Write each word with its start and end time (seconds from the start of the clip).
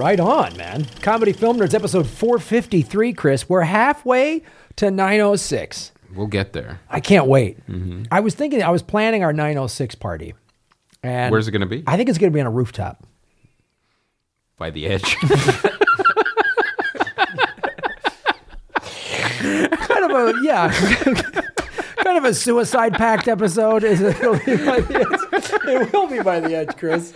Right 0.00 0.18
on, 0.18 0.56
man. 0.56 0.86
Comedy 1.02 1.34
Film 1.34 1.58
Nerds 1.58 1.74
episode 1.74 2.06
453, 2.06 3.12
Chris. 3.12 3.50
We're 3.50 3.60
halfway 3.60 4.42
to 4.76 4.90
906. 4.90 5.92
We'll 6.14 6.26
get 6.26 6.54
there. 6.54 6.80
I 6.88 7.00
can't 7.00 7.26
wait. 7.26 7.58
Mm-hmm. 7.68 8.04
I 8.10 8.20
was 8.20 8.34
thinking, 8.34 8.62
I 8.62 8.70
was 8.70 8.80
planning 8.82 9.22
our 9.24 9.34
906 9.34 9.96
party. 9.96 10.32
And 11.02 11.30
Where's 11.30 11.48
it 11.48 11.50
going 11.50 11.60
to 11.60 11.66
be? 11.66 11.84
I 11.86 11.98
think 11.98 12.08
it's 12.08 12.16
going 12.16 12.32
to 12.32 12.34
be 12.34 12.40
on 12.40 12.46
a 12.46 12.50
rooftop. 12.50 13.06
By 14.56 14.70
the 14.70 14.86
edge. 14.86 15.16
Kind 18.80 20.10
of 20.10 20.12
a, 20.12 20.34
yeah. 20.42 20.72
kind 22.02 22.16
of 22.16 22.24
a 22.24 22.32
suicide 22.32 22.94
pact 22.94 23.28
episode. 23.28 23.84
It'll 23.84 24.32
be 24.38 24.56
by 24.56 24.80
the 24.80 25.06
edge. 25.30 25.50
it 25.68 25.92
will 25.92 26.06
be 26.06 26.22
by 26.22 26.40
the 26.40 26.54
edge, 26.54 26.74
Chris. 26.78 27.12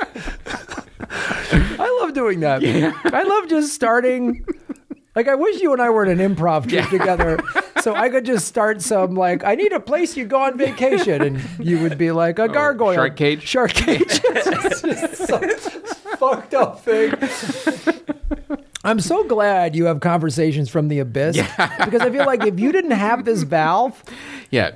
I 1.01 1.99
love 2.03 2.15
doing 2.15 2.41
that. 2.41 2.63
I 3.13 3.23
love 3.23 3.49
just 3.49 3.73
starting. 3.75 4.45
Like 5.17 5.29
I 5.29 5.35
wish 5.37 5.61
you 5.61 5.73
and 5.73 5.81
I 5.81 5.91
were 5.91 6.05
in 6.05 6.19
an 6.21 6.35
improv 6.35 6.69
troupe 6.69 6.89
together, 6.91 7.39
so 7.83 7.95
I 7.95 8.09
could 8.09 8.25
just 8.25 8.47
start 8.49 8.83
some 8.83 9.15
like 9.15 9.45
I 9.45 9.55
need 9.55 9.73
a 9.73 9.79
place 9.79 10.17
you 10.17 10.25
go 10.25 10.43
on 10.43 10.59
vacation, 10.59 11.23
and 11.23 11.41
you 11.61 11.79
would 11.81 11.97
be 11.97 12.11
like 12.11 12.39
a 12.41 12.45
oh, 12.45 12.49
gargoyle, 12.49 12.91
Oh, 12.91 12.95
shark 12.95 13.17
cage? 13.17 13.47
shark 13.47 13.73
cage. 13.75 14.21
It's 14.37 14.83
just 14.83 15.17
some 15.29 15.49
fucked 16.19 16.55
up 16.55 16.81
thing. 16.81 17.13
I'm 18.85 19.01
so 19.01 19.25
glad 19.25 19.75
you 19.75 19.87
have 19.87 20.01
conversations 20.01 20.69
from 20.69 20.89
the 20.89 20.99
abyss 20.99 21.37
because 21.37 22.03
I 22.03 22.11
feel 22.11 22.27
like 22.27 22.45
if 22.45 22.61
you 22.61 22.71
didn't 22.71 22.91
have 22.93 23.25
this 23.25 23.43
valve, 23.43 24.03
yeah. 24.51 24.73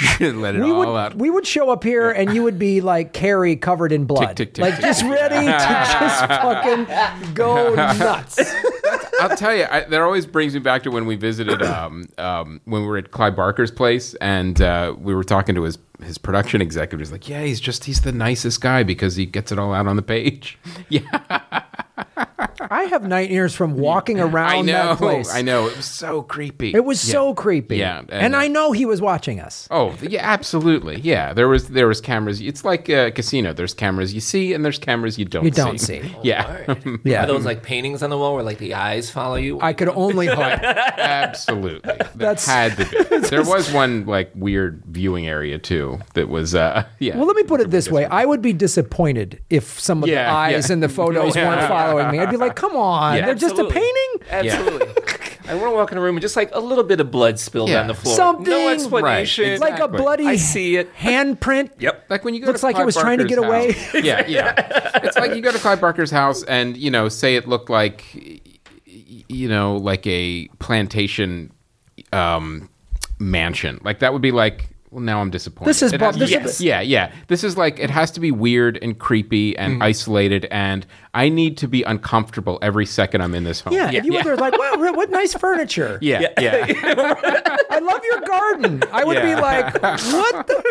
Let 0.20 0.54
it 0.54 0.62
we 0.62 0.70
all 0.70 0.78
would 0.78 0.88
out. 0.88 1.14
we 1.16 1.28
would 1.28 1.46
show 1.46 1.70
up 1.70 1.82
here 1.82 2.10
and 2.10 2.32
you 2.32 2.44
would 2.44 2.58
be 2.58 2.80
like 2.80 3.12
Carrie 3.12 3.56
covered 3.56 3.90
in 3.90 4.04
blood, 4.04 4.36
tick, 4.36 4.54
tick, 4.54 4.62
like 4.62 4.74
tick. 4.74 4.84
just 4.84 5.02
ready 5.02 5.46
to 5.46 5.50
just 5.50 6.20
fucking 6.26 7.34
go 7.34 7.74
nuts. 7.74 8.38
I'll 9.20 9.36
tell 9.36 9.54
you, 9.56 9.66
I, 9.68 9.80
that 9.80 10.00
always 10.00 10.24
brings 10.24 10.54
me 10.54 10.60
back 10.60 10.84
to 10.84 10.90
when 10.90 11.04
we 11.06 11.16
visited, 11.16 11.62
um, 11.62 12.08
um, 12.16 12.60
when 12.64 12.82
we 12.82 12.86
were 12.88 12.98
at 12.98 13.10
Clive 13.10 13.34
Barker's 13.34 13.72
place, 13.72 14.14
and 14.20 14.60
uh, 14.62 14.94
we 14.96 15.14
were 15.16 15.24
talking 15.24 15.56
to 15.56 15.62
his 15.64 15.76
his 16.02 16.18
production 16.18 16.60
executive. 16.62 17.00
He's 17.00 17.12
like, 17.12 17.28
"Yeah, 17.28 17.42
he's 17.42 17.60
just 17.60 17.84
he's 17.84 18.00
the 18.02 18.12
nicest 18.12 18.60
guy 18.60 18.82
because 18.82 19.16
he 19.16 19.26
gets 19.26 19.50
it 19.52 19.58
all 19.58 19.72
out 19.74 19.86
on 19.86 19.96
the 19.96 20.02
page." 20.02 20.58
Yeah, 20.88 21.02
I 22.70 22.84
have 22.84 23.02
nightmares 23.02 23.54
from 23.54 23.76
walking 23.76 24.20
around 24.20 24.50
I 24.50 24.60
know, 24.60 24.72
that 24.72 24.98
place. 24.98 25.32
I 25.34 25.42
know. 25.42 25.66
It 25.68 25.76
was 25.76 25.86
so 25.86 26.22
creepy. 26.22 26.72
It 26.74 26.84
was 26.84 27.06
Yeah. 27.06 27.12
so 27.12 27.34
creepy. 27.34 27.76
Yeah, 27.78 27.98
and, 28.00 28.12
and- 28.12 28.34
uh, 28.34 28.38
I 28.38 28.48
know 28.48 28.72
he 28.72 28.86
was 28.86 29.00
watching 29.00 29.40
us. 29.40 29.66
Oh 29.70 29.94
yeah, 30.02 30.20
absolutely. 30.22 31.00
Yeah, 31.00 31.32
there 31.32 31.48
was 31.48 31.68
there 31.68 31.86
was 31.88 32.00
cameras. 32.00 32.40
It's 32.40 32.64
like 32.64 32.88
a 32.88 33.10
casino. 33.10 33.52
There's 33.52 33.74
cameras 33.74 34.14
you 34.14 34.20
see, 34.20 34.54
and 34.54 34.64
there's 34.64 34.78
cameras 34.78 35.18
you 35.18 35.24
don't. 35.24 35.44
You 35.44 35.50
don't 35.50 35.78
see. 35.80 36.14
Yeah, 36.22 36.74
Yeah, 37.04 37.24
Are 37.24 37.26
those 37.26 37.44
like 37.44 37.62
paintings 37.62 38.02
on 38.02 38.10
the 38.10 38.18
wall 38.18 38.34
where 38.34 38.42
like 38.44 38.58
the 38.58 38.74
eyes 38.74 39.10
follow 39.10 39.36
you? 39.36 39.60
I 39.60 39.72
could 39.72 39.88
only 39.88 40.26
hope. 40.26 40.38
absolutely. 40.38 41.80
That 41.96 42.12
That's- 42.18 42.46
had 42.46 42.76
to 42.76 42.84
be. 43.20 43.28
There 43.28 43.44
was 43.44 43.72
one 43.72 44.06
like 44.06 44.30
weird 44.34 44.82
viewing 44.86 45.26
area 45.26 45.58
too. 45.58 45.87
That 46.14 46.28
was 46.28 46.54
uh 46.54 46.84
yeah. 46.98 47.16
Well, 47.16 47.26
let 47.26 47.36
me 47.36 47.42
put 47.44 47.60
it 47.60 47.70
this 47.70 47.90
way: 47.90 48.04
I 48.04 48.24
would 48.24 48.42
be 48.42 48.52
disappointed 48.52 49.40
if 49.50 49.80
some 49.80 50.02
of 50.02 50.08
the 50.08 50.18
eyes 50.18 50.68
yeah. 50.68 50.72
in 50.74 50.80
the 50.80 50.88
photos 51.00 51.34
Yeah. 51.34 51.48
weren't 51.48 51.68
following 51.68 52.10
me. 52.10 52.18
I'd 52.18 52.30
be 52.30 52.36
like, 52.36 52.54
"Come 52.56 52.76
on, 52.76 53.16
Yeah. 53.16 53.26
they're 53.26 53.34
just 53.34 53.58
a 53.58 53.64
painting." 53.64 54.08
Absolutely. 54.30 54.88
I 55.48 55.54
want 55.54 55.72
to 55.72 55.76
walk 55.76 55.92
in 55.92 55.96
a 55.98 56.00
room 56.02 56.16
and 56.16 56.20
just 56.20 56.36
like 56.36 56.50
a 56.54 56.60
little 56.60 56.84
bit 56.84 57.00
of 57.00 57.10
blood 57.10 57.38
spilled 57.38 57.70
Yeah. 57.70 57.80
on 57.80 57.86
the 57.86 57.94
floor. 57.94 58.14
Something- 58.14 58.44
No 58.50 58.68
explanation. 58.68 59.48
Right, 59.52 59.60
Like 59.72 59.80
a 59.80 59.88
bloody 59.88 60.26
I 60.26 60.36
see 60.36 60.76
it. 60.76 60.94
handprint. 60.94 61.70
Yep. 61.78 62.04
like 62.10 62.22
when 62.24 62.34
you 62.34 62.40
go 62.42 62.48
Looks 62.48 62.60
to 62.60 62.66
like 62.66 62.74
it 62.74 62.76
Clive 62.76 62.86
was 62.86 62.96
trying 62.96 63.18
to 63.18 63.24
Barker's 63.24 63.36
get 63.38 63.48
away. 63.48 63.72
house. 63.72 64.04
yeah, 64.04 64.26
yeah. 64.28 65.00
It's 65.04 65.16
like 65.16 65.34
you 65.34 65.40
go 65.40 65.50
to 65.50 65.58
Clive 65.58 65.80
Barker's 65.80 66.10
house 66.10 66.42
and 66.44 66.76
you 66.76 66.90
know 66.90 67.08
say 67.08 67.36
it 67.36 67.48
looked 67.48 67.70
like 67.70 68.04
y- 68.14 68.40
y- 68.86 69.24
you 69.28 69.48
know 69.48 69.76
like 69.78 70.06
a 70.06 70.48
plantation 70.58 71.50
um 72.12 72.68
mansion. 73.18 73.80
Like 73.82 74.00
that 74.00 74.12
would 74.12 74.22
be 74.22 74.32
like 74.32 74.68
well 74.90 75.02
now 75.02 75.20
I'm 75.20 75.30
disappointed. 75.30 75.68
This 75.70 75.82
is 75.82 75.92
It 75.92 75.98
bu- 75.98 76.04
has 76.06 76.16
this 76.16 76.30
be- 76.30 76.36
is- 76.36 76.60
yeah, 76.60 76.80
yeah. 76.80 77.12
This 77.28 77.44
is 77.44 77.56
like 77.56 77.78
it 77.78 77.90
has 77.90 78.10
to 78.12 78.20
be 78.20 78.30
weird 78.30 78.78
and 78.80 78.98
creepy 78.98 79.56
and 79.56 79.74
Mm-hmm. 79.74 79.82
isolated 79.82 80.46
and 80.50 80.86
I 81.14 81.28
need 81.30 81.56
to 81.58 81.68
be 81.68 81.82
uncomfortable 81.82 82.58
every 82.62 82.86
second 82.86 83.22
I'm 83.22 83.34
in 83.34 83.42
this 83.44 83.60
home. 83.60 83.72
Yeah, 83.74 83.90
if 83.90 84.04
you 84.04 84.12
yeah. 84.12 84.18
were 84.18 84.24
there, 84.24 84.36
like, 84.36 84.56
wow, 84.56 84.74
re- 84.78 84.90
what 84.92 85.10
nice 85.10 85.34
furniture. 85.34 85.98
Yeah, 86.08 86.28
yeah. 86.40 86.64
I 87.70 87.80
love 87.80 88.00
your 88.04 88.20
garden. 88.20 88.82
I 88.92 89.04
would 89.04 89.20
be 89.22 89.34
like, 89.34 89.74
what 89.82 90.46
the 90.46 90.62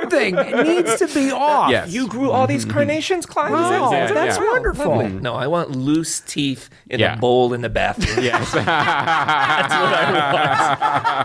something 0.00 0.34
needs 0.66 0.96
to 0.98 1.06
be 1.08 1.30
off. 1.32 1.70
Yes. 1.70 1.90
You 1.92 2.06
grew 2.06 2.30
all 2.30 2.46
these 2.46 2.64
carnations, 2.64 3.24
Clive? 3.26 3.52
Is 3.52 3.58
that- 3.70 3.80
Oh, 3.80 3.84
is 3.86 3.90
that- 3.90 4.08
Yeah, 4.08 4.14
that's 4.14 4.38
yeah. 4.38 4.44
wonderful. 4.50 5.08
No, 5.08 5.34
I 5.34 5.46
want 5.46 5.70
loose 5.74 6.20
teeth 6.20 6.70
in 6.90 7.00
Yeah. 7.00 7.14
a 7.14 7.16
bowl 7.18 7.52
in 7.54 7.62
the 7.62 7.68
bathroom. 7.70 8.24
Yes. 8.24 8.52
That's 8.52 9.74
what 9.74 9.94
I 9.94 10.32
want. 10.32 10.80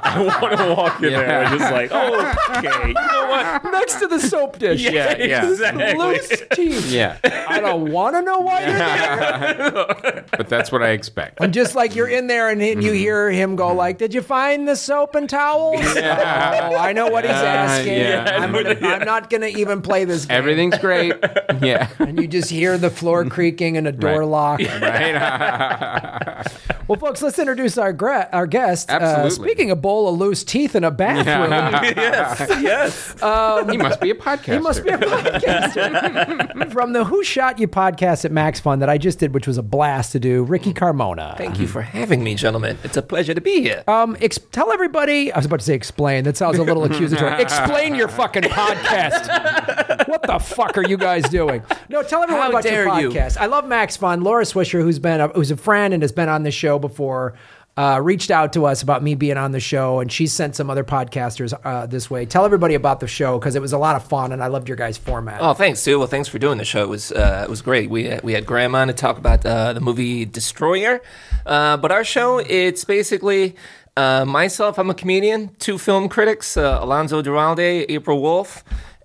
I 0.05 0.39
want 0.41 0.57
to 0.57 0.75
walk 0.75 1.03
in 1.03 1.13
there 1.13 1.43
and 1.43 1.59
just 1.59 1.71
like, 1.71 1.89
oh, 1.91 2.33
okay, 2.49 2.87
you 2.87 2.93
know 2.93 3.27
what? 3.29 3.63
Next 3.71 3.95
to 3.99 4.07
the 4.07 4.19
soap 4.19 4.59
dish. 4.59 4.81
Yeah, 4.81 5.17
yeah. 5.17 5.49
exactly. 5.49 5.93
Loose 5.95 6.43
teeth. 6.53 6.91
yeah. 6.91 7.17
I 7.47 7.59
don't 7.59 7.91
want 7.91 8.15
to 8.15 8.21
know 8.21 8.39
why 8.39 8.61
you're 8.61 8.77
there. 8.77 10.25
But 10.37 10.47
that's 10.49 10.71
what 10.71 10.81
I 10.83 10.89
expect. 10.89 11.39
And 11.41 11.53
just 11.53 11.75
like 11.75 11.95
you're 11.95 12.07
in 12.07 12.27
there 12.27 12.49
and 12.49 12.59
Mm-hmm. 12.59 12.81
you 12.81 12.91
hear 12.91 13.31
him 13.31 13.55
go 13.55 13.73
like, 13.73 13.97
"Did 13.97 14.13
you 14.13 14.21
find 14.21 14.67
the 14.67 14.75
soap 14.75 15.15
and 15.15 15.29
towels?" 15.29 15.79
Oh, 15.99 16.75
I 16.75 16.93
know 16.93 17.07
what 17.07 17.23
he's 17.23 17.33
asking. 17.33 17.93
yeah. 17.93 18.37
I'm, 18.41 18.51
gonna, 18.51 18.75
I'm 18.81 19.05
not 19.05 19.29
going 19.29 19.41
to 19.41 19.47
even 19.47 19.81
play 19.81 20.03
this 20.05 20.25
game. 20.25 20.37
Everything's 20.37 20.77
great. 20.77 21.13
Yeah. 21.61 21.87
And 21.99 22.19
you 22.21 22.27
just 22.27 22.49
hear 22.49 22.77
the 22.77 22.89
floor 22.89 23.25
creaking 23.25 23.77
and 23.77 23.87
a 23.87 23.91
door 23.91 24.19
Right. 24.19 24.27
lock. 24.27 24.59
Right. 24.59 26.45
Well, 26.87 26.97
folks, 26.99 27.21
let's 27.21 27.37
introduce 27.39 27.77
our 27.77 27.93
gra- 27.93 28.29
our 28.33 28.47
guest. 28.47 28.89
Uh, 28.89 28.93
Absolutely. 28.95 29.47
speaking 29.49 29.71
of 29.71 29.81
bowl 29.81 30.07
of 30.11 30.17
loose 30.19 30.43
teeth 30.43 30.75
in 30.75 30.83
a 30.83 30.91
bathroom, 30.91 31.51
yes, 31.95 32.28
yes. 32.61 33.13
he 33.69 33.77
must 33.77 34.01
be 34.01 34.09
a 34.11 34.15
podcaster. 34.15 34.53
he 34.53 34.59
must 34.59 34.83
be 34.83 34.89
a 34.91 34.97
podcaster 34.97 36.71
from 36.71 36.93
the 36.93 37.05
Who 37.05 37.23
Shot 37.23 37.59
Ya 37.59 37.67
podcast 37.67 38.25
at 38.25 38.31
Max 38.31 38.59
Fun 38.59 38.79
that 38.79 38.89
I 38.89 38.97
just 38.97 39.19
did, 39.19 39.33
which 39.33 39.47
was 39.47 39.57
a 39.57 39.63
blast 39.63 40.11
to 40.13 40.19
do. 40.19 40.43
Ricky 40.43 40.73
Carmona. 40.73 41.37
Thank 41.37 41.59
you 41.59 41.67
for 41.67 41.81
having 41.81 42.23
me, 42.23 42.35
gentlemen. 42.35 42.77
It's 42.83 42.97
a 42.97 43.01
pleasure 43.01 43.33
to 43.33 43.41
be 43.41 43.61
here. 43.61 43.83
Um, 43.87 44.17
ex- 44.21 44.39
tell 44.51 44.71
everybody. 44.71 45.31
I 45.31 45.37
was 45.37 45.45
about 45.45 45.59
to 45.59 45.65
say 45.65 45.73
explain. 45.75 46.23
That 46.23 46.37
sounds 46.37 46.57
a 46.57 46.63
little 46.63 46.83
accusatory. 46.89 47.41
explain 47.41 47.95
your 47.95 48.07
fucking 48.07 48.43
podcast. 48.43 50.07
what 50.07 50.23
the 50.23 50.39
fuck 50.39 50.77
are 50.77 50.87
you 50.87 50.97
guys 50.97 51.23
doing? 51.29 51.63
No, 51.89 52.03
tell 52.03 52.23
everyone 52.23 52.43
How 52.43 52.49
about 52.49 52.63
your 52.65 52.85
dare 52.85 52.99
you. 53.01 53.09
podcast. 53.09 53.37
I 53.37 53.45
love 53.47 53.65
Max 53.67 53.97
Fun. 53.97 54.21
Laura 54.21 54.43
Swisher, 54.43 54.81
who's 54.81 54.99
been 54.99 55.21
a, 55.21 55.27
who's 55.29 55.51
a 55.51 55.57
friend 55.57 55.93
and 55.93 56.03
has 56.03 56.11
been 56.11 56.29
on 56.29 56.43
the 56.43 56.51
show 56.51 56.79
before. 56.79 57.33
Uh, 57.79 57.97
reached 57.97 58.29
out 58.29 58.51
to 58.51 58.65
us 58.65 58.81
about 58.81 59.01
me 59.01 59.15
being 59.15 59.37
on 59.37 59.53
the 59.53 59.59
show, 59.61 60.01
and 60.01 60.11
she 60.11 60.27
sent 60.27 60.53
some 60.53 60.69
other 60.69 60.83
podcasters 60.83 61.57
uh, 61.63 61.85
this 61.85 62.09
way. 62.09 62.25
Tell 62.25 62.43
everybody 62.43 62.75
about 62.75 62.99
the 62.99 63.07
show 63.07 63.39
because 63.39 63.55
it 63.55 63.61
was 63.61 63.71
a 63.71 63.77
lot 63.77 63.95
of 63.95 64.03
fun, 64.03 64.33
and 64.33 64.43
I 64.43 64.47
loved 64.47 64.67
your 64.67 64.75
guys' 64.75 64.97
format. 64.97 65.39
Oh, 65.39 65.53
thanks, 65.53 65.79
Sue. 65.79 65.97
Well, 65.97 66.09
thanks 66.09 66.27
for 66.27 66.39
doing 66.39 66.57
the 66.57 66.65
show. 66.65 66.83
It 66.83 66.89
was 66.89 67.13
uh, 67.13 67.45
it 67.47 67.49
was 67.49 67.61
great. 67.61 67.89
We 67.89 68.19
we 68.21 68.33
had 68.33 68.45
Graham 68.45 68.75
on 68.75 68.87
to 68.87 68.93
talk 68.93 69.17
about 69.17 69.45
uh, 69.45 69.71
the 69.71 69.79
movie 69.79 70.25
Destroyer, 70.25 71.01
uh, 71.45 71.77
but 71.77 71.89
our 71.89 72.03
show 72.03 72.39
it's 72.39 72.83
basically 72.83 73.55
uh, 73.95 74.25
myself. 74.25 74.77
I'm 74.77 74.89
a 74.89 74.93
comedian. 74.93 75.55
Two 75.59 75.77
film 75.77 76.09
critics, 76.09 76.57
uh, 76.57 76.79
Alonzo 76.81 77.21
Duralde, 77.21 77.85
April 77.87 78.21
Wolfe. 78.21 78.61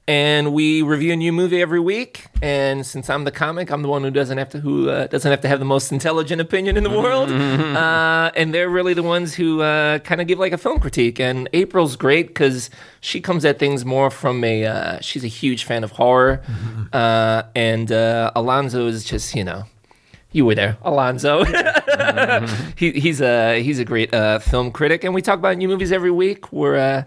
And 0.06 0.52
we 0.52 0.82
review 0.82 1.14
a 1.14 1.16
new 1.16 1.32
movie 1.32 1.62
every 1.62 1.80
week. 1.80 2.26
And 2.42 2.84
since 2.84 3.08
I'm 3.08 3.24
the 3.24 3.30
comic, 3.30 3.70
I'm 3.70 3.80
the 3.80 3.88
one 3.88 4.02
who 4.02 4.10
doesn't 4.10 4.36
have 4.36 4.50
to 4.50 4.60
who 4.60 4.90
uh, 4.90 5.06
doesn't 5.06 5.30
have 5.30 5.40
to 5.40 5.48
have 5.48 5.60
the 5.60 5.64
most 5.64 5.92
intelligent 5.92 6.42
opinion 6.42 6.76
in 6.76 6.84
the 6.84 6.90
world. 6.90 7.30
uh, 7.76 8.30
and 8.36 8.52
they're 8.52 8.68
really 8.68 8.92
the 8.92 9.02
ones 9.02 9.34
who 9.34 9.62
uh, 9.62 10.00
kind 10.00 10.20
of 10.20 10.26
give 10.26 10.38
like 10.38 10.52
a 10.52 10.58
film 10.58 10.78
critique. 10.78 11.18
And 11.18 11.48
April's 11.54 11.96
great 11.96 12.28
because 12.28 12.68
she 13.00 13.22
comes 13.22 13.46
at 13.46 13.58
things 13.58 13.86
more 13.86 14.10
from 14.10 14.44
a 14.44 14.66
uh, 14.66 15.00
she's 15.00 15.24
a 15.24 15.28
huge 15.28 15.64
fan 15.64 15.82
of 15.82 15.92
horror, 15.92 16.42
uh, 16.92 17.44
and 17.54 17.90
uh, 17.90 18.30
Alonzo 18.36 18.86
is 18.86 19.04
just 19.04 19.34
you 19.34 19.44
know. 19.44 19.64
You 20.32 20.44
were 20.44 20.56
there, 20.56 20.76
Alonzo. 20.82 21.44
he, 22.76 22.90
he's 22.90 23.20
a 23.20 23.62
he's 23.62 23.78
a 23.78 23.84
great 23.84 24.12
uh, 24.12 24.40
film 24.40 24.72
critic, 24.72 25.04
and 25.04 25.14
we 25.14 25.22
talk 25.22 25.38
about 25.38 25.56
new 25.56 25.68
movies 25.68 25.92
every 25.92 26.10
week. 26.10 26.52
We're 26.52 26.74
uh, 26.74 27.04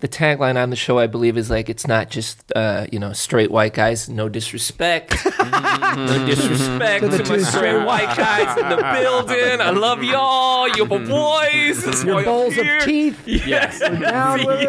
the 0.00 0.08
tagline 0.08 0.60
on 0.62 0.68
the 0.70 0.76
show, 0.76 0.98
I 0.98 1.06
believe, 1.06 1.36
is 1.38 1.48
like 1.50 1.68
it's 1.70 1.86
not 1.86 2.10
just 2.10 2.52
uh, 2.54 2.86
you 2.92 2.98
know 2.98 3.12
straight 3.12 3.50
white 3.50 3.72
guys. 3.74 4.08
No 4.08 4.28
disrespect, 4.28 5.14
no 5.38 6.26
disrespect 6.26 7.04
To 7.04 7.10
to, 7.10 7.16
the 7.16 7.24
my 7.30 7.38
straight 7.38 7.44
straight- 7.44 7.84
white 7.86 8.16
guys 8.16 8.56
in 8.58 8.68
the 8.68 8.76
building. 9.00 9.60
I 9.60 9.70
love 9.70 10.02
y'all. 10.02 10.68
You're 10.76 10.86
my 10.86 10.98
boys. 10.98 11.84
That's 11.84 12.04
your 12.04 12.14
why 12.16 12.20
I'm 12.20 12.24
bowls 12.26 12.58
of 12.58 12.66
teeth. 12.84 13.26
Yes. 13.26 13.80
Down 13.80 14.44
with. 14.44 14.68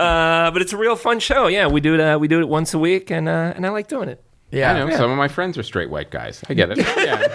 Uh, 0.00 0.50
but 0.52 0.62
it's 0.62 0.72
a 0.72 0.76
real 0.76 0.96
fun 0.96 1.18
show. 1.20 1.46
Yeah, 1.46 1.66
we 1.68 1.80
do 1.80 1.94
it. 1.94 2.00
Uh, 2.00 2.18
we 2.18 2.28
do 2.28 2.40
it 2.40 2.48
once 2.48 2.74
a 2.74 2.78
week, 2.78 3.10
and 3.10 3.28
uh, 3.28 3.52
and 3.56 3.64
I 3.66 3.70
like 3.70 3.88
doing 3.88 4.08
it. 4.08 4.22
Yeah, 4.50 4.72
I 4.72 4.78
know. 4.78 4.86
Yeah. 4.88 4.98
Some 4.98 5.10
of 5.10 5.16
my 5.16 5.28
friends 5.28 5.56
are 5.56 5.62
straight 5.62 5.88
white 5.88 6.10
guys. 6.10 6.42
I 6.48 6.54
get 6.54 6.70
it. 6.72 6.78
Yeah. 6.78 7.26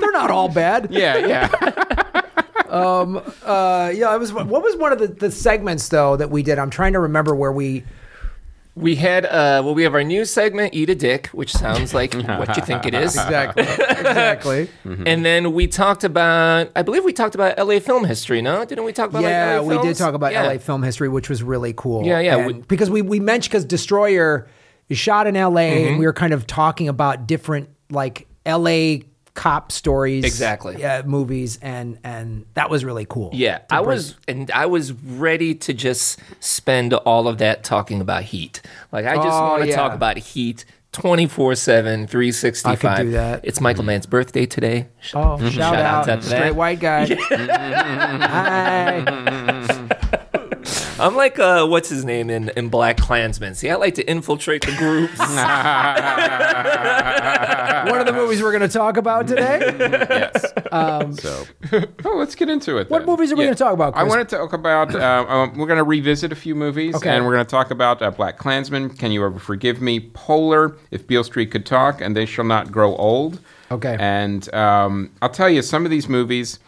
they're 0.00 0.12
not 0.12 0.30
all 0.30 0.48
bad. 0.48 0.88
yeah. 0.90 1.18
Yeah. 1.18 2.01
Uh, 2.72 3.92
yeah, 3.94 4.14
it 4.14 4.18
was. 4.18 4.32
What 4.32 4.46
was 4.62 4.76
one 4.76 4.92
of 4.92 4.98
the, 4.98 5.08
the 5.08 5.30
segments 5.30 5.88
though 5.88 6.16
that 6.16 6.30
we 6.30 6.42
did? 6.42 6.58
I'm 6.58 6.70
trying 6.70 6.92
to 6.94 7.00
remember 7.00 7.34
where 7.34 7.52
we 7.52 7.84
we 8.74 8.94
had 8.96 9.26
uh, 9.26 9.60
well, 9.62 9.74
we 9.74 9.82
have 9.82 9.94
our 9.94 10.02
new 10.02 10.24
segment, 10.24 10.72
"Eat 10.74 10.88
a 10.88 10.94
Dick," 10.94 11.26
which 11.28 11.52
sounds 11.52 11.92
like 11.92 12.14
what 12.38 12.56
you 12.56 12.62
think 12.62 12.86
it 12.86 12.94
is. 12.94 13.14
Exactly. 13.14 13.62
exactly. 13.64 14.68
And 15.06 15.24
then 15.24 15.52
we 15.52 15.66
talked 15.66 16.04
about, 16.04 16.70
I 16.74 16.82
believe 16.82 17.04
we 17.04 17.12
talked 17.12 17.34
about 17.34 17.58
LA 17.58 17.78
film 17.80 18.04
history. 18.04 18.40
No, 18.40 18.64
didn't 18.64 18.84
we 18.84 18.92
talk 18.92 19.10
about? 19.10 19.22
yeah, 19.22 19.58
like, 19.58 19.68
LA 19.76 19.82
we 19.82 19.88
did 19.88 19.96
talk 19.96 20.14
about 20.14 20.32
Yeah. 20.32 20.46
LA 20.46 20.58
film 20.58 20.82
history, 20.82 21.08
which 21.08 21.28
was 21.28 21.42
really 21.42 21.74
cool. 21.76 22.06
Yeah, 22.06 22.20
yeah, 22.20 22.46
we- 22.46 22.52
Mm-hmm. 22.54 22.60
because 22.62 22.88
we 22.90 23.02
we 23.02 23.20
mentioned 23.20 23.50
because 23.50 23.64
Destroyer 23.66 24.48
is 24.88 24.96
shot 24.98 25.26
in 25.26 25.34
LA, 25.34 25.60
and 25.88 25.98
we 25.98 26.06
were 26.06 26.12
kind 26.14 26.32
of 26.32 26.46
talking 26.46 26.88
about 26.88 27.26
different 27.26 27.68
like 27.90 28.26
LA 28.46 28.96
cop 29.34 29.72
stories, 29.72 30.24
Exactly. 30.24 30.84
uh, 30.84 31.02
movies, 31.04 31.58
and 31.62 31.98
and 32.04 32.44
that 32.54 32.68
was 32.70 32.84
really 32.84 33.06
cool. 33.06 33.30
Yeah, 33.32 33.60
I 33.70 33.78
bring- 33.78 33.86
was, 33.88 34.14
and 34.28 34.50
I 34.50 34.66
was 34.66 34.92
ready 34.92 35.54
to 35.54 35.72
just 35.72 36.18
spend 36.40 36.92
all 36.94 37.26
of 37.28 37.38
that 37.38 37.64
talking 37.64 38.00
about 38.00 38.24
Heat. 38.24 38.60
Like, 38.92 39.06
I 39.06 39.14
just 39.16 39.28
Oh, 39.28 39.48
want 39.50 39.62
to 39.62 39.68
yeah. 39.70 39.76
talk 39.76 39.94
about 39.94 40.18
Heat 40.18 40.64
24 40.92 41.54
7, 41.54 42.06
365. 42.06 42.84
I 42.84 42.96
could 42.96 43.02
do 43.04 43.10
that. 43.12 43.40
It's 43.44 43.60
Michael 43.62 43.80
mm-hmm. 43.80 43.86
Mann's 43.86 44.04
birthday 44.06 44.44
today. 44.44 44.88
Sh- 45.00 45.14
Oh, 45.14 45.18
mm-hmm. 45.20 45.44
shout, 45.48 45.54
Shout 45.54 45.74
out, 45.76 46.08
out 46.10 46.20
to 46.20 46.26
straight 46.26 46.40
that. 46.40 46.54
white 46.56 46.80
guy. 46.80 47.06
Hi. 48.26 49.02
Mm-hmm. 49.06 49.81
I'm 51.02 51.16
like, 51.16 51.38
uh, 51.38 51.66
what's 51.66 51.88
his 51.88 52.04
name 52.04 52.30
in, 52.30 52.50
in 52.50 52.70
BlacKkKlansman? 52.70 53.56
See, 53.56 53.68
I 53.70 53.74
like 53.74 53.94
to 53.96 54.08
infiltrate 54.08 54.64
the 54.64 54.74
groups. 54.76 55.18
One 57.90 57.98
of 58.00 58.06
the 58.06 58.12
movies 58.12 58.40
we're 58.40 58.52
going 58.52 58.62
to 58.62 58.68
talk 58.68 58.96
about 58.96 59.26
today. 59.26 59.58
yes. 59.78 60.52
so, 61.20 61.44
oh, 62.04 62.16
let's 62.16 62.36
get 62.36 62.48
into 62.48 62.78
it. 62.78 62.88
What 62.88 63.00
then. 63.00 63.06
movies 63.06 63.32
are 63.32 63.36
we 63.36 63.44
gonna 63.44 63.56
talk 63.56 63.74
about, 63.74 63.96
I 63.96 64.02
Chris? 64.02 64.10
want 64.14 64.28
to 64.28 64.36
talk 64.36 64.52
about. 64.52 64.94
Uh, 64.94 65.24
um, 65.28 65.58
we're 65.58 65.66
going 65.66 65.78
to 65.78 65.84
revisit 65.84 66.30
a 66.30 66.36
few 66.36 66.54
movies, 66.54 66.94
Okay. 66.94 67.10
and 67.10 67.26
we're 67.26 67.34
going 67.34 67.44
to 67.44 67.50
talk 67.50 67.72
about 67.72 68.00
uh, 68.00 68.12
BlacKkKlansman. 68.12 68.96
Can 68.98 69.10
you 69.10 69.24
ever 69.26 69.40
forgive 69.40 69.80
me? 69.80 69.98
Polar. 70.14 70.76
If 70.92 71.06
Beale 71.06 71.24
Street 71.24 71.50
could 71.50 71.66
talk, 71.66 72.00
and 72.00 72.16
they 72.16 72.26
shall 72.26 72.44
not 72.44 72.70
grow 72.70 72.94
old. 72.96 73.40
Okay. 73.72 73.96
And 73.98 74.52
um, 74.54 75.10
I'll 75.20 75.30
tell 75.30 75.50
you, 75.50 75.62
some 75.62 75.84
of 75.84 75.90
these 75.90 76.08
movies 76.08 76.60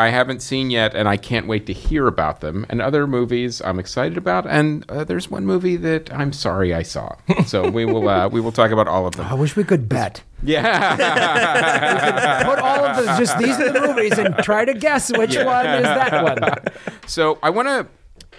I 0.00 0.08
haven't 0.08 0.40
seen 0.40 0.70
yet, 0.70 0.94
and 0.94 1.06
I 1.08 1.16
can't 1.16 1.46
wait 1.46 1.66
to 1.66 1.72
hear 1.72 2.06
about 2.06 2.40
them. 2.40 2.64
And 2.68 2.80
other 2.80 3.06
movies 3.06 3.60
I'm 3.62 3.78
excited 3.78 4.16
about. 4.16 4.46
And 4.46 4.84
uh, 4.90 5.04
there's 5.04 5.30
one 5.30 5.44
movie 5.44 5.76
that 5.76 6.12
I'm 6.12 6.32
sorry 6.32 6.72
I 6.74 6.82
saw. 6.82 7.14
So 7.46 7.68
we 7.70 7.84
will 7.84 8.08
uh, 8.08 8.28
we 8.28 8.40
will 8.40 8.52
talk 8.52 8.70
about 8.70 8.88
all 8.88 9.06
of 9.06 9.16
them. 9.16 9.26
I 9.26 9.34
wish 9.34 9.56
we 9.56 9.64
could 9.64 9.88
bet. 9.88 10.22
Yeah. 10.42 10.96
Put 12.44 12.58
all 12.58 12.84
of 12.84 12.96
the 12.96 13.04
just 13.18 13.38
these 13.38 13.58
are 13.60 13.70
the 13.72 13.80
movies 13.80 14.18
and 14.18 14.34
try 14.38 14.64
to 14.64 14.74
guess 14.74 15.10
which 15.16 15.36
one 15.36 15.66
is 15.66 15.82
that 15.84 16.24
one. 16.24 16.38
So 17.06 17.38
I 17.42 17.50
want 17.50 17.66
to 17.68 17.86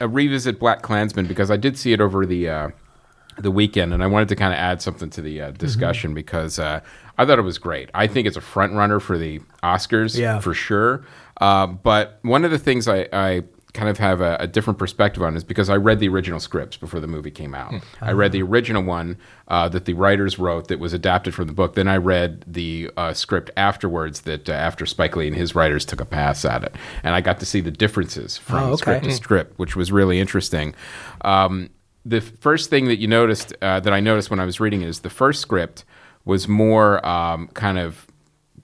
uh, 0.03 0.07
revisit 0.07 0.59
BlacKkKlansman 0.59 1.27
because 1.27 1.51
I 1.51 1.57
did 1.57 1.77
see 1.77 1.91
it 1.93 1.99
over 1.99 2.25
the 2.25 2.47
uh, 2.49 2.69
the 3.37 3.51
weekend, 3.51 3.93
and 3.93 4.01
I 4.03 4.07
wanted 4.07 4.29
to 4.29 4.35
kind 4.35 4.53
of 4.53 4.59
add 4.59 4.81
something 4.81 5.09
to 5.11 5.21
the 5.21 5.41
uh, 5.41 5.51
discussion 5.51 6.11
Mm-hmm. 6.11 6.15
because 6.15 6.57
uh, 6.59 6.79
I 7.17 7.25
thought 7.25 7.37
it 7.39 7.43
was 7.43 7.57
great. 7.57 7.89
I 7.93 8.07
think 8.07 8.27
it's 8.27 8.37
a 8.37 8.41
front 8.41 8.73
runner 8.73 8.99
for 8.99 9.17
the 9.17 9.41
Oscars, 9.61 10.17
Yeah. 10.17 10.39
for 10.39 10.53
sure. 10.53 11.05
Uh, 11.41 11.67
but 11.67 12.19
one 12.21 12.45
of 12.45 12.51
the 12.51 12.59
things 12.59 12.87
I, 12.87 13.07
I 13.11 13.43
kind 13.73 13.87
of 13.87 13.97
have 13.97 14.19
a, 14.19 14.35
a 14.39 14.47
different 14.47 14.77
perspective 14.77 15.23
on 15.23 15.35
is 15.35 15.43
because 15.45 15.69
I 15.69 15.77
read 15.77 15.99
the 15.99 16.09
original 16.09 16.39
scripts 16.41 16.75
before 16.75 16.99
the 16.99 17.07
movie 17.07 17.31
came 17.31 17.55
out. 17.55 17.73
I 18.01 18.11
read 18.11 18.33
the 18.33 18.41
original 18.43 18.83
one 18.83 19.17
uh, 19.47 19.69
that 19.69 19.85
the 19.85 19.93
writers 19.93 20.37
wrote 20.37 20.67
that 20.67 20.77
was 20.77 20.91
adapted 20.91 21.33
from 21.33 21.47
the 21.47 21.53
book. 21.53 21.73
Then 21.75 21.87
I 21.87 21.95
read 21.95 22.43
the 22.45 22.91
uh, 22.97 23.13
script 23.13 23.49
afterwards 23.55 24.21
that 24.21 24.49
uh, 24.49 24.51
after 24.51 24.85
Spike 24.85 25.15
Lee 25.15 25.27
and 25.27 25.35
his 25.35 25.55
writers 25.55 25.85
took 25.85 26.01
a 26.01 26.05
pass 26.05 26.43
at 26.43 26.63
it, 26.65 26.75
and 27.01 27.15
I 27.15 27.21
got 27.21 27.39
to 27.39 27.45
see 27.45 27.61
the 27.61 27.71
differences 27.71 28.37
from 28.37 28.57
Oh, 28.63 28.65
okay. 28.73 28.75
script 28.75 29.03
to 29.05 29.11
script, 29.11 29.57
which 29.57 29.75
was 29.77 29.89
really 29.91 30.19
interesting. 30.19 30.75
Um, 31.21 31.69
the 32.05 32.19
first 32.19 32.69
thing 32.69 32.87
that 32.89 32.97
you 32.99 33.07
noticed 33.07 33.53
uh, 33.61 33.79
that 33.79 33.93
I 33.93 34.01
noticed 34.01 34.29
when 34.29 34.39
I 34.41 34.45
was 34.45 34.59
reading 34.59 34.81
it 34.81 34.89
is 34.89 34.99
the 34.99 35.09
first 35.09 35.39
script 35.39 35.85
was 36.25 36.47
more 36.47 37.03
um, 37.05 37.47
kind 37.53 37.77
of 37.79 38.05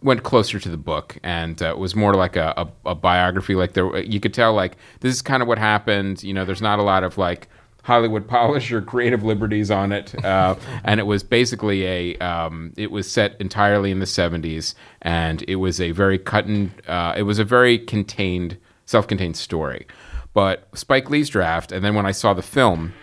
went 0.01 0.23
closer 0.23 0.59
to 0.59 0.69
the 0.69 0.77
book 0.77 1.17
and 1.23 1.61
uh, 1.61 1.75
was 1.77 1.95
more 1.95 2.13
like 2.13 2.35
a, 2.35 2.53
a, 2.57 2.91
a 2.91 2.95
biography. 2.95 3.55
Like 3.55 3.73
there, 3.73 3.97
you 3.99 4.19
could 4.19 4.33
tell 4.33 4.53
like 4.53 4.77
this 4.99 5.13
is 5.13 5.21
kind 5.21 5.41
of 5.41 5.47
what 5.47 5.57
happened. 5.57 6.23
You 6.23 6.33
know, 6.33 6.45
there's 6.45 6.61
not 6.61 6.79
a 6.79 6.83
lot 6.83 7.03
of 7.03 7.17
like 7.17 7.47
Hollywood 7.83 8.27
polish 8.37 8.71
or 8.71 8.81
creative 8.81 9.23
liberties 9.23 9.71
on 9.71 9.91
it, 9.91 10.13
uh, 10.23 10.55
and 10.83 10.99
it 10.99 11.03
was 11.03 11.23
basically 11.23 11.85
a. 11.85 12.17
Um, 12.17 12.73
it 12.77 12.91
was 12.91 13.09
set 13.09 13.39
entirely 13.39 13.91
in 13.91 13.99
the 13.99 14.05
'70s, 14.05 14.75
and 15.01 15.43
it 15.47 15.55
was 15.55 15.81
a 15.81 15.91
very 15.91 16.19
cut 16.19 16.45
and. 16.45 16.71
Uh, 16.87 17.13
it 17.17 17.23
was 17.23 17.39
a 17.39 17.43
very 17.43 17.79
contained, 17.79 18.57
self-contained 18.85 19.37
story. 19.37 19.87
But 20.33 20.67
Spike 20.77 21.09
Lee's 21.09 21.29
draft, 21.29 21.71
and 21.71 21.83
then 21.83 21.95
when 21.95 22.05
I 22.05 22.11
saw 22.11 22.35
the 22.35 22.43
film, 22.43 22.93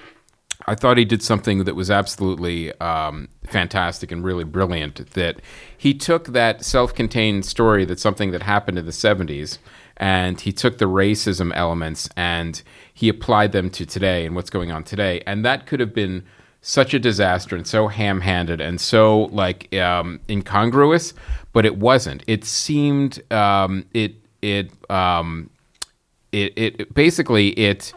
I 0.66 0.74
thought 0.74 0.96
he 0.96 1.04
did 1.04 1.22
something 1.22 1.64
that 1.64 1.74
was 1.74 1.90
absolutely 1.90 2.72
um, 2.80 3.28
fantastic 3.44 4.10
and 4.10 4.24
really 4.24 4.44
brilliant. 4.44 5.10
That 5.12 5.40
he 5.76 5.94
took 5.94 6.28
that 6.28 6.64
self-contained 6.64 7.44
story 7.44 7.84
that's 7.84 8.02
something 8.02 8.30
that 8.30 8.42
happened 8.42 8.78
in 8.78 8.86
the 8.86 8.92
'70s, 8.92 9.58
and 9.96 10.40
he 10.40 10.52
took 10.52 10.78
the 10.78 10.86
racism 10.86 11.52
elements 11.54 12.08
and 12.16 12.62
he 12.92 13.08
applied 13.08 13.52
them 13.52 13.70
to 13.70 13.84
today 13.84 14.24
and 14.24 14.34
what's 14.34 14.50
going 14.50 14.72
on 14.72 14.84
today, 14.84 15.22
and 15.26 15.44
that 15.44 15.66
could 15.66 15.80
have 15.80 15.94
been 15.94 16.24
such 16.66 16.94
a 16.94 16.98
disaster 16.98 17.54
and 17.54 17.66
so 17.66 17.88
ham-handed 17.88 18.58
and 18.58 18.80
so 18.80 19.24
like 19.24 19.72
um, 19.74 20.18
incongruous, 20.30 21.12
but 21.52 21.66
it 21.66 21.76
wasn't. 21.76 22.24
It 22.26 22.44
seemed 22.46 23.22
um, 23.30 23.84
it 23.92 24.14
it 24.40 24.70
um, 24.90 25.50
it, 26.32 26.52
it 26.56 26.94
basically 26.94 27.50
it 27.50 27.92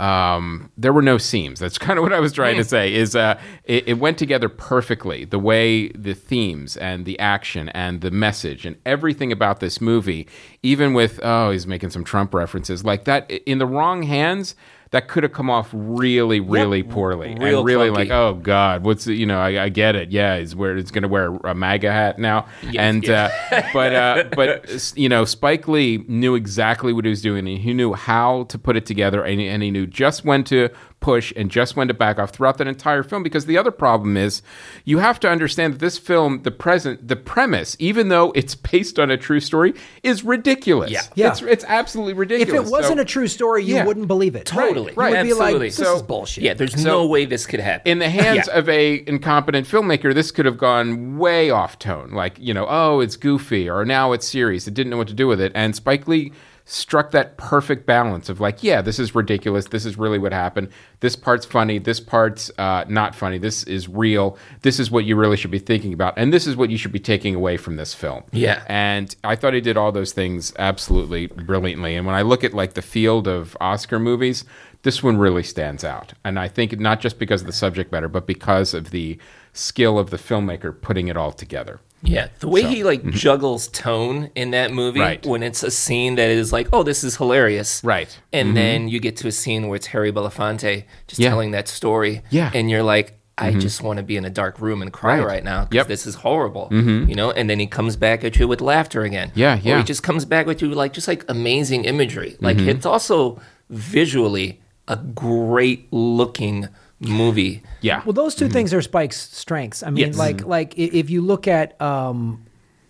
um, 0.00 0.72
there 0.78 0.92
were 0.92 1.02
no 1.02 1.18
seams. 1.18 1.60
That's 1.60 1.78
kind 1.86 1.98
of 1.98 2.02
what 2.02 2.12
I 2.12 2.20
was 2.20 2.32
trying 2.32 2.56
to 2.56 2.64
say. 2.64 2.92
Is 2.94 3.14
uh, 3.14 3.38
it, 3.64 3.88
it 3.88 3.98
went 3.98 4.18
together 4.18 4.48
perfectly. 4.48 5.24
The 5.24 5.38
way 5.38 5.88
the 5.88 6.14
themes 6.14 6.76
and 6.76 7.04
the 7.04 7.18
action 7.18 7.68
and 7.70 8.00
the 8.00 8.10
message 8.10 8.64
and 8.64 8.76
everything 8.86 9.30
about 9.30 9.60
this 9.60 9.80
movie, 9.80 10.26
even 10.62 10.94
with 10.94 11.20
oh, 11.22 11.50
he's 11.50 11.66
making 11.66 11.90
some 11.90 12.04
Trump 12.04 12.34
references 12.34 12.84
like 12.84 13.04
that 13.04 13.30
in 13.30 13.58
the 13.58 13.66
wrong 13.66 14.02
hands. 14.02 14.54
That 14.92 15.06
could 15.06 15.22
have 15.22 15.32
come 15.32 15.48
off 15.48 15.68
really, 15.72 16.40
really 16.40 16.82
poorly, 16.82 17.36
Real 17.38 17.58
and 17.58 17.66
really 17.66 17.90
clunky. 17.90 17.94
like, 17.94 18.10
oh 18.10 18.34
God, 18.34 18.82
what's 18.84 19.06
you 19.06 19.24
know? 19.24 19.38
I, 19.38 19.64
I 19.64 19.68
get 19.68 19.94
it. 19.94 20.10
Yeah, 20.10 20.38
he's 20.40 20.56
where 20.56 20.74
he's 20.74 20.90
going 20.90 21.02
to 21.02 21.08
wear 21.08 21.26
a 21.44 21.54
MAGA 21.54 21.92
hat 21.92 22.18
now, 22.18 22.46
and 22.76 23.08
uh, 23.08 23.30
but 23.72 23.94
uh, 23.94 24.24
but 24.34 24.92
you 24.96 25.08
know, 25.08 25.24
Spike 25.24 25.68
Lee 25.68 26.04
knew 26.08 26.34
exactly 26.34 26.92
what 26.92 27.04
he 27.04 27.08
was 27.08 27.22
doing. 27.22 27.46
And 27.46 27.58
he 27.58 27.72
knew 27.72 27.92
how 27.92 28.44
to 28.48 28.58
put 28.58 28.76
it 28.76 28.84
together, 28.84 29.22
and 29.22 29.40
and 29.40 29.62
he 29.62 29.70
knew 29.70 29.86
just 29.86 30.24
when 30.24 30.42
to 30.44 30.70
push 31.00 31.32
and 31.34 31.50
just 31.50 31.76
when 31.76 31.88
to 31.88 31.94
back 31.94 32.18
off 32.18 32.30
throughout 32.30 32.58
that 32.58 32.66
entire 32.68 33.02
film. 33.02 33.22
Because 33.22 33.46
the 33.46 33.56
other 33.58 33.70
problem 33.70 34.16
is, 34.16 34.42
you 34.84 34.98
have 34.98 35.18
to 35.20 35.28
understand 35.28 35.74
that 35.74 35.78
this 35.80 35.98
film, 35.98 36.42
the 36.42 36.50
present, 36.50 37.08
the 37.08 37.16
premise, 37.16 37.74
even 37.78 38.08
though 38.08 38.32
it's 38.34 38.54
based 38.54 38.98
on 38.98 39.10
a 39.10 39.16
true 39.16 39.40
story, 39.40 39.74
is 40.02 40.22
ridiculous. 40.24 40.90
Yeah. 40.90 41.00
Yeah. 41.14 41.30
it's, 41.30 41.42
it's 41.42 41.64
absolutely 41.66 42.12
ridiculous 42.14 42.60
If 42.60 42.66
it 42.66 42.70
wasn't 42.70 42.98
So- 42.98 43.02
a 43.02 43.04
true 43.06 43.28
story, 43.28 43.64
you 43.64 43.76
Yeah. 43.76 43.86
wouldn't 43.86 44.06
believe 44.08 44.36
it. 44.36 44.44
Totally. 44.46 44.92
Right, 44.94 45.10
You 45.10 45.16
would 45.16 45.22
be 45.24 45.32
like, 45.32 45.40
absolutely. 45.42 45.68
this 45.68 45.76
So- 45.76 45.96
is 45.96 46.02
bullshit. 46.02 46.44
Yeah, 46.44 46.54
there's 46.54 46.84
no 46.84 47.06
way 47.06 47.24
this 47.24 47.46
could 47.46 47.60
happen. 47.60 47.90
in 47.90 47.98
the 47.98 48.10
hands 48.10 48.48
Yeah. 48.48 48.58
of 48.58 48.68
a 48.68 49.02
incompetent 49.06 49.66
filmmaker, 49.66 50.14
this 50.14 50.30
could 50.30 50.44
have 50.46 50.58
gone 50.58 51.18
way 51.18 51.50
off 51.50 51.78
tone. 51.78 52.10
Like 52.12 52.34
you 52.38 52.52
know, 52.54 52.66
oh, 52.68 53.00
it's 53.00 53.16
goofy, 53.16 53.68
or 53.68 53.84
now 53.84 54.12
it's 54.12 54.26
serious. 54.28 54.68
It 54.68 54.74
didn't 54.74 54.90
know 54.90 54.96
what 54.98 55.08
to 55.08 55.14
do 55.14 55.26
with 55.26 55.40
it. 55.40 55.52
And 55.54 55.74
Spike 55.74 56.06
Lee 56.06 56.32
struck 56.70 57.10
that 57.10 57.36
perfect 57.36 57.84
balance 57.84 58.28
of 58.28 58.40
like, 58.40 58.62
yeah, 58.62 58.80
this 58.80 59.00
is 59.00 59.12
ridiculous. 59.12 59.66
This 59.66 59.84
is 59.84 59.98
really 59.98 60.20
what 60.20 60.32
happened. 60.32 60.68
This 61.00 61.16
part's 61.16 61.44
funny. 61.44 61.78
This 61.78 61.98
part's 61.98 62.48
uh, 62.58 62.84
not 62.86 63.12
funny. 63.16 63.38
This 63.38 63.64
is 63.64 63.88
real. 63.88 64.38
This 64.62 64.78
is 64.78 64.88
what 64.88 65.04
you 65.04 65.16
really 65.16 65.36
should 65.36 65.50
be 65.50 65.58
thinking 65.58 65.92
about, 65.92 66.14
and 66.16 66.32
this 66.32 66.46
is 66.46 66.56
what 66.56 66.70
you 66.70 66.78
should 66.78 66.92
be 66.92 67.00
taking 67.00 67.34
away 67.34 67.56
from 67.56 67.74
this 67.74 67.92
film. 67.92 68.22
Yeah. 68.30 68.62
And 68.68 69.14
I 69.24 69.34
thought 69.34 69.52
he 69.52 69.60
did 69.60 69.76
all 69.76 69.90
those 69.90 70.12
things 70.12 70.52
absolutely 70.60 71.26
brilliantly. 71.26 71.96
And 71.96 72.06
when 72.06 72.14
I 72.14 72.22
look 72.22 72.44
at 72.44 72.54
like 72.54 72.74
the 72.74 72.82
field 72.82 73.26
of 73.26 73.56
Oscar 73.60 73.98
movies, 73.98 74.44
this 74.82 75.02
one 75.02 75.18
really 75.18 75.42
stands 75.42 75.82
out. 75.82 76.12
And 76.24 76.38
I 76.38 76.46
think 76.46 76.78
not 76.78 77.00
just 77.00 77.18
because 77.18 77.40
of 77.40 77.48
the 77.48 77.52
subject 77.52 77.90
matter, 77.90 78.08
but 78.08 78.28
because 78.28 78.74
of 78.74 78.90
the 78.90 79.18
skill 79.52 79.98
of 79.98 80.10
the 80.10 80.16
filmmaker 80.16 80.78
putting 80.80 81.08
it 81.08 81.16
all 81.16 81.32
together. 81.32 81.80
Yeah, 82.02 82.28
the 82.38 82.48
way 82.48 82.62
he 82.62 82.82
like 82.82 83.04
juggles 83.10 83.68
tone 83.68 84.30
in 84.34 84.52
that 84.52 84.72
movie 84.72 85.00
mm-hmm. 85.00 85.06
Right. 85.06 85.26
when 85.26 85.42
it's 85.42 85.62
a 85.62 85.70
scene 85.70 86.14
that 86.14 86.30
is 86.30 86.50
like, 86.50 86.68
oh, 86.72 86.82
this 86.82 87.04
is 87.04 87.16
hilarious, 87.16 87.82
Right. 87.84 88.08
Mm-hmm. 88.08 88.20
And 88.32 88.56
then 88.56 88.88
you 88.88 89.00
get 89.00 89.18
to 89.18 89.28
a 89.28 89.32
scene 89.32 89.68
where 89.68 89.76
it's 89.76 89.88
Harry 89.88 90.10
Belafonte 90.10 90.84
just 91.08 91.20
Yeah. 91.20 91.28
telling 91.28 91.50
that 91.50 91.68
story, 91.68 92.22
Yeah. 92.30 92.48
Mm-hmm. 92.48 92.56
and 92.56 92.70
you're 92.70 92.82
like, 92.82 93.18
I 93.36 93.52
just 93.54 93.82
want 93.82 93.96
to 93.98 94.02
be 94.02 94.16
in 94.18 94.24
a 94.26 94.30
dark 94.30 94.60
room 94.60 94.82
and 94.82 94.92
cry 94.92 95.18
Right. 95.18 95.26
right, 95.26 95.44
now 95.44 95.64
because 95.64 95.74
Yep. 95.74 95.84
Mm-hmm. 95.84 95.90
this 95.92 96.06
is 96.06 96.14
horrible, 96.16 96.68
you 96.70 97.14
know. 97.14 97.30
And 97.32 97.48
then 97.50 97.58
he 97.58 97.66
comes 97.66 97.96
back 97.96 98.22
at 98.24 98.38
you 98.38 98.46
with 98.48 98.60
laughter 98.62 99.02
again, 99.02 99.32
Yeah, 99.34 99.56
Or 99.56 99.60
yeah. 99.62 99.78
he 99.78 99.84
just 99.84 100.02
comes 100.02 100.24
back 100.26 100.46
with 100.46 100.60
you 100.62 100.68
like 100.68 100.92
just 100.94 101.08
like 101.08 101.24
amazing 101.28 101.84
imagery. 101.84 102.36
Like 102.40 102.56
Mm-hmm. 102.58 102.68
it's 102.70 102.86
also 102.86 103.40
visually 103.68 104.60
a 104.88 104.96
great 104.96 105.86
looking 105.92 106.68
movie. 107.00 107.62
Yeah. 107.80 108.02
Well, 108.04 108.12
those 108.12 108.34
2 108.34 108.48
things 108.48 108.72
are 108.74 108.82
Spike's 108.82 109.16
strengths. 109.36 109.82
I 109.82 109.90
mean, 109.90 110.06
Yes. 110.08 110.16
like 110.18 110.44
like 110.46 110.78
if 110.78 111.08
you 111.10 111.22
look 111.22 111.48
at 111.48 111.80
um 111.80 112.44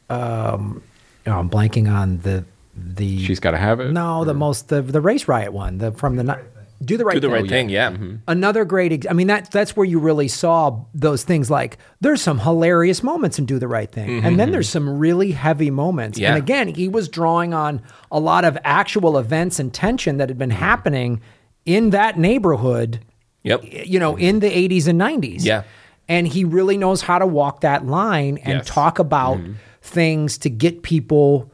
um 0.08 0.82
oh, 1.26 1.32
I'm 1.32 1.48
blanking 1.50 1.90
on 1.90 2.18
the 2.18 2.44
the 2.76 3.24
She's 3.24 3.40
got 3.40 3.50
to 3.52 3.58
have 3.58 3.80
it. 3.80 3.92
no 3.92 4.24
the 4.24 4.34
most 4.34 4.68
the 4.68 4.82
the 4.82 5.00
race 5.00 5.28
riot 5.28 5.52
one 5.52 5.78
the 5.78 5.92
from 5.92 6.16
the 6.16 6.24
ni- 6.24 6.34
Do 6.82 6.96
the 6.96 7.04
right 7.04 7.14
Do 7.14 7.20
the 7.20 7.26
thing. 7.28 7.34
right 7.42 7.48
thing. 7.48 7.68
Yeah. 7.68 7.94
another 8.26 8.64
great 8.64 8.92
ex- 8.92 9.06
i 9.10 9.12
mean 9.12 9.26
that 9.26 9.50
that's 9.50 9.76
where 9.76 9.84
you 9.84 9.98
really 9.98 10.28
saw 10.28 10.80
those 10.94 11.24
things 11.24 11.50
like 11.50 11.76
there's 12.00 12.22
some 12.22 12.38
hilarious 12.38 13.02
moments 13.02 13.38
in 13.38 13.44
do 13.44 13.58
the 13.58 13.68
right 13.68 13.90
thing 13.90 14.24
and 14.24 14.38
then 14.40 14.50
there's 14.50 14.68
some 14.68 14.98
really 14.98 15.32
heavy 15.32 15.70
moments 15.70 16.18
Yeah. 16.18 16.30
and 16.30 16.38
again 16.38 16.68
he 16.68 16.88
was 16.88 17.08
drawing 17.08 17.52
on 17.52 17.82
a 18.10 18.18
lot 18.18 18.44
of 18.46 18.56
actual 18.64 19.18
events 19.18 19.58
and 19.60 19.74
tension 19.74 20.16
that 20.16 20.28
had 20.30 20.38
been 20.38 20.50
happening 20.50 21.20
in 21.66 21.90
that 21.90 22.18
neighborhood 22.18 23.00
Yep. 23.42 23.60
you 23.86 23.98
know 23.98 24.16
in 24.16 24.40
the 24.40 24.48
80s 24.50 24.86
and 24.86 25.00
90s 25.00 25.44
Yeah. 25.44 25.62
and 26.08 26.28
he 26.28 26.44
really 26.44 26.76
knows 26.76 27.00
how 27.02 27.18
to 27.18 27.26
walk 27.26 27.60
that 27.62 27.86
line 27.86 28.38
and 28.38 28.58
Yes. 28.58 28.66
talk 28.66 28.98
about 28.98 29.40
things 29.82 30.36
to 30.38 30.50
get 30.50 30.82
people 30.82 31.50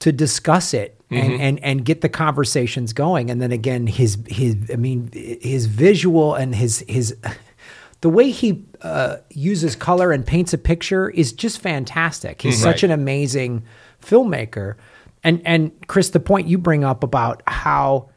to 0.00 0.12
discuss 0.12 0.74
it 0.74 0.90
Mm-hmm. 1.10 1.32
and, 1.32 1.40
and 1.42 1.64
and 1.64 1.84
get 1.84 2.00
the 2.00 2.08
conversations 2.08 2.92
going 2.94 3.30
and 3.30 3.40
then 3.40 3.52
again 3.52 3.86
his 3.86 4.16
his 4.26 4.56
i 4.72 4.76
mean 4.76 5.10
his 5.12 5.66
visual 5.66 6.34
and 6.34 6.54
his 6.54 6.82
his 6.88 7.14
the 8.00 8.08
way 8.08 8.30
he 8.30 8.64
uh, 8.80 9.16
uses 9.30 9.76
color 9.76 10.12
and 10.12 10.26
paints 10.26 10.54
a 10.54 10.58
picture 10.58 11.10
is 11.10 11.32
just 11.32 11.60
fantastic 11.60 12.40
he's 12.42 12.58
such 12.60 12.76
Right. 12.82 12.84
an 12.84 12.90
amazing 12.92 13.64
filmmaker 14.02 14.74
and 15.22 15.42
and 15.44 15.72
chris 15.86 16.08
the 16.08 16.20
point 16.20 16.48
you 16.48 16.56
bring 16.58 16.84
up 16.84 17.04
about 17.04 17.42
how 17.46 18.08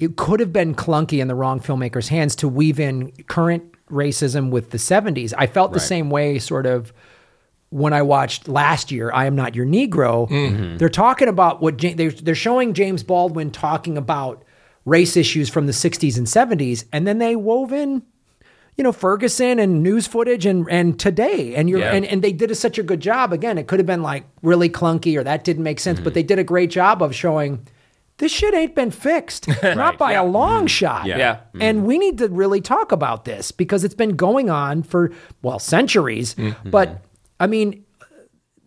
it 0.00 0.16
could 0.16 0.40
have 0.40 0.52
been 0.52 0.74
clunky 0.74 1.20
in 1.20 1.28
the 1.28 1.34
wrong 1.34 1.60
filmmaker's 1.60 2.08
hands 2.08 2.34
to 2.36 2.48
weave 2.48 2.80
in 2.80 3.12
current 3.28 3.62
racism 3.90 4.50
with 4.50 4.70
the 4.70 4.78
70s. 4.78 5.34
I 5.36 5.46
felt 5.46 5.72
the 5.72 5.80
same 5.80 6.10
way 6.10 6.38
sort 6.38 6.64
of 6.66 6.92
when 7.68 7.92
I 7.92 8.02
watched 8.02 8.48
last 8.48 8.90
year, 8.90 9.12
I 9.12 9.26
Am 9.26 9.36
Not 9.36 9.54
Your 9.54 9.66
Negro. 9.66 10.28
Mm-hmm. 10.28 10.78
They're 10.78 10.88
talking 10.88 11.28
about 11.28 11.60
what 11.60 11.78
they're, 11.78 12.10
they're 12.10 12.34
showing 12.34 12.72
James 12.72 13.02
Baldwin 13.02 13.50
talking 13.50 13.96
about 13.96 14.42
race 14.86 15.16
issues 15.16 15.48
from 15.48 15.66
the 15.66 15.72
60s 15.72 16.16
and 16.16 16.26
70s, 16.26 16.84
and 16.92 17.06
then 17.06 17.18
they 17.18 17.36
wove 17.36 17.72
in. 17.72 18.02
You 18.76 18.84
know 18.84 18.92
Ferguson 18.92 19.58
and 19.58 19.82
news 19.82 20.06
footage 20.06 20.46
and 20.46 20.66
and 20.70 20.98
today 20.98 21.54
and 21.54 21.68
you're 21.68 21.80
Yeah. 21.80 21.92
and, 21.92 22.06
and 22.06 22.22
they 22.22 22.32
did 22.32 22.50
a, 22.50 22.54
such 22.54 22.78
a 22.78 22.82
good 22.82 23.00
job. 23.00 23.30
Again, 23.30 23.58
it 23.58 23.66
could 23.66 23.78
have 23.78 23.86
been 23.86 24.02
like 24.02 24.24
really 24.40 24.70
clunky 24.70 25.18
or 25.18 25.24
that 25.24 25.44
didn't 25.44 25.64
make 25.64 25.80
sense, 25.80 25.98
mm-hmm. 25.98 26.04
but 26.04 26.14
they 26.14 26.22
did 26.22 26.38
a 26.38 26.44
great 26.44 26.70
job 26.70 27.02
of 27.02 27.14
showing 27.14 27.66
this 28.20 28.30
shit 28.30 28.54
ain't 28.54 28.74
been 28.76 28.90
fixed, 28.92 29.48
not 29.62 29.98
by 29.98 30.12
a 30.12 30.24
long 30.24 30.66
shot. 30.68 31.06
Yeah. 31.06 31.18
Yeah. 31.18 31.40
And 31.60 31.84
we 31.84 31.98
need 31.98 32.18
to 32.18 32.28
really 32.28 32.60
talk 32.60 32.92
about 32.92 33.24
this 33.24 33.50
because 33.50 33.82
it's 33.82 33.94
been 33.94 34.14
going 34.16 34.48
on 34.48 34.82
for, 34.84 35.10
well, 35.42 35.58
centuries. 35.58 36.36
But 36.64 37.02
I 37.40 37.46
mean, 37.48 37.84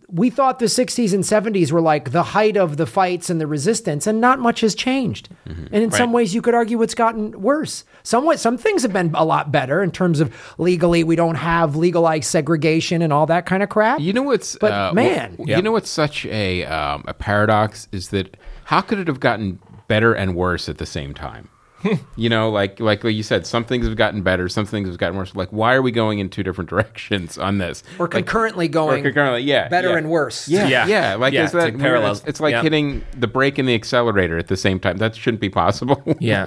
we 0.10 0.30
thought 0.30 0.60
the 0.60 0.66
60s 0.66 1.12
and 1.12 1.24
70s 1.24 1.72
were 1.72 1.82
like 1.82 2.12
the 2.12 2.22
height 2.22 2.56
of 2.56 2.78
the 2.78 2.86
fights 2.86 3.32
and 3.32 3.42
the 3.42 3.48
resistance, 3.48 4.06
and 4.06 4.22
not 4.22 4.38
much 4.40 4.62
has 4.62 4.76
changed. 4.76 5.28
And 5.46 5.74
in 5.74 5.90
some 5.90 6.12
ways, 6.14 6.36
you 6.36 6.42
could 6.44 6.54
argue 6.54 6.80
it's 6.84 6.94
gotten 6.94 7.42
worse. 7.42 7.84
Some, 8.04 8.24
way, 8.26 8.36
some 8.38 8.56
things 8.58 8.84
have 8.84 8.94
been 8.94 9.12
a 9.16 9.26
lot 9.26 9.52
better 9.52 9.82
in 9.82 9.90
terms 9.90 10.20
of 10.20 10.32
legally, 10.60 11.04
we 11.04 11.16
don't 11.16 11.34
have 11.36 11.76
legalized 11.76 12.26
segregation 12.26 13.02
and 13.02 13.12
all 13.12 13.26
that 13.26 13.48
kind 13.48 13.64
of 13.64 13.70
crap. 13.70 14.02
You 14.02 14.14
know 14.14 14.22
what's 14.22 14.56
But, 14.58 14.72
uh, 14.72 14.92
man. 14.94 15.32
w- 15.32 15.50
Yeah. 15.50 15.58
you 15.58 15.64
know 15.64 15.72
what's 15.72 15.90
such 15.90 16.26
a 16.28 16.64
um, 16.66 17.06
a 17.08 17.14
paradox 17.16 17.88
is 17.92 18.10
that 18.10 18.38
how 18.74 18.82
could 18.82 18.98
it 18.98 19.08
have 19.08 19.20
gotten 19.20 19.60
better 19.88 20.16
and 20.16 20.36
worse 20.36 20.68
at 20.68 20.80
the 20.80 20.86
same 20.88 21.14
time? 21.14 21.48
you 22.16 22.28
know, 22.28 22.50
like 22.50 22.80
like 22.80 23.04
you 23.04 23.22
said, 23.22 23.46
some 23.46 23.64
things 23.64 23.86
have 23.86 23.96
gotten 23.96 24.24
better, 24.24 24.50
some 24.50 24.66
things 24.66 24.88
have 24.88 24.98
gotten 24.98 25.16
worse. 25.16 25.36
Like, 25.36 25.50
why 25.50 25.76
are 25.76 25.82
we 25.84 25.92
going 25.92 26.18
in 26.18 26.28
two 26.28 26.42
different 26.42 26.70
directions 26.72 27.38
on 27.38 27.60
this? 27.60 27.84
Or 28.00 28.06
Like, 28.06 28.12
concurrently 28.12 28.66
or 28.66 28.70
going 28.70 29.04
concurrently, 29.04 29.44
yeah, 29.44 29.68
better 29.68 29.90
yeah. 29.90 29.98
and 29.98 30.10
worse. 30.10 30.48
Yeah, 30.48 30.68
yeah, 30.68 30.88
Yeah. 30.88 31.16
Like, 31.16 31.34
Yeah, 31.34 31.44
is 31.44 31.52
that 31.52 31.68
it's 31.68 31.74
like 31.76 31.80
parallels. 31.80 32.22
It's, 32.22 32.30
it's 32.30 32.40
like 32.40 32.54
Yeah. 32.54 32.64
hitting 32.64 33.04
the 33.16 33.28
brake 33.28 33.60
and 33.60 33.70
the 33.70 33.76
accelerator 33.76 34.40
at 34.40 34.48
the 34.48 34.58
same 34.58 34.80
time. 34.80 34.98
That 34.98 35.16
shouldn't 35.16 35.42
be 35.42 35.50
possible. 35.50 36.02
Yeah. 36.20 36.46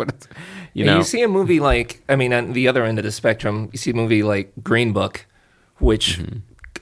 You 0.72 0.82
And 0.82 0.86
know, 0.86 0.96
you 0.98 1.04
see 1.04 1.22
a 1.22 1.28
movie 1.28 1.60
like, 1.60 2.02
I 2.08 2.16
mean, 2.16 2.32
on 2.32 2.52
the 2.54 2.66
other 2.66 2.84
end 2.84 2.98
of 2.98 3.04
the 3.04 3.12
spectrum, 3.12 3.68
you 3.72 3.78
see 3.78 3.92
a 3.92 3.94
movie 3.94 4.22
like 4.22 4.52
Green 4.64 4.92
Book, 4.92 5.26
which 5.78 6.18
mm-hmm. 6.18 6.38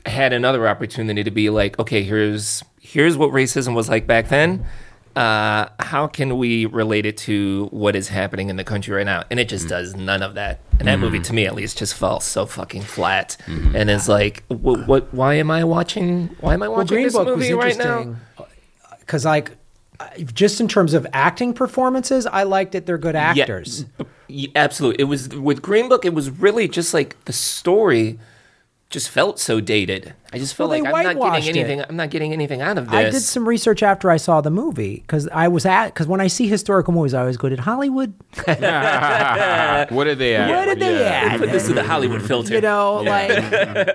had 0.08 0.32
another 0.32 0.66
opportunity 0.66 1.22
to 1.22 1.30
be 1.30 1.50
like, 1.50 1.78
okay, 1.78 2.02
here's 2.02 2.62
here's 2.80 3.16
what 3.16 3.30
racism 3.30 3.74
was 3.74 3.88
like 3.88 4.06
back 4.06 4.28
then. 4.28 4.64
Uh, 5.16 5.68
how 5.78 6.06
can 6.09 6.38
we 6.38 6.66
relate 6.66 7.06
it 7.06 7.16
to 7.16 7.68
what 7.71 7.94
is 7.94 8.09
happening 8.09 8.49
in 8.49 8.56
the 8.56 8.64
country 8.64 8.94
right 8.94 9.06
now? 9.06 9.23
And 9.30 9.38
it 9.38 9.49
just 9.49 9.66
mm. 9.66 9.71
does 9.71 9.94
none 9.94 10.23
of 10.23 10.35
that. 10.35 10.61
And 10.78 10.88
that 10.88 10.99
movie, 10.99 11.21
mm. 11.21 11.25
to 11.25 11.33
me 11.33 11.47
at 11.47 11.54
least, 11.54 11.78
just 11.78 11.94
fell 11.94 12.18
so 12.21 12.47
fucking 12.47 12.83
flat. 12.83 13.37
Mm-hmm. 13.47 13.76
And 13.76 13.90
it's 13.90 14.09
like, 14.09 14.42
what, 14.49 14.88
what? 14.88 15.14
Why 15.14 15.35
am 15.35 15.50
I 15.50 15.62
watching? 15.64 16.28
Why 16.40 16.54
am 16.54 16.62
I 16.62 16.68
Well, 16.68 16.78
watching 16.78 16.97
Green 16.97 17.06
this 17.06 17.14
Book 17.14 17.26
was 17.26 17.37
movie 17.37 17.54
right 17.54 17.78
now? 17.78 18.16
because, 18.99 19.25
uh, 19.25 19.30
like, 19.30 19.52
just 20.35 20.61
in 20.61 20.66
terms 20.66 20.94
of 20.94 21.06
acting 21.12 21.54
performances, 21.54 22.26
I 22.26 22.42
liked 22.42 22.75
it. 22.75 22.87
They're 22.87 22.99
good 22.99 23.14
actors. 23.14 23.87
Yeah, 24.26 24.49
absolutely. 24.56 25.02
It 25.02 25.04
was 25.04 25.28
with 25.28 25.62
Green 25.62 25.88
Book. 25.88 26.04
It 26.04 26.14
was 26.14 26.30
really 26.30 26.66
just 26.66 26.92
like 26.92 27.23
the 27.26 27.33
story 27.33 28.18
just 28.94 29.10
felt 29.10 29.38
so 29.38 29.60
dated. 29.60 30.14
I 30.32 30.38
just 30.38 30.54
felt 30.54 30.70
Well, 30.70 30.80
like 30.82 30.88
I'm 30.94 31.04
not 31.04 31.16
whitewashed 31.16 31.44
getting 31.44 31.60
it. 31.60 31.64
anything. 31.68 31.84
I'm 31.88 31.96
not 31.96 32.08
getting 32.10 32.32
anything 32.32 32.62
out 32.62 32.78
of 32.78 32.86
this. 32.86 32.94
I 32.94 33.04
did 33.10 33.20
some 33.20 33.46
research 33.46 33.82
after 33.82 34.10
I 34.10 34.16
saw 34.16 34.40
the 34.40 34.50
movie 34.50 34.96
because 35.02 35.28
I 35.28 35.48
was 35.48 35.66
at 35.66 35.88
because 35.88 36.06
when 36.06 36.20
I 36.22 36.28
see 36.28 36.46
historical 36.48 36.94
movies, 36.94 37.12
I 37.12 37.20
always 37.20 37.36
go, 37.36 37.48
"Did 37.50 37.58
Hollywood? 37.60 38.14
what 38.46 40.04
did 40.04 40.18
they 40.18 40.34
add? 40.36 40.50
What 40.50 40.64
did 40.66 40.80
they 40.80 41.04
add? 41.04 41.40
Put 41.40 41.50
this 41.50 41.66
to 41.66 41.74
the 41.74 41.84
Hollywood 41.84 42.22
filter. 42.22 42.54
You 42.54 42.60
know, 42.60 43.02
like?" 43.02 43.30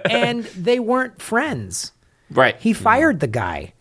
And 0.10 0.44
they 0.46 0.80
weren't 0.80 1.22
friends. 1.22 1.94
right? 2.32 2.56
He 2.60 2.74
fired 2.74 3.20
the 3.20 3.28
guy. 3.28 3.74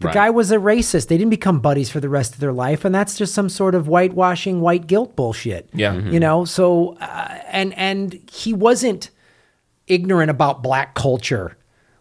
The 0.00 0.08
Right. 0.08 0.14
guy 0.14 0.30
was 0.30 0.50
a 0.50 0.56
racist. 0.56 1.08
They 1.08 1.16
didn't 1.16 1.30
become 1.30 1.60
buddies 1.60 1.88
for 1.88 2.00
the 2.00 2.08
rest 2.10 2.34
of 2.34 2.40
their 2.40 2.52
life, 2.52 2.84
and 2.84 2.94
that's 2.94 3.16
just 3.16 3.32
some 3.32 3.48
sort 3.48 3.74
of 3.74 3.86
whitewashing, 3.86 4.60
white 4.60 4.86
guilt 4.86 5.16
bullshit. 5.16 5.68
Yeah. 5.72 5.94
you 5.94 6.20
know. 6.20 6.44
So, 6.44 6.96
uh, 7.00 7.38
and 7.50 7.72
and 7.78 8.20
he 8.30 8.52
wasn't 8.52 9.10
ignorant 9.86 10.30
about 10.30 10.62
black 10.62 10.94
culture. 10.94 11.56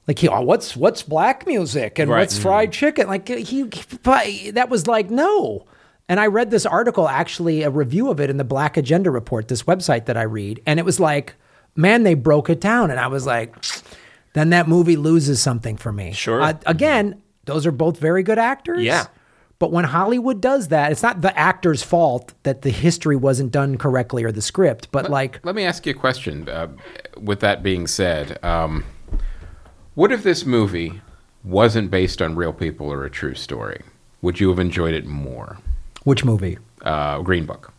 Like 0.08 0.20
he, 0.20 0.28
oh, 0.28 0.42
what's 0.42 0.76
what's 0.76 1.02
black 1.04 1.48
music 1.48 1.98
and 2.00 2.10
Right. 2.12 2.20
what's 2.22 2.38
fried 2.38 2.72
chicken? 2.74 3.08
Like 3.08 3.28
he, 3.28 3.70
he, 3.72 4.52
that 4.52 4.68
was 4.70 4.88
like 4.88 5.10
no. 5.10 5.66
And 6.10 6.20
I 6.20 6.28
read 6.28 6.52
this 6.52 6.66
article, 6.66 7.08
actually, 7.08 7.64
a 7.64 7.70
review 7.70 8.12
of 8.12 8.20
it 8.20 8.30
in 8.30 8.36
the 8.36 8.44
Black 8.44 8.76
Agenda 8.76 9.10
Report, 9.10 9.48
this 9.48 9.64
website 9.64 10.06
that 10.06 10.18
I 10.18 10.24
read, 10.24 10.62
and 10.66 10.78
it 10.78 10.84
was 10.84 11.00
like, 11.00 11.36
man, 11.78 12.04
they 12.04 12.14
broke 12.14 12.50
it 12.50 12.60
down, 12.60 12.92
and 12.92 13.00
I 13.00 13.08
was 13.08 13.26
like, 13.26 13.56
then 14.34 14.50
that 14.50 14.68
movie 14.68 14.98
loses 14.98 15.42
something 15.42 15.78
for 15.78 15.94
me. 15.94 16.12
Sure. 16.12 16.42
Uh, 16.42 16.54
again, 16.66 17.22
those 17.46 17.66
are 17.66 17.72
both 17.72 18.00
very 18.00 18.22
good 18.22 18.38
actors. 18.38 18.82
Yeah. 18.84 19.06
But 19.64 19.72
when 19.72 19.86
Hollywood 19.86 20.42
does 20.42 20.68
that, 20.68 20.92
it's 20.92 21.02
not 21.02 21.22
the 21.22 21.40
actor's 21.40 21.82
fault 21.82 22.34
that 22.44 22.64
the 22.64 22.70
history 22.70 23.16
wasn't 23.16 23.54
done 23.54 23.78
correctly 23.78 24.26
or 24.26 24.30
the 24.34 24.42
script, 24.42 24.90
but 24.92 25.10
like, 25.10 25.40
Let 25.46 25.56
me 25.56 25.64
ask 25.64 25.86
you 25.86 25.94
a 25.94 25.96
question. 25.96 26.50
Uh, 26.50 26.68
with 27.18 27.40
that 27.40 27.64
being 27.64 27.88
said, 27.88 28.44
um, 28.44 28.84
what 29.96 30.12
if 30.12 30.22
this 30.22 30.46
movie 30.46 31.00
wasn't 31.46 31.90
based 31.90 32.22
on 32.22 32.36
real 32.36 32.52
people 32.52 32.92
or 32.92 33.06
a 33.06 33.10
true 33.10 33.36
story? 33.36 33.82
Would 34.22 34.42
you 34.42 34.50
have 34.50 34.60
enjoyed 34.60 34.94
it 34.94 35.06
more? 35.06 35.60
which 36.04 36.26
movie? 36.26 36.58
Uh, 36.82 37.22
Green 37.22 37.46
Book. 37.46 37.72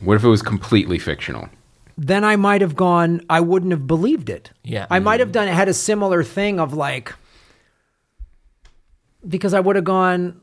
What 0.00 0.16
if 0.16 0.24
it 0.24 0.28
was 0.28 0.42
completely 0.42 0.98
fictional? 0.98 1.48
then 1.96 2.24
I 2.24 2.34
might 2.34 2.62
have 2.62 2.74
gone, 2.74 3.24
I 3.30 3.40
wouldn't 3.40 3.70
have 3.70 3.86
believed 3.86 4.28
it. 4.28 4.50
Yeah. 4.64 4.86
I 4.90 4.98
might 4.98 5.20
have 5.20 5.30
done, 5.32 5.46
it 5.46 5.54
had 5.54 5.68
a 5.68 5.74
similar 5.74 6.24
thing 6.24 6.58
of 6.58 6.72
like, 6.72 7.12
because 9.26 9.54
I 9.54 9.60
would 9.60 9.76
have 9.76 9.84
gone, 9.84 10.40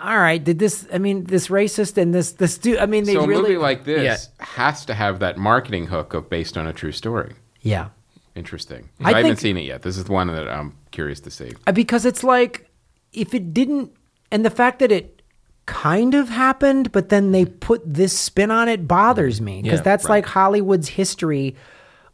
all 0.00 0.18
right, 0.18 0.42
did 0.42 0.58
this, 0.58 0.86
I 0.92 0.98
mean, 0.98 1.24
this 1.24 1.48
racist 1.48 1.96
and 1.96 2.14
this, 2.14 2.32
this 2.32 2.56
dude, 2.58 2.78
I 2.78 2.86
mean, 2.86 3.04
they 3.04 3.14
so 3.14 3.20
a 3.24 3.26
really, 3.26 3.42
movie 3.42 3.56
like 3.58 3.84
this 3.84 4.28
has 4.38 4.84
to 4.86 4.94
have 4.94 5.18
that 5.20 5.36
marketing 5.36 5.86
hook 5.86 6.14
of 6.14 6.30
based 6.30 6.56
on 6.56 6.66
a 6.66 6.72
true 6.72 6.92
story. 6.92 7.34
yeah. 7.60 7.88
Interesting. 8.34 8.88
I 9.02 9.14
I, 9.14 9.16
haven't 9.16 9.38
seen 9.38 9.56
it 9.56 9.64
yet. 9.64 9.82
This 9.82 9.96
is 9.98 10.04
the 10.04 10.12
one 10.12 10.28
that 10.28 10.48
I'm 10.48 10.76
curious 10.92 11.18
to 11.20 11.30
see. 11.30 11.50
Uh, 11.66 11.72
Because 11.72 12.06
it's 12.06 12.22
like, 12.22 12.70
if 13.12 13.34
it 13.34 13.52
didn't, 13.52 13.90
and 14.30 14.44
the 14.44 14.50
fact 14.50 14.78
that 14.78 14.92
it 14.92 15.22
kind 15.66 16.14
of 16.14 16.28
happened, 16.28 16.92
but 16.92 17.08
then 17.08 17.32
they 17.32 17.46
put 17.46 17.82
this 17.84 18.16
spin 18.16 18.52
on 18.52 18.68
it 18.68 18.86
bothers 18.86 19.40
me 19.40 19.60
because 19.60 19.80
Yeah, 19.80 19.82
that's 19.82 20.04
right. 20.04 20.10
like 20.18 20.26
Hollywood's 20.26 20.86
history 20.86 21.56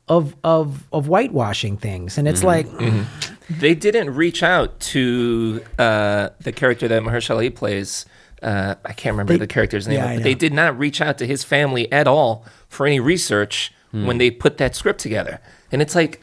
of, 0.09 0.35
of, 0.45 0.85
of 0.93 1.07
whitewashing 1.07 1.77
things. 1.79 2.19
And 2.19 2.29
it's 2.29 2.43
Mm-hmm. 2.43 2.99
like, 2.99 3.59
They 3.61 3.75
didn't 3.75 4.15
reach 4.15 4.43
out 4.43 4.79
to 4.81 5.63
uh, 5.79 6.31
the 6.41 6.53
character 6.53 6.89
that 6.89 7.03
Mahershala 7.03 7.37
Ali 7.37 7.51
plays. 7.51 8.07
Uh, 8.43 8.75
I 8.85 8.93
can't 8.93 9.15
remember 9.15 9.35
They- 9.35 9.39
the 9.41 9.47
character's 9.47 9.87
name, 9.89 9.99
yeah, 9.99 10.15
but 10.15 10.23
they 10.23 10.35
did 10.35 10.53
not 10.53 10.79
reach 10.79 11.01
out 11.01 11.17
to 11.19 11.27
his 11.27 11.45
family 11.45 11.91
at 11.93 12.07
all 12.07 12.45
for 12.69 12.87
any 12.87 13.01
research 13.01 13.73
Hmm. 13.93 14.07
when 14.07 14.19
they 14.19 14.31
put 14.31 14.59
that 14.59 14.75
script 14.75 14.99
together. 15.01 15.41
And 15.71 15.81
it's 15.81 15.95
like, 15.95 16.21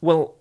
well, 0.00 0.34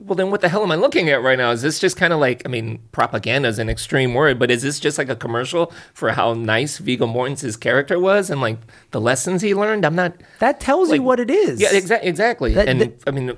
well, 0.00 0.14
then 0.14 0.30
what 0.30 0.40
the 0.40 0.48
hell 0.48 0.62
am 0.62 0.70
I 0.70 0.76
looking 0.76 1.08
at 1.10 1.22
right 1.22 1.36
now? 1.36 1.50
Is 1.50 1.62
this 1.62 1.80
just 1.80 1.96
kind 1.96 2.12
of 2.12 2.20
like, 2.20 2.42
I 2.46 2.48
mean, 2.48 2.78
propaganda 2.92 3.48
is 3.48 3.58
an 3.58 3.68
extreme 3.68 4.14
word, 4.14 4.38
but 4.38 4.48
is 4.50 4.62
this 4.62 4.78
just 4.78 4.96
like 4.96 5.08
a 5.08 5.16
commercial 5.16 5.72
for 5.92 6.12
how 6.12 6.34
nice 6.34 6.78
Viggo 6.78 7.06
Mortensen's 7.06 7.56
character 7.56 7.98
was 7.98 8.30
and 8.30 8.40
like 8.40 8.58
the 8.92 9.00
lessons 9.00 9.42
he 9.42 9.54
learned? 9.54 9.84
I'm 9.84 9.96
not. 9.96 10.14
that 10.38 10.60
tells 10.60 10.90
Like- 10.90 10.98
you 10.98 11.02
what 11.02 11.18
it 11.18 11.30
is. 11.30 11.60
Yeah, 11.60 11.70
exa- 11.70 12.00
exactly. 12.02 12.54
That- 12.54 12.68
and 12.68 12.80
that- 12.80 13.02
I 13.08 13.10
mean, 13.10 13.32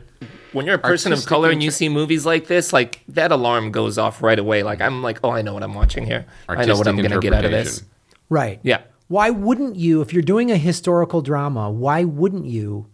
when 0.53 0.67
you're 0.67 0.75
a 0.75 0.79
person 0.79 1.13
of 1.13 1.17
Artistic 1.17 1.29
color 1.31 1.51
and 1.51 1.63
you 1.63 1.71
see 1.71 1.89
movies 1.89 2.27
like 2.27 2.47
this, 2.49 2.73
like 2.75 3.01
that 3.09 3.33
alarm 3.33 3.71
goes 3.73 3.97
off 3.97 4.23
right 4.23 4.39
away. 4.39 4.63
Like 4.63 4.83
I'm 4.83 5.03
like, 5.03 5.21
oh, 5.25 5.31
I 5.31 5.41
know 5.43 5.55
what 5.55 5.63
I'm 5.63 5.75
watching 5.75 6.05
here. 6.05 6.27
I 6.49 6.67
know 6.67 6.77
what 6.77 6.87
I'm 6.89 6.97
gonna 6.97 7.21
get 7.21 7.33
out 7.33 7.45
of 7.47 7.53
this. 7.53 7.85
Right. 8.29 8.61
Yeah. 8.63 8.83
Why 9.09 9.31
wouldn't 9.31 9.77
you, 9.77 10.03
if 10.03 10.13
you're 10.13 10.23
doing 10.23 10.51
a 10.53 10.57
historical 10.59 11.23
drama, 11.23 11.71
why 11.71 12.05
wouldn't 12.05 12.45
you 12.47 12.87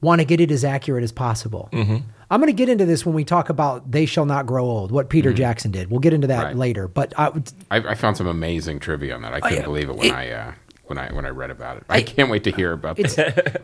want 0.00 0.20
to 0.20 0.24
get 0.24 0.40
it 0.40 0.50
as 0.50 0.64
accurate 0.64 1.02
as 1.04 1.12
possible? 1.12 1.68
Mm-hmm. 1.72 1.96
I'm 2.32 2.40
going 2.40 2.48
to 2.48 2.52
get 2.56 2.68
into 2.70 2.86
this 2.86 3.04
when 3.04 3.14
we 3.14 3.24
talk 3.24 3.50
about 3.50 3.90
They 3.90 4.06
Shall 4.06 4.24
Not 4.24 4.46
Grow 4.46 4.64
Old, 4.64 4.90
what 4.90 5.10
Peter 5.10 5.32
Jackson 5.34 5.70
did. 5.70 5.90
We'll 5.90 6.00
get 6.00 6.14
into 6.14 6.26
that 6.28 6.38
Mm-hmm. 6.38 6.46
Right. 6.46 6.56
later. 6.56 6.88
But 6.88 7.12
I, 7.18 7.26
I, 7.70 7.76
I 7.90 7.94
found 7.94 8.16
some 8.16 8.26
amazing 8.26 8.80
trivia 8.80 9.14
on 9.14 9.20
that. 9.22 9.34
I 9.34 9.40
couldn't 9.40 9.58
yeah. 9.58 9.64
believe 9.64 9.90
it 9.90 9.96
when 9.96 10.06
It- 10.08 10.14
I 10.14 10.30
uh, 10.32 10.52
when 10.86 10.98
I 10.98 11.12
when 11.12 11.24
I 11.24 11.28
read 11.28 11.50
about 11.50 11.76
it. 11.76 11.84
I, 11.88 12.02
can't 12.02 12.28
wait 12.30 12.44
to 12.44 12.50
hear 12.50 12.72
about 12.72 12.96
this. 12.96 13.16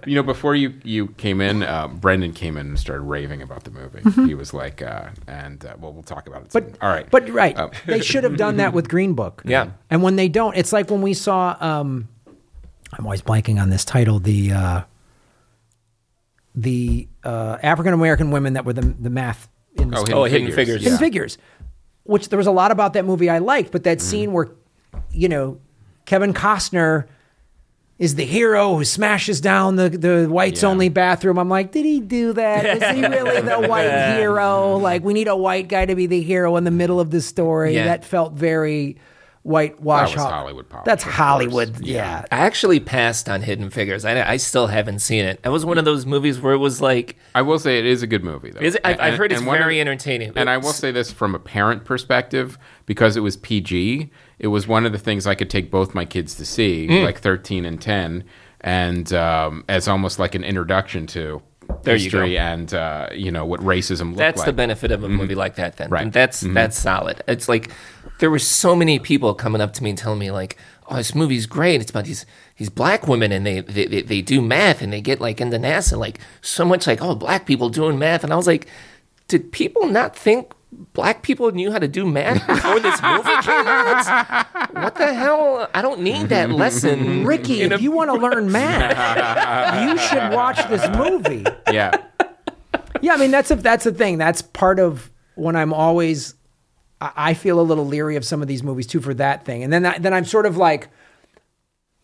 you 0.07 0.15
know, 0.15 0.23
before 0.23 0.55
you 0.55 0.75
you 0.85 1.09
came 1.09 1.41
in, 1.41 1.63
uh, 1.63 1.89
Brendan 1.89 2.33
came 2.33 2.57
in 2.57 2.69
and 2.69 2.79
started 2.79 3.03
raving 3.03 3.43
about 3.43 3.65
the 3.65 3.71
movie. 3.71 4.03
He 4.29 4.35
was 4.35 4.55
like, 4.55 4.81
uh, 4.83 5.09
and 5.27 5.65
uh, 5.65 5.75
well, 5.81 5.93
we'll 5.93 6.03
talk 6.05 6.27
about 6.29 6.43
it. 6.45 6.53
Soon. 6.53 6.63
Mm-hmm. 6.63 6.73
But 6.79 6.83
all 6.87 6.91
right, 6.93 7.11
But 7.11 7.29
right, 7.31 7.59
Um, 7.59 7.71
they 7.87 8.01
should 8.01 8.23
have 8.25 8.37
done 8.37 8.59
that 8.59 8.73
with 8.75 8.89
Green 8.89 9.15
Book. 9.15 9.43
Yeah. 9.47 9.71
and 9.91 10.03
when 10.03 10.17
they 10.17 10.29
don't, 10.29 10.57
it's 10.57 10.73
like 10.73 10.91
when 10.91 11.01
we 11.03 11.13
saw. 11.15 11.57
Um, 11.59 12.09
I'm 12.93 13.05
always 13.07 13.23
blanking 13.23 13.61
on 13.61 13.71
this 13.71 13.85
title. 13.85 14.19
The 14.21 14.53
uh, 14.53 14.83
the 16.55 17.09
uh, 17.29 17.59
African 17.63 17.93
American 17.93 18.31
women 18.31 18.55
that 18.55 18.65
were 18.65 18.73
the 18.73 18.83
the 19.07 19.11
math 19.11 19.49
in 19.77 19.91
the 19.91 19.99
Oh, 19.99 20.05
story. 20.05 20.19
Oh, 20.19 20.25
Hidden 20.25 20.53
Figures. 20.53 20.83
Hidden 20.83 20.93
Yeah. 20.95 20.99
Figures, 20.99 21.39
which 22.05 22.29
there 22.31 22.37
was 22.39 22.47
a 22.47 22.53
lot 22.53 22.71
about 22.71 22.95
that 22.95 23.05
movie 23.05 23.29
I 23.31 23.39
liked, 23.39 23.71
but 23.73 23.85
that 23.85 24.01
scene 24.01 24.33
where, 24.33 24.49
you 25.13 25.29
know, 25.29 25.61
Kevin 26.07 26.33
Costner 26.33 27.07
is 27.99 28.15
the 28.15 28.25
hero 28.25 28.77
who 28.77 28.85
smashes 28.85 29.41
down 29.41 29.75
the, 29.77 29.89
the 29.91 30.27
whites 30.31 30.63
Yeah. 30.63 30.69
only 30.69 30.89
bathroom. 30.89 31.37
I'm 31.39 31.49
like, 31.49 31.73
did 31.73 31.85
he 31.85 31.99
do 32.01 32.33
that? 32.33 32.65
Is 32.83 32.97
he 32.97 33.05
really 33.05 33.41
the 33.41 33.59
white 33.69 34.15
hero? 34.17 34.77
Like, 34.77 35.03
we 35.03 35.13
need 35.13 35.27
a 35.29 35.37
white 35.37 35.67
guy 35.69 35.85
to 35.85 35.97
be 35.97 36.07
the 36.07 36.23
hero 36.23 36.57
in 36.57 36.63
the 36.65 36.71
middle 36.71 37.01
of 37.01 37.11
the 37.11 37.21
story. 37.21 37.75
Yeah. 37.75 37.85
That 37.87 38.05
felt 38.05 38.35
very 38.35 38.97
whitewash. 39.49 40.11
That 40.15 40.17
was 40.17 40.25
Hollywood 40.33 40.69
polish, 40.69 40.85
That's. 40.85 41.03
Hollywood. 41.03 41.81
Yeah. 41.81 41.97
Yeah. 41.97 42.25
I 42.31 42.39
actually 42.47 42.81
passed 42.81 43.29
on 43.29 43.43
Hidden 43.43 43.71
Figures. 43.71 44.05
I, 44.05 44.31
I 44.33 44.37
still 44.37 44.67
haven't 44.69 44.99
seen 45.01 45.25
it. 45.25 45.43
That 45.43 45.51
was 45.51 45.65
one 45.65 45.79
of 45.79 45.85
those 45.85 46.05
movies 46.07 46.41
where 46.41 46.53
it 46.53 46.59
was 46.59 46.81
like, 46.81 47.17
I 47.35 47.43
will 47.43 47.59
say 47.59 47.79
it 47.79 47.87
is 47.87 48.03
a 48.03 48.07
good 48.07 48.23
movie, 48.23 48.51
though. 48.51 48.61
is 48.61 48.75
it, 48.77 48.83
I've, 48.85 49.01
I've 49.01 49.15
heard 49.19 49.33
it's 49.33 49.41
and 49.41 49.47
one 49.47 49.57
of- 49.57 49.63
very 49.63 49.81
entertaining. 49.81 50.33
And 50.37 50.49
I 50.51 50.59
will 50.59 50.73
say 50.73 50.91
this 50.93 51.11
from 51.11 51.35
a 51.35 51.39
parent 51.39 51.85
perspective, 51.85 52.59
because 52.87 53.17
it 53.17 53.21
was 53.21 53.37
PG, 53.37 54.11
it 54.39 54.49
was 54.49 54.69
one 54.69 54.87
of 54.87 54.93
the 54.93 54.99
things 54.99 55.27
I 55.27 55.35
could 55.35 55.51
take 55.51 55.71
both 55.71 55.95
my 55.95 56.05
kids 56.05 56.35
to 56.37 56.45
see, 56.45 56.87
Mm. 56.89 57.05
like 57.05 57.19
13 57.19 57.65
and 57.65 57.81
10, 57.81 58.25
and 58.61 59.13
um, 59.13 59.65
as 59.69 59.89
almost 59.89 60.19
like 60.19 60.35
an 60.35 60.45
introduction 60.45 61.07
to 61.09 61.41
There 61.85 61.97
history 61.97 62.33
go. 62.35 62.39
and 62.41 62.75
uh, 62.75 63.09
you 63.13 63.31
know 63.31 63.45
what 63.45 63.61
racism 63.61 63.99
looked 64.09 64.11
like. 64.11 64.17
that's 64.19 64.39
like. 64.39 64.47
the 64.47 64.53
benefit 64.53 64.91
of 64.91 65.05
a 65.05 65.09
movie 65.09 65.35
like 65.35 65.57
that 65.57 65.77
then 65.77 65.87
Mm-hmm. 65.87 65.95
Right. 65.95 66.03
Mm-hmm. 66.07 66.11
That's 66.13 66.41
that's 66.41 66.79
solid 66.79 67.23
it's 67.29 67.49
like 67.49 67.71
there 68.19 68.31
were 68.31 68.39
so 68.39 68.75
many 68.75 68.99
people 68.99 69.35
coming 69.35 69.61
up 69.61 69.73
to 69.75 69.83
me 69.83 69.91
and 69.91 69.99
telling 69.99 70.19
me 70.19 70.31
like 70.31 70.57
oh 70.89 70.97
this 70.97 71.15
movie's 71.15 71.47
great 71.47 71.81
it's 71.81 71.91
about 71.91 72.05
these 72.05 72.27
these 72.57 72.71
black 72.71 73.07
women 73.07 73.33
and 73.33 73.47
they 73.47 73.61
they, 73.61 73.87
they, 73.87 74.03
they 74.03 74.23
do 74.23 74.41
math 74.41 74.83
and 74.83 74.93
they 74.93 75.01
get 75.01 75.21
like 75.21 75.41
into 75.41 75.59
nasa 75.59 75.99
like 75.99 76.19
so 76.43 76.65
much 76.65 76.87
like 76.87 77.03
oh 77.03 77.15
black 77.15 77.47
people 77.47 77.69
doing 77.69 77.99
math 77.99 78.25
and 78.25 78.33
i 78.33 78.37
was 78.37 78.47
like 78.47 78.67
did 79.29 79.53
people 79.53 79.87
not 79.87 80.17
think 80.17 80.53
black 80.93 81.23
people 81.23 81.51
knew 81.53 81.73
how 81.73 81.79
to 81.79 81.89
do 81.89 82.05
math 82.05 82.47
before 82.47 82.79
this 82.81 83.01
movie 83.03 83.43
came 83.43 83.67
out 83.67 84.47
what 84.73 84.95
the 84.97 85.15
hell 85.15 85.69
i 85.75 85.81
don't 85.81 86.01
need 86.01 86.29
that 86.29 86.51
lesson 86.63 87.25
Ricky, 87.25 87.63
in 87.63 87.73
if 87.73 87.81
you 87.81 87.91
want 87.91 88.11
to 88.11 88.15
learn 88.15 88.51
math, 88.53 89.89
you 89.89 89.99
should 89.99 90.33
watch 90.33 90.59
this 90.69 90.87
movie. 90.97 91.45
yeah. 91.71 91.93
Yeah, 93.01 93.15
I 93.15 93.17
mean 93.17 93.31
that's 93.31 93.51
a, 93.51 93.57
that's 93.57 93.85
the 93.85 93.93
thing. 93.93 94.19
That's 94.19 94.43
part 94.43 94.79
of 94.81 95.11
when 95.35 95.57
I'm 95.57 95.73
always 95.73 96.35
I 97.01 97.13
I 97.17 97.35
feel 97.35 97.61
a 97.61 97.63
little 97.63 97.87
leery 97.87 98.17
of 98.17 98.25
some 98.25 98.43
of 98.43 98.49
these 98.49 98.63
movies 98.63 98.87
too 98.87 99.01
for 99.01 99.15
that 99.15 99.45
thing. 99.45 99.63
And 99.63 99.73
then 99.73 99.87
I, 99.87 99.99
then 99.99 100.13
I'm 100.15 100.25
sort 100.25 100.47
of 100.47 100.57
like 100.57 100.89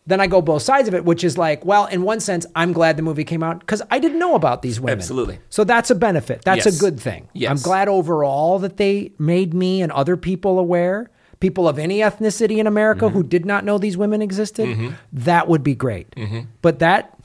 then 0.07 0.21
I 0.21 0.27
go 0.27 0.39
both 0.39 0.61
sides 0.61 0.87
of 0.87 0.93
it, 0.93 1.03
which 1.03 1.23
is 1.23 1.35
like, 1.35 1.65
well, 1.65 1.87
in 1.87 2.03
one 2.03 2.19
sense, 2.19 2.45
I'm 2.55 2.73
glad 2.73 2.95
the 2.95 3.01
movie 3.01 3.23
came 3.23 3.41
out 3.41 3.59
because 3.61 3.81
I 3.89 3.97
didn't 3.97 4.19
know 4.19 4.35
about 4.35 4.61
these 4.61 4.79
women. 4.79 4.99
Absolutely. 4.99 5.39
So 5.49 5.63
that's 5.63 5.89
a 5.89 5.95
benefit. 5.95 6.43
That's 6.43 6.65
Yes. 6.65 6.77
a 6.77 6.79
good 6.79 6.99
thing. 6.99 7.27
Yes. 7.33 7.49
I'm 7.49 7.57
glad 7.57 7.87
overall 7.87 8.59
that 8.59 8.77
they 8.77 9.13
made 9.17 9.55
me 9.55 9.81
and 9.81 9.91
other 9.91 10.15
people 10.15 10.59
aware. 10.59 11.09
People 11.39 11.67
of 11.67 11.77
any 11.77 11.99
ethnicity 11.99 12.57
in 12.57 12.67
America 12.67 13.05
Mm-hmm. 13.05 13.15
who 13.15 13.23
did 13.23 13.45
not 13.45 13.65
know 13.65 13.77
these 13.77 13.97
women 13.97 14.21
existed, 14.21 14.67
mm-hmm. 14.67 14.89
that 15.13 15.47
would 15.47 15.63
be 15.63 15.75
great. 15.75 16.09
Mm-hmm. 16.11 16.41
But 16.61 16.79
that 16.79 17.15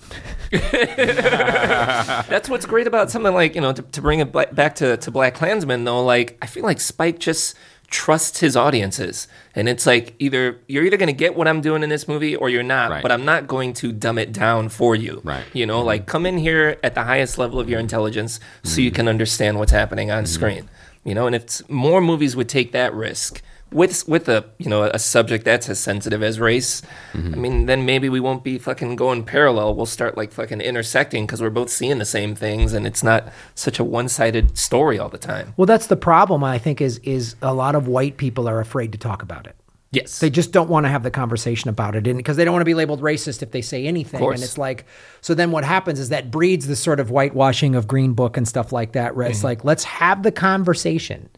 That's 0.50 2.48
what's 2.48 2.66
great 2.66 2.86
about 2.86 3.10
something 3.10 3.32
like 3.32 3.54
you 3.54 3.60
know 3.60 3.72
to, 3.72 3.82
to 3.82 4.02
bring 4.02 4.20
it 4.20 4.32
back 4.32 4.74
to 4.76 4.96
to 4.96 5.12
BlacKkKlansman 5.12 5.84
though. 5.84 6.04
Like 6.04 6.38
I 6.42 6.46
feel 6.46 6.64
like 6.64 6.80
Spike 6.80 7.18
just 7.18 7.54
trusts 7.88 8.40
his 8.40 8.56
audiences, 8.56 9.28
and 9.54 9.68
it's 9.68 9.86
like 9.86 10.14
either 10.18 10.58
you're 10.66 10.84
either 10.84 10.96
going 10.96 11.08
to 11.08 11.12
get 11.12 11.36
what 11.36 11.46
I'm 11.46 11.60
doing 11.60 11.82
in 11.82 11.90
this 11.90 12.08
movie 12.08 12.34
or 12.34 12.48
you're 12.48 12.62
not. 12.62 12.90
Right. 12.90 13.02
But 13.02 13.12
I'm 13.12 13.24
not 13.24 13.46
going 13.46 13.72
to 13.74 13.92
dumb 13.92 14.18
it 14.18 14.32
down 14.32 14.68
for 14.70 14.96
you. 14.96 15.20
Right. 15.22 15.44
You 15.52 15.66
know, 15.66 15.78
mm-hmm. 15.78 15.86
like 15.86 16.06
come 16.06 16.26
in 16.26 16.38
here 16.38 16.78
at 16.82 16.94
the 16.94 17.04
highest 17.04 17.38
level 17.38 17.60
of 17.60 17.68
your 17.68 17.78
intelligence 17.78 18.40
so 18.64 18.80
you 18.80 18.90
can 18.90 19.06
understand 19.06 19.58
what's 19.58 19.72
happening 19.72 20.10
on 20.10 20.26
screen. 20.26 20.68
You 21.04 21.14
know, 21.14 21.26
and 21.26 21.36
if 21.36 21.68
more 21.70 22.00
movies 22.00 22.34
would 22.34 22.48
take 22.48 22.72
that 22.72 22.92
risk. 22.94 23.42
With 23.72 24.08
with 24.08 24.28
a 24.28 24.46
you 24.58 24.68
know 24.68 24.82
a 24.82 24.98
subject 24.98 25.44
that's 25.44 25.68
as 25.68 25.78
sensitive 25.78 26.22
as 26.24 26.40
race, 26.40 26.82
I 27.14 27.18
mean 27.18 27.66
then 27.66 27.86
maybe 27.86 28.08
we 28.08 28.18
won't 28.18 28.42
be 28.42 28.58
fucking 28.58 28.96
going 28.96 29.22
parallel. 29.24 29.74
We'll 29.76 29.86
start 29.86 30.16
like 30.16 30.32
fucking 30.32 30.60
intersecting 30.60 31.24
because 31.26 31.40
we're 31.40 31.50
both 31.50 31.70
seeing 31.70 31.98
the 31.98 32.04
same 32.04 32.34
things, 32.34 32.72
and 32.72 32.84
it's 32.86 33.04
not 33.04 33.32
such 33.54 33.78
a 33.78 33.84
one 33.84 34.08
sided 34.08 34.58
story 34.58 34.98
all 34.98 35.08
the 35.08 35.18
time. 35.18 35.54
Well, 35.56 35.66
that's 35.66 35.86
the 35.86 35.96
problem. 35.96 36.42
I 36.42 36.58
think 36.58 36.80
is 36.80 36.98
is 37.04 37.36
a 37.42 37.54
lot 37.54 37.76
of 37.76 37.86
white 37.86 38.16
people 38.16 38.48
are 38.48 38.58
afraid 38.58 38.90
to 38.92 38.98
talk 38.98 39.22
about 39.22 39.46
it. 39.46 39.54
Yes, 39.92 40.20
They 40.20 40.30
just 40.30 40.52
don't 40.52 40.70
want 40.70 40.84
to 40.86 40.88
have 40.90 41.02
the 41.02 41.10
conversation 41.10 41.68
about 41.68 41.96
it, 41.96 42.04
because 42.04 42.36
they 42.36 42.44
don't 42.44 42.52
want 42.52 42.60
to 42.60 42.64
be 42.64 42.74
labeled 42.74 43.00
racist 43.02 43.42
if 43.42 43.50
they 43.50 43.60
say 43.60 43.86
anything. 43.86 44.20
course. 44.20 44.36
And 44.36 44.44
it's 44.44 44.56
like, 44.56 44.84
so 45.20 45.34
then 45.34 45.50
what 45.50 45.64
happens 45.64 45.98
is 45.98 46.10
that 46.10 46.30
breeds 46.30 46.68
the 46.68 46.76
sort 46.76 47.00
of 47.00 47.08
whitewashing 47.10 47.74
of 47.74 47.88
Green 47.88 48.12
Book 48.12 48.36
and 48.36 48.46
stuff 48.46 48.70
like 48.72 48.92
that. 48.92 49.16
Where 49.16 49.26
Mm-hmm. 49.26 49.32
it's 49.32 49.42
like, 49.42 49.64
let's 49.64 49.82
have 49.82 50.22
the 50.22 50.30
conversation, 50.30 51.28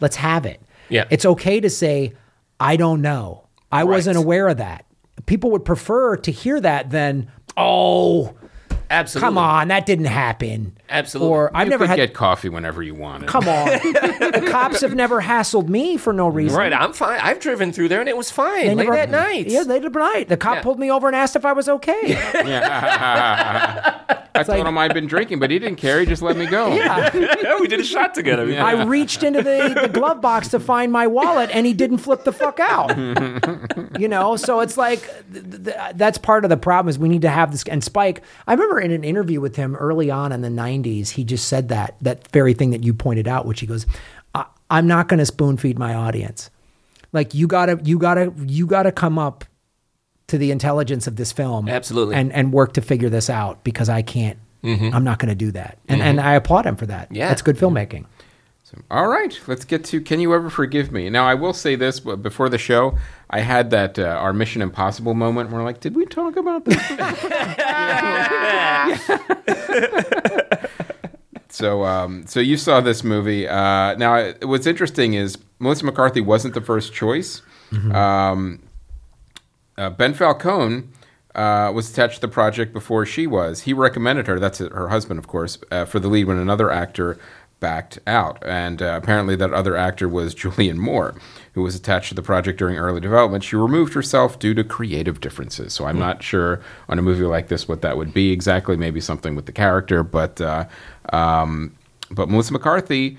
let's 0.00 0.16
have 0.16 0.44
it. 0.44 0.60
Yeah. 0.90 1.04
it's 1.10 1.24
okay 1.24 1.60
to 1.60 1.70
say, 1.70 2.12
I 2.58 2.76
don't 2.76 3.00
know, 3.00 3.46
I 3.72 3.84
wasn't 3.84 4.16
aware 4.16 4.48
of 4.48 4.58
that. 4.58 4.84
People 5.26 5.50
would 5.52 5.64
prefer 5.64 6.16
to 6.16 6.30
hear 6.32 6.60
that 6.60 6.90
than, 6.90 7.30
oh, 7.56 8.34
absolutely. 8.90 9.26
come 9.26 9.38
on, 9.38 9.68
that 9.68 9.86
didn't 9.86 10.06
happen. 10.06 10.76
Absolutely. 10.88 11.30
Or 11.32 11.50
I've 11.54 11.66
you 11.68 11.70
never 11.70 11.84
could 11.84 11.90
had. 11.90 11.96
get 11.96 12.14
coffee 12.14 12.48
whenever 12.48 12.82
you 12.82 12.94
wanted. 12.96 13.28
Come 13.28 13.46
on. 13.48 13.66
the 13.68 14.46
cops 14.50 14.80
have 14.80 14.94
never 14.96 15.22
hassled 15.22 15.68
me 15.68 15.96
for 15.96 16.12
no 16.12 16.26
reason. 16.26 16.58
Right, 16.58 16.72
I'm 16.72 16.92
fine. 16.92 17.20
I've 17.22 17.38
driven 17.38 17.72
through 17.72 17.88
there 17.88 18.00
and 18.00 18.08
it 18.08 18.16
was 18.16 18.30
fine 18.30 18.66
They 18.66 18.74
late 18.74 18.84
never- 18.86 18.96
at 18.96 19.10
night. 19.10 19.46
Yeah, 19.46 19.60
late 19.62 19.84
at 19.84 19.92
night. 19.92 20.28
The 20.28 20.36
cop 20.36 20.56
Yeah. 20.56 20.62
pulled 20.62 20.80
me 20.80 20.90
over 20.90 21.06
and 21.06 21.14
asked 21.14 21.36
if 21.36 21.44
I 21.44 21.52
was 21.52 21.68
okay. 21.68 22.16
I 24.34 24.42
told 24.42 24.66
him 24.66 24.78
I'd 24.78 24.94
been 24.94 25.06
drinking, 25.06 25.38
but 25.38 25.50
he 25.50 25.58
didn't 25.58 25.76
care. 25.78 26.00
He 26.00 26.06
just 26.06 26.22
let 26.22 26.36
me 26.36 26.46
go. 26.46 26.74
yeah, 26.74 27.58
we 27.60 27.66
did 27.68 27.80
a 27.80 27.84
shot 27.84 28.14
together. 28.14 28.46
I 28.60 28.84
reached 28.84 29.22
into 29.22 29.42
the, 29.42 29.78
the 29.82 29.88
glove 29.88 30.20
box 30.20 30.48
to 30.48 30.60
find 30.60 30.92
my 30.92 31.06
wallet 31.06 31.50
and 31.52 31.66
he 31.66 31.72
didn't 31.72 31.98
flip 31.98 32.24
the 32.24 32.32
fuck 32.32 32.60
out. 32.60 32.96
you 34.00 34.08
know, 34.08 34.36
so 34.36 34.60
it's 34.60 34.76
like 34.76 35.00
th- 35.32 35.64
th- 35.64 35.76
that's 35.94 36.18
part 36.18 36.44
of 36.44 36.50
the 36.50 36.56
problem 36.56 36.88
is 36.88 36.98
we 36.98 37.08
need 37.08 37.22
to 37.22 37.30
have 37.30 37.52
this. 37.52 37.64
And 37.64 37.82
Spike, 37.82 38.22
I 38.46 38.52
remember 38.52 38.80
in 38.80 38.90
an 38.90 39.04
interview 39.04 39.40
with 39.40 39.56
him 39.56 39.76
early 39.76 40.10
on 40.10 40.32
in 40.32 40.40
the 40.42 40.48
90s, 40.48 41.10
he 41.10 41.24
just 41.24 41.48
said 41.48 41.68
that, 41.68 41.96
that 42.00 42.28
very 42.32 42.54
thing 42.54 42.70
that 42.70 42.84
you 42.84 42.94
pointed 42.94 43.26
out, 43.28 43.46
which 43.46 43.60
he 43.60 43.66
goes, 43.66 43.86
I, 44.34 44.44
I'm 44.70 44.86
not 44.86 45.08
going 45.08 45.18
to 45.18 45.26
spoon 45.26 45.56
feed 45.56 45.78
my 45.78 45.94
audience. 45.94 46.50
Like 47.12 47.34
you 47.34 47.48
gotta, 47.48 47.80
you 47.82 47.98
gotta, 47.98 48.32
you 48.46 48.66
gotta 48.66 48.92
come 48.92 49.18
up 49.18 49.44
to 50.30 50.38
the 50.38 50.50
intelligence 50.50 51.06
of 51.06 51.16
this 51.16 51.32
film. 51.32 51.68
Absolutely. 51.68 52.16
And, 52.16 52.32
and 52.32 52.52
work 52.52 52.74
to 52.74 52.80
figure 52.80 53.08
this 53.08 53.28
out 53.28 53.62
because 53.64 53.88
I 53.88 54.02
can't, 54.02 54.38
I'm 54.62 55.04
not 55.04 55.18
going 55.18 55.28
to 55.28 55.34
do 55.34 55.50
that. 55.52 55.78
And, 55.88 56.02
and 56.02 56.20
I 56.20 56.34
applaud 56.34 56.66
him 56.66 56.76
for 56.76 56.86
that. 56.86 57.10
Yeah. 57.10 57.28
That's 57.28 57.42
good 57.42 57.56
filmmaking. 57.56 58.06
All 58.88 59.08
right, 59.08 59.36
let's 59.48 59.64
get 59.64 59.84
to 59.86 60.00
Can 60.00 60.20
You 60.20 60.32
Ever 60.32 60.48
Forgive 60.48 60.92
Me? 60.92 61.10
Now, 61.10 61.26
I 61.26 61.34
will 61.34 61.52
say 61.52 61.74
this 61.74 61.98
but 61.98 62.22
before 62.22 62.48
the 62.48 62.58
show, 62.58 62.96
I 63.28 63.40
had 63.40 63.70
that 63.70 63.98
uh, 63.98 64.04
our 64.04 64.32
Mission 64.32 64.62
Impossible 64.62 65.14
moment 65.14 65.50
where, 65.50 65.64
like, 65.64 65.80
did 65.80 65.96
we 65.96 66.06
talk 66.06 66.36
about 66.36 66.64
this? 66.64 66.76
so, 71.48 71.84
um, 71.84 72.24
so 72.28 72.38
you 72.38 72.56
saw 72.56 72.80
this 72.80 73.02
movie. 73.02 73.48
Uh, 73.48 73.96
now, 73.96 74.34
what's 74.42 74.68
interesting 74.68 75.14
is 75.14 75.36
Melissa 75.58 75.84
McCarthy 75.84 76.20
wasn't 76.20 76.54
the 76.54 76.60
first 76.60 76.92
choice. 76.92 77.42
Um, 77.92 78.60
uh, 79.80 79.88
ben 79.88 80.12
Falcone 80.12 80.84
uh, 81.34 81.72
was 81.74 81.90
attached 81.90 82.16
to 82.16 82.20
the 82.20 82.28
project 82.28 82.72
before 82.72 83.06
she 83.06 83.26
was. 83.26 83.62
He 83.62 83.72
recommended 83.72 84.26
her, 84.26 84.38
that's 84.38 84.58
her 84.58 84.88
husband, 84.88 85.18
of 85.18 85.26
course, 85.26 85.58
uh, 85.70 85.86
for 85.86 85.98
the 85.98 86.08
lead 86.08 86.24
when 86.24 86.36
another 86.36 86.70
actor 86.70 87.18
backed 87.60 87.98
out. 88.06 88.42
And 88.44 88.82
uh, 88.82 88.98
apparently, 89.02 89.36
that 89.36 89.52
other 89.52 89.76
actor 89.76 90.06
was 90.08 90.34
Julianne 90.40 90.76
Moore, 90.76 91.14
who 91.54 91.62
was 91.62 91.74
attached 91.74 92.10
to 92.10 92.14
the 92.14 92.22
project 92.22 92.58
during 92.58 92.76
early 92.76 93.00
development. 93.00 93.42
She 93.42 93.56
removed 93.56 93.94
herself 93.94 94.38
due 94.38 94.52
to 94.54 94.64
creative 94.64 95.20
differences. 95.20 95.72
So 95.72 95.86
I'm 95.86 95.98
not 95.98 96.22
sure 96.22 96.60
on 96.88 96.98
a 96.98 97.02
movie 97.02 97.24
like 97.24 97.48
this 97.48 97.66
what 97.66 97.80
that 97.80 97.96
would 97.96 98.12
be 98.12 98.32
exactly. 98.32 98.76
Maybe 98.76 99.00
something 99.00 99.34
with 99.34 99.46
the 99.46 99.52
character, 99.52 100.02
but 100.02 100.40
uh, 100.40 100.66
um, 101.12 101.74
but 102.10 102.28
Melissa 102.28 102.52
McCarthy, 102.52 103.16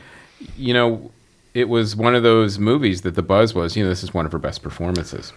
you 0.57 0.73
know. 0.73 1.11
It 1.53 1.67
was 1.67 1.97
one 1.97 2.15
of 2.15 2.23
those 2.23 2.57
movies 2.59 3.01
that 3.01 3.15
the 3.15 3.21
buzz 3.21 3.53
was, 3.53 3.75
you 3.75 3.83
know, 3.83 3.89
this 3.89 4.03
is 4.03 4.13
one 4.13 4.25
of 4.25 4.31
her 4.31 4.39
best 4.39 4.63
performances. 4.63 5.33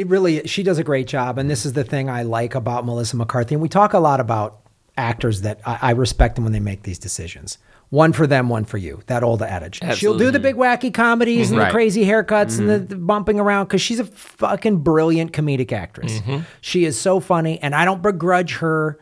It 0.00 0.06
really 0.08 0.46
she 0.46 0.62
does 0.62 0.78
a 0.78 0.84
great 0.84 1.06
job 1.06 1.38
and 1.38 1.50
this 1.50 1.66
is 1.66 1.72
the 1.74 1.84
thing 1.84 2.08
i 2.08 2.22
like 2.22 2.54
about 2.54 2.84
melissa 2.84 3.16
mccarthy 3.16 3.54
and 3.54 3.62
we 3.62 3.68
talk 3.68 3.92
a 3.92 3.98
lot 3.98 4.20
about 4.20 4.60
actors 4.96 5.42
that 5.42 5.60
i, 5.66 5.78
I 5.82 5.90
respect 5.92 6.34
them 6.34 6.44
when 6.44 6.52
they 6.52 6.60
make 6.60 6.82
these 6.82 6.98
decisions 6.98 7.58
one 7.90 8.12
for 8.12 8.26
them 8.26 8.48
one 8.48 8.64
for 8.64 8.78
you 8.78 9.02
that 9.06 9.22
old 9.22 9.42
adage 9.42 9.80
she'll 9.94 10.18
do 10.18 10.30
the 10.30 10.40
big 10.40 10.56
wacky 10.56 10.92
comedies 10.92 11.50
and 11.50 11.56
mm-hmm. 11.56 11.64
Right. 11.64 11.68
the 11.68 11.72
crazy 11.72 12.04
haircuts 12.04 12.58
and 12.58 12.68
the, 12.68 12.74
mm-hmm. 12.74 12.86
the 12.86 12.96
bumping 12.96 13.38
around 13.38 13.66
because 13.66 13.82
she's 13.82 14.00
a 14.00 14.04
fucking 14.04 14.78
brilliant 14.78 15.32
comedic 15.32 15.72
actress 15.72 16.20
mm-hmm. 16.20 16.42
she 16.60 16.84
is 16.84 16.98
so 16.98 17.20
funny 17.20 17.58
and 17.60 17.74
i 17.74 17.84
don't 17.84 18.02
begrudge 18.02 18.56
her 18.56 18.98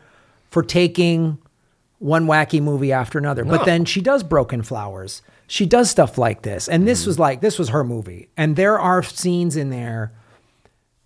for 0.49 0.61
taking 0.61 1.37
one 2.01 2.25
wacky 2.25 2.61
movie 2.61 2.91
after 2.91 3.19
another. 3.19 3.45
But 3.45 3.63
then 3.63 3.85
she 3.85 4.01
does 4.01 4.23
Broken 4.23 4.63
Flowers. 4.63 5.21
She 5.45 5.67
does 5.67 5.89
stuff 5.89 6.17
like 6.17 6.41
this. 6.41 6.67
And 6.67 6.87
this 6.87 7.05
was 7.05 7.19
like 7.19 7.41
this 7.41 7.59
was 7.59 7.69
her 7.69 7.83
movie. 7.83 8.29
And 8.35 8.55
there 8.55 8.79
are 8.79 9.03
scenes 9.03 9.55
in 9.55 9.69
there 9.69 10.11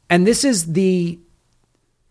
and 0.10 0.26
this 0.26 0.44
is 0.44 0.74
the 0.74 1.20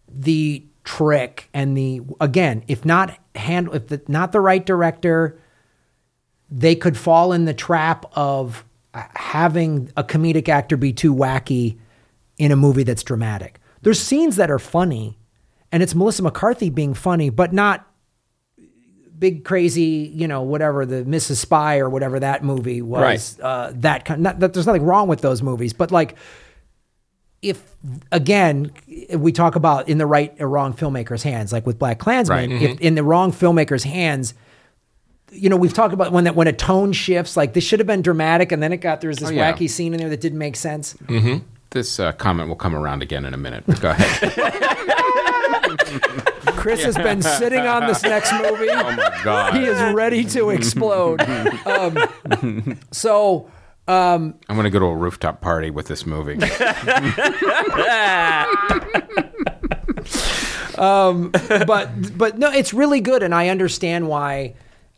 the 0.08 0.64
trick 0.84 1.48
and 1.52 1.76
the 1.76 2.02
again, 2.20 2.64
if 2.68 2.84
not 2.84 3.18
hand 3.34 3.68
if 3.72 3.88
the, 3.88 4.02
not 4.08 4.32
the 4.32 4.40
right 4.40 4.64
director, 4.64 5.38
they 6.50 6.74
could 6.74 6.96
fall 6.96 7.32
in 7.32 7.44
the 7.44 7.54
trap 7.54 8.06
of 8.12 8.64
uh, 8.92 9.02
having 9.14 9.90
a 9.96 10.04
comedic 10.04 10.48
actor 10.48 10.76
be 10.76 10.92
too 10.92 11.14
wacky 11.14 11.78
in 12.38 12.52
a 12.52 12.56
movie 12.56 12.84
that's 12.84 13.02
dramatic. 13.02 13.60
There's 13.82 14.00
scenes 14.00 14.36
that 14.36 14.50
are 14.50 14.58
funny, 14.58 15.18
and 15.72 15.82
it's 15.82 15.94
Melissa 15.94 16.22
McCarthy 16.22 16.70
being 16.70 16.94
funny, 16.94 17.30
but 17.30 17.52
not 17.52 17.88
big 19.18 19.44
crazy, 19.44 20.12
you 20.14 20.28
know, 20.28 20.42
whatever 20.42 20.84
the 20.84 21.04
Mrs. 21.04 21.36
Spy 21.36 21.78
or 21.78 21.88
whatever 21.88 22.20
that 22.20 22.44
movie 22.44 22.82
was. 22.82 23.38
Uh, 23.40 23.72
that 23.76 24.04
kind. 24.04 24.22
Not, 24.22 24.40
that 24.40 24.52
there's 24.52 24.66
nothing 24.66 24.84
wrong 24.84 25.08
with 25.08 25.20
those 25.20 25.42
movies, 25.42 25.72
but 25.72 25.90
like 25.90 26.16
if 27.44 27.62
again 28.10 28.72
we 29.16 29.32
talk 29.32 29.56
about 29.56 29.88
in 29.88 29.98
the 29.98 30.06
right 30.06 30.34
or 30.40 30.48
wrong 30.48 30.72
filmmaker's 30.74 31.22
hands, 31.22 31.52
like 31.52 31.66
with 31.66 31.78
BlacKkKlansman, 31.78 32.28
Right. 32.28 32.50
if 32.50 32.80
in 32.80 32.94
the 32.94 33.02
wrong 33.04 33.32
filmmaker's 33.32 33.84
hands. 33.84 34.34
You 35.36 35.48
know, 35.50 35.56
we've 35.56 35.74
talked 35.74 35.92
about 35.92 36.12
when 36.12 36.24
that 36.24 36.36
when 36.36 36.46
a 36.46 36.52
tone 36.52 36.92
shifts, 36.92 37.36
like 37.36 37.54
this 37.54 37.64
should 37.64 37.80
have 37.80 37.88
been 37.88 38.02
dramatic, 38.02 38.52
and 38.52 38.62
then 38.62 38.72
it 38.72 38.76
got 38.78 39.00
there's 39.00 39.18
this 39.18 39.30
Oh, 39.30 39.32
yeah. 39.32 39.52
wacky 39.52 39.68
scene 39.68 39.92
in 39.92 39.98
there 39.98 40.08
that 40.08 40.20
didn't 40.20 40.38
make 40.38 40.54
sense. 40.56 40.96
This 41.70 41.98
uh, 41.98 42.12
comment 42.12 42.48
will 42.48 42.54
come 42.56 42.74
around 42.76 43.02
again 43.02 43.24
in 43.24 43.34
a 43.34 43.36
minute. 43.36 43.64
Go 43.80 43.90
ahead. 43.90 44.32
Chris 46.56 46.84
has 46.84 46.96
been 46.96 47.20
sitting 47.20 47.60
on 47.66 47.86
this 47.86 48.02
next 48.02 48.32
movie. 48.32 48.68
oh 48.70 48.92
my 48.96 49.20
god! 49.24 49.54
He 49.54 49.64
is 49.64 49.92
ready 49.92 50.24
to 50.24 50.50
explode. 50.50 51.20
um, 51.66 52.78
so 52.90 53.50
I'm 54.48 54.56
gonna 54.56 54.70
go 54.70 54.78
to 54.78 54.86
a 54.86 54.96
rooftop 54.96 55.40
party 55.40 55.70
with 55.70 55.88
this 55.88 56.06
movie. 56.06 56.36
but 61.66 62.16
but 62.16 62.38
no, 62.38 62.50
it's 62.50 62.74
really 62.74 63.00
good, 63.00 63.22
and 63.22 63.34
I 63.34 63.48
understand 63.48 64.08
why. 64.08 64.54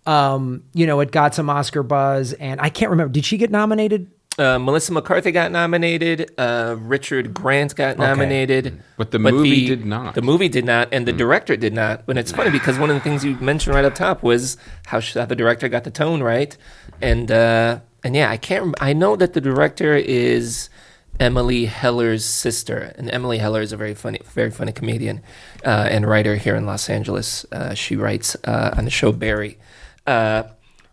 Um, 0.07 0.63
you 0.73 0.87
know, 0.87 1.01
it 1.01 1.11
got 1.11 1.35
some 1.35 1.51
Oscar 1.51 1.83
buzz, 1.83 2.33
and 2.35 2.61
I 2.61 2.69
can't 2.69 2.91
remember. 2.91 3.13
Did 3.13 3.25
she 3.25 3.39
get 3.39 3.51
nominated? 3.51 4.11
Uh, 4.39 4.59
Melissa 4.59 4.93
McCarthy 4.93 5.33
got 5.33 5.51
nominated. 5.51 6.31
Uh, 6.39 6.77
Richard 6.79 7.33
Grant 7.33 7.75
got 7.75 7.99
nominated. 7.99 8.83
But 8.99 9.11
the 9.11 9.19
movie 9.19 9.67
did 9.67 9.87
not. 9.87 10.15
The 10.15 10.23
movie 10.23 10.49
did 10.49 10.65
not, 10.65 10.89
and 10.93 11.09
the 11.09 11.13
director 11.13 11.57
did 11.57 11.73
not. 11.73 12.05
And 12.07 12.19
it's 12.19 12.33
funny 12.33 12.51
because 12.51 12.79
one 12.79 12.91
of 12.91 12.95
the 12.95 13.01
things 13.01 13.25
you 13.25 13.37
mentioned 13.37 13.75
right 13.75 13.85
up 13.85 13.95
top 13.95 14.23
was 14.23 14.59
how, 14.87 15.01
sh- 15.01 15.15
how 15.15 15.25
the 15.25 15.37
director 15.37 15.69
got 15.69 15.85
the 15.85 15.91
tone 15.91 16.23
right, 16.23 16.57
and 17.01 17.33
uh, 17.33 17.81
and 18.07 18.15
yeah, 18.15 18.31
I 18.31 18.37
can't. 18.37 18.65
Rem- 18.65 18.75
I 18.81 18.93
know 18.93 19.17
that 19.17 19.33
the 19.33 19.41
director 19.41 19.95
is 19.97 20.71
Emily 21.19 21.67
Heller's 21.67 22.25
sister, 22.25 22.95
and 22.97 23.11
Emily 23.11 23.39
Heller 23.39 23.61
is 23.61 23.73
a 23.73 23.77
very 23.77 23.95
funny, 23.95 24.21
very 24.33 24.51
funny 24.51 24.73
comedian 24.73 25.23
uh, 25.65 25.89
and 25.91 26.07
writer 26.07 26.37
here 26.37 26.55
in 26.55 26.67
Los 26.67 26.89
Angeles. 26.89 27.45
Uh, 27.51 27.75
she 27.75 27.97
writes 27.97 28.37
uh, 28.45 28.75
on 28.77 28.85
the 28.85 28.91
show 28.91 29.13
Barry. 29.13 29.59
Uh, 30.07 30.45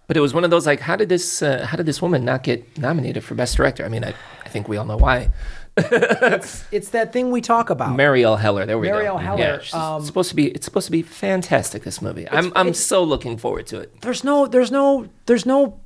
but 0.08 0.18
it 0.18 0.22
was 0.22 0.34
one 0.34 0.44
of 0.44 0.50
those 0.50 0.66
like, 0.66 0.80
how 0.82 0.96
did 0.96 1.08
this, 1.08 1.42
uh, 1.42 1.66
how 1.70 1.78
did 1.78 1.86
this 1.86 2.02
woman 2.02 2.26
not 2.26 2.44
get 2.44 2.78
nominated 2.78 3.24
for 3.24 3.36
best 3.36 3.56
director? 3.58 3.86
I 3.86 3.90
mean, 3.90 4.04
I, 4.04 4.14
I 4.44 4.50
think 4.50 4.68
we 4.68 4.76
all 4.78 4.86
know 4.86 4.98
why. 4.98 5.30
It's 5.78 6.90
that 6.90 7.14
thing 7.14 7.32
we 7.32 7.42
talk 7.42 7.70
about. 7.70 7.98
Marielle 7.98 8.40
Heller. 8.40 8.66
There 8.66 8.78
we 8.78 8.88
go. 8.88 8.94
Marielle 8.94 9.22
Heller, 9.22 9.62
Yeah, 9.72 9.96
um, 9.96 10.04
supposed 10.04 10.30
to 10.30 10.36
be. 10.36 10.48
It's 10.52 10.66
supposed 10.66 10.86
to 10.86 10.92
be 10.92 11.02
fantastic. 11.02 11.84
This 11.84 12.02
movie. 12.02 12.30
I'm. 12.30 12.52
I'm 12.56 12.74
so 12.74 13.04
looking 13.04 13.38
forward 13.38 13.66
to 13.68 13.80
it. 13.80 14.02
there's 14.02 14.24
no 14.24 14.46
there's 14.46 14.72
no 14.72 15.08
there's 15.26 15.46
no 15.46 15.80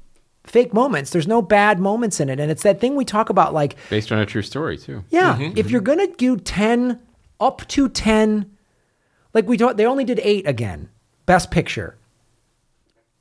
fake 0.50 0.74
moments. 0.74 1.12
There's 1.12 1.28
no 1.28 1.42
bad 1.42 1.80
moments 1.80 2.20
in 2.20 2.30
it, 2.30 2.40
and 2.40 2.50
it's 2.52 2.64
that 2.64 2.80
thing 2.82 2.96
we 2.96 3.06
talk 3.06 3.30
about. 3.30 3.54
Like, 3.54 3.76
Based 3.90 4.12
on 4.12 4.20
a 4.20 4.26
true 4.26 4.42
story 4.42 4.78
too. 4.78 5.04
yeah, 5.10 5.38
if 5.56 5.70
you're 5.72 5.82
gonna 5.82 6.08
do 6.08 6.38
ten 6.38 7.00
up 7.40 7.68
to 7.70 7.90
ten, 7.90 8.52
like 9.34 9.48
we 9.48 9.58
talked, 9.58 9.78
they 9.78 9.86
only 9.86 10.04
did 10.04 10.20
eight 10.24 10.48
again. 10.48 10.90
Best 11.26 11.52
Picture. 11.52 11.98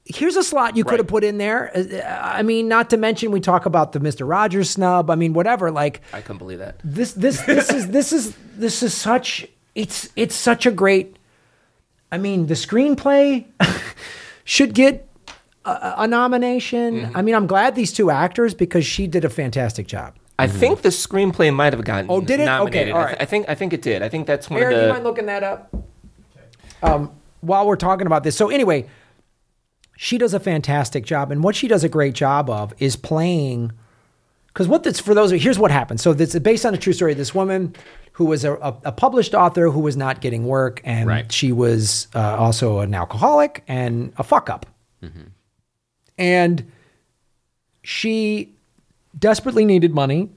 Here's 0.09 0.37
a 0.37 0.45
slot 0.45 0.77
you 0.77 0.85
could 0.85 1.01
have 1.01 1.09
put 1.09 1.25
in 1.25 1.37
there. 1.39 1.73
Uh, 1.77 2.21
I 2.23 2.43
mean, 2.45 2.69
not 2.69 2.91
to 2.91 2.97
mention 2.97 3.33
we 3.33 3.41
talk 3.41 3.67
about 3.67 3.91
the 3.93 3.99
Mister 3.99 4.25
Rogers 4.25 4.71
snub. 4.71 5.11
I 5.11 5.17
mean, 5.17 5.33
whatever. 5.33 5.73
Like, 5.73 6.01
I 6.13 6.21
couldn't 6.21 6.39
believe 6.39 6.61
that. 6.61 6.81
this 6.85 7.13
this 7.13 7.41
this 7.43 7.71
is 7.71 7.89
this 7.89 8.13
is 8.13 8.37
this 8.57 8.83
is 8.85 8.95
such 8.95 9.47
it's 9.75 10.09
it's 10.17 10.35
such 10.35 10.65
a 10.65 10.71
great 10.71 11.19
i 12.11 12.17
mean 12.17 12.47
the 12.47 12.55
screenplay 12.55 13.45
should 14.45 14.73
get 14.73 15.06
a, 15.67 15.95
a 15.99 16.07
nomination 16.07 17.11
i 17.15 17.23
mean 17.23 17.35
i'm 17.35 17.47
glad 17.47 17.75
these 17.75 17.93
two 17.93 18.11
actors 18.11 18.55
because 18.55 18.85
she 18.87 19.07
did 19.07 19.25
a 19.25 19.31
fantastic 19.31 19.87
job 19.87 20.15
I 20.39 20.49
think 20.49 20.83
the 20.83 20.91
screenplay 20.91 21.51
might 21.55 21.73
have 21.73 21.83
gotten. 21.83 22.11
Oh, 22.11 22.21
did 22.21 22.41
it? 22.41 22.43
Okay, 22.43 22.47
nominated. 22.47 22.93
all 22.93 22.99
I, 23.01 23.05
right. 23.05 23.09
th- 23.13 23.23
I 23.23 23.25
think. 23.25 23.49
I 23.49 23.55
think 23.55 23.73
it 23.73 23.81
did. 23.81 24.03
I 24.03 24.11
think 24.11 24.27
that's 24.27 24.51
one 24.51 24.61
Aaron, 24.61 24.75
of 24.75 24.77
do 24.77 24.81
the. 24.83 24.87
you 24.89 24.93
mind 24.93 25.05
looking 25.05 25.25
that 25.27 25.43
up 25.43 25.75
um, 26.83 27.11
while 27.41 27.67
we're 27.67 27.75
talking 27.77 28.07
about 28.07 28.23
this 28.23 28.37
so 28.37 28.51
anyway 28.51 28.87
she 29.97 30.19
does 30.19 30.35
a 30.35 30.39
fantastic 30.41 31.07
job 31.07 31.31
and 31.33 31.43
what 31.43 31.57
she 31.57 31.69
does 31.69 31.85
a 31.85 31.89
great 31.89 32.13
job 32.15 32.51
of 32.51 32.75
is 32.79 32.97
playing 32.97 33.73
because 34.49 34.69
what 34.69 34.83
this 34.83 35.01
for 35.01 35.15
those 35.15 35.31
here's 35.31 35.59
what 35.59 35.71
happened 35.71 36.01
so 36.03 36.13
this 36.13 36.35
is 36.35 36.41
based 36.41 36.67
on 36.67 36.75
a 36.75 36.77
true 36.77 36.93
story 36.93 37.13
of 37.13 37.19
this 37.19 37.35
woman 37.35 37.75
who 38.13 38.27
was 38.27 38.45
a, 38.45 38.55
a, 38.57 38.77
a 38.85 38.93
published 38.93 39.35
author 39.35 39.71
who 39.71 39.81
was 39.81 39.97
not 39.97 40.21
getting 40.21 40.45
work 40.45 40.83
and 40.85 41.09
Right. 41.09 41.33
she 41.33 41.51
was 41.51 42.09
uh, 42.15 42.37
also 42.39 42.81
an 42.81 42.95
alcoholic 42.95 43.65
and 43.69 44.13
a 44.19 44.23
fuck 44.23 44.51
up 44.51 44.67
and 46.19 46.71
she 47.83 48.53
desperately 49.19 49.65
needed 49.65 49.95
money 49.95 50.29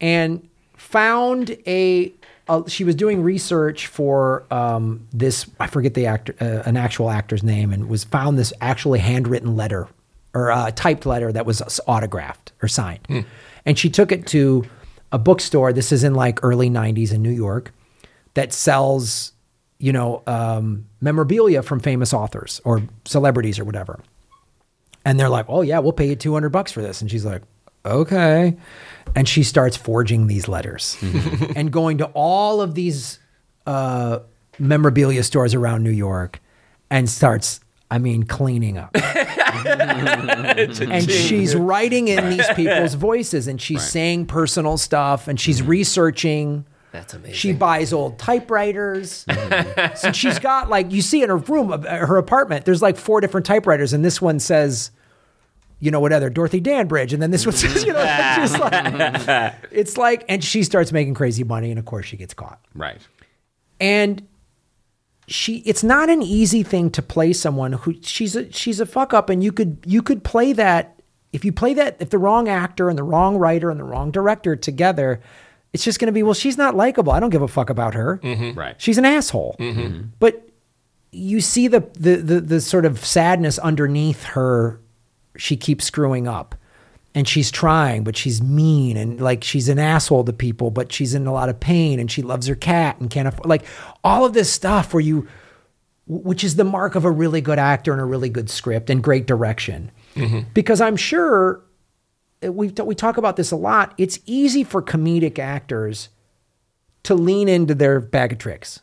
and 0.00 0.46
found 0.76 1.56
a, 1.66 2.12
a 2.48 2.68
she 2.68 2.84
was 2.84 2.94
doing 2.94 3.22
research 3.22 3.86
for 3.86 4.44
um, 4.50 5.06
this 5.12 5.48
I 5.60 5.66
forget 5.66 5.94
the 5.94 6.06
actor 6.06 6.34
uh, 6.40 6.68
an 6.68 6.76
actual 6.76 7.10
actor's 7.10 7.42
name 7.42 7.72
and 7.72 7.88
was 7.88 8.04
found 8.04 8.38
this 8.38 8.52
actually 8.60 8.98
handwritten 8.98 9.56
letter 9.56 9.88
or 10.34 10.50
uh, 10.50 10.70
typed 10.72 11.06
letter 11.06 11.32
that 11.32 11.46
was 11.46 11.80
autographed 11.86 12.52
or 12.60 12.68
signed. 12.68 13.06
And 13.64 13.78
she 13.78 13.88
took 13.88 14.10
it 14.12 14.26
to 14.28 14.64
a 15.12 15.18
bookstore 15.18 15.72
this 15.72 15.92
is 15.92 16.02
in 16.02 16.14
like 16.14 16.42
early 16.42 16.68
90s 16.68 17.12
in 17.12 17.22
New 17.22 17.30
York 17.30 17.72
that 18.34 18.52
sells 18.52 19.32
you 19.78 19.92
know 19.92 20.22
um, 20.26 20.86
memorabilia 21.00 21.62
from 21.62 21.80
famous 21.80 22.12
authors 22.12 22.60
or 22.64 22.82
celebrities 23.04 23.58
or 23.58 23.64
whatever 23.64 24.00
and 25.04 25.18
they're 25.18 25.28
like, 25.28 25.46
"Oh 25.48 25.62
yeah, 25.62 25.78
we'll 25.78 25.92
pay 25.92 26.08
you 26.08 26.16
200 26.16 26.50
bucks 26.50 26.72
for 26.72 26.82
this." 26.82 27.00
And 27.00 27.10
she's 27.10 27.24
like, 27.24 27.42
"Okay." 27.84 28.56
And 29.14 29.28
she 29.28 29.42
starts 29.42 29.76
forging 29.76 30.26
these 30.26 30.48
letters 30.48 30.96
mm-hmm. 31.00 31.52
and 31.56 31.70
going 31.72 31.98
to 31.98 32.06
all 32.14 32.60
of 32.60 32.74
these 32.74 33.18
uh, 33.66 34.20
memorabilia 34.58 35.22
stores 35.22 35.54
around 35.54 35.82
New 35.82 35.90
York 35.90 36.40
and 36.90 37.08
starts 37.08 37.60
I 37.90 37.98
mean 37.98 38.24
cleaning 38.24 38.78
up. 38.78 38.90
and 39.66 41.10
she's 41.10 41.54
writing 41.54 42.08
in 42.08 42.30
these 42.30 42.48
people's 42.54 42.94
voices 42.94 43.46
and 43.46 43.60
she's 43.60 43.82
saying 43.82 44.26
personal 44.26 44.76
stuff 44.78 45.28
and 45.28 45.38
she's 45.38 45.60
mm-hmm. 45.60 45.70
researching 45.70 46.64
That's 46.92 47.14
amazing. 47.14 47.34
she 47.34 47.52
buys 47.52 47.92
old 47.92 48.18
typewriters. 48.18 49.24
Mm-hmm. 49.26 49.96
so 49.96 50.12
she's 50.12 50.38
got 50.38 50.68
like 50.70 50.92
you 50.92 51.02
see 51.02 51.22
in 51.22 51.28
her 51.28 51.36
room, 51.36 51.82
her 51.82 52.16
apartment. 52.16 52.64
There's 52.64 52.82
like 52.82 52.96
four 52.96 53.20
different 53.20 53.46
typewriters, 53.46 53.92
and 53.92 54.04
this 54.04 54.20
one 54.20 54.40
says, 54.40 54.90
you 55.80 55.90
know, 55.90 56.00
what 56.00 56.12
other 56.12 56.30
Dorothy 56.30 56.60
Dandridge, 56.60 57.12
and 57.12 57.22
then 57.22 57.30
this 57.30 57.46
was 57.46 57.62
you 57.84 57.92
know, 57.92 58.04
it's 58.06 58.52
just 58.52 58.58
like 58.58 59.54
it's 59.70 59.96
like, 59.96 60.24
and 60.28 60.42
she 60.42 60.62
starts 60.62 60.92
making 60.92 61.14
crazy 61.14 61.44
money, 61.44 61.70
and 61.70 61.78
of 61.78 61.84
course 61.84 62.06
she 62.06 62.16
gets 62.16 62.34
caught. 62.34 62.60
Right. 62.74 63.00
And 63.80 64.26
she 65.26 65.56
it's 65.58 65.82
not 65.82 66.10
an 66.10 66.22
easy 66.22 66.62
thing 66.62 66.90
to 66.90 67.02
play 67.02 67.32
someone 67.32 67.72
who 67.72 67.94
she's 68.02 68.36
a 68.36 68.50
she's 68.52 68.80
a 68.80 68.86
fuck 68.86 69.14
up 69.14 69.30
and 69.30 69.42
you 69.42 69.52
could 69.52 69.78
you 69.86 70.02
could 70.02 70.22
play 70.22 70.52
that 70.52 71.00
if 71.32 71.44
you 71.44 71.52
play 71.52 71.74
that 71.74 71.96
if 71.98 72.10
the 72.10 72.18
wrong 72.18 72.48
actor 72.48 72.88
and 72.88 72.98
the 72.98 73.02
wrong 73.02 73.36
writer 73.36 73.70
and 73.70 73.80
the 73.80 73.84
wrong 73.84 74.10
director 74.10 74.54
together 74.54 75.20
it's 75.72 75.82
just 75.82 75.98
going 75.98 76.06
to 76.06 76.12
be 76.12 76.22
well 76.22 76.34
she's 76.34 76.58
not 76.58 76.76
likable 76.76 77.12
i 77.12 77.18
don't 77.18 77.30
give 77.30 77.42
a 77.42 77.48
fuck 77.48 77.70
about 77.70 77.94
her 77.94 78.20
mm-hmm. 78.22 78.58
Right. 78.58 78.80
she's 78.80 78.98
an 78.98 79.06
asshole 79.06 79.56
mm-hmm. 79.58 80.08
but 80.18 80.46
you 81.10 81.40
see 81.40 81.68
the, 81.68 81.80
the 81.94 82.16
the 82.16 82.40
the 82.40 82.60
sort 82.60 82.84
of 82.84 83.04
sadness 83.04 83.58
underneath 83.58 84.24
her 84.24 84.80
she 85.36 85.56
keeps 85.56 85.84
screwing 85.84 86.28
up. 86.28 86.54
And 87.16 87.28
she's 87.28 87.52
trying 87.52 88.02
but 88.02 88.16
she's 88.16 88.42
mean 88.42 88.96
and 88.96 89.20
like 89.20 89.44
she's 89.44 89.68
an 89.68 89.78
asshole 89.78 90.24
to 90.24 90.32
people 90.32 90.72
but 90.72 90.90
she's 90.90 91.14
in 91.14 91.28
a 91.28 91.32
lot 91.32 91.48
of 91.48 91.60
pain 91.60 92.00
and 92.00 92.10
she 92.10 92.22
loves 92.22 92.48
her 92.48 92.56
cat 92.56 92.98
and 92.98 93.08
can't 93.08 93.28
afford 93.28 93.46
like 93.46 93.64
all 94.02 94.24
of 94.24 94.32
this 94.32 94.50
stuff 94.52 94.92
where 94.92 95.00
you 95.00 95.28
which 96.08 96.42
is 96.42 96.56
the 96.56 96.64
mark 96.64 96.96
of 96.96 97.04
a 97.04 97.10
really 97.12 97.40
good 97.40 97.60
actor 97.60 97.92
and 97.92 98.00
a 98.00 98.04
really 98.04 98.28
good 98.28 98.50
script 98.50 98.90
and 98.90 99.00
great 99.00 99.26
direction. 99.28 99.92
Because 100.54 100.80
i'm 100.80 100.96
sure 100.96 101.62
uh, 102.44 102.50
we 102.50 102.70
we 102.70 102.96
talk 102.96 103.16
about 103.16 103.36
this 103.36 103.52
a 103.52 103.56
lot 103.56 103.94
it's 103.96 104.18
easy 104.26 104.64
for 104.64 104.82
comedic 104.82 105.38
actors 105.38 106.08
to 107.04 107.14
lean 107.14 107.48
into 107.48 107.76
their 107.76 108.00
bag 108.00 108.32
of 108.32 108.38
tricks. 108.38 108.80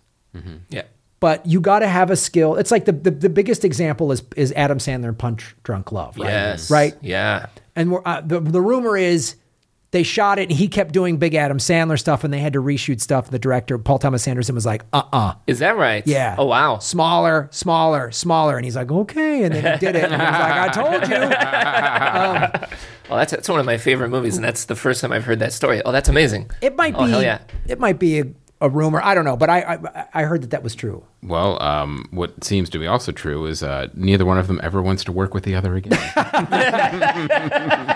Yeah. 0.70 0.84
But 1.22 1.46
you 1.46 1.62
got 1.62 1.80
to 1.80 1.88
have 1.88 2.10
a 2.12 2.18
skill. 2.18 2.56
It's 2.58 2.72
like 2.72 2.84
the, 2.84 2.92
the 2.92 3.12
the 3.12 3.30
biggest 3.30 3.64
example 3.64 4.12
is 4.12 4.22
is 4.36 4.52
Adam 4.52 4.80
Sandler 4.80 5.08
in 5.10 5.16
Punch 5.16 5.56
Drunk 5.64 5.94
Love, 5.94 6.18
right? 6.18 6.28
Yes. 6.28 6.70
Right. 6.70 6.96
Yeah. 7.02 7.46
And 7.78 7.92
we're, 7.94 8.02
uh, 8.04 8.20
the 8.20 8.42
the 8.42 8.60
rumor 8.62 8.98
is 8.98 9.36
they 9.92 10.04
shot 10.04 10.40
it 10.40 10.50
and 10.50 10.58
he 10.58 10.70
kept 10.70 10.94
doing 10.94 11.18
big 11.18 11.36
Adam 11.36 11.58
Sandler 11.58 12.00
stuff 12.00 12.24
and 12.24 12.34
they 12.34 12.40
had 12.40 12.54
to 12.54 12.62
reshoot 12.62 13.02
stuff. 13.02 13.30
The 13.30 13.38
director 13.40 13.78
Paul 13.78 14.00
Thomas 14.00 14.26
Anderson 14.28 14.56
was 14.56 14.66
like, 14.66 14.84
"Uh 14.94 15.04
uh 15.12 15.34
Is 15.48 15.60
that 15.60 15.76
right? 15.78 16.06
yeah, 16.08 16.36
Oh 16.38 16.46
wow. 16.46 16.80
smaller, 16.80 17.50
smaller, 17.52 18.10
smaller," 18.12 18.56
and 18.58 18.64
he's 18.66 18.76
like, 18.78 18.90
"Okay," 18.92 19.44
and 19.44 19.54
then 19.54 19.74
he 19.74 19.86
did 19.86 19.96
it. 19.98 20.04
And 20.12 20.14
he 20.14 20.28
was 20.28 20.40
like, 20.40 20.54
"I 20.54 20.68
told 20.70 21.08
you." 21.10 22.78
Well, 23.10 23.18
that's 23.20 23.32
that's 23.34 23.50
one 23.50 23.60
of 23.60 23.66
my 23.66 23.78
favorite 23.78 24.08
movies, 24.08 24.38
and 24.38 24.46
that's 24.46 24.64
the 24.66 24.76
first 24.76 25.02
time 25.02 25.12
I've 25.12 25.26
heard 25.26 25.40
that 25.40 25.52
story. 25.52 25.82
Oh, 25.84 25.92
that's 25.92 26.08
amazing. 26.08 26.50
It 26.62 26.78
might 26.78 26.96
Oh, 26.96 27.04
be. 27.04 27.12
hell 27.12 27.22
yeah. 27.22 27.40
It 27.68 27.78
might 27.78 28.00
be 28.00 28.20
a, 28.22 28.26
a 28.62 28.70
rumor. 28.70 29.02
I 29.04 29.16
don't 29.16 29.26
know, 29.26 29.36
but 29.36 29.50
I, 29.50 29.60
I 29.84 30.06
I 30.14 30.24
heard 30.24 30.44
that 30.44 30.52
that 30.52 30.64
was 30.64 30.76
true. 30.76 31.04
Well, 31.24 31.62
um, 31.62 32.08
what 32.12 32.44
seems 32.44 32.70
to 32.70 32.80
be 32.80 32.88
also 32.88 33.12
true 33.12 33.46
is 33.48 33.64
uh, 33.64 33.88
neither 33.94 34.26
one 34.26 34.38
of 34.38 34.48
them 34.48 34.62
ever 34.64 34.82
wants 34.82 35.04
to 35.06 35.12
work 35.12 35.34
with 35.34 35.44
the 35.44 35.56
other 35.56 35.76
again. 35.76 36.00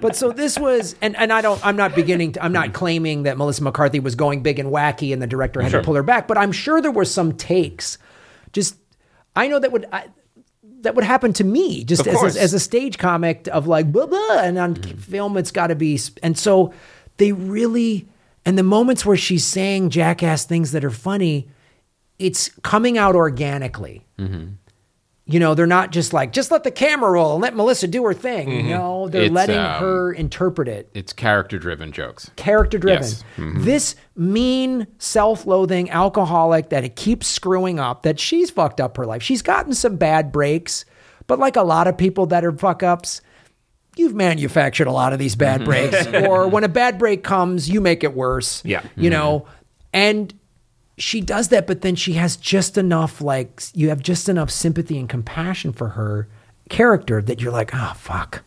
But 0.00 0.16
so 0.16 0.32
this 0.32 0.58
was, 0.58 0.96
and, 1.00 1.16
and 1.16 1.32
I 1.32 1.40
don't, 1.42 1.64
I'm 1.64 1.76
not 1.76 1.94
beginning 1.94 2.32
to, 2.32 2.44
I'm 2.44 2.52
not 2.52 2.72
claiming 2.72 3.22
that 3.22 3.38
Melissa 3.38 3.62
McCarthy 3.62 4.00
was 4.00 4.16
going 4.16 4.42
big 4.42 4.58
and 4.58 4.70
wacky 4.70 5.12
and 5.12 5.22
the 5.22 5.28
director 5.28 5.62
had 5.62 5.70
Sure. 5.70 5.80
to 5.80 5.84
pull 5.86 5.94
her 5.94 6.02
back, 6.02 6.26
but 6.26 6.36
I'm 6.36 6.50
sure 6.50 6.80
there 6.80 6.90
were 6.90 7.04
some 7.04 7.32
takes. 7.36 7.98
Just, 8.52 8.76
I 9.36 9.46
know 9.46 9.60
that 9.60 9.70
would, 9.70 9.86
I, 9.92 10.06
that 10.80 10.96
would 10.96 11.04
happen 11.04 11.32
to 11.34 11.44
me 11.44 11.84
just 11.84 12.04
as 12.08 12.36
a, 12.36 12.40
as 12.40 12.52
a 12.52 12.58
stage 12.58 12.98
comic 12.98 13.48
of 13.52 13.68
like, 13.68 13.92
blah, 13.92 14.06
blah, 14.06 14.40
and 14.40 14.58
on 14.58 14.74
film, 14.74 15.36
it's 15.36 15.52
got 15.52 15.68
to 15.68 15.76
be. 15.76 16.00
And 16.22 16.36
so 16.36 16.74
they 17.18 17.30
really, 17.30 18.08
and 18.44 18.58
the 18.58 18.62
moments 18.62 19.06
where 19.06 19.16
she's 19.16 19.44
saying 19.44 19.90
jackass 19.90 20.44
things 20.44 20.72
that 20.72 20.84
are 20.84 20.90
funny, 20.90 21.48
it's 22.18 22.48
coming 22.62 22.98
out 22.98 23.14
organically 23.14 24.06
mm-hmm. 24.18 24.52
you 25.24 25.38
know, 25.40 25.54
they're 25.54 25.66
not 25.66 25.92
just 25.92 26.12
like, 26.12 26.32
just 26.32 26.50
let 26.50 26.64
the 26.64 26.70
camera 26.70 27.12
roll 27.12 27.34
and 27.34 27.42
let 27.42 27.54
Melissa 27.54 27.86
do 27.86 28.04
her 28.04 28.12
thing. 28.14 28.48
Mm-hmm. 28.48 28.68
No, 28.70 29.08
they're 29.08 29.22
It's, 29.22 29.32
letting 29.32 29.58
um, 29.58 29.80
her 29.80 30.12
interpret 30.12 30.68
it. 30.68 30.90
it's 30.94 31.12
character 31.12 31.58
driven 31.58 31.92
jokes. 31.92 32.30
Character 32.36 32.78
driven. 32.78 33.02
Yes. 33.02 33.24
Mm-hmm. 33.36 33.64
This 33.64 33.94
mean, 34.16 34.86
self 34.98 35.46
loathing 35.46 35.90
alcoholic 35.90 36.70
that 36.70 36.84
it 36.84 36.96
keeps 36.96 37.28
screwing 37.28 37.78
up, 37.78 38.02
that 38.02 38.18
she's 38.18 38.50
fucked 38.50 38.80
up 38.80 38.96
her 38.96 39.06
life. 39.06 39.22
She's 39.22 39.42
gotten 39.42 39.74
some 39.74 39.96
bad 39.96 40.32
breaks, 40.32 40.84
but 41.28 41.38
like 41.38 41.56
a 41.56 41.62
lot 41.62 41.86
of 41.86 41.96
people 41.96 42.26
that 42.26 42.44
are 42.44 42.52
fuck 42.52 42.82
ups, 42.82 43.20
you've 43.96 44.14
manufactured 44.14 44.86
a 44.86 44.92
lot 44.92 45.12
of 45.12 45.18
these 45.18 45.36
bad 45.36 45.62
mm-hmm. 45.62 46.10
breaks. 46.10 46.26
or 46.28 46.48
when 46.48 46.64
a 46.64 46.68
bad 46.68 46.98
break 46.98 47.22
comes, 47.22 47.68
you 47.68 47.80
make 47.80 48.04
it 48.04 48.14
worse. 48.14 48.62
Yeah. 48.64 48.82
You 48.96 49.10
mm-hmm. 49.10 49.18
know, 49.18 49.46
and 49.92 50.32
she 50.98 51.20
does 51.20 51.48
that, 51.48 51.66
but 51.66 51.82
then 51.82 51.94
she 51.94 52.14
has 52.14 52.36
just 52.36 52.78
enough, 52.78 53.20
like, 53.20 53.62
you 53.74 53.88
have 53.88 54.02
just 54.02 54.28
enough 54.28 54.50
sympathy 54.50 54.98
and 54.98 55.08
compassion 55.08 55.72
for 55.72 55.88
her 55.88 56.28
character 56.68 57.20
that 57.22 57.40
you're 57.40 57.52
like, 57.52 57.70
oh, 57.74 57.92
fuck. 57.96 58.42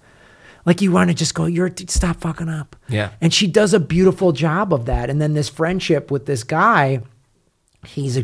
Like, 0.66 0.82
you 0.82 0.92
want 0.92 1.10
to 1.10 1.14
just 1.14 1.36
go, 1.36 1.46
you're, 1.46 1.72
stop 1.88 2.22
fucking 2.22 2.50
up. 2.50 2.76
Yeah. 2.88 3.12
And 3.22 3.34
she 3.34 3.46
does 3.46 3.74
a 3.74 3.80
beautiful 3.80 4.32
job 4.32 4.74
of 4.74 4.86
that. 4.86 5.10
And 5.10 5.22
then 5.22 5.34
this 5.34 5.50
friendship 5.50 6.10
with 6.10 6.26
this 6.26 6.44
guy, 6.44 7.02
he's 7.86 8.18
a 8.18 8.24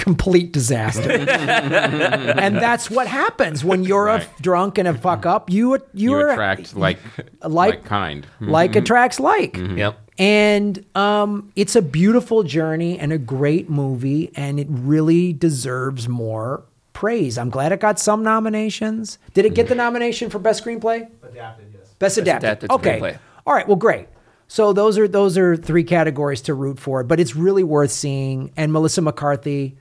complete 0.00 0.52
disaster. 0.52 1.10
and 1.10 2.56
that's 2.56 2.90
what 2.90 3.06
happens 3.06 3.64
when 3.64 3.84
you're 3.84 4.04
Right. 4.04 4.22
a 4.22 4.42
drunk 4.42 4.78
and 4.78 4.88
a 4.88 4.92
mm-hmm. 4.92 5.02
fuck 5.02 5.26
up. 5.26 5.50
You, 5.50 5.74
You 5.92 6.10
you're 6.10 6.30
attract 6.30 6.74
like 6.76 6.98
like- 7.42 7.50
like 7.72 7.84
kind. 7.84 8.26
Mm-hmm. 8.26 8.50
like 8.50 8.70
mm-hmm. 8.72 8.78
attracts 8.78 9.20
like. 9.20 9.56
Yep. 9.56 9.98
And 10.18 10.84
um, 10.94 11.50
it's 11.56 11.76
a 11.76 11.82
beautiful 11.82 12.42
journey 12.42 12.98
and 12.98 13.10
a 13.10 13.18
great 13.18 13.70
movie, 13.70 14.30
and 14.36 14.60
it 14.60 14.66
really 14.68 15.32
deserves 15.32 16.08
more 16.08 16.64
praise. 16.92 17.38
I'm 17.38 17.48
glad 17.48 17.72
it 17.72 17.80
got 17.80 17.98
some 17.98 18.22
nominations. 18.22 19.18
Did 19.32 19.46
it 19.46 19.54
get 19.54 19.68
the 19.68 19.74
nomination 19.74 20.28
for 20.28 20.38
best 20.38 20.62
screenplay? 20.62 21.08
Adapted, 21.22 21.74
yes. 21.74 21.94
Best 21.98 22.18
adapted. 22.18 22.48
adapted 22.48 22.70
okay. 22.70 23.00
screenplay. 23.00 23.18
All 23.46 23.54
right. 23.54 23.66
Well, 23.66 23.76
great. 23.76 24.08
So 24.52 24.72
those 24.72 24.98
are 24.98 25.06
those 25.06 25.38
are 25.38 25.56
three 25.56 25.84
categories 25.84 26.40
to 26.42 26.54
root 26.54 26.80
for, 26.80 27.04
but 27.04 27.20
it's 27.20 27.36
really 27.36 27.62
worth 27.62 27.92
seeing. 27.92 28.50
And 28.56 28.72
Melissa 28.72 29.00
McCarthy, 29.00 29.76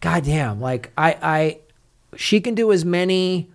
goddamn, 0.00 0.60
like 0.60 0.90
I, 0.98 1.16
I, 1.22 1.58
she 2.16 2.40
can 2.40 2.56
do 2.56 2.72
as 2.72 2.84
many. 2.84 3.50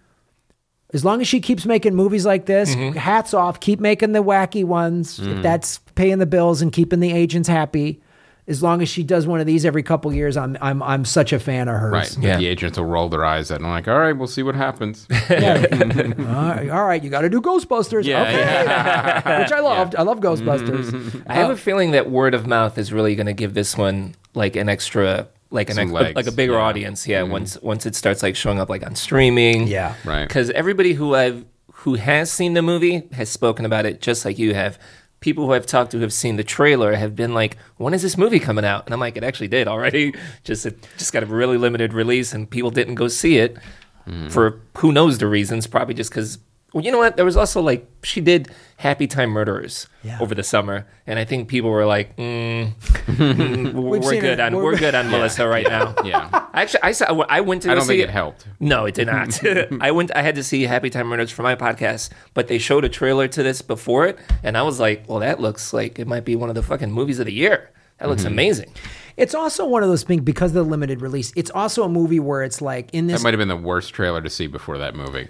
As 0.94 1.04
long 1.04 1.20
as 1.20 1.28
she 1.28 1.42
keeps 1.42 1.66
making 1.66 1.94
movies 1.94 2.26
like 2.26 2.46
this, 2.46 2.74
Mm-hmm. 2.74 2.98
hats 2.98 3.34
off. 3.34 3.60
Keep 3.60 3.82
making 3.82 4.14
the 4.14 4.24
wacky 4.24 4.64
ones. 4.64 5.20
Mm. 5.20 5.36
If 5.38 5.44
that's 5.44 5.80
paying 5.96 6.20
the 6.20 6.26
bills 6.26 6.62
and 6.62 6.72
keeping 6.72 7.02
the 7.02 7.12
agents 7.12 7.50
happy. 7.50 8.02
As 8.50 8.64
long 8.64 8.82
as 8.82 8.90
she 8.90 9.04
does 9.04 9.28
one 9.28 9.40
of 9.40 9.46
these 9.46 9.64
every 9.64 9.84
couple 9.84 10.12
years, 10.12 10.36
I'm 10.36 10.58
I'm 10.60 10.82
I'm 10.82 11.06
such 11.06 11.32
a 11.32 11.40
fan 11.40 11.68
of 11.68 11.76
hers. 11.76 11.94
Right. 11.94 12.18
Yeah. 12.18 12.38
The 12.38 12.48
agents 12.48 12.78
will 12.78 12.86
roll 12.86 13.08
their 13.08 13.24
eyes 13.24 13.52
at 13.52 13.62
and 13.62 13.70
like, 13.70 13.88
all 13.88 14.00
right, 14.00 14.14
we'll 14.14 14.28
see 14.28 14.44
what 14.44 14.56
happens. 14.56 15.08
all 15.30 15.36
right, 15.36 16.70
all 16.70 16.86
right, 16.86 17.04
you 17.04 17.10
got 17.10 17.22
to 17.22 17.30
do 17.30 17.42
Ghostbusters. 17.42 18.06
Yeah, 18.06 18.24
okay. 18.24 19.42
Which 19.44 19.52
I 19.52 19.60
loved. 19.60 19.96
I 19.96 20.02
love 20.02 20.20
Ghostbusters. 20.20 21.24
I 21.28 21.36
have 21.36 21.52
a 21.52 21.58
feeling 21.58 21.92
that 21.92 22.10
word 22.10 22.34
of 22.34 22.48
mouth 22.48 22.78
is 22.78 22.92
really 22.92 23.16
going 23.16 23.28
to 23.28 23.34
give 23.34 23.54
this 23.54 23.78
one 23.78 24.16
like 24.34 24.56
an 24.56 24.68
extra, 24.68 25.28
like 25.52 25.70
an 25.70 25.76
Some 25.76 25.96
ex- 25.96 26.16
like 26.16 26.28
a 26.28 26.32
bigger 26.32 26.54
yeah. 26.54 26.60
audience. 26.60 27.08
Yeah, 27.08 27.22
mm-hmm. 27.22 27.32
once 27.32 27.62
once 27.62 27.86
it 27.86 27.96
starts 27.96 28.24
like 28.24 28.36
showing 28.36 28.60
up 28.60 28.70
like 28.70 28.86
on 28.86 28.96
streaming. 28.96 29.68
Yeah. 29.68 29.96
Right. 30.04 30.28
Because 30.28 30.50
everybody 30.52 30.94
who 30.94 31.14
I've 31.16 31.46
who 31.84 31.96
has 31.96 32.32
seen 32.32 32.56
the 32.56 32.62
movie 32.62 33.08
has 33.14 33.30
spoken 33.30 33.64
about 33.64 33.86
it 33.86 34.02
just 34.02 34.26
like 34.26 34.38
you 34.38 34.54
have. 34.54 34.78
People 35.20 35.46
who 35.46 35.54
I've 35.54 35.66
talked 35.66 35.92
to 35.92 35.98
who 35.98 36.02
have 36.04 36.14
seen 36.14 36.38
the 36.38 36.44
trailer 36.44 36.96
have 36.96 37.16
been 37.16 37.34
like, 37.34 37.58
"When 37.78 37.94
is 37.94 38.02
this 38.02 38.18
movie 38.18 38.40
coming 38.40 38.66
out?" 38.66 38.86
And 38.86 38.94
I'm 38.94 39.00
like, 39.00 39.18
"It 39.18 39.24
actually 39.24 39.50
did 39.50 39.68
already. 39.68 40.14
Just 40.44 40.66
it 40.66 40.88
just 40.98 41.14
got 41.14 41.24
a 41.24 41.26
really 41.26 41.58
limited 41.58 41.94
release, 41.94 42.34
and 42.34 42.50
people 42.50 42.72
didn't 42.72 42.96
go 42.96 43.08
see 43.08 43.38
it 43.38 43.58
hmm. 44.06 44.30
for 44.30 44.62
who 44.78 44.92
knows 44.92 45.18
the 45.18 45.28
reasons. 45.28 45.68
Probably 45.68 45.94
just 45.94 46.10
because. 46.12 46.40
Well, 46.74 46.84
you 46.86 46.92
know 46.92 47.00
what? 47.00 47.16
There 47.16 47.26
was 47.26 47.36
also 47.36 47.62
like 47.62 47.88
she 48.04 48.22
did 48.22 48.48
Happy 48.78 49.08
Time 49.08 49.32
Murderers 49.32 49.88
Yeah. 50.04 50.20
over 50.22 50.36
the 50.36 50.44
summer, 50.44 50.86
and 51.08 51.18
I 51.18 51.26
think 51.26 51.48
people 51.48 51.72
were 51.72 51.86
like, 51.88 52.16
mm, 52.16 52.74
mm, 52.76 53.74
"We're, 53.74 53.82
We've 53.90 54.04
we're 54.04 54.22
good 54.22 54.34
it. 54.34 54.40
on 54.40 54.56
We're- 54.56 54.66
we're 54.66 54.78
good 54.78 54.94
on 54.94 55.10
Melissa 55.12 55.48
right 55.48 55.68
now." 55.68 55.96
yeah. 56.06 56.46
Actually, 56.54 56.82
I 56.84 56.92
saw. 56.92 57.06
I 57.28 57.42
went 57.42 57.64
to. 57.64 57.72
I 57.72 57.74
don't 57.76 57.84
see 57.86 57.98
think 57.98 58.04
it 58.04 58.12
helped. 58.12 58.46
no, 58.60 58.86
it 58.86 58.94
did 58.94 59.08
not. 59.08 59.40
I 59.82 59.90
went. 59.92 60.16
I 60.16 60.22
had 60.22 60.36
to 60.36 60.44
see 60.44 60.64
Happy 60.64 60.92
Time 60.92 61.08
Murders 61.08 61.32
for 61.32 61.42
my 61.42 61.56
podcast, 61.56 62.12
but 62.36 62.48
they 62.48 62.60
showed 62.60 62.86
a 62.86 62.90
trailer 62.90 63.28
to 63.28 63.42
this 63.42 63.64
before 63.64 64.06
it, 64.06 64.20
and 64.44 64.56
I 64.56 64.62
was 64.62 64.80
like, 64.80 65.06
"Well, 65.10 65.20
that 65.20 65.40
looks 65.40 65.74
like 65.74 65.98
it 65.98 66.08
might 66.08 66.24
be 66.24 66.36
one 66.36 66.50
of 66.50 66.56
the 66.56 66.64
fucking 66.64 66.92
movies 66.92 67.18
of 67.20 67.26
the 67.26 67.34
year. 67.34 67.72
That 67.98 68.10
looks 68.10 68.26
amazing." 68.26 68.72
It's 69.18 69.36
also 69.36 69.66
one 69.66 69.84
of 69.84 69.90
those 69.90 70.04
things 70.04 70.22
because 70.22 70.52
of 70.52 70.56
the 70.56 70.64
limited 70.64 71.02
release. 71.02 71.34
It's 71.36 71.52
also 71.52 71.84
a 71.84 71.90
movie 71.90 72.22
where 72.22 72.44
it's 72.44 72.62
like 72.62 72.90
in 72.94 73.08
this. 73.08 73.20
That 73.20 73.24
might 73.24 73.34
have 73.34 73.40
been 73.40 73.50
the 73.50 73.58
worst 73.58 73.94
trailer 73.94 74.22
to 74.22 74.30
see 74.30 74.48
before 74.48 74.78
that 74.78 74.96
movie. 74.96 75.28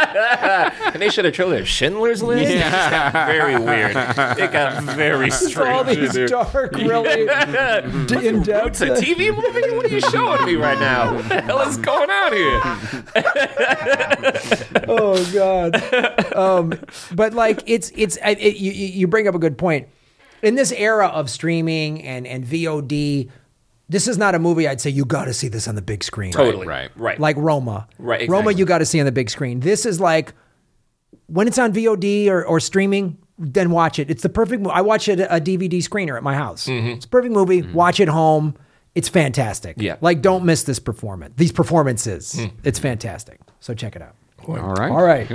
And 0.00 1.00
they 1.02 1.08
should 1.10 1.24
have 1.24 1.34
trailer 1.34 1.58
of 1.58 1.68
Schindler's 1.68 2.22
List. 2.22 2.50
Yeah. 2.52 3.26
very 3.26 3.58
weird. 3.58 3.90
It 4.38 4.52
got 4.52 4.82
very 4.96 5.30
strange. 5.30 5.68
all 5.70 5.84
these 5.84 6.30
dark, 6.30 6.72
really 6.72 7.26
d- 8.06 8.28
in 8.28 8.36
It's 8.38 8.46
depth. 8.46 8.80
a 8.80 8.86
TV 8.96 9.34
movie. 9.34 9.76
What 9.76 9.86
are 9.86 9.88
you 9.88 10.00
showing 10.00 10.44
me 10.46 10.56
right 10.56 10.78
now? 10.78 11.14
What 11.14 11.28
the 11.28 11.40
hell 11.40 11.60
is 11.62 11.76
going 11.76 12.10
on 12.10 12.32
here? 12.32 12.60
oh 14.88 15.30
god. 15.32 16.34
Um, 16.34 16.78
but 17.14 17.34
like 17.34 17.62
it's 17.66 17.90
it's 17.94 18.18
I- 18.24 18.30
it, 18.30 18.56
you 18.56 18.72
you 18.72 18.86
you 18.86 19.06
bring 19.06 19.28
up 19.28 19.34
a 19.34 19.38
good 19.38 19.58
point. 19.58 19.88
In 20.42 20.54
this 20.54 20.72
era 20.72 21.06
of 21.08 21.28
streaming 21.28 22.02
and 22.02 22.26
and 22.26 22.44
VOD, 22.44 23.28
this 23.90 24.06
is 24.06 24.16
not 24.16 24.36
a 24.36 24.38
movie 24.38 24.68
I'd 24.68 24.80
say 24.80 24.88
you 24.88 25.04
got 25.04 25.24
to 25.24 25.34
see 25.34 25.48
this 25.48 25.66
on 25.66 25.74
the 25.74 25.82
big 25.82 26.04
screen. 26.04 26.32
Totally 26.32 26.66
right. 26.66 26.90
Right. 26.96 27.18
Like 27.18 27.36
Roma. 27.36 27.88
Right, 27.98 28.28
Roma, 28.28 28.52
you 28.52 28.64
got 28.64 28.78
to 28.78 28.86
see 28.86 29.00
on 29.00 29.06
the 29.06 29.12
big 29.12 29.28
screen. 29.28 29.60
This 29.60 29.84
is 29.84 30.00
like 30.00 30.32
when 31.26 31.48
it's 31.48 31.58
on 31.58 31.72
VOD 31.72 32.28
or, 32.28 32.44
or 32.44 32.60
streaming, 32.60 33.18
then 33.36 33.70
watch 33.70 33.98
it. 33.98 34.08
It's 34.08 34.22
the 34.22 34.28
perfect 34.28 34.62
movie. 34.62 34.74
I 34.74 34.80
watch 34.82 35.08
it 35.08 35.18
a 35.18 35.40
DVD 35.40 35.78
screener 35.78 36.16
at 36.16 36.22
my 36.22 36.34
house. 36.34 36.66
Mm-hmm. 36.66 36.88
It's 36.90 37.04
a 37.04 37.08
perfect 37.08 37.34
movie. 37.34 37.62
Watch 37.62 37.98
it 37.98 38.08
home. 38.08 38.56
It's 38.94 39.08
fantastic. 39.08 39.76
Yeah. 39.78 39.96
Like, 40.00 40.22
don't 40.22 40.44
miss 40.44 40.62
this 40.64 40.78
performance. 40.78 41.34
These 41.36 41.52
performances. 41.52 42.38
It's 42.62 42.78
fantastic. 42.78 43.40
So 43.58 43.74
check 43.74 43.96
it 43.96 44.02
out. 44.02 44.14
All 44.46 44.54
right. 44.56 44.90
All 44.90 45.02
right. 45.02 45.28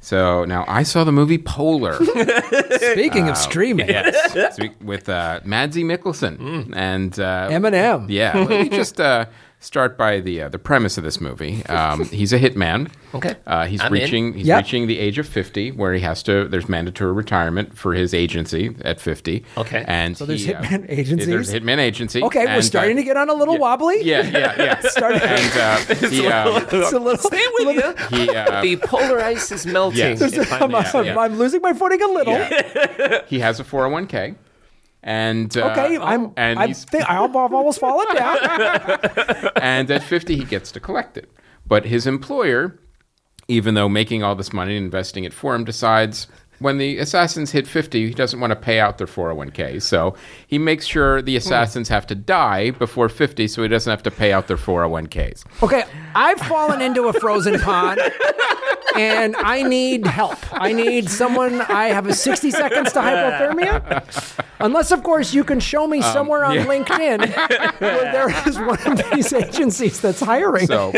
Check 0.00 0.12
it 0.12 0.20
out. 0.20 0.44
So 0.44 0.44
now 0.44 0.64
I 0.68 0.82
saw 0.82 1.04
the 1.04 1.12
movie 1.12 1.38
Polar. 1.38 1.94
Speaking 2.92 3.28
of 3.28 3.36
streaming, 3.36 3.88
yes, 3.88 4.58
with 4.80 5.08
uh, 5.08 5.40
Mads 5.44 5.76
Mikkelsen 5.76 6.72
and 6.74 7.18
uh, 7.18 7.48
Eminem. 7.50 8.06
Yeah, 8.08 8.38
let 8.38 8.48
me 8.48 8.68
just 8.68 9.00
uh, 9.00 9.26
start 9.58 9.96
by 9.98 10.20
the 10.20 10.42
uh, 10.42 10.48
the 10.48 10.58
premise 10.58 10.98
of 10.98 11.04
this 11.04 11.20
movie. 11.20 11.64
Um, 11.66 12.04
he's 12.10 12.32
a 12.32 12.38
hitman. 12.38 12.90
Okay. 13.14 13.34
Uh, 13.46 13.66
he's 13.66 13.80
I'm 13.80 13.86
in. 13.88 13.92
reaching 14.02 14.32
he's 14.34 14.46
Yep. 14.46 14.56
reaching 14.64 14.86
the 14.86 14.98
age 14.98 15.18
of 15.18 15.26
fifty, 15.26 15.70
where 15.72 15.92
he 15.94 16.00
has 16.00 16.22
to. 16.24 16.46
There's 16.48 16.68
mandatory 16.68 17.12
retirement 17.12 17.76
for 17.76 17.94
his 17.94 18.12
agency 18.14 18.76
at 18.84 19.00
fifty. 19.00 19.44
Okay. 19.56 19.84
And 19.88 20.16
So 20.16 20.26
there's 20.26 20.44
he, 20.44 20.54
uh, 20.54 20.62
hitman 20.62 20.86
agencies? 20.90 21.26
There's 21.26 21.52
hitman 21.52 21.78
agency. 21.78 22.22
Okay, 22.22 22.44
we're 22.46 22.62
starting 22.62 22.96
uh, 22.98 23.00
to 23.00 23.04
get 23.04 23.16
on 23.16 23.30
a 23.30 23.34
little 23.34 23.54
yeah, 23.54 23.60
wobbly. 23.60 24.02
Yeah, 24.02 24.22
yeah, 24.22 24.54
yeah. 24.62 24.80
Starting- 24.88 25.22
and 25.22 25.56
uh, 25.58 25.76
he, 26.08 26.26
um, 26.26 26.66
It's 26.70 26.92
a 26.92 26.98
little. 26.98 27.16
Stay 27.16 27.44
with 27.58 27.66
little- 27.76 28.18
you. 28.18 28.26
he, 28.26 28.30
uh, 28.30 28.60
The 28.62 28.76
polar 28.76 29.20
ice 29.20 29.50
is 29.52 29.66
melting. 29.66 29.98
Yes. 29.98 30.22
I 30.52 30.58
I'm, 30.60 30.70
may 30.70 30.78
I'm- 30.78 30.92
say. 30.92 31.06
yeah. 31.06 31.18
I'm 31.18 31.36
losing 31.38 31.62
my 31.62 31.72
footing 31.72 32.02
a 32.02 32.06
little. 32.08 32.34
Yeah. 32.34 33.22
he 33.26 33.38
has 33.40 33.58
a 33.60 33.64
401k. 33.64 34.36
And 35.06 35.56
uh, 35.56 35.70
Okay, 35.70 35.96
I'm. 35.98 36.32
and 36.36 36.58
I 36.58 36.66
he's 36.66 36.84
think 36.84 37.08
I've 37.08 37.34
almost 37.36 37.78
fallen 37.78 38.06
down. 38.14 38.38
and 39.56 39.88
at 39.90 40.02
50 40.02 40.36
he 40.36 40.44
gets 40.44 40.72
to 40.72 40.80
collect 40.80 41.16
it 41.16 41.30
but 41.64 41.84
his 41.86 42.06
employer 42.06 42.78
even 43.48 43.74
though 43.74 43.88
making 43.88 44.24
all 44.24 44.34
this 44.34 44.52
money 44.52 44.76
and 44.76 44.84
investing 44.86 45.22
it 45.22 45.32
for 45.32 45.54
him 45.54 45.64
decides 45.64 46.26
when 46.58 46.78
the 46.78 46.98
assassins 46.98 47.50
hit 47.52 47.66
50 47.66 48.08
he 48.08 48.14
doesn't 48.14 48.40
want 48.40 48.50
to 48.50 48.56
pay 48.56 48.80
out 48.80 48.98
their 48.98 49.06
401k 49.06 49.80
so 49.82 50.14
he 50.46 50.58
makes 50.58 50.86
sure 50.86 51.22
the 51.22 51.32
hmm. 51.32 51.38
assassins 51.38 51.88
have 51.88 52.06
to 52.06 52.14
die 52.14 52.70
before 52.70 53.08
50 53.08 53.48
so 53.48 53.62
he 53.62 53.68
doesn't 53.68 53.90
have 53.90 54.02
to 54.02 54.10
pay 54.10 54.32
out 54.32 54.46
their 54.46 54.56
401ks 54.56 55.44
Okay, 55.62 55.84
I've 56.14 56.38
fallen 56.40 56.80
into 56.80 57.08
a 57.08 57.12
frozen 57.12 57.58
pond. 57.58 58.00
And 58.96 59.36
I 59.36 59.62
need 59.62 60.06
help. 60.06 60.38
I 60.52 60.72
need 60.72 61.10
someone. 61.10 61.60
I 61.60 61.88
have 61.88 62.06
a 62.06 62.14
60 62.14 62.50
seconds 62.50 62.92
to 62.92 63.00
hypothermia. 63.00 64.42
Unless, 64.60 64.90
of 64.90 65.02
course, 65.02 65.34
you 65.34 65.44
can 65.44 65.60
show 65.60 65.86
me 65.86 66.00
um, 66.00 66.12
somewhere 66.14 66.44
on 66.44 66.54
yeah. 66.54 66.64
LinkedIn 66.64 67.80
where 67.80 68.12
there 68.12 68.48
is 68.48 68.58
one 68.58 68.80
of 68.86 69.10
these 69.10 69.34
agencies 69.34 70.00
that's 70.00 70.20
hiring. 70.20 70.66
so 70.66 70.92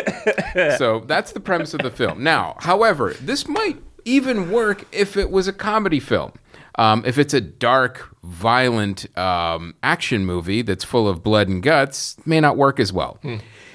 so 0.77 1.01
that's 1.07 1.33
the 1.33 1.41
premise 1.41 1.75
of 1.75 1.83
the 1.83 1.91
film 1.91 2.23
now 2.23 2.55
however 2.61 3.15
this 3.21 3.49
might 3.49 3.83
even 4.09 4.51
work 4.51 4.85
if 4.93 5.17
it 5.17 5.31
was 5.31 5.49
a 5.49 5.53
comedy 5.53 6.01
film 6.01 6.33
um, 6.79 7.03
if 7.05 7.19
it's 7.19 7.35
a 7.35 7.41
dark, 7.41 8.09
violent 8.23 9.07
um, 9.19 9.75
action 9.83 10.25
movie 10.25 10.63
that's 10.63 10.85
full 10.85 11.09
of 11.09 11.25
blood 11.25 11.49
and 11.49 11.61
guts, 11.61 12.17
it 12.19 12.27
may 12.27 12.41
not 12.41 12.57
work 12.57 12.79
as 12.79 12.93
well. 12.93 13.19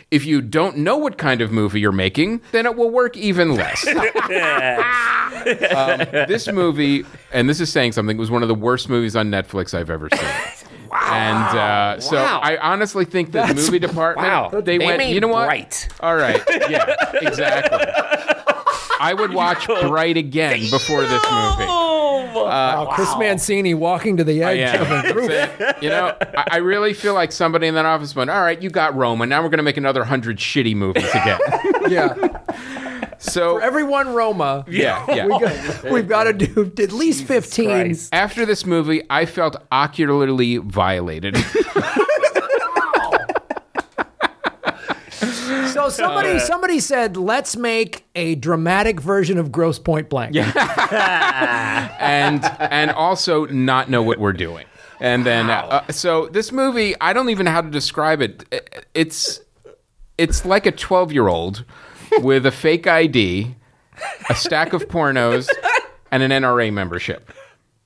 If 0.09 0.25
you 0.25 0.41
don't 0.41 0.77
know 0.77 0.97
what 0.97 1.17
kind 1.17 1.41
of 1.41 1.51
movie 1.51 1.81
you're 1.81 1.91
making, 1.91 2.41
then 2.53 2.65
it 2.65 2.77
will 2.77 2.89
work 2.91 3.17
even 3.17 3.55
less. 3.55 3.85
um, 5.75 5.99
this 6.29 6.49
movie, 6.49 7.03
and 7.33 7.49
this 7.49 7.59
is 7.59 7.69
saying 7.69 7.91
something, 7.91 8.15
was 8.15 8.31
one 8.31 8.41
of 8.41 8.47
the 8.47 8.55
worst 8.55 8.87
movies 8.87 9.17
on 9.17 9.29
Netflix 9.29 9.73
I've 9.73 9.89
ever 9.89 10.09
seen. 10.09 10.29
Wow. 10.93 11.09
And 11.11 11.57
uh, 11.57 11.99
so 11.99 12.17
I 12.17 12.55
honestly 12.57 13.03
think 13.03 13.31
the 13.31 13.51
movie 13.55 13.79
department 13.79 14.27
Wow. 14.27 14.49
they, 14.51 14.77
They 14.77 14.85
went. 14.85 15.07
You 15.07 15.21
know 15.21 15.27
what? 15.27 15.45
Bright. 15.47 15.87
All 16.01 16.15
right. 16.15 16.39
Yeah. 16.69 16.93
Exactly. 17.15 18.42
I 19.03 19.13
would 19.13 19.33
watch 19.43 19.67
Bright 19.67 20.17
again 20.17 20.61
before 20.71 21.01
this 21.01 21.11
movie. 21.23 21.63
Uh, 21.63 21.67
oh, 21.67 22.33
wow, 22.45 22.89
Chris 22.93 23.09
Mancini 23.17 23.73
walking 23.73 24.17
to 24.17 24.23
the 24.23 24.41
edge 24.43 24.57
Yeah. 24.59 24.81
of 24.81 25.05
a 25.05 25.13
group. 25.13 25.29
That's 25.29 25.61
it. 25.77 25.83
You 25.83 25.89
know, 25.89 26.15
I, 26.35 26.45
I 26.51 26.57
really 26.57 26.93
feel 26.93 27.13
like 27.13 27.31
somebody 27.31 27.67
in 27.67 27.75
that 27.75 27.85
office 27.85 28.15
went, 28.15 28.29
"All 28.29 28.41
right, 28.41 28.59
you 28.61 28.69
got 28.69 28.95
Roma. 28.95 29.25
Now 29.25 29.41
we're 29.43 29.49
going 29.49 29.57
to 29.57 29.63
make 29.63 29.77
another 29.77 30.03
hundred 30.03 30.37
shitty 30.37 30.75
movies 30.75 31.09
again." 31.09 31.39
Yeah. 31.89 32.15
So 33.19 33.57
For 33.59 33.61
everyone 33.61 34.13
Roma, 34.13 34.63
yeah, 34.69 35.05
yeah. 35.13 35.25
we 35.25 35.31
got, 35.39 35.83
we've 35.91 36.07
got 36.07 36.23
to 36.25 36.33
do 36.33 36.71
at 36.81 36.91
least 36.93 37.25
15. 37.25 37.65
Christ. 37.65 38.09
After 38.13 38.45
this 38.45 38.65
movie, 38.65 39.01
I 39.09 39.25
felt 39.25 39.55
ocularly 39.71 40.57
violated. 40.57 41.35
So 45.73 45.89
somebody 45.89 46.39
somebody 46.39 46.79
said, 46.79 47.17
let's 47.17 47.55
make 47.55 48.05
a 48.15 48.35
dramatic 48.35 48.99
version 48.99 49.37
of 49.37 49.51
Grosse 49.51 49.79
Pointe 49.79 50.09
Blank. 50.09 50.35
Yeah. 50.35 51.95
and 51.99 52.43
and 52.59 52.91
also 52.91 53.45
not 53.47 53.89
know 53.89 54.01
what 54.01 54.19
we're 54.19 54.33
doing. 54.33 54.65
And 54.99 55.25
then 55.25 55.49
uh, 55.49 55.91
so 55.91 56.27
this 56.27 56.51
movie, 56.51 56.95
I 57.01 57.13
don't 57.13 57.29
even 57.29 57.45
know 57.45 57.51
how 57.51 57.61
to 57.61 57.69
describe 57.69 58.21
it. 58.21 58.45
It's 58.93 59.41
it's 60.17 60.45
like 60.45 60.65
a 60.65 60.71
12-year-old 60.71 61.65
with 62.21 62.45
a 62.45 62.51
fake 62.51 62.87
ID, 62.87 63.55
a 64.29 64.35
stack 64.35 64.73
of 64.73 64.87
pornos, 64.87 65.49
and 66.11 66.23
an 66.23 66.31
NRA 66.31 66.71
membership. 66.71 67.31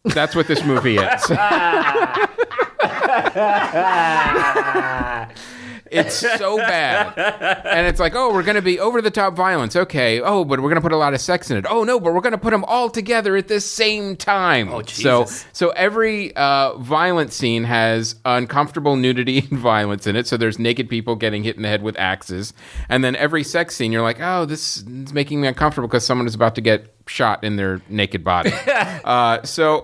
That's 0.04 0.36
what 0.36 0.48
this 0.48 0.64
movie 0.64 0.98
is. 0.98 1.32
it's 5.92 6.16
so 6.16 6.58
bad. 6.58 7.18
And 7.66 7.88
it's 7.88 8.00
like, 8.00 8.16
oh, 8.16 8.34
we're 8.34 8.44
going 8.44 8.56
to 8.56 8.62
be 8.62 8.80
over 8.80 9.02
the 9.02 9.12
top 9.12 9.36
violence. 9.36 9.76
Okay. 9.76 10.22
Oh, 10.22 10.44
but 10.44 10.60
we're 10.60 10.70
going 10.70 10.82
to 10.82 10.82
put 10.82 10.92
a 10.92 10.98
lot 10.98 11.14
of 11.14 11.22
sex 11.22 11.52
in 11.52 11.58
it. 11.58 11.66
Oh, 11.70 11.84
no, 11.84 12.00
but 12.00 12.14
we're 12.14 12.22
going 12.22 12.32
to 12.32 12.38
put 12.38 12.52
them 12.52 12.64
all 12.66 12.90
together 12.90 13.36
at 13.36 13.48
the 13.48 13.60
same 13.62 14.16
time. 14.16 14.70
Oh, 14.70 14.84
So, 14.84 15.26
so 15.54 15.70
every 15.70 16.36
uh, 16.36 16.78
violent 16.78 17.34
scene 17.34 17.64
has 17.64 18.16
uncomfortable 18.26 18.96
nudity 18.96 19.40
and 19.50 19.60
violence 19.60 20.08
in 20.08 20.16
it. 20.16 20.28
So 20.28 20.38
there's 20.38 20.60
naked 20.60 20.90
people 20.90 21.16
getting 21.16 21.44
hit 21.44 21.56
in 21.56 21.62
the 21.62 21.70
head 21.70 21.84
with 21.84 21.98
axes. 22.00 22.54
And 22.90 23.04
then 23.04 23.16
every 23.16 23.44
sex 23.44 23.76
scene, 23.76 23.92
you're 23.92 24.02
like, 24.02 24.20
oh, 24.22 24.46
this 24.46 24.78
is 24.78 25.14
making 25.14 25.42
me 25.42 25.48
uncomfortable 25.48 25.88
because 25.88 26.06
someone 26.06 26.28
is 26.28 26.36
about 26.36 26.56
to 26.56 26.62
get 26.62 26.94
shot 27.08 27.44
in 27.44 27.56
their 27.56 27.82
naked 27.90 28.24
body. 28.24 28.52
uh, 28.68 29.44
so, 29.44 29.82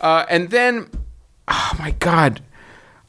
uh, 0.00 0.26
and 0.28 0.50
then, 0.50 0.90
oh 1.48 1.72
my 1.78 1.92
God. 1.92 2.42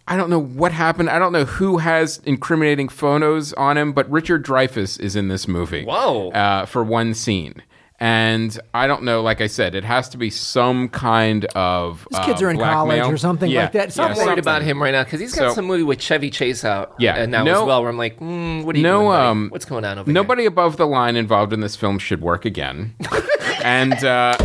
I 0.08 0.16
don't 0.16 0.30
know 0.30 0.40
what 0.40 0.72
happened. 0.72 1.10
I 1.10 1.20
don't 1.20 1.34
know 1.34 1.46
who 1.46 1.80
has 1.80 2.22
incriminating 2.26 2.88
photos 2.90 3.52
on 3.54 3.78
him, 3.78 3.92
but 3.94 4.10
Richard 4.10 4.46
Dreyfuss 4.46 5.00
is 5.00 5.16
in 5.16 5.28
this 5.28 5.48
movie. 5.48 5.84
Whoa. 5.84 6.30
Uh, 6.32 6.66
for 6.66 6.84
one 6.84 7.14
scene. 7.14 7.62
And 8.00 8.58
I 8.76 8.86
don't 8.86 9.02
know, 9.04 9.24
like 9.24 9.42
I 9.42 9.48
said, 9.48 9.74
it 9.74 9.84
has 9.84 10.08
to 10.10 10.18
be 10.20 10.30
some 10.30 10.88
kind 10.88 11.46
of. 11.56 12.08
These 12.12 12.20
kids 12.26 12.44
uh, 12.44 12.46
are 12.46 12.50
in 12.52 12.60
college 12.60 13.02
or 13.08 13.18
something 13.18 13.50
Yeah, 13.50 13.64
like 13.64 13.72
that. 13.72 13.88
yeah, 13.88 13.90
Something. 13.90 14.12
I'm 14.12 14.18
worried 14.18 14.26
something. 14.28 14.40
about 14.40 14.62
him 14.62 14.82
right 14.84 14.92
now 14.92 15.04
because 15.04 15.20
he's 15.20 15.34
got 15.34 15.50
So- 15.50 15.56
some 15.56 15.66
movie 15.66 15.82
with 15.82 16.00
Chevy 16.00 16.30
Chase 16.30 16.64
out. 16.64 16.94
Yeah. 17.00 17.16
and 17.16 17.32
now 17.32 17.44
No- 17.44 17.62
as 17.62 17.66
well. 17.68 17.82
Where 17.82 17.90
I'm 17.90 17.98
like, 17.98 18.20
mm, 18.20 18.64
what 18.64 18.76
are 18.76 18.78
you 18.78 18.84
No, 18.84 18.98
doing? 19.00 19.08
buddy? 19.10 19.28
um, 19.28 19.50
What's 19.50 19.66
going 19.66 19.84
on 19.84 19.98
over 19.98 20.12
Nobody 20.12 20.46
above 20.46 20.78
the 20.78 20.86
line 20.86 21.16
involved 21.16 21.54
in 21.54 21.62
this 21.62 21.76
film 21.76 21.98
should 21.98 22.22
work 22.22 22.46
again. 22.46 22.94
and 23.64 23.94
uh, 24.04 24.38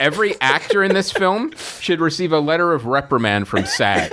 every 0.00 0.34
actor 0.40 0.82
in 0.82 0.92
this 0.92 1.12
film 1.12 1.52
should 1.80 2.00
receive 2.00 2.32
a 2.32 2.40
letter 2.40 2.72
of 2.72 2.86
reprimand 2.86 3.46
from 3.46 3.64
SAG 3.64 4.10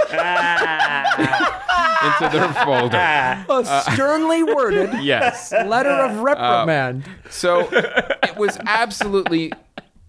into 1.20 2.30
their 2.38 2.54
folder. 2.64 2.98
A 2.98 3.46
uh, 3.50 3.82
sternly 3.94 4.44
worded 4.44 4.94
Yes. 5.02 5.52
letter 5.52 5.90
of 5.90 6.18
uh, 6.20 6.22
reprimand. 6.22 7.06
So 7.30 7.68
it 7.72 8.36
was 8.38 8.58
absolutely 8.66 9.52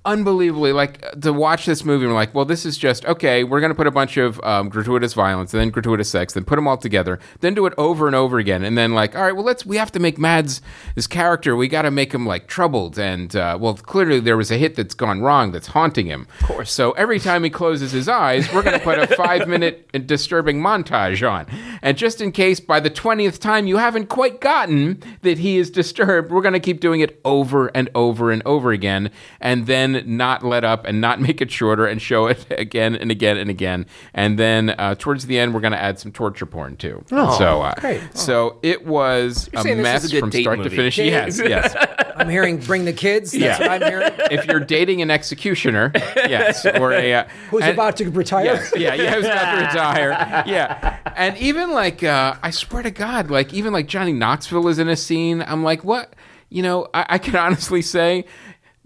unbelievably 0.06 0.72
like 0.72 1.20
to 1.20 1.32
watch 1.32 1.66
this 1.66 1.84
movie 1.84 2.04
and 2.04 2.12
we're 2.12 2.18
like 2.18 2.34
well 2.34 2.44
this 2.44 2.64
is 2.64 2.78
just 2.78 3.04
okay 3.04 3.44
we're 3.44 3.60
going 3.60 3.70
to 3.70 3.74
put 3.74 3.86
a 3.86 3.90
bunch 3.90 4.16
of 4.16 4.40
um, 4.42 4.68
gratuitous 4.68 5.12
violence 5.12 5.52
and 5.52 5.60
then 5.60 5.70
gratuitous 5.70 6.08
sex 6.08 6.32
then 6.32 6.44
put 6.44 6.56
them 6.56 6.66
all 6.66 6.78
together 6.78 7.18
then 7.40 7.52
do 7.52 7.66
it 7.66 7.74
over 7.76 8.06
and 8.06 8.16
over 8.16 8.38
again 8.38 8.64
and 8.64 8.78
then 8.78 8.94
like 8.94 9.14
all 9.14 9.22
right 9.22 9.34
well 9.34 9.44
let's 9.44 9.66
we 9.66 9.76
have 9.76 9.92
to 9.92 9.98
make 9.98 10.18
mads 10.18 10.62
this 10.94 11.06
character 11.06 11.54
we 11.54 11.68
got 11.68 11.82
to 11.82 11.90
make 11.90 12.14
him 12.14 12.24
like 12.24 12.46
troubled 12.46 12.98
and 12.98 13.36
uh, 13.36 13.58
well 13.60 13.74
clearly 13.74 14.20
there 14.20 14.36
was 14.36 14.50
a 14.50 14.56
hit 14.56 14.76
that's 14.76 14.94
gone 14.94 15.20
wrong 15.20 15.52
that's 15.52 15.68
haunting 15.68 16.06
him. 16.06 16.26
Of 16.40 16.46
course. 16.46 16.72
So 16.72 16.92
every 16.92 17.18
time 17.18 17.44
he 17.44 17.50
closes 17.50 17.92
his 17.92 18.08
eyes 18.08 18.52
we're 18.52 18.62
going 18.62 18.78
to 18.78 18.84
put 18.84 18.98
a 18.98 19.06
five 19.16 19.48
minute 19.48 20.06
disturbing 20.06 20.60
montage 20.60 21.28
on. 21.28 21.46
And 21.82 21.96
just 21.96 22.20
in 22.20 22.32
case 22.32 22.60
by 22.60 22.80
the 22.80 22.90
20th 22.90 23.40
time 23.40 23.66
you 23.66 23.76
haven't 23.78 24.06
quite 24.06 24.40
gotten 24.40 25.02
that 25.22 25.38
he 25.38 25.56
is 25.56 25.70
disturbed 25.70 26.30
we're 26.30 26.42
going 26.42 26.54
to 26.54 26.60
keep 26.60 26.80
doing 26.80 27.00
it 27.00 27.20
over 27.24 27.68
and 27.68 27.88
over 27.94 28.30
and 28.30 28.42
over 28.44 28.70
again 28.70 29.10
and 29.40 29.66
then 29.66 29.95
not 30.04 30.44
let 30.44 30.64
up 30.64 30.84
and 30.84 31.00
not 31.00 31.20
make 31.26 31.40
it 31.40 31.50
shorter 31.50 31.86
and 31.86 32.02
show 32.02 32.26
it 32.26 32.44
again 32.50 32.94
and 32.96 33.10
again 33.10 33.36
and 33.36 33.48
again 33.50 33.86
and 34.14 34.38
then 34.38 34.70
uh, 34.78 34.94
towards 34.98 35.26
the 35.26 35.38
end 35.38 35.54
we're 35.54 35.60
going 35.60 35.72
to 35.72 35.80
add 35.80 35.98
some 35.98 36.12
torture 36.12 36.46
porn 36.46 36.76
too 36.76 37.04
so 37.08 37.62
uh, 37.62 37.74
great. 37.78 38.00
so 38.16 38.58
it 38.62 38.84
was 38.86 39.48
a 39.54 39.62
saying 39.62 39.76
this 39.78 39.82
mess 39.84 40.12
a 40.12 40.18
from 40.20 40.30
date 40.30 40.42
start 40.42 40.58
to 40.58 40.64
movie. 40.64 40.76
finish 40.76 40.98
yes 40.98 41.38
yes 41.38 41.74
I'm 42.16 42.30
hearing 42.30 42.56
bring 42.56 42.86
the 42.86 42.94
kids. 42.94 43.32
That's 43.32 43.60
Yeah. 43.60 43.68
what 43.68 43.82
I'm 43.82 43.90
hearing. 43.92 44.12
if 44.30 44.46
you're 44.46 44.58
dating 44.60 45.02
an 45.02 45.10
executioner 45.10 45.92
yes 45.94 46.64
or 46.64 46.92
a 46.92 47.12
uh, 47.12 47.24
Who's 47.50 47.62
and- 47.62 47.72
about 47.74 47.98
to 47.98 48.10
retire? 48.10 48.46
Yes, 48.46 48.72
yeah, 48.74 48.94
yeah, 48.94 49.14
who's 49.14 49.26
about 49.26 49.54
to 49.58 49.64
retire. 49.66 50.10
Yeah, 50.46 50.98
and 51.14 51.36
even 51.36 51.72
like, 51.72 52.02
uh, 52.02 52.36
I 52.42 52.50
swear 52.52 52.82
to 52.82 52.90
God, 52.90 53.30
like 53.30 53.52
even 53.52 53.74
like 53.74 53.86
Johnny 53.86 54.14
Knoxville 54.14 54.66
is 54.68 54.78
in 54.78 54.88
a 54.88 54.96
scene. 54.96 55.42
I'm 55.46 55.62
like, 55.62 55.84
what? 55.84 56.14
You 56.48 56.62
know, 56.62 56.88
I, 56.94 57.04
I 57.10 57.18
can 57.18 57.36
honestly 57.36 57.82
say 57.82 58.24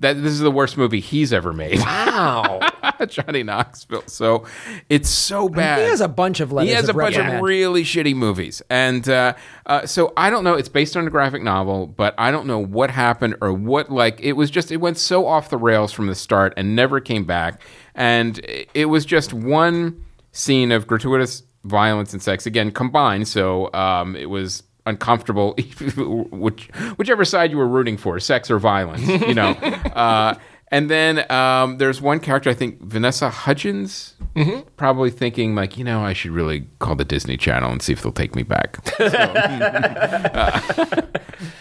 that 0.01 0.15
this 0.23 0.33
is 0.33 0.41
the 0.41 0.51
worst 0.51 0.77
movie 0.77 1.01
he's 1.01 1.33
ever 1.33 1.53
made. 1.53 1.81
Wow. 1.91 2.61
Johnny 3.09 3.43
Knoxville. 3.43 4.03
So 4.07 4.45
it's 4.91 5.09
so 5.09 5.49
bad. 5.49 5.79
He 5.79 5.85
has 5.87 6.01
a 6.03 6.09
bunch 6.09 6.41
of 6.41 6.53
letters. 6.53 6.69
He 6.71 6.75
has 6.75 6.89
a 6.89 6.93
bunch 6.95 7.17
of 7.17 7.41
really 7.43 7.83
shitty 7.83 8.15
movies, 8.15 8.61
and 8.69 9.09
uh, 9.09 9.35
uh, 9.67 9.87
so 9.87 10.13
I 10.17 10.29
don't 10.29 10.45
know. 10.45 10.55
It's 10.55 10.69
based 10.69 10.97
on 10.97 11.07
a 11.07 11.11
graphic 11.11 11.43
novel, 11.43 11.87
but 11.87 12.15
I 12.19 12.31
don't 12.31 12.47
know 12.47 12.59
what 12.59 12.91
happened 12.91 13.37
or 13.41 13.53
what. 13.55 13.91
Like 13.91 14.21
it 14.21 14.33
was 14.35 14.51
just 14.51 14.71
it 14.71 14.79
went 14.79 14.99
so 14.99 15.27
off 15.27 15.49
the 15.51 15.57
rails 15.57 15.93
from 15.93 16.09
the 16.09 16.15
start 16.15 16.53
and 16.57 16.77
never 16.77 17.01
came 17.01 17.25
back. 17.25 17.63
And 17.95 18.39
it- 18.41 18.69
it 18.75 18.85
was 18.87 19.05
just 19.07 19.33
one 19.33 20.05
scene 20.33 20.71
of 20.73 20.87
gratuitous 20.87 21.43
violence 21.65 22.13
and 22.13 22.23
sex 22.23 22.45
again 22.47 22.71
combined. 22.71 23.29
So 23.29 23.73
um, 23.73 24.15
it 24.17 24.29
was 24.31 24.63
uncomfortable, 24.87 25.55
which 26.31 26.68
whichever 26.97 27.24
side 27.24 27.51
you 27.51 27.59
were 27.59 27.68
rooting 27.68 27.97
for, 27.97 28.18
sex 28.20 28.51
or 28.51 28.59
violence, 28.59 29.07
you 29.07 29.35
know. 29.35 29.51
uh, 29.95 30.35
and 30.72 30.89
then 30.89 31.31
um, 31.33 31.78
there's 31.78 32.01
one 32.01 32.20
character, 32.20 32.49
I 32.49 32.55
think 32.55 32.81
Vanessa 32.81 33.28
Hudgens, 33.28 34.14
probably 34.76 35.11
thinking 35.11 35.57
like, 35.57 35.76
you 35.76 35.83
know, 35.83 36.03
I 36.05 36.12
should 36.12 36.31
really 36.31 36.68
call 36.78 36.95
the 36.95 37.05
Disney 37.05 37.37
Channel 37.37 37.72
and 37.72 37.83
see 37.83 37.93
if 37.93 38.03
they'll 38.03 38.12
take 38.12 38.35
me 38.35 38.43
back. 38.43 38.78
So, 39.01 39.16
uh, 39.16 41.03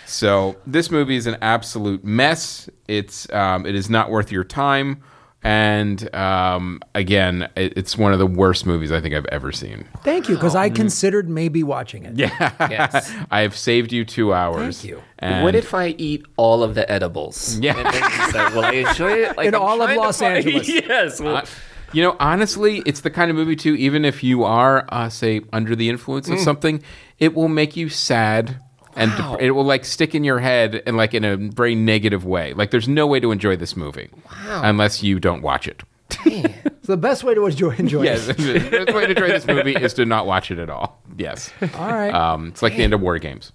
so 0.05 0.57
this 0.67 0.91
movie 0.91 1.15
is 1.15 1.25
an 1.25 1.37
absolute 1.41 2.03
mess. 2.03 2.69
It's 2.87 3.31
um, 3.33 3.65
it 3.65 3.75
is 3.75 3.89
not 3.89 4.11
worth 4.11 4.31
your 4.31 4.43
time. 4.43 5.01
And 5.41 6.13
um, 6.13 6.81
again, 6.95 7.49
it, 7.55 7.77
it's 7.77 7.97
one 7.97 8.11
of 8.11 8.19
the 8.19 8.25
worst 8.25 8.65
movies 8.65 8.91
I 8.91 8.99
think 8.99 9.15
I've 9.15 9.25
ever 9.27 9.51
seen. 9.53 9.85
Thank 10.03 10.27
you, 10.27 10.35
because 10.35 10.53
I 10.55 10.69
considered 10.69 11.29
maybe 11.29 11.63
watching 11.63 12.03
it. 12.05 12.15
Yeah. 12.17 12.29
Yes. 12.69 13.13
I 13.31 13.41
have 13.41 13.55
saved 13.55 13.93
you 13.93 14.03
two 14.03 14.33
hours. 14.33 14.81
Thank 14.81 14.89
you. 14.91 15.01
And 15.19 15.43
what 15.43 15.55
if 15.55 15.73
I 15.73 15.87
eat 15.97 16.25
all 16.35 16.61
of 16.63 16.75
the 16.75 16.89
edibles? 16.91 17.57
Yeah. 17.61 17.77
And 17.77 17.85
then 17.87 18.03
you 18.03 18.31
say, 18.31 18.53
will 18.53 18.65
I 18.65 18.71
enjoy 18.89 19.11
it? 19.13 19.37
Like, 19.37 19.47
In 19.47 19.55
I'm 19.55 19.61
all 19.61 19.81
of 19.81 19.87
trying 19.87 19.97
to 19.97 20.01
Los 20.03 20.19
find- 20.19 20.35
Angeles. 20.45 20.67
yes. 20.67 21.21
Well, 21.21 21.37
Uh, 21.37 21.45
you 21.93 22.03
know, 22.03 22.15
honestly, 22.19 22.83
it's 22.85 23.01
the 23.01 23.09
kind 23.09 23.31
of 23.31 23.37
movie 23.37 23.55
too. 23.55 23.75
Even 23.75 24.03
if 24.05 24.23
you 24.23 24.43
are, 24.43 24.85
uh, 24.89 25.09
say, 25.09 25.41
under 25.53 25.75
the 25.75 25.89
influence 25.89 26.29
Mm. 26.29 26.33
of 26.33 26.39
something, 26.39 26.83
it 27.17 27.33
will 27.33 27.47
make 27.47 27.75
you 27.77 27.89
sad, 27.89 28.59
and 28.99 29.11
dep- 29.17 29.41
it 29.41 29.51
will 29.51 29.63
like 29.65 29.85
stick 29.85 30.13
in 30.13 30.23
your 30.23 30.39
head 30.39 30.83
and 30.85 30.95
like 30.97 31.13
in 31.13 31.23
a 31.23 31.37
very 31.37 31.73
negative 31.75 32.25
way. 32.25 32.53
Like, 32.53 32.69
there's 32.71 32.87
no 32.87 33.07
way 33.07 33.19
to 33.19 33.31
enjoy 33.31 33.55
this 33.55 33.75
movie 33.75 34.09
wow. 34.25 34.61
unless 34.63 35.01
you 35.01 35.19
don't 35.19 35.41
watch 35.41 35.67
it. 35.67 35.81
So 36.23 36.31
the 36.83 36.97
best 36.97 37.23
way 37.23 37.33
to 37.35 37.45
enjoy, 37.45 37.71
enjoy 37.75 38.03
Yes, 38.03 38.27
it. 38.29 38.37
the 38.37 38.59
best 38.85 38.93
way 38.95 39.05
to 39.05 39.11
enjoy 39.11 39.27
this 39.29 39.45
movie 39.47 39.75
is 39.75 39.93
to 39.95 40.05
not 40.05 40.25
watch 40.25 40.51
it 40.51 40.57
at 40.59 40.69
all. 40.69 41.01
Yes, 41.17 41.51
All 41.61 41.67
right. 41.87 42.13
um, 42.13 42.47
it's 42.47 42.61
like 42.61 42.75
the 42.75 42.83
end 42.83 42.93
of 42.93 43.01
War 43.01 43.17
Games 43.19 43.51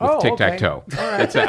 with 0.00 0.10
Oh, 0.10 0.20
tic 0.20 0.36
tac 0.36 0.58
toe. 0.58 0.84
It's 0.88 1.34
a 1.34 1.46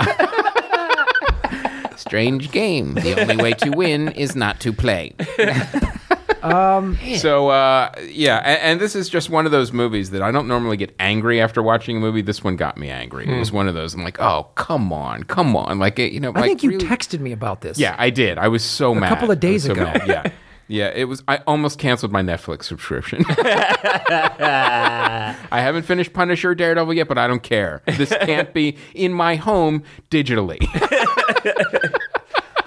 strange 1.98 2.52
game. 2.52 2.96
The 2.96 3.22
only 3.22 3.38
way 3.38 3.54
to 3.54 3.70
win 3.72 4.10
is 4.10 4.36
not 4.36 4.60
to 4.62 4.74
play. 4.74 5.14
so 7.18 7.50
uh, 7.50 7.92
yeah, 8.08 8.38
and, 8.38 8.62
and 8.62 8.82
this 8.82 8.96
is 8.96 9.10
just 9.10 9.30
one 9.30 9.46
of 9.46 9.52
those 9.52 9.74
movies 9.74 10.12
that 10.12 10.22
I 10.22 10.32
don't 10.32 10.48
normally 10.48 10.78
get 10.78 10.96
angry 11.00 11.42
after 11.42 11.62
watching 11.62 11.98
a 11.98 12.00
movie. 12.00 12.22
This 12.22 12.44
one 12.44 12.56
got 12.56 12.78
me 12.78 12.90
angry. 12.90 13.28
It 13.28 13.38
was 13.38 13.52
one 13.52 13.68
of 13.68 13.74
those. 13.74 13.94
I'm 13.94 14.04
like, 14.04 14.20
oh 14.20 14.48
come 14.56 14.94
on, 14.94 15.24
come 15.24 15.56
on, 15.56 15.80
like 15.80 16.00
you 16.00 16.20
know. 16.20 16.30
I 16.30 16.42
like, 16.42 16.46
think 16.46 16.64
you 16.64 16.72
really- 16.72 16.86
texted 16.86 17.20
me 17.20 17.32
about 17.32 17.62
this. 17.62 17.78
Yeah, 17.78 17.96
I 17.98 18.10
did. 18.10 18.38
I 18.38 18.48
was 18.48 18.64
so 18.64 18.96
mad. 18.96 19.12
A 19.12 19.16
couple 19.16 19.32
of 19.32 19.40
days 19.40 19.64
so 19.64 19.74
ago. 19.74 19.84
mad. 19.84 20.04
Yeah. 20.08 20.32
Yeah, 20.72 20.92
it 20.94 21.06
was. 21.06 21.24
I 21.28 21.38
almost 21.48 21.80
canceled 21.80 22.12
my 22.12 22.22
Netflix 22.22 22.66
subscription. 22.66 23.26
I 23.28 25.36
haven't 25.50 25.82
finished 25.82 26.14
Punisher 26.14 26.54
Daredevil 26.54 26.94
yet, 26.94 27.08
but 27.08 27.18
I 27.18 27.26
don't 27.26 27.42
care. 27.42 27.82
This 27.88 28.14
can't 28.22 28.54
be 28.54 28.78
in 28.94 29.12
my 29.12 29.36
home 29.36 29.82
digitally. 30.12 30.60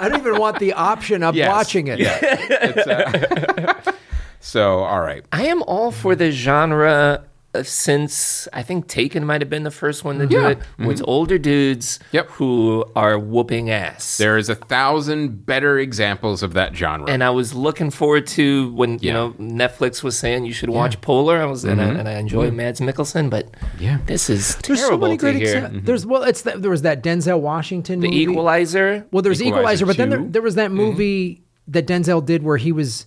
I 0.02 0.08
don't 0.08 0.18
even 0.20 0.38
want 0.38 0.58
the 0.58 0.72
option 0.72 1.22
of 1.22 1.34
Yes. 1.36 1.48
watching 1.48 1.86
it. 1.86 2.00
Yeah. 2.00 2.18
It's, 2.22 2.86
uh, 2.86 3.92
so, 4.40 4.80
all 4.80 5.00
right. 5.00 5.24
I 5.30 5.46
am 5.46 5.62
all 5.62 5.92
for 5.92 6.16
the 6.16 6.30
genre 6.32 7.22
since 7.62 8.48
I 8.52 8.62
think 8.62 8.88
Taken 8.88 9.26
might 9.26 9.40
have 9.42 9.50
been 9.50 9.62
the 9.62 9.70
first 9.70 10.04
one 10.04 10.18
to 10.18 10.26
do 10.26 10.36
Yeah. 10.36 10.48
it. 10.50 10.58
Mm-hmm. 10.58 10.86
With 10.86 11.02
older 11.06 11.36
dudes 11.38 11.98
Yep. 12.12 12.28
who 12.30 12.84
are 12.96 13.18
whooping 13.18 13.70
ass. 13.70 14.16
There 14.16 14.38
is 14.38 14.48
a 14.48 14.54
thousand 14.54 15.44
better 15.44 15.78
examples 15.78 16.42
of 16.42 16.54
that 16.54 16.74
genre. 16.74 17.10
and 17.10 17.22
I 17.22 17.30
was 17.30 17.52
looking 17.54 17.90
forward 17.90 18.26
to 18.28 18.72
when 18.72 18.98
you 19.00 19.12
know 19.12 19.32
Netflix 19.38 20.02
was 20.02 20.16
saying 20.18 20.44
you 20.44 20.52
should 20.52 20.70
watch 20.70 21.00
Polar. 21.00 21.40
I 21.40 21.44
was 21.46 21.64
and, 21.64 21.80
I, 21.80 21.84
mm-hmm. 21.88 21.98
and 22.00 22.08
I 22.08 22.12
enjoy 22.14 22.46
mm-hmm. 22.46 22.56
Mads 22.56 22.80
Mikkelsen, 22.80 23.28
but 23.28 23.48
Yeah. 23.78 23.98
this 24.06 24.30
is 24.30 24.56
There's 24.56 24.80
so 24.80 24.96
many 24.96 25.16
to 25.16 25.20
great 25.20 25.36
hear. 25.36 25.56
examples. 25.56 25.82
There's 25.84 26.06
well, 26.06 26.22
it's 26.22 26.42
the, 26.42 26.52
there 26.58 26.70
was 26.70 26.82
that 26.82 27.02
Denzel 27.02 27.40
Washington 27.40 28.00
The 28.00 28.08
movie. 28.08 28.22
Equalizer. 28.22 29.06
Well, 29.10 29.22
there's 29.22 29.42
Equalizer 29.42 29.84
Equalizer, 29.84 29.86
but 29.86 29.96
then 29.96 30.10
there, 30.10 30.22
there 30.22 30.42
was 30.42 30.54
that 30.54 30.62
Mm-hmm. 30.70 30.76
movie 30.76 31.42
that 31.68 31.86
Denzel 31.86 32.24
did 32.24 32.42
where 32.42 32.56
he 32.56 32.72
was 32.72 33.06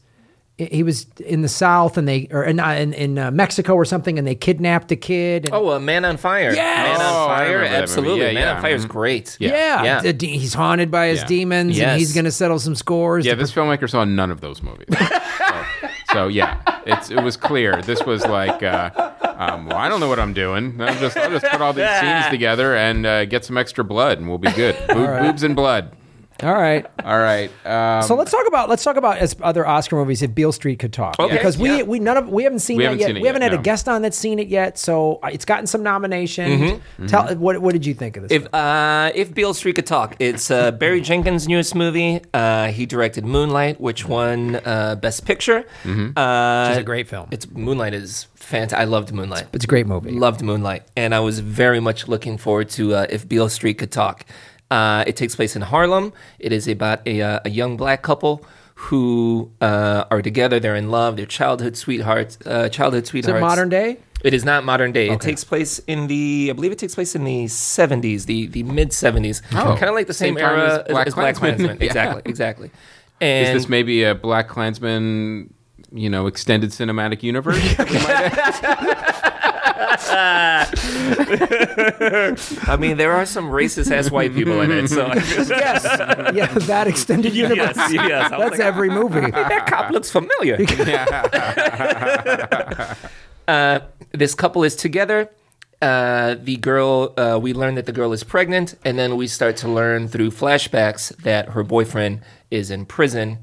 he 0.58 0.84
was 0.84 1.06
in 1.26 1.42
the 1.42 1.50
South 1.50 1.98
and 1.98 2.08
they 2.08 2.28
or 2.32 2.44
in 2.44 2.60
in, 2.62 2.94
in 2.94 3.18
uh, 3.20 3.30
Mexico 3.32 3.74
or 3.76 3.84
something 3.84 4.18
and 4.18 4.26
they 4.26 4.36
kidnapped 4.36 4.92
a 4.92 4.96
kid. 4.96 5.46
And, 5.46 5.54
Oh, 5.54 5.72
a 5.72 5.80
Man 5.82 6.06
on 6.06 6.16
Fire. 6.18 6.54
Yeah, 6.54 6.84
Man 6.84 6.98
Oh, 7.02 7.04
on 7.04 7.28
Fire. 7.28 7.46
remember 7.48 7.64
that 7.64 7.72
movie. 7.72 7.84
Absolutely. 7.84 8.20
Yeah, 8.28 8.34
Man 8.34 8.36
yeah. 8.44 8.56
on 8.56 8.62
Fire 8.62 8.76
is 8.76 8.86
Mhm. 8.86 8.90
great. 8.90 9.38
yeah, 9.40 9.84
Yeah. 9.84 10.02
the 10.02 10.14
de- 10.14 10.38
he's 10.38 10.54
haunted 10.54 10.90
by 10.92 11.08
his 11.08 11.20
Yeah. 11.22 11.26
demons 11.28 11.78
Yes. 11.78 11.88
and 11.90 12.00
he's 12.00 12.14
going 12.14 12.26
to 12.26 12.32
settle 12.32 12.60
some 12.60 12.76
scores. 12.76 13.26
Yeah, 13.26 13.34
to 13.34 13.40
this 13.40 13.52
filmmaker 13.52 13.90
saw 13.90 14.06
none 14.06 14.32
of 14.32 14.40
those 14.42 14.64
movies. 14.64 14.88
so, 15.38 15.64
so, 16.14 16.28
yeah, 16.30 16.58
it's 16.86 17.12
it 17.12 17.22
was 17.22 17.36
clear. 17.36 17.82
This 17.82 18.04
was 18.06 18.26
like, 18.26 18.64
uh, 18.64 18.90
um, 19.38 19.66
well, 19.66 19.78
I 19.78 19.90
don't 19.90 20.00
know 20.00 20.08
what 20.08 20.20
I'm 20.20 20.32
doing. 20.34 20.80
I'll 20.80 20.96
just 21.00 21.18
I'll 21.18 21.32
just 21.32 21.46
put 21.52 21.60
all 21.60 21.74
these 21.74 21.90
scenes 22.00 22.28
together 22.30 22.76
and 22.78 23.06
uh, 23.06 23.26
get 23.26 23.44
some 23.44 23.58
extra 23.58 23.84
blood, 23.84 24.20
and 24.20 24.30
we'll 24.30 24.38
be 24.38 24.52
good. 24.52 24.76
Boob, 24.88 25.20
Boobs 25.20 25.44
and 25.44 25.54
blood. 25.56 25.92
All 26.44 26.54
right. 26.54 26.86
All 27.04 27.18
right. 27.18 27.50
Um, 27.66 28.04
So 28.04 28.16
let's 28.16 28.30
talk 28.32 28.46
about 28.48 28.68
let's 28.70 28.84
talk 28.84 28.98
about 28.98 29.18
as 29.20 29.36
other 29.42 29.66
Oscar 29.66 29.96
movies 29.96 30.22
if 30.22 30.36
Beale 30.36 30.52
Street 30.52 30.80
could 30.80 30.92
talk. 30.92 31.18
Okay, 31.18 31.34
Because 31.34 31.58
we 31.58 31.78
yeah. 31.78 31.84
we 31.84 32.00
none 32.00 32.18
of 32.18 32.28
we 32.30 32.44
haven't 32.44 32.60
seen 32.60 32.78
We 32.78 32.84
that 32.84 32.90
haven't 32.90 33.00
yet. 33.00 33.08
seen 33.08 33.18
it 33.18 33.22
we 33.22 33.28
haven't 33.28 33.42
yet, 33.42 33.52
had 33.52 33.60
a 33.60 33.64
guest 33.64 33.88
on 33.88 34.02
that's 34.02 34.18
seen 34.18 34.40
it 34.40 34.50
yet. 34.50 34.78
So 34.78 35.20
uh, 35.24 35.30
it's 35.32 35.46
gotten 35.46 35.66
some 35.66 35.82
nominations. 35.82 36.62
Mm-hmm. 36.62 37.06
Tell 37.08 37.34
what 37.36 37.60
what 37.62 37.72
did 37.72 37.86
you 37.86 37.94
think 37.94 38.18
of 38.18 38.24
this? 38.28 38.32
If 38.34 38.54
uh, 38.54 39.12
if 39.16 39.34
Beale 39.34 39.54
Street 39.54 39.76
could 39.76 39.86
talk, 39.88 40.18
it's 40.20 40.52
uh, 40.52 40.72
Barry 40.72 41.00
Jenkins' 41.02 41.48
newest 41.48 41.74
movie. 41.74 42.22
Uh, 42.34 42.68
he 42.68 42.86
directed 42.86 43.26
Moonlight, 43.26 43.80
which 43.80 44.06
won 44.06 44.58
uh, 44.66 44.96
Best 44.96 45.26
Picture. 45.26 45.64
Mm-hmm. 45.84 46.18
Uh, 46.18 46.70
it's 46.72 46.80
a 46.80 46.84
great 46.84 47.08
film. 47.08 47.30
It's 47.32 47.50
Moonlight 47.50 47.94
is 47.94 48.28
fantastic. 48.36 48.78
I 48.80 48.84
loved 48.84 49.14
Moonlight. 49.14 49.48
It's 49.54 49.64
a 49.64 49.68
great 49.68 49.88
movie. 49.88 50.12
Loved 50.12 50.42
Moonlight, 50.44 50.84
and 50.98 51.16
I 51.16 51.22
was 51.22 51.40
very 51.40 51.80
much 51.80 52.10
looking 52.10 52.38
forward 52.38 52.70
to 52.72 52.94
uh, 52.94 53.06
if 53.10 53.28
Beale 53.28 53.48
Street 53.50 53.76
could 53.78 53.92
talk. 53.94 54.26
Uh, 54.72 55.04
it 55.08 55.16
takes 55.16 55.36
place 55.36 55.56
in 55.56 55.62
Harlem. 55.62 56.12
It 56.40 56.52
is 56.52 56.68
about 56.68 57.06
a, 57.08 57.22
uh, 57.22 57.40
a 57.46 57.50
young 57.50 57.78
black 57.78 58.02
couple 58.02 58.44
who 58.76 59.52
uh, 59.62 60.06
are 60.12 60.22
together. 60.22 60.60
They're 60.60 60.76
in 60.76 60.90
love. 60.92 61.16
They're 61.18 61.26
childhood 61.26 61.78
sweethearts. 61.78 62.38
Uh, 62.46 62.68
childhood 62.70 63.04
Is 63.04 63.10
sweethearts. 63.10 63.38
it 63.38 63.42
modern 63.42 63.70
day? 63.70 63.98
It 64.24 64.34
is 64.34 64.44
not 64.44 64.66
modern 64.66 64.92
day. 64.92 65.10
It 65.10 65.22
takes 65.22 65.44
place 65.44 65.78
in 65.80 66.08
the, 66.08 66.48
I 66.50 66.54
believe 66.54 66.72
it 66.72 66.80
takes 66.80 66.96
place 66.96 67.16
in 67.16 67.24
the 67.26 67.46
70s, 67.46 68.26
the, 68.26 68.48
the 68.48 68.64
mid 68.64 68.90
70s. 68.90 69.42
Oh. 69.54 69.76
kind 69.78 69.84
of 69.84 69.94
like 69.94 70.08
the 70.08 70.14
same, 70.16 70.36
Same 70.36 70.44
era 70.44 70.84
as 70.88 70.92
Black 70.92 71.08
as 71.08 71.14
BlacKkKlansman. 71.14 71.38
Klansman. 71.38 71.78
Yeah. 71.80 71.86
Exactly, 71.86 72.22
exactly. 72.26 72.72
is 73.22 73.54
this 73.54 73.70
maybe 73.70 74.04
a 74.04 74.16
BlacKkKlansman, 74.16 75.50
you 75.92 76.10
know, 76.10 76.26
extended 76.26 76.72
cinematic 76.72 77.22
universe? 77.22 77.62
I 82.68 82.78
mean, 82.80 82.98
there 82.98 83.12
are 83.12 83.26
some 83.26 83.46
racist 83.46 83.92
ass 83.92 84.12
white 84.12 84.34
people 84.34 84.62
in 84.62 84.72
it. 84.72 84.90
So 84.90 85.08
yes. 85.08 85.86
Yeah, 86.34 86.48
that 86.48 86.88
extended 86.88 87.34
universe. 87.34 87.76
Yes, 87.76 87.94
yes. 87.94 88.32
That's 88.32 88.52
like, 88.52 88.60
every 88.60 88.90
movie. 88.90 89.32
that 89.32 89.66
cop 89.68 89.92
looks 89.92 90.12
familiar. 90.12 90.56
uh, 93.48 93.80
this 94.12 94.36
couple 94.36 94.64
is 94.64 94.76
together. 94.76 95.30
Uh, 95.82 96.36
the 96.42 96.58
girl, 96.58 97.14
uh, 97.18 97.40
we 97.42 97.54
learn 97.54 97.76
that 97.76 97.86
the 97.86 97.92
girl 97.92 98.14
is 98.14 98.24
pregnant, 98.24 98.76
and 98.86 98.98
then 98.98 99.18
we 99.18 99.28
start 99.28 99.58
to 99.58 99.68
learn 99.68 100.08
through 100.08 100.32
flashbacks 100.32 101.16
that 101.18 101.50
her 101.50 101.64
boyfriend 101.64 102.22
is 102.50 102.72
in 102.72 102.86
prison, 102.86 103.40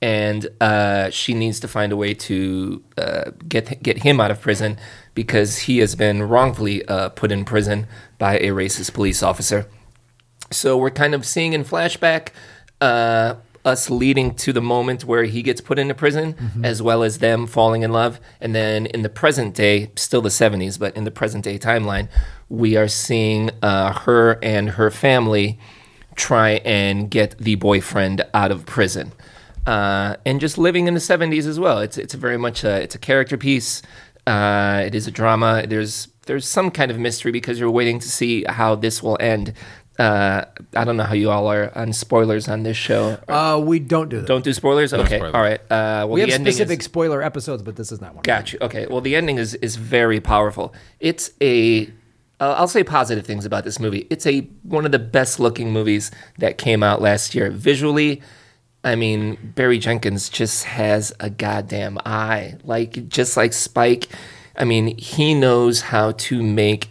and 0.00 0.46
uh, 0.60 1.10
she 1.10 1.34
needs 1.34 1.60
to 1.60 1.68
find 1.68 1.92
a 1.92 1.96
way 1.96 2.14
to 2.14 2.82
uh, 2.96 3.32
get 3.48 3.82
get 3.82 3.98
him 3.98 4.20
out 4.20 4.30
of 4.30 4.40
prison 4.40 4.78
because 5.14 5.60
he 5.60 5.78
has 5.78 5.94
been 5.94 6.22
wrongfully 6.22 6.84
uh, 6.86 7.10
put 7.10 7.30
in 7.30 7.44
prison 7.44 7.86
by 8.18 8.38
a 8.38 8.48
racist 8.48 8.94
police 8.94 9.22
officer. 9.22 9.66
So 10.50 10.76
we're 10.76 10.90
kind 10.90 11.14
of 11.14 11.26
seeing 11.26 11.52
in 11.52 11.64
flashback 11.64 12.28
uh, 12.80 13.36
us 13.64 13.90
leading 13.90 14.34
to 14.34 14.52
the 14.52 14.60
moment 14.60 15.04
where 15.04 15.24
he 15.24 15.42
gets 15.42 15.60
put 15.60 15.78
into 15.78 15.94
prison, 15.94 16.34
as 16.64 16.82
well 16.82 17.02
as 17.02 17.18
them 17.18 17.46
falling 17.46 17.82
in 17.82 17.92
love. 17.92 18.20
And 18.40 18.54
then 18.54 18.86
in 18.86 19.02
the 19.02 19.08
present 19.08 19.54
day, 19.54 19.90
still 19.96 20.20
the 20.20 20.30
70s, 20.30 20.78
but 20.78 20.96
in 20.96 21.04
the 21.04 21.10
present 21.10 21.44
day 21.44 21.58
timeline, 21.58 22.08
we 22.48 22.76
are 22.76 22.88
seeing 22.88 23.50
uh, 23.62 23.92
her 24.00 24.38
and 24.42 24.70
her 24.70 24.90
family 24.90 25.58
try 26.16 26.60
and 26.64 27.10
get 27.10 27.38
the 27.38 27.54
boyfriend 27.54 28.24
out 28.34 28.50
of 28.50 28.66
prison. 28.66 29.12
Uh, 29.66 30.16
and 30.26 30.40
just 30.40 30.58
living 30.58 30.88
in 30.88 30.94
the 30.94 31.00
70s 31.00 31.46
as 31.46 31.60
well. 31.60 31.78
It's, 31.78 31.96
it's 31.96 32.14
very 32.14 32.36
much 32.36 32.64
a, 32.64 32.82
it's 32.82 32.96
a 32.96 32.98
character 32.98 33.38
piece. 33.38 33.80
Uh, 34.26 34.82
it 34.86 34.94
is 34.94 35.06
a 35.06 35.10
drama. 35.10 35.66
There's 35.66 36.08
there's 36.26 36.46
some 36.46 36.70
kind 36.70 36.90
of 36.90 36.98
mystery 36.98 37.32
because 37.32 37.58
you're 37.58 37.70
waiting 37.70 37.98
to 37.98 38.08
see 38.08 38.44
how 38.48 38.74
this 38.74 39.02
will 39.02 39.16
end. 39.20 39.54
Uh, 39.98 40.44
I 40.74 40.84
don't 40.84 40.96
know 40.96 41.04
how 41.04 41.14
you 41.14 41.30
all 41.30 41.48
are 41.48 41.70
on 41.76 41.92
spoilers 41.92 42.48
on 42.48 42.62
this 42.62 42.76
show. 42.76 43.18
Uh, 43.28 43.60
we 43.62 43.78
don't 43.78 44.08
do 44.08 44.20
that. 44.20 44.26
Don't 44.26 44.42
do 44.42 44.52
spoilers. 44.52 44.94
Okay, 44.94 45.16
spoilers. 45.16 45.34
all 45.34 45.42
right. 45.42 45.60
Uh, 45.64 46.06
well, 46.06 46.08
we 46.08 46.24
the 46.24 46.30
have 46.32 46.40
specific 46.40 46.80
Is, 46.80 46.86
spoiler 46.86 47.22
episodes, 47.22 47.62
but 47.62 47.76
this 47.76 47.92
is 47.92 48.00
not 48.00 48.14
one. 48.14 48.22
got 48.22 48.52
you. 48.52 48.58
Okay. 48.62 48.86
Well, 48.86 49.00
the 49.00 49.16
ending 49.16 49.38
is 49.38 49.54
is 49.56 49.76
very 49.76 50.20
powerful. 50.20 50.72
It's 51.00 51.30
a 51.40 51.86
uh, 52.40 52.54
I'll 52.58 52.68
say 52.68 52.82
positive 52.82 53.26
things 53.26 53.44
about 53.44 53.64
this 53.64 53.78
movie. 53.78 54.06
It's 54.08 54.26
a 54.26 54.40
one 54.62 54.84
of 54.86 54.92
the 54.92 54.98
best 54.98 55.38
looking 55.38 55.72
movies 55.72 56.10
that 56.38 56.58
came 56.58 56.82
out 56.82 57.02
last 57.02 57.34
year. 57.34 57.50
Visually, 57.50 58.22
I 58.84 58.96
mean, 58.96 59.52
Barry 59.54 59.78
Jenkins 59.78 60.28
just 60.28 60.64
has 60.64 61.12
a 61.20 61.30
goddamn 61.30 61.98
eye. 62.04 62.56
Like 62.64 63.08
just 63.08 63.36
like 63.36 63.52
Spike, 63.52 64.08
I 64.56 64.64
mean, 64.64 64.96
he 64.98 65.34
knows 65.34 65.82
how 65.82 66.12
to 66.12 66.42
make 66.42 66.90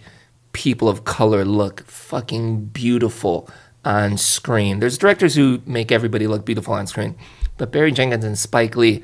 people 0.53 0.89
of 0.89 1.03
color 1.03 1.45
look 1.45 1.85
fucking 1.87 2.65
beautiful 2.65 3.49
on 3.83 4.17
screen. 4.17 4.79
There's 4.79 4.97
directors 4.97 5.35
who 5.35 5.61
make 5.65 5.91
everybody 5.91 6.27
look 6.27 6.45
beautiful 6.45 6.73
on 6.73 6.87
screen, 6.87 7.15
but 7.57 7.71
Barry 7.71 7.91
Jenkins 7.91 8.25
and 8.25 8.37
Spike 8.37 8.75
Lee. 8.75 9.03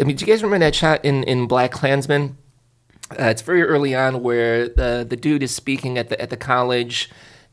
I 0.00 0.04
mean, 0.04 0.16
do 0.16 0.24
you 0.24 0.32
guys 0.32 0.42
remember 0.42 0.64
that 0.64 0.74
shot 0.74 1.04
in 1.04 1.22
in 1.24 1.48
BlacKkKlansman? 1.48 2.34
Uh, 3.12 3.24
it's 3.24 3.42
very 3.42 3.62
early 3.62 3.94
on 3.94 4.22
where 4.22 4.68
the 4.68 5.06
the 5.08 5.16
dude 5.16 5.42
is 5.42 5.54
speaking 5.54 5.96
at 5.96 6.08
the 6.08 6.20
at 6.20 6.30
the 6.30 6.36
college, 6.36 7.10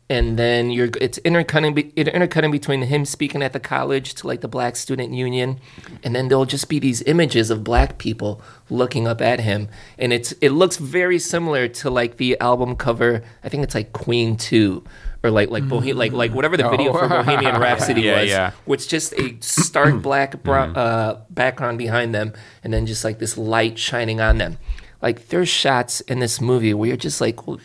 and 0.10 0.38
then 0.38 0.70
you're 0.70 0.90
it's 1.00 1.18
intercutting 1.20 1.74
be- 1.74 1.94
it 1.96 2.08
intercutting 2.08 2.52
between 2.52 2.82
him 2.84 3.06
speaking 3.06 3.42
at 3.42 3.54
the 3.54 3.60
college 3.60 4.14
to 4.16 4.28
like 4.28 4.42
the 4.42 4.48
Black 4.48 4.76
Student 4.76 5.14
Union, 5.14 5.60
and 6.04 6.16
then 6.16 6.28
there'll 6.28 6.46
just 6.46 6.70
be 6.70 6.80
these 6.80 7.02
images 7.04 7.50
of 7.50 7.64
black 7.64 7.98
people 7.98 8.42
looking 8.70 9.08
up 9.08 9.22
at 9.22 9.40
him, 9.40 9.70
and 9.98 10.12
it's 10.12 10.34
it 10.34 10.50
looks 10.50 10.78
very 10.78 11.20
similar 11.20 11.68
to 11.68 11.90
like 11.90 12.18
the 12.18 12.40
album 12.40 12.76
cover. 12.76 13.24
I 13.44 13.50
think 13.50 13.64
it's 13.64 13.76
like 13.76 13.94
Queen 13.94 14.38
Two. 14.38 14.84
Or 15.26 15.32
like 15.32 15.50
like 15.50 15.64
Bohe- 15.64 15.96
like 15.96 16.12
like 16.12 16.32
mm. 16.32 16.34
whatever 16.34 16.58
the 16.58 16.70
video 16.70 16.92
for 16.92 17.06
oh. 17.06 17.08
Bohemian 17.24 17.56
Rhapsody 17.56 18.02
Yeah, 18.02 18.20
was, 18.20 18.30
yeah. 18.30 18.52
which 18.66 18.90
just 18.90 19.14
a 19.14 19.38
stark 19.40 19.94
mm. 19.94 20.02
black 20.02 20.44
bro- 20.44 20.74
mm. 20.74 20.76
uh, 20.76 21.20
background 21.30 21.78
behind 21.78 22.14
them, 22.14 22.34
and 22.62 22.74
then 22.74 22.86
just 22.86 23.06
like 23.06 23.20
this 23.20 23.38
light 23.38 23.80
shining 23.80 24.20
on 24.20 24.38
them. 24.38 24.58
Like 25.02 25.30
there's 25.30 25.48
shots 25.48 26.02
in 26.02 26.20
this 26.20 26.42
movie 26.42 26.74
where 26.74 26.88
you're 26.88 26.98
just 26.98 27.22
like, 27.22 27.48
well, 27.48 27.60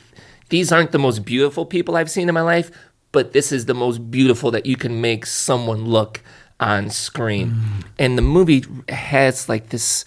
these 0.48 0.72
aren't 0.72 0.92
the 0.92 0.98
most 0.98 1.24
beautiful 1.24 1.66
people 1.66 1.96
I've 1.96 2.10
seen 2.10 2.28
in 2.28 2.34
my 2.34 2.42
life, 2.42 2.70
but 3.12 3.32
this 3.32 3.52
is 3.52 3.66
the 3.66 3.74
most 3.74 4.10
beautiful 4.10 4.50
that 4.50 4.66
you 4.66 4.76
can 4.76 5.00
make 5.00 5.26
someone 5.26 5.84
look 5.84 6.22
on 6.60 6.90
screen. 6.90 7.54
And 7.98 8.18
the 8.18 8.22
movie 8.22 8.64
has 8.88 9.48
like 9.48 9.68
this 9.70 10.04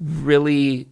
really 0.00 0.88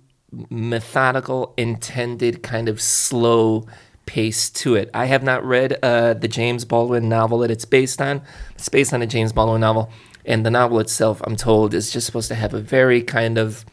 methodical, 0.51 1.55
intended 1.57 2.43
kind 2.43 2.69
of 2.69 2.81
slow 2.81 3.67
pace 4.07 4.51
to 4.51 4.75
it. 4.75 4.91
I 4.95 5.07
have 5.07 5.23
not 5.23 5.45
read 5.45 5.79
uh, 5.83 6.15
the 6.15 6.29
James 6.29 6.65
Baldwin 6.65 7.09
novel 7.09 7.39
that 7.39 7.51
it's 7.51 7.65
based 7.65 8.01
on. 8.01 8.23
It's 8.55 8.69
based 8.69 8.93
on 8.93 9.03
a 9.03 9.07
James 9.07 9.33
Baldwin 9.33 9.61
novel, 9.61 9.91
and 10.25 10.45
the 10.45 10.51
novel 10.51 10.81
itself, 10.81 11.21
I'm 11.25 11.37
told, 11.37 11.75
is 11.75 11.91
just 11.91 12.07
supposed 12.07 12.29
to 12.29 12.35
have 12.35 12.55
a 12.55 12.61
very 12.61 13.03
kind 13.03 13.39
of 13.39 13.65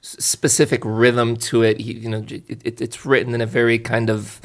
specific 0.00 0.80
rhythm 0.84 1.36
to 1.36 1.62
it. 1.62 1.80
He, 1.80 1.92
you 1.94 2.08
know, 2.08 2.24
it, 2.28 2.60
it, 2.64 2.80
it's 2.80 3.04
written 3.04 3.34
in 3.34 3.40
a 3.40 3.46
very 3.46 3.78
kind 3.78 4.10
of 4.10 4.40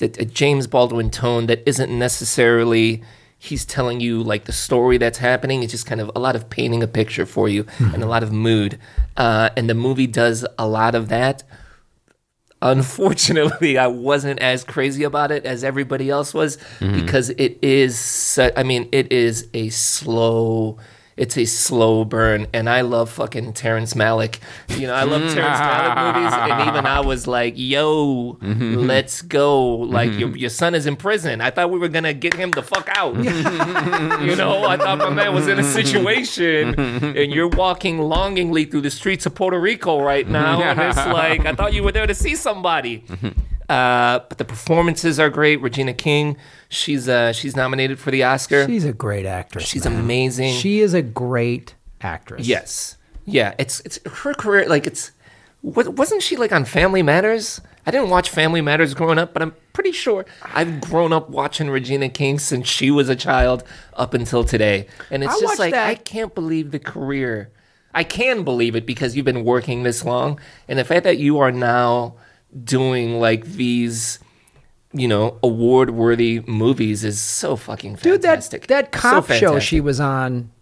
a, 0.00 0.04
a 0.04 0.24
James 0.24 0.66
Baldwin 0.66 1.10
tone 1.10 1.46
that 1.46 1.62
isn't 1.66 1.96
necessarily 1.96 3.02
he's 3.38 3.64
telling 3.66 4.00
you 4.00 4.22
like 4.22 4.46
the 4.46 4.52
story 4.52 4.96
that's 4.96 5.18
happening. 5.18 5.62
It's 5.62 5.72
just 5.72 5.86
kind 5.86 6.00
of 6.00 6.10
a 6.16 6.18
lot 6.18 6.34
of 6.34 6.48
painting 6.48 6.82
a 6.82 6.86
picture 6.86 7.26
for 7.26 7.48
you 7.48 7.66
and 7.78 8.02
a 8.02 8.06
lot 8.06 8.22
of 8.22 8.32
mood. 8.32 8.78
Uh, 9.16 9.50
and 9.56 9.68
the 9.68 9.74
movie 9.74 10.06
does 10.06 10.46
a 10.58 10.66
lot 10.66 10.94
of 10.94 11.08
that. 11.08 11.42
Unfortunately, 12.62 13.76
I 13.76 13.88
wasn't 13.88 14.40
as 14.40 14.64
crazy 14.64 15.04
about 15.04 15.30
it 15.30 15.44
as 15.44 15.62
everybody 15.62 16.08
else 16.08 16.32
was 16.32 16.56
because 16.80 17.28
it 17.30 17.58
is. 17.60 18.38
I 18.56 18.62
mean, 18.62 18.88
it 18.90 19.12
is 19.12 19.48
a 19.52 19.68
slow. 19.68 20.78
It's 21.16 21.38
a 21.38 21.44
slow 21.44 22.04
burn, 22.04 22.48
and 22.52 22.68
I 22.68 22.80
love 22.80 23.08
fucking 23.08 23.52
Terrence 23.52 23.94
Malick. 23.94 24.40
You 24.68 24.88
know, 24.88 24.94
I 24.94 25.04
love 25.04 25.32
Terrence 25.32 25.60
mm. 25.60 25.70
Malick 25.70 26.14
movies, 26.14 26.32
and 26.32 26.68
even 26.68 26.86
I 26.86 27.00
was 27.00 27.28
like, 27.28 27.54
"Yo, 27.56 28.36
mm-hmm. 28.40 28.74
let's 28.78 29.22
go!" 29.22 29.64
Like 29.76 30.10
your 30.12 30.30
mm-hmm. 30.30 30.38
your 30.38 30.50
son 30.50 30.74
is 30.74 30.86
in 30.86 30.96
prison. 30.96 31.40
I 31.40 31.50
thought 31.50 31.70
we 31.70 31.78
were 31.78 31.88
gonna 31.88 32.14
get 32.14 32.34
him 32.34 32.50
the 32.50 32.64
fuck 32.64 32.88
out. 32.96 33.14
you 33.16 34.34
know, 34.34 34.64
I 34.64 34.76
thought 34.76 34.98
my 34.98 35.10
man 35.10 35.32
was 35.32 35.46
in 35.46 35.58
a 35.58 35.62
mm-hmm. 35.62 35.72
situation, 35.72 36.74
and 37.16 37.32
you're 37.32 37.48
walking 37.48 37.98
longingly 38.00 38.64
through 38.64 38.80
the 38.80 38.90
streets 38.90 39.24
of 39.24 39.36
Puerto 39.36 39.60
Rico 39.60 40.02
right 40.02 40.28
now, 40.28 40.62
and 40.62 40.80
it's 40.80 40.96
like 41.06 41.46
I 41.46 41.54
thought 41.54 41.74
you 41.74 41.84
were 41.84 41.92
there 41.92 42.08
to 42.08 42.14
see 42.14 42.34
somebody. 42.34 43.04
Uh, 43.68 44.20
but 44.28 44.38
the 44.38 44.44
performances 44.44 45.18
are 45.18 45.30
great. 45.30 45.60
Regina 45.60 45.94
King, 45.94 46.36
she's 46.68 47.08
uh, 47.08 47.32
she's 47.32 47.56
nominated 47.56 47.98
for 47.98 48.10
the 48.10 48.22
Oscar. 48.22 48.66
She's 48.66 48.84
a 48.84 48.92
great 48.92 49.26
actress. 49.26 49.64
She's 49.66 49.84
man. 49.84 49.98
amazing. 50.00 50.54
She 50.54 50.80
is 50.80 50.92
a 50.94 51.02
great 51.02 51.74
actress. 52.00 52.46
Yes. 52.46 52.96
Yeah, 53.24 53.54
it's 53.58 53.80
it's 53.80 53.98
her 54.06 54.34
career 54.34 54.68
like 54.68 54.86
it's 54.86 55.10
wa- 55.62 55.88
wasn't 55.88 56.22
she 56.22 56.36
like 56.36 56.52
on 56.52 56.64
Family 56.64 57.02
Matters? 57.02 57.60
I 57.86 57.90
didn't 57.90 58.10
watch 58.10 58.30
Family 58.30 58.60
Matters 58.60 58.94
growing 58.94 59.18
up, 59.18 59.32
but 59.32 59.42
I'm 59.42 59.54
pretty 59.72 59.92
sure 59.92 60.24
I've 60.42 60.80
grown 60.80 61.12
up 61.12 61.30
watching 61.30 61.70
Regina 61.70 62.08
King 62.08 62.38
since 62.38 62.66
she 62.66 62.90
was 62.90 63.08
a 63.08 63.16
child 63.16 63.64
up 63.94 64.14
until 64.14 64.44
today. 64.44 64.88
And 65.10 65.24
it's 65.24 65.34
I 65.36 65.40
just 65.40 65.58
like 65.58 65.72
that- 65.72 65.88
I 65.88 65.94
can't 65.94 66.34
believe 66.34 66.70
the 66.70 66.78
career. 66.78 67.50
I 67.94 68.02
can 68.04 68.42
believe 68.42 68.74
it 68.74 68.86
because 68.86 69.14
you've 69.16 69.24
been 69.24 69.44
working 69.44 69.84
this 69.84 70.04
long 70.04 70.40
and 70.66 70.78
the 70.78 70.84
fact 70.84 71.04
that 71.04 71.18
you 71.18 71.38
are 71.38 71.52
now 71.52 72.16
doing 72.62 73.18
like 73.20 73.44
these 73.44 74.18
you 74.96 75.08
know, 75.08 75.38
award 75.42 75.90
worthy 75.90 76.38
movies 76.46 77.02
is 77.02 77.20
so 77.20 77.56
fucking 77.56 77.96
Dude, 77.96 78.22
that 78.22 78.28
fantastic. 78.28 78.68
that 78.68 78.94
So 78.94 79.00
cop 79.00 79.26
show 79.26 79.58
she 79.58 79.80
was 79.80 79.98
on 79.98 80.52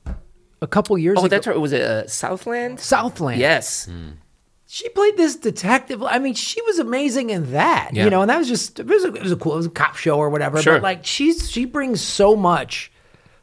a 0.62 0.66
couple 0.66 0.96
years 0.96 1.14
ago. 1.18 1.22
Oh, 1.22 1.26
ago. 1.26 1.36
that's 1.36 1.46
right. 1.46 1.60
Was 1.60 1.72
it 1.74 1.82
uh, 1.82 2.06
Southland? 2.06 2.80
Southland. 2.80 3.38
Yes. 3.38 3.90
she 4.66 4.88
played 4.88 5.18
this 5.18 5.36
detective. 5.36 6.02
I 6.02 6.18
mean, 6.18 6.32
she 6.32 6.62
was 6.62 6.78
amazing 6.78 7.28
in 7.28 7.52
that. 7.52 7.90
Yeah. 7.92 8.04
You 8.04 8.10
know, 8.10 8.22
and 8.22 8.30
that 8.30 8.38
was 8.38 8.48
just 8.48 8.80
it 8.80 8.86
was 8.86 9.04
a, 9.04 9.12
it 9.12 9.22
was 9.22 9.32
a 9.32 9.36
cool, 9.36 9.52
it 9.52 9.56
was 9.56 9.66
a 9.66 9.70
cop 9.70 9.96
show 9.96 10.16
or 10.16 10.30
whatever. 10.30 10.62
Sure. 10.62 10.76
But 10.76 10.82
like, 10.82 11.04
she's 11.04 11.50
she 11.50 11.66
brings 11.66 12.00
so 12.00 12.34
much 12.34 12.90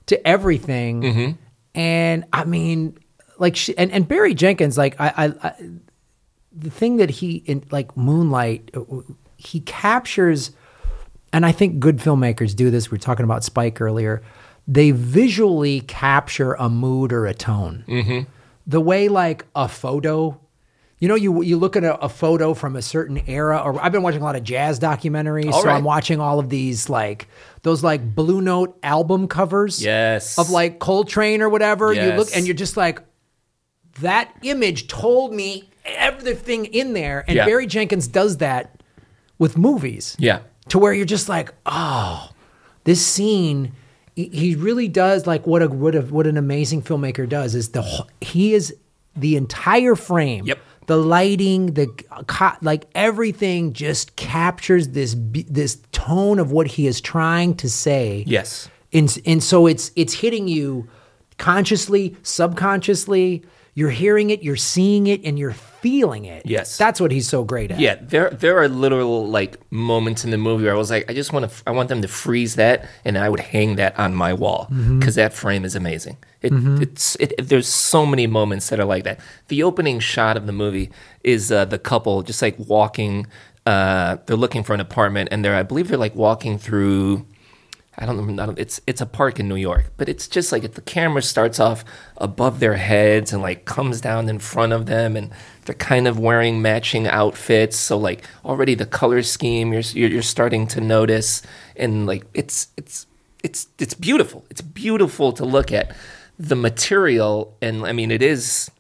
to 0.08 0.28
everything, 0.28 1.02
Mm-hmm. 1.04 1.32
and 1.76 2.26
I 2.34 2.46
mean, 2.46 2.98
like, 3.38 3.56
she, 3.56 3.78
and 3.78 3.92
and 3.92 4.08
Barry 4.08 4.34
Jenkins, 4.34 4.76
like, 4.76 5.00
I, 5.00 5.14
I, 5.16 5.50
I 5.50 5.56
the 6.52 6.70
thing 6.70 6.98
that 6.98 7.10
he 7.10 7.44
in 7.46 7.64
like 7.72 7.96
Moonlight, 7.96 8.72
uh, 8.76 8.84
he 9.38 9.62
captures, 9.62 10.52
and 11.32 11.46
I 11.46 11.52
think 11.52 11.80
good 11.80 11.98
filmmakers 11.98 12.56
do 12.56 12.70
this. 12.70 12.90
We 12.92 12.96
were 12.96 13.00
talking 13.00 13.24
about 13.24 13.44
Spike 13.44 13.80
earlier. 13.82 14.22
They 14.68 14.92
visually 14.92 15.82
capture 15.82 16.54
a 16.54 16.70
mood 16.70 17.12
or 17.14 17.26
a 17.26 17.34
tone. 17.34 17.84
Mm-hmm. 17.88 18.30
The 18.68 18.82
way 18.82 19.08
like 19.08 19.46
a 19.56 19.68
photo, 19.68 20.40
you 21.00 21.08
know, 21.08 21.16
you 21.16 21.42
you 21.42 21.58
look 21.58 21.76
at 21.76 21.84
a, 21.84 22.00
a 22.02 22.10
photo 22.10 22.54
from 22.54 22.76
a 22.76 22.82
certain 22.82 23.24
era. 23.28 23.58
Or 23.64 23.82
I've 23.82 23.92
been 23.92 24.04
watching 24.04 24.22
a 24.22 24.24
lot 24.26 24.36
of 24.36 24.44
jazz 24.44 24.80
documentaries, 24.80 25.52
All 25.52 25.62
so 25.62 25.68
right. 25.68 25.76
I'm 25.78 25.84
watching 25.84 26.20
all 26.20 26.40
of 26.40 26.50
these 26.50 26.90
like 26.90 27.28
those 27.64 27.84
like 27.84 28.14
Blue 28.16 28.42
Note 28.42 28.78
album 28.84 29.28
covers 29.28 29.84
Yes. 29.84 30.38
of 30.38 30.50
like 30.50 30.80
Coltrane 30.80 31.42
or 31.42 31.50
whatever. 31.50 31.94
You 31.94 32.12
look 32.14 32.28
and 32.36 32.46
you're 32.46 32.56
just 32.56 32.78
like, 32.78 33.02
that 34.02 34.32
image 34.44 34.88
told 34.88 35.34
me 35.34 35.70
everything 35.98 36.66
in 36.66 36.94
there. 36.94 37.24
And 37.28 37.36
Yeah. 37.36 37.46
Barry 37.46 37.68
Jenkins 37.68 38.08
does 38.08 38.38
that 38.38 38.82
with 39.38 39.58
movies. 39.58 40.16
Yeah. 40.20 40.40
To 40.70 40.80
where 40.80 40.94
you're 40.94 41.06
just 41.06 41.30
like, 41.30 41.54
oh, 41.66 42.30
this 42.84 43.06
scene. 43.06 43.74
He 44.16 44.26
he 44.28 44.56
really 44.56 44.88
does 44.90 45.26
like 45.26 45.48
what 45.48 45.62
a 45.62 45.70
what 45.70 45.96
a 45.96 46.02
what 46.02 46.28
an 46.28 46.36
amazing 46.36 46.82
filmmaker 46.82 47.28
does 47.30 47.56
is 47.56 47.70
the 47.70 47.82
wh- 47.82 48.08
he 48.20 48.54
is 48.54 48.76
the 49.16 49.38
entire 49.38 49.96
frame. 49.96 50.46
Yep. 50.46 50.60
The 50.88 50.98
lighting, 50.98 51.74
the 51.76 51.88
co- 52.28 52.58
like 52.62 52.86
everything 52.96 53.72
just 53.74 54.16
captures 54.18 54.90
this 54.90 55.16
be- 55.16 55.44
this 55.50 55.78
tone 55.94 56.38
of 56.40 56.52
what 56.52 56.68
he 56.68 56.86
is 56.88 57.00
trying 57.00 57.56
to 57.58 57.70
say. 57.70 58.26
Yes. 58.28 58.68
And 58.92 59.18
and 59.26 59.42
so 59.42 59.68
it's 59.68 59.92
it's 59.96 60.14
hitting 60.16 60.48
you 60.50 60.90
consciously, 61.38 62.18
subconsciously. 62.24 63.44
You're 63.80 63.96
hearing 64.04 64.30
it, 64.30 64.44
you're 64.44 64.64
seeing 64.76 65.08
it, 65.08 65.20
and 65.24 65.40
you're 65.40 65.54
feeling 65.82 66.26
it. 66.26 66.42
Yes. 66.46 66.78
that's 66.78 67.00
what 67.00 67.12
he's 67.12 67.30
so 67.30 67.46
great 67.52 67.72
at. 67.72 67.80
Yeah, 67.80 67.96
there 68.02 68.30
there 68.30 68.58
are 68.62 68.68
literal 68.68 69.28
like 69.30 69.58
moments 69.72 70.26
in 70.26 70.32
the 70.32 70.38
movie 70.38 70.66
where 70.66 70.74
I 70.74 70.78
was 70.78 70.92
like, 70.92 71.10
I 71.10 71.14
just 71.14 71.32
want 71.32 71.50
to, 71.50 71.64
I 71.66 71.72
want 71.72 71.88
them 71.88 72.02
to 72.02 72.08
freeze 72.10 72.56
that, 72.56 72.86
and 73.06 73.18
I 73.18 73.30
would 73.30 73.40
hang 73.40 73.78
that 73.78 73.98
on 73.98 74.14
my 74.16 74.34
wall 74.34 74.68
because 75.00 75.16
that 75.16 75.32
frame 75.34 75.64
is 75.64 75.76
amazing. 75.76 76.18
It, 76.42 76.52
It's 76.86 77.16
it, 77.24 77.34
there's 77.52 77.70
so 77.70 78.06
many 78.06 78.28
moments 78.28 78.68
that 78.70 78.80
are 78.82 78.86
like 78.96 79.06
that. 79.06 79.20
The 79.48 79.64
opening 79.64 80.00
shot 80.02 80.36
of 80.36 80.46
the 80.46 80.54
movie 80.64 80.90
is 81.24 81.50
uh, 81.52 81.64
the 81.66 81.80
couple 81.80 82.22
just 82.24 82.42
like 82.42 82.56
walking. 82.60 83.28
Uh, 83.66 84.18
they're 84.26 84.42
looking 84.46 84.64
for 84.64 84.74
an 84.74 84.82
apartment, 84.82 85.30
and 85.32 85.44
they're 85.46 85.56
I 85.56 85.64
believe 85.64 85.88
they're 85.88 86.06
like 86.08 86.16
walking 86.16 86.58
through. 86.60 87.26
I 88.00 88.06
don't, 88.06 88.36
don't 88.36 88.58
it's 88.58 88.80
it's 88.88 89.02
a 89.02 89.06
park 89.06 89.42
in 89.42 89.50
New 89.50 89.58
York, 89.58 89.92
but 89.98 90.08
it's 90.08 90.28
just 90.28 90.54
like 90.54 90.64
if 90.64 90.76
the 90.76 90.82
camera 90.82 91.22
starts 91.22 91.60
off 91.60 91.84
above 92.16 92.62
their 92.62 92.76
heads 92.76 93.34
and 93.34 93.42
like 93.42 93.66
comes 93.66 94.00
down 94.00 94.30
in 94.30 94.40
front 94.40 94.72
of 94.72 94.86
them, 94.86 95.18
and 95.18 95.32
they're 95.66 95.76
kind 95.76 96.08
of 96.08 96.18
wearing 96.18 96.62
matching 96.62 97.08
outfits. 97.08 97.76
So 97.76 97.98
like 97.98 98.24
already 98.46 98.74
the 98.74 98.86
color 98.86 99.22
scheme 99.22 99.74
you're 99.74 99.82
you're, 99.82 100.10
you're 100.10 100.22
starting 100.22 100.66
to 100.68 100.80
notice, 100.80 101.42
and 101.76 102.08
like 102.08 102.26
it's 102.34 102.70
it's 102.78 103.06
it's 103.44 103.68
it's 103.78 103.94
beautiful. 103.94 104.46
It's 104.50 104.62
beautiful 104.62 105.34
to 105.34 105.44
look 105.44 105.74
at 105.74 105.94
the 106.40 106.56
material, 106.56 107.58
and 107.62 107.86
I 107.86 107.92
mean 107.92 108.12
it 108.12 108.22
is. 108.22 108.72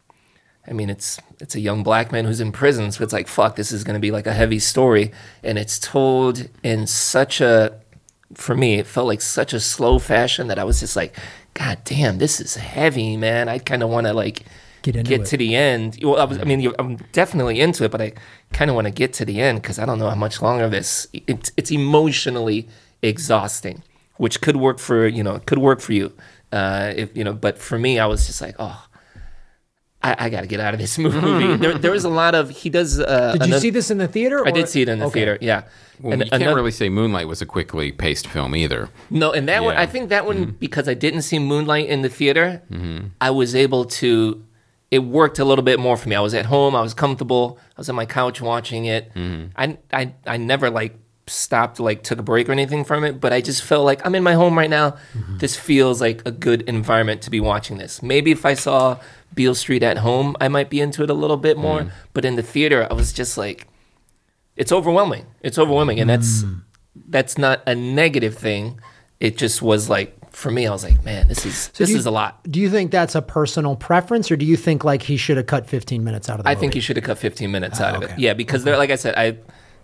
I 0.67 0.73
mean, 0.73 0.89
it's 0.89 1.19
it's 1.39 1.55
a 1.55 1.59
young 1.59 1.83
black 1.83 2.11
man 2.11 2.25
who's 2.25 2.39
in 2.39 2.51
prison, 2.51 2.91
so 2.91 3.03
it's 3.03 3.13
like, 3.13 3.27
fuck, 3.27 3.55
this 3.55 3.71
is 3.71 3.83
going 3.83 3.95
to 3.95 3.99
be 3.99 4.11
like 4.11 4.27
a 4.27 4.33
heavy 4.33 4.59
story, 4.59 5.11
and 5.43 5.57
it's 5.57 5.79
told 5.79 6.47
in 6.63 6.85
such 6.85 7.41
a, 7.41 7.79
for 8.33 8.55
me, 8.55 8.75
it 8.75 8.87
felt 8.87 9.07
like 9.07 9.21
such 9.21 9.53
a 9.53 9.59
slow 9.59 9.99
fashion 9.99 10.47
that 10.47 10.59
I 10.59 10.63
was 10.63 10.79
just 10.79 10.95
like, 10.95 11.15
God 11.53 11.79
damn, 11.83 12.17
this 12.17 12.39
is 12.39 12.55
heavy, 12.55 13.17
man. 13.17 13.49
I 13.49 13.59
kind 13.59 13.83
of 13.83 13.89
want 13.89 14.07
to 14.07 14.13
like 14.13 14.45
Get 14.81 15.03
get 15.03 15.25
to 15.25 15.37
the 15.37 15.55
end. 15.55 15.99
Well, 16.01 16.17
I 16.17 16.23
was, 16.23 16.39
I 16.39 16.45
mean, 16.45 16.71
I'm 16.79 16.95
definitely 17.11 17.59
into 17.59 17.83
it, 17.83 17.91
but 17.91 18.01
I 18.01 18.13
kind 18.53 18.69
of 18.71 18.75
want 18.75 18.85
to 18.85 18.91
get 18.91 19.11
to 19.13 19.25
the 19.25 19.41
end 19.41 19.61
because 19.61 19.77
I 19.77 19.85
don't 19.85 19.99
know 19.99 20.09
how 20.09 20.15
much 20.15 20.41
longer 20.41 20.69
this. 20.69 21.05
It's 21.11 21.51
it's 21.57 21.69
emotionally 21.69 22.69
exhausting, 23.01 23.83
which 24.17 24.39
could 24.39 24.55
work 24.55 24.79
for 24.79 25.05
you 25.05 25.21
know, 25.21 25.35
it 25.35 25.45
could 25.45 25.57
work 25.57 25.81
for 25.81 25.91
you, 25.91 26.13
uh, 26.53 26.93
if 26.95 27.15
you 27.15 27.25
know. 27.25 27.33
But 27.33 27.57
for 27.57 27.77
me, 27.77 27.99
I 27.99 28.05
was 28.05 28.25
just 28.27 28.41
like, 28.41 28.55
oh. 28.57 28.85
I, 30.01 30.15
I 30.25 30.29
got 30.29 30.41
to 30.41 30.47
get 30.47 30.59
out 30.59 30.73
of 30.73 30.79
this 30.79 30.97
movie. 31.03 31.57
there, 31.61 31.77
there 31.77 31.91
was 31.91 32.05
a 32.05 32.09
lot 32.09 32.35
of 32.35 32.49
he 32.49 32.69
does. 32.69 32.99
Uh, 32.99 33.33
Did 33.33 33.41
you 33.41 33.45
another- 33.47 33.59
see 33.59 33.69
this 33.69 33.91
in 33.91 33.97
the 33.97 34.07
theater? 34.07 34.47
I 34.47 34.51
did 34.51 34.69
see 34.69 34.81
it 34.81 34.89
in 34.89 34.99
the 34.99 35.05
Okay. 35.05 35.13
theater. 35.19 35.37
Yeah, 35.41 35.63
Well, 35.99 36.13
And 36.13 36.23
you 36.23 36.29
can't 36.29 36.41
another- 36.43 36.55
really 36.55 36.71
say 36.71 36.87
Moonlight 36.89 37.27
was 37.27 37.41
a 37.41 37.45
quickly 37.45 37.91
paced 37.91 38.27
film 38.27 38.55
either. 38.55 38.89
No, 39.09 39.31
and 39.31 39.47
that 39.49 39.63
one, 39.63 39.75
I 39.75 39.85
think 39.85 40.09
that 40.09 40.25
one 40.25 40.37
mm-hmm. 40.37 40.51
because 40.51 40.87
I 40.87 40.93
didn't 40.93 41.23
see 41.23 41.37
Moonlight 41.39 41.87
in 41.89 42.01
the 42.01 42.09
theater, 42.09 42.61
mm-hmm. 42.71 43.07
I 43.19 43.31
was 43.31 43.55
able 43.55 43.85
to. 43.85 44.43
It 44.91 44.99
worked 45.03 45.37
a 45.37 45.45
little 45.45 45.63
bit 45.63 45.79
more 45.79 45.95
for 45.97 46.09
me. 46.09 46.15
I 46.15 46.19
was 46.21 46.33
at 46.33 46.47
home. 46.47 46.75
I 46.75 46.81
was 46.81 46.95
comfortable. 46.95 47.59
I 47.77 47.81
was 47.81 47.89
on 47.89 47.95
my 47.95 48.07
couch 48.07 48.41
watching 48.41 48.85
it. 48.85 49.13
Mm-hmm. 49.13 49.49
I, 49.55 49.77
I, 49.93 50.13
I 50.25 50.37
never 50.37 50.71
like 50.71 50.97
stopped, 51.27 51.79
like 51.79 52.01
took 52.01 52.17
a 52.17 52.23
break 52.23 52.49
or 52.49 52.53
anything 52.53 52.83
from 52.83 53.03
it. 53.03 53.19
But 53.21 53.31
I 53.31 53.39
just 53.39 53.61
felt 53.61 53.85
like 53.85 54.03
I'm 54.03 54.15
in 54.15 54.23
my 54.23 54.33
home 54.33 54.57
right 54.57 54.69
now. 54.69 54.97
This 55.37 55.55
feels 55.55 56.01
like 56.01 56.23
a 56.25 56.31
good 56.31 56.63
environment 56.63 57.21
to 57.21 57.29
be 57.29 57.39
watching 57.39 57.77
this. 57.77 58.01
Maybe 58.01 58.31
if 58.31 58.47
I 58.47 58.55
saw 58.55 58.97
Beale 59.33 59.55
Street 59.55 59.83
at 59.83 59.99
home, 59.99 60.35
I 60.41 60.47
might 60.47 60.69
be 60.69 60.81
into 60.81 61.03
it 61.03 61.09
a 61.09 61.13
little 61.13 61.37
bit 61.37 61.57
more. 61.57 61.81
Mm. 61.81 61.91
But 62.13 62.25
in 62.25 62.35
the 62.35 62.43
theater, 62.43 62.87
I 62.89 62.93
was 62.93 63.13
just 63.13 63.37
like, 63.37 63.67
it's 64.55 64.71
overwhelming. 64.71 65.25
It's 65.41 65.57
overwhelming, 65.57 65.99
and 65.99 66.09
that's 66.09 66.43
mm. 66.43 66.61
that's 67.07 67.37
not 67.37 67.61
a 67.65 67.75
negative 67.75 68.35
thing. 68.35 68.79
It 69.19 69.37
just 69.37 69.61
was 69.61 69.89
like 69.89 70.19
for 70.31 70.51
me, 70.51 70.67
I 70.67 70.71
was 70.71 70.83
like, 70.83 71.03
man, 71.03 71.27
this 71.27 71.45
is 71.45 71.69
this 71.69 71.89
you- 71.89 71.97
is 71.97 72.05
a 72.05 72.11
lot. 72.11 72.39
Do 72.49 72.59
you 72.59 72.69
think 72.69 72.91
that's 72.91 73.15
a 73.15 73.21
personal 73.21 73.75
preference, 73.75 74.31
or 74.31 74.37
do 74.37 74.45
you 74.45 74.57
think 74.57 74.83
like 74.83 75.01
he 75.03 75.17
should 75.17 75.37
have 75.37 75.47
cut 75.47 75.67
15 75.67 76.03
minutes 76.03 76.29
out 76.29 76.39
of 76.39 76.43
the 76.43 76.49
I 76.49 76.53
movie? 76.53 76.61
think 76.61 76.75
you 76.75 76.81
should 76.81 76.97
have 76.97 77.05
cut 77.05 77.17
15 77.17 77.51
minutes 77.51 77.79
uh, 77.79 77.85
out 77.85 77.95
of 77.95 78.09
it. 78.09 78.19
Yeah, 78.19 78.33
because 78.33 78.63
they're 78.63 78.77
like 78.77 78.91
I 78.91 78.95
said, 78.95 79.15
I. 79.15 79.37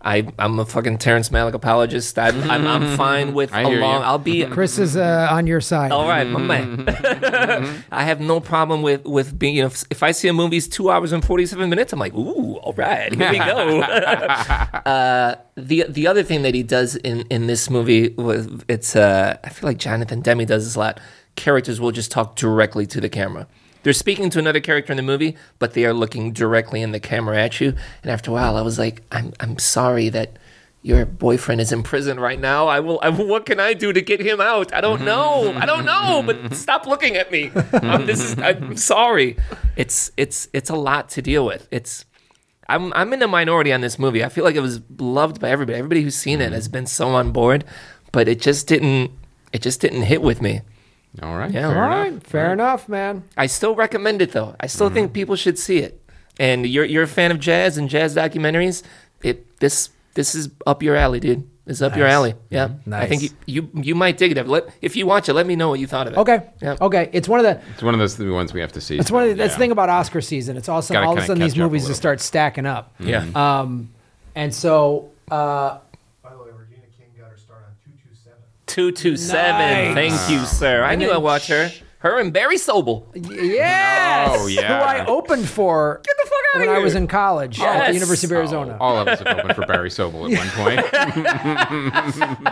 I, 0.08 0.28
I'm 0.38 0.60
a 0.60 0.66
fucking 0.66 1.00
Terrence 1.00 1.30
Malick 1.30 1.54
apologist. 1.56 2.20
I'm, 2.20 2.44
I'm, 2.50 2.68
I'm 2.68 2.96
fine 3.06 3.34
with 3.34 3.52
I 3.52 3.62
a 3.64 3.68
hear 3.68 3.80
long. 3.80 4.02
you. 4.02 4.06
I'll 4.06 4.20
be 4.20 4.46
Chris 4.52 4.78
is 4.78 4.96
uh, 4.96 5.28
on 5.32 5.48
your 5.48 5.60
side. 5.62 5.92
All 5.92 6.08
right, 6.08 6.28
my 6.28 6.40
man. 6.40 6.86
I 7.92 8.04
have 8.04 8.22
no 8.22 8.40
problem 8.40 8.84
with 8.84 9.04
with 9.06 9.38
being. 9.40 9.56
You 9.56 9.62
know, 9.64 9.68
if, 9.68 9.84
if 9.90 10.04
I 10.04 10.12
see 10.12 10.28
a 10.28 10.34
movie's 10.34 10.68
two 10.68 10.92
hours 10.92 11.12
and 11.12 11.26
forty 11.26 11.46
seven 11.48 11.70
minutes, 11.72 11.92
I'm 11.92 11.98
like, 12.00 12.14
ooh, 12.14 12.58
all 12.58 12.74
right, 12.74 13.12
here 13.14 13.32
we 13.32 13.38
go. 13.40 13.82
uh, 13.82 15.36
the 15.56 15.86
the 15.90 16.06
other 16.08 16.24
thing 16.24 16.44
that 16.44 16.54
he 16.54 16.64
does 16.64 16.96
in 16.98 17.22
in 17.32 17.48
this 17.48 17.70
movie 17.70 18.10
was 18.10 18.48
it's. 18.68 18.96
Uh, 18.96 19.38
I 19.44 19.50
feel 19.50 19.68
like 19.68 19.78
Jonathan 19.78 20.22
Demme 20.22 20.46
does 20.46 20.66
this 20.66 20.76
a 20.76 20.80
lot. 20.80 21.00
Characters 21.36 21.82
will 21.82 21.92
just 21.92 22.12
talk 22.12 22.36
directly 22.36 22.86
to 22.88 23.02
the 23.02 23.10
camera. 23.10 23.48
They're 23.86 23.94
speaking 23.94 24.32
to 24.32 24.40
another 24.40 24.62
character 24.62 24.92
in 24.92 24.98
the 24.98 25.04
movie, 25.04 25.38
but 25.60 25.74
they 25.76 25.86
are 25.86 25.94
looking 25.94 26.34
directly 26.34 26.82
in 26.82 26.92
the 26.92 27.00
camera 27.00 27.38
at 27.38 27.62
you. 27.62 27.76
And 28.02 28.12
after 28.12 28.32
a 28.32 28.34
while, 28.34 28.58
I 28.58 28.62
was 28.62 28.80
like, 28.80 29.04
I'm 29.12 29.32
I'm 29.40 29.60
sorry 29.60 30.10
that 30.10 30.40
your 30.82 31.06
boyfriend 31.06 31.62
is 31.62 31.72
in 31.72 31.84
prison 31.84 32.20
right 32.20 32.40
now. 32.40 32.66
I 32.66 32.80
will. 32.80 33.00
I, 33.04 33.10
what 33.10 33.46
can 33.46 33.60
I 33.60 33.76
do 33.76 33.94
to 33.94 34.02
get 34.02 34.20
him 34.20 34.42
out? 34.42 34.74
I 34.74 34.82
don't 34.82 35.04
know. 35.04 35.54
I 35.56 35.68
don't 35.68 35.86
know. 35.86 36.24
But 36.26 36.56
stop 36.66 36.88
looking 36.88 37.16
at 37.16 37.32
me. 37.32 37.52
Um, 37.74 38.08
this 38.08 38.24
is. 38.24 38.40
I'm 38.40 38.76
sorry. 38.76 39.38
It's 39.76 40.10
it's 40.18 40.50
it's 40.52 40.72
a 40.72 40.76
lot 40.76 41.10
to 41.10 41.22
deal 41.22 41.46
with. 41.46 41.68
It's. 41.70 42.06
I'm 42.68 42.92
I'm 42.94 43.14
in 43.14 43.22
a 43.22 43.28
minority 43.28 43.72
on 43.72 43.82
this 43.82 44.00
movie. 44.00 44.24
I 44.24 44.30
feel 44.30 44.44
like 44.44 44.56
it 44.56 44.62
was 44.62 44.82
loved 44.98 45.40
by 45.40 45.52
everybody. 45.52 45.78
Everybody 45.78 46.02
who's 46.02 46.16
seen 46.16 46.42
it 46.42 46.54
has 46.54 46.68
been 46.68 46.88
so 46.88 47.10
on 47.10 47.32
board, 47.32 47.64
but 48.12 48.28
it 48.28 48.42
just 48.42 48.66
didn't. 48.66 49.12
It 49.54 49.62
just 49.62 49.80
didn't 49.80 50.02
hit 50.02 50.24
with 50.24 50.42
me. 50.42 50.62
All 51.22 51.38
right. 51.38 51.52
Yeah. 51.52 51.70
fair 51.72 51.84
All 51.84 51.92
enough. 52.02 52.14
right, 52.14 52.24
fair 52.28 52.54
enough, 52.54 52.90
man. 52.90 53.24
I 53.38 53.48
still 53.48 53.76
recommend 53.76 54.22
it 54.22 54.32
though. 54.32 54.56
I 54.60 54.68
still 54.68 54.90
think 54.90 55.14
people 55.14 55.36
should 55.36 55.58
see 55.58 55.80
it. 55.80 56.02
And 56.40 56.66
you're 56.66 56.86
you're 56.86 57.04
a 57.04 57.08
fan 57.08 57.32
of 57.32 57.40
jazz 57.40 57.78
and 57.78 57.90
jazz 57.90 58.16
documentaries. 58.16 58.84
It 59.24 59.60
this 59.60 59.90
this 60.16 60.36
is 60.36 60.50
up 60.68 60.84
your 60.84 60.96
alley, 60.96 61.20
dude. 61.20 61.50
It's 61.68 61.82
up 61.82 61.96
your 61.98 62.06
alley. 62.06 62.36
Yeah. 62.52 62.70
Nice. 62.86 63.04
I 63.04 63.08
think 63.08 63.24
you, 63.24 63.30
you 63.46 63.70
you 63.74 63.96
might 63.96 64.18
dig 64.18 64.38
it. 64.38 64.48
Let, 64.48 64.66
if 64.82 64.96
you 64.96 65.08
watch 65.08 65.30
it, 65.30 65.34
let 65.34 65.48
me 65.48 65.56
know 65.56 65.70
what 65.70 65.80
you 65.80 65.88
thought 65.88 66.06
of 66.08 66.14
it. 66.14 66.18
Okay, 66.20 66.44
Yeah. 66.62 66.76
okay. 66.80 67.10
It's 67.12 67.28
one 67.28 67.40
of 67.40 67.44
the. 67.46 67.60
It's 67.74 67.82
one 67.82 67.94
of 67.96 68.00
those 68.00 68.20
ones 68.20 68.54
we 68.54 68.60
have 68.62 68.74
to 68.74 68.82
see. 68.82 68.98
It's 69.00 69.10
one 69.10 69.24
of 69.24 69.30
the, 69.30 69.36
that's 69.36 69.54
the 69.56 69.60
thing 69.60 69.72
about 69.72 69.90
Oscar 69.90 70.22
season. 70.22 70.58
It's 70.58 70.70
also 70.70 70.94
all 70.96 71.14
of 71.14 71.24
a 71.24 71.26
sudden 71.26 71.42
these 71.42 71.54
catch 71.54 71.60
up 71.62 71.66
a 71.66 71.70
movies 71.70 71.88
just 71.88 72.00
start 72.00 72.22
stacking 72.22 72.66
up. 72.68 72.94
Yeah. 73.00 73.26
Um, 73.34 73.90
and 74.36 74.54
so 74.54 75.10
uh, 75.32 75.80
By 76.22 76.32
the 76.32 76.38
way, 76.38 76.50
Regina 76.56 76.84
King 76.98 77.08
got 77.18 77.32
her 77.32 77.38
start 77.38 77.64
on 77.66 77.74
227. 78.76 78.76
Two 78.76 78.92
two 78.92 79.18
seven. 79.18 79.96
Nice. 79.96 80.18
Thank 80.28 80.32
you, 80.32 80.46
sir. 80.46 80.84
I 80.84 80.96
knew 80.96 81.10
I 81.12 81.18
watched 81.18 81.48
her. 81.50 81.72
Her 82.00 82.20
and 82.20 82.32
Barry 82.32 82.58
Sobel. 82.58 83.06
yes, 83.16 84.30
Oh, 84.40 84.46
yeah. 84.46 84.68
who 84.68 84.74
I 84.86 85.06
opened 85.08 85.48
for 85.50 86.02
Get 86.06 86.16
the 86.22 86.30
fuck 86.30 86.40
out 86.54 86.60
when 86.60 86.70
of 86.70 86.76
I 86.76 86.80
was 86.80 86.94
in 86.94 87.08
college 87.08 87.60
at 87.60 87.64
Yes. 87.64 87.88
the 87.88 87.94
University 87.96 88.28
of 88.28 88.32
Oh, 88.34 88.36
Arizona. 88.42 88.78
all 88.80 88.98
of 89.00 89.08
us 89.08 89.20
have 89.22 89.40
opened 89.40 89.56
for 89.56 89.66
Barry 89.66 89.90
Sobel 89.90 90.32
at 90.32 90.38
one 90.38 90.50
point. 90.54 90.86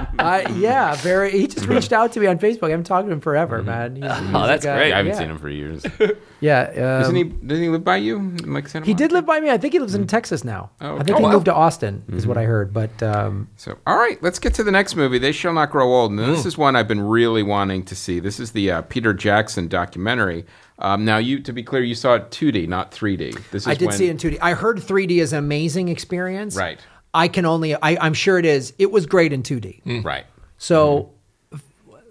Uh, 0.20 0.42
yeah, 0.56 0.96
very. 0.96 1.32
He 1.32 1.48
just 1.48 1.68
reached 1.68 1.92
out 1.94 2.14
to 2.14 2.20
me 2.20 2.28
on 2.28 2.40
Facebook. 2.40 2.68
I 2.68 2.70
haven't 2.72 2.86
talked 2.86 3.08
to 3.08 3.14
him 3.14 3.20
forever, 3.22 3.62
man. 3.62 3.96
He's, 3.98 4.06
he's 4.06 4.12
Oh, 4.34 4.48
that's 4.48 4.66
like 4.66 4.74
a- 4.74 4.78
great. 4.78 4.94
I 4.94 4.98
haven't 4.98 5.12
yeah. 5.14 5.18
seen 5.20 5.30
him 5.30 5.38
for 5.38 5.50
years. 5.50 5.86
Yeah, 6.44 6.64
um, 6.70 6.76
Doesn't 6.76 7.16
he? 7.16 7.24
Doesn't 7.24 7.64
he 7.64 7.70
live 7.70 7.84
by 7.86 7.96
you? 7.98 8.18
in, 8.18 8.54
Like 8.54 8.68
Santa 8.68 8.86
He 8.86 8.94
did 8.94 9.12
live 9.14 9.26
by 9.26 9.40
me. 9.40 9.50
I 9.50 9.58
think 9.58 9.72
he 9.74 9.80
lives 9.80 9.96
in 9.96 10.06
Texas 10.08 10.44
now. 10.44 10.72
Oh, 10.82 10.96
I 10.96 11.04
think 11.04 11.12
okay. 11.12 11.14
he 11.20 11.24
Oh, 11.24 11.28
wow. 11.28 11.32
moved 11.34 11.46
to 11.46 11.54
Austin, 11.54 12.04
is 12.10 12.28
what 12.28 12.38
I 12.38 12.44
heard. 12.44 12.74
But 12.74 13.02
um, 13.02 13.48
So, 13.56 13.78
all 13.88 13.98
right, 13.98 14.22
let's 14.22 14.40
get 14.40 14.54
to 14.56 14.64
the 14.64 14.72
next 14.72 14.96
movie. 14.96 15.18
They 15.20 15.32
shall 15.32 15.54
not 15.54 15.72
grow 15.72 15.94
old. 15.94 16.12
And 16.12 16.20
this 16.20 16.46
is 16.46 16.58
one 16.58 16.76
I've 16.76 16.88
been 16.88 17.02
really 17.02 17.44
wanting 17.44 17.86
to 17.86 17.96
see. 17.96 18.20
This 18.20 18.40
is 18.40 18.52
the 18.52 18.72
uh, 18.72 18.82
Peter 18.84 19.14
Jackson 19.14 19.68
documentary. 19.70 20.46
Um, 20.80 21.06
now, 21.06 21.18
you 21.18 21.40
to 21.40 21.54
be 21.54 21.64
clear, 21.64 21.82
you 21.84 21.96
saw 21.96 22.16
it 22.16 22.30
2D, 22.32 22.68
not 22.68 22.92
3D. 22.92 23.34
This 23.52 23.64
is 23.64 23.68
I 23.68 23.76
did 23.76 23.88
when, 23.88 23.98
see 23.98 24.08
it 24.08 24.12
in 24.12 24.18
2D. 24.18 24.40
I 24.42 24.54
heard 24.54 24.78
3D 24.80 25.22
is 25.22 25.32
an 25.32 25.40
amazing 25.40 25.88
experience. 25.88 26.58
Right. 26.58 26.80
I 27.14 27.28
can 27.30 27.46
only. 27.46 27.76
I, 27.76 27.98
I'm 28.02 28.14
sure 28.16 28.38
it 28.38 28.46
is. 28.46 28.74
It 28.80 28.92
was 28.92 29.06
great 29.06 29.32
in 29.32 29.44
2D. 29.44 30.04
Right. 30.04 30.26
So, 30.58 30.98
f- 30.98 31.06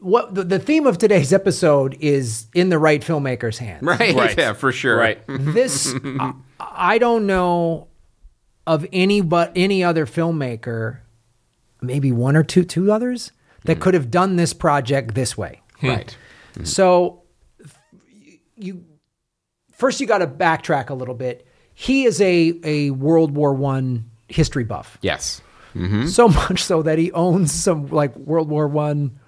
what 0.03 0.35
the, 0.35 0.45
the 0.45 0.59
theme 0.59 0.87
of 0.87 0.99
today's 0.99 1.33
episode 1.33 1.97
is 2.01 2.47
in 2.55 2.69
the 2.69 2.79
right 2.79 3.01
filmmaker's 3.01 3.59
hands. 3.59 3.83
Right. 3.83 4.15
Right. 4.15 4.37
Yeah, 4.43 4.53
for 4.55 4.73
sure. 4.73 4.97
Right. 4.97 5.23
This, 5.29 5.95
I, 6.05 6.35
I 6.61 6.99
don't 6.99 7.27
know 7.27 7.89
of 8.67 8.87
any 8.93 9.21
but 9.21 9.53
any 9.55 9.85
other 9.85 10.07
filmmaker, 10.07 10.99
maybe 11.81 12.13
one 12.13 12.37
or 12.37 12.43
two, 12.43 12.65
two 12.65 12.91
others 12.91 13.33
that 13.65 13.77
hmm. 13.77 13.83
could 13.83 13.95
have 13.95 14.11
done 14.11 14.37
this 14.37 14.53
project 14.53 15.15
this 15.15 15.37
way. 15.37 15.61
Hmm. 15.81 15.89
Right. 15.89 16.17
Hmm. 16.55 16.65
So 16.65 17.23
you 18.57 18.85
first 19.73 20.01
you 20.01 20.07
got 20.07 20.19
to 20.19 20.27
backtrack 20.27 20.91
a 20.91 20.95
little 20.95 21.15
bit. 21.15 21.47
He 21.75 22.05
is 22.05 22.21
a 22.21 22.61
a 22.65 22.91
World 22.91 23.33
War 23.33 23.55
One 23.55 24.11
history 24.29 24.65
buff, 24.65 24.99
Yes. 25.03 25.43
Mm-hmm. 25.75 26.07
so 26.07 26.29
much 26.49 26.63
so 26.63 26.83
that 26.83 26.99
he 26.99 27.13
owns 27.13 27.53
some 27.53 27.89
like 27.89 28.15
World 28.17 28.49
War 28.49 28.69
One 28.69 29.19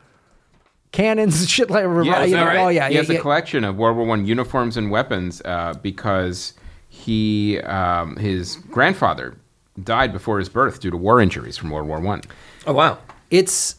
cannons, 0.94 1.48
shit 1.54 1.68
like 1.70 1.84
Yeah, 1.84 2.24
you 2.24 2.36
know, 2.36 2.44
right? 2.46 2.58
oh 2.58 2.68
yeah, 2.68 2.88
he 2.88 2.94
yeah, 2.94 3.00
has 3.00 3.10
a 3.10 3.18
collection 3.18 3.64
of 3.64 3.76
World 3.76 3.96
War 3.98 4.06
One 4.06 4.24
uniforms 4.24 4.76
and 4.76 4.90
weapons 4.90 5.42
uh, 5.44 5.74
because 5.82 6.54
he 6.88 7.58
um, 7.60 8.16
his 8.16 8.56
grandfather 8.70 9.36
died 9.82 10.12
before 10.12 10.38
his 10.38 10.48
birth 10.48 10.80
due 10.80 10.90
to 10.90 10.96
war 10.96 11.20
injuries 11.20 11.56
from 11.58 11.70
World 11.70 11.88
War 11.88 12.00
One. 12.00 12.22
Oh 12.66 12.72
wow. 12.72 12.98
it's 13.30 13.76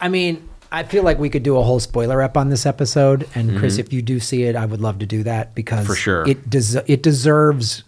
i 0.00 0.08
mean 0.08 0.48
i 0.72 0.82
feel 0.82 1.02
like 1.02 1.18
we 1.18 1.30
could 1.30 1.42
do 1.42 1.56
a 1.56 1.62
whole 1.62 1.80
spoiler 1.80 2.22
up 2.22 2.36
on 2.36 2.50
this 2.50 2.66
episode 2.66 3.26
and 3.34 3.58
chris 3.58 3.78
if 3.78 3.92
you 3.92 4.02
do 4.02 4.20
see 4.20 4.44
it 4.44 4.54
i 4.56 4.66
would 4.66 4.80
love 4.80 4.98
to 4.98 5.06
do 5.06 5.22
that 5.22 5.54
because 5.54 5.78
Mm-hmm. 5.80 5.86
For 5.86 5.96
sure. 5.96 6.28
it 6.28 6.48
des- 6.50 6.82
it 6.86 7.02
deserves 7.02 7.82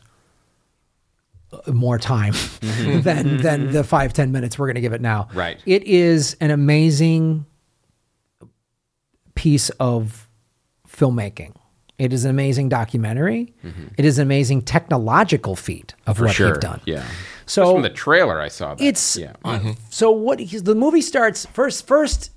more 1.69 1.99
time 1.99 2.35
than 2.61 3.39
than 3.39 3.73
the 3.73 3.83
five 3.85 4.13
ten 4.13 4.31
minutes 4.33 4.59
we're 4.59 4.67
going 4.67 4.75
to 4.75 4.81
give 4.81 4.93
it 4.93 5.01
now 5.01 5.25
Mm-hmm. 5.25 5.39
Right. 5.39 5.63
it 5.67 5.83
is 5.85 6.37
an 6.41 6.51
amazing 6.51 7.47
piece 9.35 9.71
of 9.81 10.29
filmmaking 10.89 11.55
it 11.99 12.13
is 12.13 12.25
an 12.25 12.31
amazing 12.31 12.69
documentary 12.69 13.55
it 13.97 14.05
is 14.05 14.19
an 14.19 14.23
amazing 14.23 14.63
technological 14.63 15.55
feat 15.57 15.95
of 16.07 16.17
Mm-hmm. 16.17 16.19
For 16.19 16.25
what 16.27 16.35
sure. 16.35 16.53
they've 16.53 16.61
done 16.61 16.81
Yeah. 16.85 17.05
So 17.47 17.73
from 17.73 17.83
the 17.83 17.89
trailer, 17.91 18.41
I 18.43 18.49
saw 18.49 18.75
that. 18.75 18.85
it's 18.85 19.17
yeah. 19.17 19.33
so 19.91 20.11
what 20.11 20.39
the 20.39 20.75
movie 20.75 21.01
starts 21.01 21.47
first 21.47 21.87
first 21.87 22.31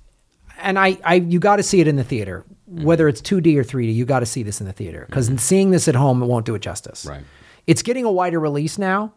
and 0.60 0.78
I, 0.78 0.96
I 1.04 1.14
you 1.16 1.38
got 1.40 1.56
to 1.56 1.62
see 1.62 1.80
it 1.80 1.88
in 1.88 1.96
the 1.96 2.04
theater 2.04 2.44
whether 2.66 3.08
it's 3.08 3.20
2d 3.20 3.56
or 3.58 3.64
3d 3.64 3.94
you 3.94 4.04
got 4.06 4.20
to 4.20 4.26
see 4.26 4.42
this 4.42 4.60
in 4.60 4.66
the 4.66 4.72
theater 4.72 5.04
because 5.08 5.26
seeing 5.42 5.70
this 5.70 5.86
at 5.88 5.94
home 5.96 6.22
it 6.22 6.26
won't 6.26 6.46
do 6.46 6.54
it 6.54 6.62
justice 6.62 7.04
Right. 7.04 7.22
It's 7.66 7.82
getting 7.82 8.04
a 8.04 8.10
wider 8.12 8.38
release 8.40 8.78
now. 8.78 9.12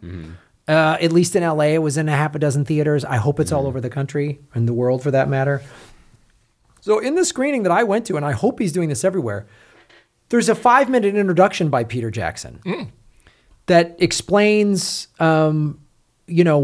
Uh, 0.68 0.98
at 1.00 1.12
least 1.12 1.36
in 1.36 1.44
la 1.44 1.60
it 1.64 1.78
was 1.78 1.96
in 1.98 2.10
a 2.10 2.16
half 2.16 2.34
a 2.36 2.40
dozen 2.40 2.66
theaters. 2.66 3.06
I 3.06 3.18
hope 3.18 3.40
it's 3.40 3.52
all 3.52 3.68
over 3.68 3.80
the 3.80 3.90
country 3.90 4.40
and 4.56 4.68
the 4.68 4.74
world 4.74 5.04
for 5.04 5.12
that 5.12 5.30
matter. 5.30 5.62
So 6.82 7.00
in 7.00 7.16
the 7.16 7.26
screening 7.26 7.64
that 7.64 7.72
i 7.72 7.84
went 7.84 8.06
to 8.08 8.16
and 8.16 8.26
i 8.26 8.32
hope 8.32 8.60
he's 8.60 8.72
doing 8.72 8.90
this 8.90 9.04
everywhere 9.04 9.48
there's 10.30 10.50
a 10.50 10.56
five 10.56 10.88
minute 10.90 11.16
introduction 11.16 11.70
by 11.70 11.84
peter 11.84 12.12
jackson 12.12 12.60
that 13.68 13.96
explains 14.00 15.08
um, 15.20 15.80
you 16.28 16.44
know 16.44 16.60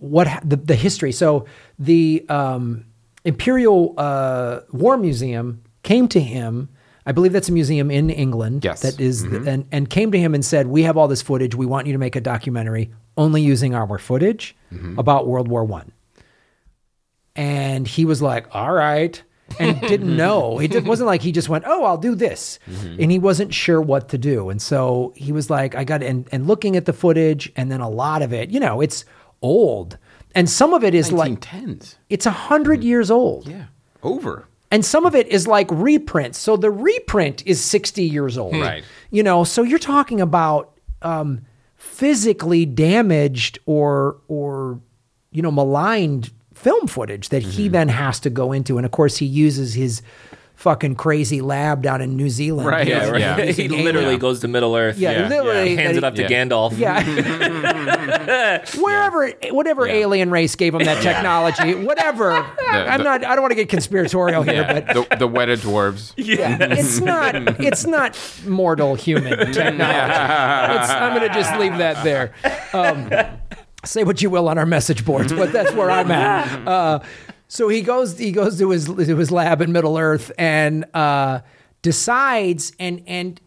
what 0.00 0.26
ha- 0.26 0.40
the, 0.44 0.56
the 0.56 0.74
history. 0.74 1.12
So 1.12 1.44
the 1.78 2.24
um, 2.28 2.84
imperial 3.24 3.94
uh, 3.98 4.60
war 4.72 4.96
museum 4.96 5.62
came 5.82 6.08
to 6.08 6.20
him 6.20 6.68
i 7.06 7.12
believe 7.12 7.32
that's 7.32 7.48
a 7.48 7.52
museum 7.52 7.90
in 7.90 8.10
england 8.10 8.64
Yes. 8.64 8.82
that 8.82 9.00
is 9.00 9.24
mm-hmm. 9.24 9.48
and, 9.48 9.66
and 9.72 9.88
came 9.88 10.12
to 10.12 10.18
him 10.18 10.34
and 10.34 10.44
said 10.44 10.66
we 10.66 10.82
have 10.82 10.96
all 10.96 11.08
this 11.08 11.22
footage 11.22 11.54
we 11.54 11.66
want 11.66 11.86
you 11.86 11.92
to 11.92 11.98
make 11.98 12.16
a 12.16 12.20
documentary 12.20 12.90
only 13.16 13.40
using 13.40 13.74
our 13.74 13.98
footage 13.98 14.54
mm-hmm. 14.72 14.98
about 14.98 15.26
world 15.26 15.48
war 15.48 15.64
one 15.64 15.92
and 17.36 17.86
he 17.86 18.04
was 18.04 18.22
like, 18.22 18.52
all 18.54 18.72
right. 18.72 19.22
And 19.60 19.80
didn't 19.82 20.16
know. 20.24 20.58
It 20.58 20.84
wasn't 20.84 21.06
like 21.06 21.22
he 21.22 21.30
just 21.30 21.48
went, 21.48 21.64
oh, 21.66 21.84
I'll 21.84 21.98
do 21.98 22.14
this. 22.14 22.58
Mm-hmm. 22.68 23.02
And 23.02 23.12
he 23.12 23.18
wasn't 23.18 23.54
sure 23.54 23.80
what 23.80 24.08
to 24.08 24.18
do. 24.18 24.48
And 24.48 24.60
so 24.60 25.12
he 25.14 25.30
was 25.30 25.50
like, 25.50 25.74
I 25.74 25.84
got, 25.84 26.02
and, 26.02 26.26
and 26.32 26.46
looking 26.48 26.74
at 26.76 26.86
the 26.86 26.92
footage, 26.92 27.52
and 27.54 27.70
then 27.70 27.80
a 27.80 27.88
lot 27.88 28.22
of 28.22 28.32
it, 28.32 28.50
you 28.50 28.58
know, 28.58 28.80
it's 28.80 29.04
old. 29.42 29.98
And 30.34 30.50
some 30.50 30.74
of 30.74 30.82
it 30.82 30.94
is 30.94 31.12
like, 31.12 31.40
1910s. 31.40 31.96
it's 32.08 32.26
a 32.26 32.30
hundred 32.30 32.82
years 32.82 33.10
old. 33.10 33.46
Yeah. 33.46 33.66
Over. 34.02 34.48
And 34.70 34.84
some 34.84 35.06
of 35.06 35.14
it 35.14 35.26
is 35.28 35.46
like 35.46 35.68
reprints. 35.70 36.38
So 36.38 36.56
the 36.56 36.70
reprint 36.70 37.42
is 37.46 37.62
60 37.64 38.02
years 38.02 38.36
old. 38.36 38.56
Right. 38.56 38.82
You 39.10 39.22
know, 39.22 39.44
so 39.44 39.62
you're 39.62 39.78
talking 39.78 40.20
about 40.20 40.76
um, 41.02 41.42
physically 41.76 42.66
damaged 42.66 43.58
or 43.66 44.18
or 44.28 44.80
you 45.30 45.42
know 45.42 45.50
maligned 45.50 46.32
film 46.54 46.86
footage 46.86 47.28
that 47.28 47.42
Mm-hmm. 47.42 47.50
he 47.52 47.68
then 47.68 47.88
has 47.88 48.18
to 48.20 48.30
go 48.30 48.50
into. 48.52 48.76
And 48.78 48.84
of 48.84 48.90
course 48.92 49.18
he 49.18 49.26
uses 49.26 49.74
his 49.74 50.02
fucking 50.56 50.94
crazy 50.96 51.40
lab 51.42 51.82
down 51.82 52.00
in 52.00 52.16
New 52.16 52.28
Zealand. 52.30 52.66
Right, 52.66 52.88
yeah, 52.88 53.10
where 53.10 53.18
yeah. 53.20 53.36
he 53.52 53.68
literally 53.68 54.06
alien- 54.06 54.20
goes 54.20 54.40
to 54.40 54.48
Middle 54.48 54.74
Earth. 54.74 54.98
Yeah, 54.98 55.12
Yeah, 55.12 55.28
literally 55.28 55.74
yeah. 55.74 55.80
hands 55.80 55.94
that 55.94 55.98
it 55.98 56.04
up 56.04 56.14
to 56.16 56.22
Yeah. 56.22 56.28
Gandalf. 56.44 56.76
Yeah. 56.78 58.64
wherever, 58.80 59.30
whatever 59.50 59.86
Yeah. 59.86 59.94
alien 59.94 60.30
race 60.30 60.54
gave 60.56 60.74
him 60.74 60.82
that 60.84 61.02
technology, 61.02 61.74
whatever. 61.74 62.32
I'm 62.32 62.98
the- 62.98 63.04
not. 63.04 63.24
I 63.24 63.34
don't 63.34 63.42
want 63.42 63.52
to 63.52 63.56
get 63.56 63.68
conspiratorial 63.68 64.42
here, 64.42 64.54
Yeah. 64.54 64.80
but 64.80 64.86
the, 65.10 65.16
the 65.18 65.28
Weta 65.28 65.56
dwarves. 65.58 66.12
Yeah, 66.26 66.56
it's 66.60 67.00
not. 67.00 67.34
It's 67.60 67.86
not 67.86 68.18
mortal 68.46 68.94
human 68.96 69.52
technology. 69.52 70.74
It's, 70.82 70.90
I'm 70.90 71.14
going 71.14 71.28
to 71.28 71.34
just 71.34 71.54
leave 71.58 71.76
that 71.78 72.02
there. 72.02 72.32
Um, 72.72 73.10
say 73.84 74.02
what 74.02 74.20
you 74.22 74.28
will 74.30 74.48
on 74.48 74.58
our 74.58 74.66
message 74.66 75.04
boards, 75.04 75.32
but 75.32 75.52
that's 75.52 75.72
where 75.72 75.90
I'm 75.90 76.10
at. 76.10 76.66
Uh, 76.66 76.98
so 77.48 77.68
he 77.68 77.82
goes. 77.82 78.18
He 78.18 78.32
goes 78.32 78.58
to 78.58 78.70
his 78.70 78.86
to 78.86 79.16
his 79.16 79.30
lab 79.30 79.60
in 79.60 79.72
Middle 79.72 79.98
Earth 79.98 80.32
and 80.38 80.84
uh, 80.94 81.40
decides 81.82 82.72
and 82.78 83.02
and 83.06 83.40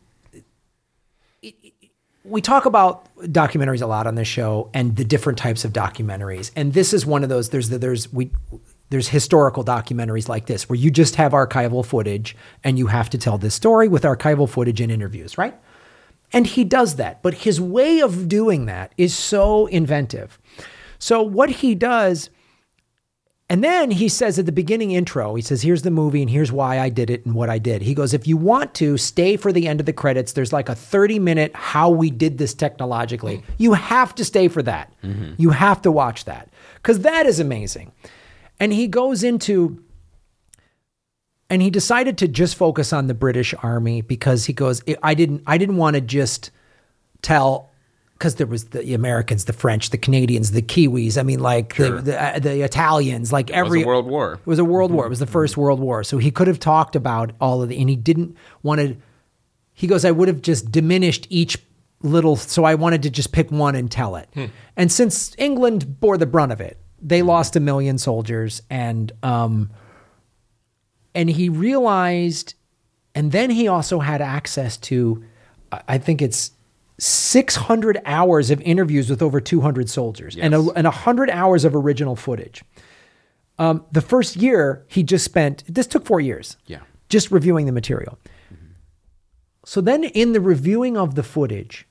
we 2.24 2.41
talk 2.41 2.66
about 2.66 3.14
documentaries 3.18 3.82
a 3.82 3.86
lot 3.86 4.06
on 4.08 4.16
this 4.16 4.28
show 4.28 4.70
and 4.74 4.95
the 4.95 5.04
different 5.04 5.38
types 5.38 5.66
of 5.66 5.74
documentaries 5.74 6.52
and 6.56 6.74
this 6.74 6.93
is 6.93 7.06
one 7.06 7.24
of 7.24 7.30
those 7.30 7.50
there's 7.50 7.70
the, 7.70 7.78
there's 7.78 8.12
we 8.14 8.32
there's 8.89 9.10
historical 9.10 9.64
documentaries 9.64 10.30
like 10.30 10.45
this 10.45 10.70
where 10.70 10.78
you 10.78 10.91
just 10.91 11.16
have 11.16 11.32
archival 11.32 11.86
footage 11.86 12.36
and 12.64 12.78
you 12.78 12.88
have 12.88 13.10
to 13.10 13.18
tell 13.18 13.38
this 13.38 13.56
story 13.56 13.88
with 13.88 14.04
archival 14.04 14.47
footage 14.47 14.80
and 14.80 14.91
interviews 14.91 15.38
right 15.38 15.60
and 16.32 16.45
he 16.45 16.64
does 16.64 16.95
that 16.95 17.22
but 17.22 17.34
his 17.34 17.60
way 17.60 18.00
of 18.00 18.30
doing 18.30 18.66
that 18.68 18.93
is 18.97 19.16
so 19.16 19.66
inventive 19.68 20.39
so 21.00 21.22
what 21.22 21.50
he 21.50 21.74
does 21.74 22.30
and 23.52 23.64
then 23.64 23.89
he 23.89 24.10
says 24.10 24.38
at 24.38 24.45
the 24.45 24.52
beginning 24.52 24.91
intro, 24.91 25.34
he 25.34 25.41
says, 25.41 25.64
Here's 25.64 25.82
the 25.82 25.89
movie 25.89 26.22
and 26.22 26.30
here's 26.30 26.52
why 26.52 26.80
I 26.80 26.89
did 26.89 27.10
it 27.10 27.26
and 27.26 27.34
what 27.34 27.50
I 27.50 27.58
did. 27.58 27.82
He 27.82 27.95
goes, 27.95 28.14
If 28.14 28.28
you 28.28 28.38
want 28.38 28.76
to 28.76 28.95
stay 28.95 29.38
for 29.38 29.52
the 29.52 29.68
end 29.68 29.80
of 29.80 29.88
the 29.88 29.93
credits, 29.93 30.34
there's 30.34 30.54
like 30.54 30.70
a 30.70 30.76
30 30.76 31.18
minute 31.18 31.56
how 31.56 31.89
we 31.89 32.12
did 32.12 32.38
this 32.38 32.54
technologically. 32.54 33.38
Mm-hmm. 33.38 33.52
You 33.58 33.74
have 33.74 34.14
to 34.16 34.26
stay 34.26 34.50
for 34.50 34.62
that. 34.64 34.93
Mm-hmm. 35.04 35.34
You 35.38 35.50
have 35.50 35.82
to 35.82 35.91
watch 35.91 36.26
that 36.26 36.50
because 36.76 37.00
that 37.00 37.26
is 37.26 37.39
amazing. 37.39 37.91
And 38.60 38.72
he 38.72 38.88
goes 38.88 39.24
into, 39.24 39.84
and 41.50 41.62
he 41.62 41.72
decided 41.72 42.20
to 42.20 42.28
just 42.28 42.56
focus 42.56 42.93
on 42.93 43.08
the 43.08 43.16
British 43.16 43.56
Army 43.64 44.02
because 44.02 44.45
he 44.45 44.54
goes, 44.54 44.84
I 45.02 45.16
didn't, 45.16 45.41
I 45.47 45.58
didn't 45.58 45.78
want 45.78 45.95
to 45.95 46.02
just 46.02 46.52
tell 47.24 47.69
because 48.20 48.36
there 48.36 48.48
was 48.48 48.66
the 48.66 48.94
Americans, 48.94 49.46
the 49.46 49.54
French, 49.54 49.92
the 49.92 49.98
Canadians, 49.98 50.52
the 50.52 50.62
Kiwis. 50.62 51.18
I 51.18 51.24
mean, 51.24 51.40
like 51.40 51.76
the 51.78 52.02
the, 52.02 52.22
uh, 52.22 52.40
the 52.40 52.62
Italians, 52.62 53.32
like 53.32 53.50
It 53.50 53.56
every 53.56 53.82
a 53.84 53.88
world 53.88 54.06
war. 54.08 54.34
it 54.34 54.46
was 54.46 54.60
a 54.60 54.66
world 54.66 54.92
war. 54.92 55.06
It 55.06 55.10
was 55.10 55.20
the 55.20 55.26
first 55.26 55.56
world 55.56 55.80
war. 55.80 56.04
So 56.04 56.18
he 56.18 56.30
could 56.30 56.48
have 56.48 56.60
talked 56.60 56.98
about 56.98 57.32
all 57.40 57.62
of 57.64 57.70
the, 57.70 57.80
and 57.80 57.90
he 57.90 57.96
didn't 57.96 58.36
want 58.62 58.82
to. 58.82 58.98
He 59.74 59.88
goes, 59.88 60.04
I 60.04 60.12
would 60.12 60.28
have 60.28 60.42
just 60.42 60.70
diminished 60.70 61.28
each 61.30 61.58
little. 62.04 62.36
So 62.36 62.66
I 62.66 62.76
wanted 62.76 63.04
to 63.04 63.10
just 63.10 63.32
pick 63.32 63.50
one 63.52 63.74
and 63.76 63.90
tell 63.90 64.18
it. 64.18 64.28
And 64.76 64.92
since 64.92 65.34
England 65.38 66.02
bore 66.02 66.18
the 66.18 66.26
brunt 66.26 66.52
of 66.52 66.60
it, 66.60 66.78
they 67.02 67.22
lost 67.22 67.56
a 67.56 67.62
million 67.62 67.98
soldiers, 67.98 68.62
and 68.70 69.14
um, 69.24 69.72
and 71.16 71.30
he 71.30 71.48
realized, 71.48 72.56
and 73.16 73.32
then 73.32 73.50
he 73.50 73.70
also 73.70 74.00
had 74.00 74.22
access 74.22 74.76
to, 74.78 75.24
I 75.88 75.98
think 75.98 76.22
it's. 76.22 76.52
600 77.00 78.02
hours 78.06 78.52
of 78.52 78.62
interviews 78.62 79.10
with 79.10 79.22
over 79.22 79.39
200 79.41 79.89
soldiers 79.89 80.36
and, 80.36 80.54
a, 80.54 80.60
and 80.76 80.86
100 80.86 81.30
hours 81.30 81.66
of 81.66 81.76
original 81.76 82.16
footage. 82.16 82.64
Um, 83.58 83.86
the 83.91 84.02
first 84.02 84.36
year 84.36 84.86
he 84.88 85.02
just 85.04 85.26
spent 85.26 85.64
this 85.68 85.88
took 85.88 86.06
four 86.06 86.20
years 86.22 86.56
Yeah. 86.66 86.80
just 87.10 87.32
reviewing 87.32 87.66
the 87.66 87.72
material 87.74 88.18
so 89.66 89.82
then 89.82 90.04
in 90.06 90.32
the 90.34 90.39
reviewing 90.41 90.95
of 90.97 91.16
the 91.16 91.24
footage 91.24 91.86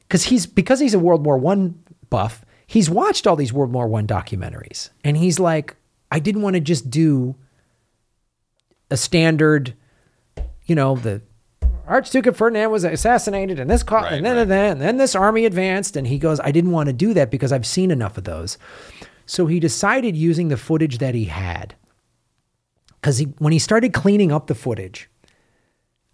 because 0.00 0.24
he's 0.24 0.46
because 0.46 0.80
he's 0.80 0.94
a 0.94 0.98
world 0.98 1.24
war 1.24 1.38
one 1.38 1.78
buff 2.10 2.44
he's 2.66 2.90
watched 2.90 3.26
all 3.26 3.36
these 3.36 3.52
world 3.52 3.72
war 3.72 3.86
one 3.86 4.06
documentaries 4.06 4.90
and 5.04 5.16
he's 5.16 5.38
like 5.38 5.76
i 6.10 6.18
didn't 6.18 6.42
want 6.42 6.54
to 6.54 6.60
just 6.60 6.90
do 6.90 7.36
a 8.90 8.96
standard 8.96 9.74
you 10.64 10.74
know 10.74 10.96
the 10.96 11.22
archduke 11.86 12.26
of 12.26 12.36
ferdinand 12.36 12.70
was 12.70 12.84
assassinated 12.84 13.58
and 13.60 13.70
this 13.70 13.82
caught 13.82 14.04
Right, 14.04 14.14
and 14.14 14.26
then 14.26 14.36
right. 14.36 14.42
and 14.42 14.50
then 14.50 14.72
and 14.72 14.80
then 14.80 14.96
this 14.96 15.14
army 15.14 15.44
advanced 15.44 15.96
and 15.96 16.06
he 16.06 16.18
goes 16.18 16.40
i 16.40 16.50
didn't 16.50 16.70
want 16.72 16.88
to 16.88 16.92
do 16.92 17.14
that 17.14 17.30
because 17.30 17.52
i've 17.52 17.66
seen 17.66 17.90
enough 17.90 18.16
of 18.18 18.24
those 18.24 18.58
so 19.26 19.46
he 19.46 19.58
decided 19.60 20.16
using 20.16 20.48
the 20.48 20.56
footage 20.56 20.98
that 20.98 21.14
he 21.14 21.24
had 21.24 21.74
because 23.00 23.18
he, 23.18 23.26
when 23.38 23.52
he 23.52 23.58
started 23.58 23.92
cleaning 23.92 24.32
up 24.32 24.46
the 24.48 24.54
footage 24.54 25.08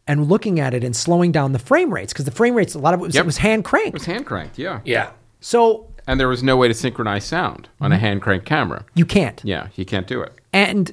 and 0.06 0.28
looking 0.28 0.58
at 0.60 0.74
it 0.74 0.84
and 0.84 0.94
slowing 0.94 1.32
down 1.32 1.52
the 1.52 1.58
frame 1.58 1.92
rates, 1.94 2.12
because 2.12 2.24
the 2.24 2.30
frame 2.30 2.54
rates, 2.54 2.74
a 2.74 2.78
lot 2.78 2.92
of 2.92 3.00
it 3.00 3.04
was, 3.04 3.14
Yep. 3.14 3.22
it 3.22 3.26
was 3.26 3.38
hand 3.38 3.64
cranked. 3.64 3.88
It 3.88 3.94
was 3.94 4.04
hand 4.04 4.26
cranked, 4.26 4.58
yeah. 4.58 4.80
Yeah. 4.84 5.10
So 5.40 5.88
And 6.06 6.18
there 6.20 6.28
was 6.28 6.42
no 6.42 6.56
way 6.56 6.68
to 6.68 6.74
synchronize 6.74 7.24
sound 7.24 7.68
on 7.80 7.92
a 7.92 7.94
mm-hmm. 7.94 8.04
hand 8.04 8.22
cranked 8.22 8.46
camera. 8.46 8.84
you 8.94 9.06
can't. 9.06 9.40
Yeah, 9.44 9.68
you 9.74 9.84
can't 9.84 10.06
do 10.06 10.20
it. 10.22 10.32
And 10.52 10.92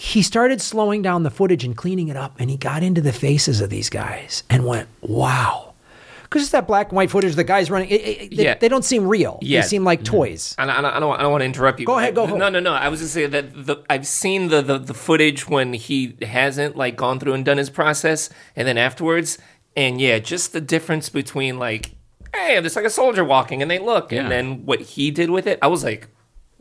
he 0.00 0.22
started 0.22 0.60
slowing 0.60 1.02
down 1.02 1.24
the 1.24 1.30
footage 1.30 1.64
and 1.64 1.76
cleaning 1.76 2.06
it 2.06 2.16
up, 2.16 2.36
and 2.38 2.48
he 2.48 2.56
got 2.56 2.84
into 2.84 3.00
the 3.00 3.12
faces 3.12 3.60
of 3.60 3.68
these 3.68 3.90
guys 3.90 4.44
and 4.48 4.64
went, 4.64 4.88
wow. 5.00 5.74
Because 6.22 6.42
it's 6.42 6.52
that 6.52 6.68
black 6.68 6.90
and 6.90 6.96
white 6.96 7.10
footage, 7.10 7.34
the 7.34 7.42
guys 7.42 7.68
running, 7.68 7.88
it, 7.88 7.94
it, 7.94 8.36
they, 8.36 8.44
Yeah. 8.44 8.54
they 8.54 8.68
don't 8.68 8.84
seem 8.84 9.08
real. 9.08 9.40
Yeah. 9.42 9.60
They 9.62 9.66
seem 9.66 9.82
like 9.82 10.04
mm-hmm. 10.04 10.14
toys. 10.14 10.54
And 10.56 10.70
I, 10.70 10.78
I, 10.78 10.82
don't, 10.82 10.92
I 10.94 11.00
don't, 11.00 11.18
I 11.18 11.22
don't 11.22 11.32
want 11.32 11.40
to 11.40 11.46
interrupt 11.46 11.80
you. 11.80 11.86
Go 11.86 11.98
ahead, 11.98 12.14
go 12.14 12.22
ahead. 12.22 12.38
No, 12.38 12.48
no, 12.48 12.60
no. 12.60 12.74
I 12.74 12.88
was 12.88 13.00
just 13.00 13.12
saying 13.12 13.30
that 13.30 13.52
the, 13.66 13.78
I've 13.90 14.06
seen 14.06 14.46
the, 14.50 14.62
the 14.62 14.78
the 14.78 14.94
footage 14.94 15.48
when 15.48 15.72
he 15.72 16.16
hasn't 16.22 16.76
like 16.76 16.94
gone 16.96 17.18
through 17.18 17.32
and 17.32 17.44
done 17.44 17.58
his 17.58 17.68
process, 17.68 18.30
and 18.54 18.68
then 18.68 18.78
afterwards, 18.78 19.36
and 19.76 20.00
yeah, 20.00 20.20
just 20.20 20.52
the 20.52 20.60
difference 20.60 21.08
between 21.08 21.58
like, 21.58 21.96
hey, 22.32 22.60
there's 22.60 22.76
like 22.76 22.84
a 22.84 22.90
soldier 22.90 23.24
walking, 23.24 23.62
and 23.62 23.68
they 23.70 23.80
look, 23.80 24.12
Yeah. 24.12 24.20
and 24.20 24.30
then 24.30 24.64
what 24.64 24.80
he 24.80 25.10
did 25.10 25.30
with 25.30 25.48
it, 25.48 25.58
I 25.60 25.66
was 25.66 25.82
like, 25.82 26.06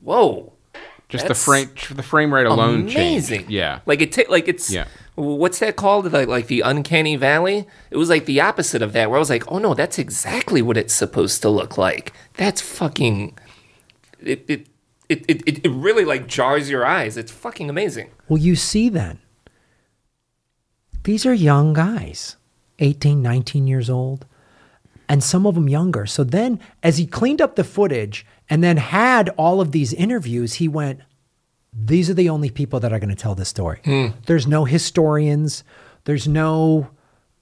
whoa, 0.01 0.53
Just 1.09 1.27
the 1.27 1.35
frame 1.35 1.69
the 1.91 2.03
frame 2.03 2.33
rate 2.33 2.45
alone 2.45 2.81
amazing. 2.81 3.39
changed. 3.39 3.51
Yeah. 3.51 3.79
like 3.85 4.01
it. 4.01 4.11
ta- 4.11 4.29
like 4.29 4.47
it's 4.47 4.69
Yeah. 4.69 4.87
What's 5.15 5.59
that 5.59 5.75
called? 5.77 6.11
Like 6.11 6.27
like 6.27 6.47
the 6.47 6.61
uncanny 6.61 7.15
valley. 7.15 7.65
It 7.89 7.97
was 7.97 8.09
like 8.09 8.25
the 8.25 8.41
opposite 8.41 8.81
of 8.81 8.91
that, 8.93 9.09
where 9.09 9.17
I 9.17 9.19
was 9.19 9.29
like, 9.29 9.49
oh 9.51 9.57
no, 9.57 9.73
that's 9.73 9.97
exactly 9.97 10.61
what 10.61 10.75
it's 10.77 10.93
supposed 10.93 11.41
to 11.43 11.49
look 11.49 11.77
like. 11.77 12.11
That's 12.35 12.59
fucking. 12.61 13.37
It 14.21 14.43
it 14.49 14.67
it 15.07 15.23
it, 15.29 15.65
it 15.65 15.69
really 15.71 16.03
like 16.03 16.27
jars 16.27 16.69
your 16.69 16.85
eyes. 16.85 17.15
It's 17.15 17.31
fucking 17.31 17.69
amazing. 17.69 18.09
Well, 18.27 18.39
you 18.41 18.55
see 18.57 18.89
then, 18.89 19.19
these 21.03 21.25
are 21.25 21.33
young 21.33 21.73
guys, 21.73 22.35
18, 22.79 23.21
19 23.21 23.65
years 23.67 23.89
old. 23.89 24.25
and 25.09 25.23
some 25.23 25.45
of 25.47 25.55
them 25.55 25.69
younger. 25.69 26.05
So 26.05 26.25
then, 26.25 26.59
as 26.83 26.97
he 26.97 27.07
cleaned 27.07 27.41
up 27.41 27.55
the 27.55 27.63
footage 27.63 28.25
and 28.49 28.63
then 28.63 28.77
had 28.77 29.29
all 29.37 29.61
of 29.61 29.71
these 29.71 29.93
interviews, 29.93 30.55
he 30.55 30.67
went, 30.67 31.01
These 31.73 32.09
are 32.09 32.13
the 32.13 32.29
only 32.29 32.49
people 32.49 32.79
that 32.79 32.93
are 32.93 32.99
going 32.99 33.09
to 33.09 33.15
tell 33.15 33.35
this 33.35 33.49
story. 33.49 33.79
Hmm. 33.83 34.07
There's 34.25 34.47
no 34.47 34.65
historians, 34.65 35.63
there's 36.05 36.27
no, 36.27 36.89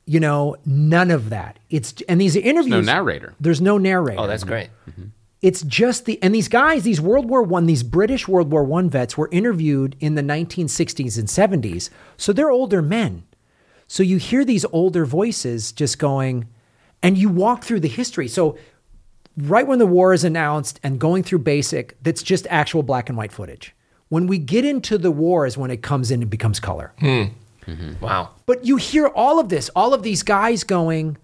you 0.06 0.20
know, 0.20 0.56
none 0.66 1.12
of 1.12 1.30
that. 1.30 1.60
It's, 1.70 2.02
and 2.10 2.20
these 2.20 2.36
interviews, 2.36 2.86
no 2.86 2.94
narrator. 2.94 3.34
There's 3.40 3.62
no 3.62 3.78
narrator. 3.78 4.20
Oh, 4.20 4.28
that's 4.28 4.44
great. 4.44 4.70
Mm-hmm. 4.90 5.06
It's 5.42 5.62
just 5.62 6.06
the 6.06 6.22
and 6.24 6.34
these 6.34 6.48
guys, 6.48 6.84
these 6.84 7.00
World 7.00 7.30
War 7.30 7.44
One, 7.44 7.68
these 7.68 7.84
British 7.84 8.28
World 8.28 8.52
War 8.52 8.64
One 8.64 8.90
vets 8.90 9.16
were 9.16 9.30
interviewed 9.32 9.96
in 10.00 10.16
the 10.16 10.24
1960s 10.24 11.20
and 11.20 11.28
70s, 11.28 11.92
so 12.18 12.34
they're 12.34 12.50
older 12.50 12.82
men. 12.82 13.24
So 13.88 14.02
you 14.02 14.18
hear 14.18 14.44
these 14.44 14.66
older 14.72 15.06
voices 15.06 15.72
just 15.72 16.00
going, 16.00 16.48
and 17.04 17.16
you 17.18 17.30
walk 17.30 17.64
through 17.64 17.82
the 17.82 17.88
history. 17.88 18.28
So 18.28 18.58
right 19.38 19.68
when 19.68 19.80
the 19.80 19.86
war 19.86 20.14
is 20.14 20.24
announced 20.24 20.80
and 20.84 21.00
going 21.00 21.24
through 21.24 21.40
basic, 21.40 21.98
that's 22.04 22.24
just 22.24 22.48
actual 22.50 22.84
black 22.84 23.10
and 23.10 23.18
white 23.18 23.32
footage. 23.32 23.74
When 24.10 24.28
we 24.28 24.38
get 24.38 24.66
into 24.66 24.98
the 24.98 25.12
war 25.12 25.46
is 25.46 25.58
when 25.58 25.72
it 25.72 25.82
comes 25.82 26.12
in 26.12 26.22
and 26.22 26.30
becomes 26.30 26.60
color. 26.60 26.94
Hmm. 27.00 27.24
Mm-hmm. 27.66 27.94
Wow. 28.00 28.30
But 28.46 28.64
you 28.66 28.76
hear 28.78 29.08
all 29.08 29.40
of 29.40 29.50
this, 29.50 29.70
all 29.76 29.94
of 29.96 30.04
these 30.04 30.22
guys 30.22 30.64
going, 30.64 31.18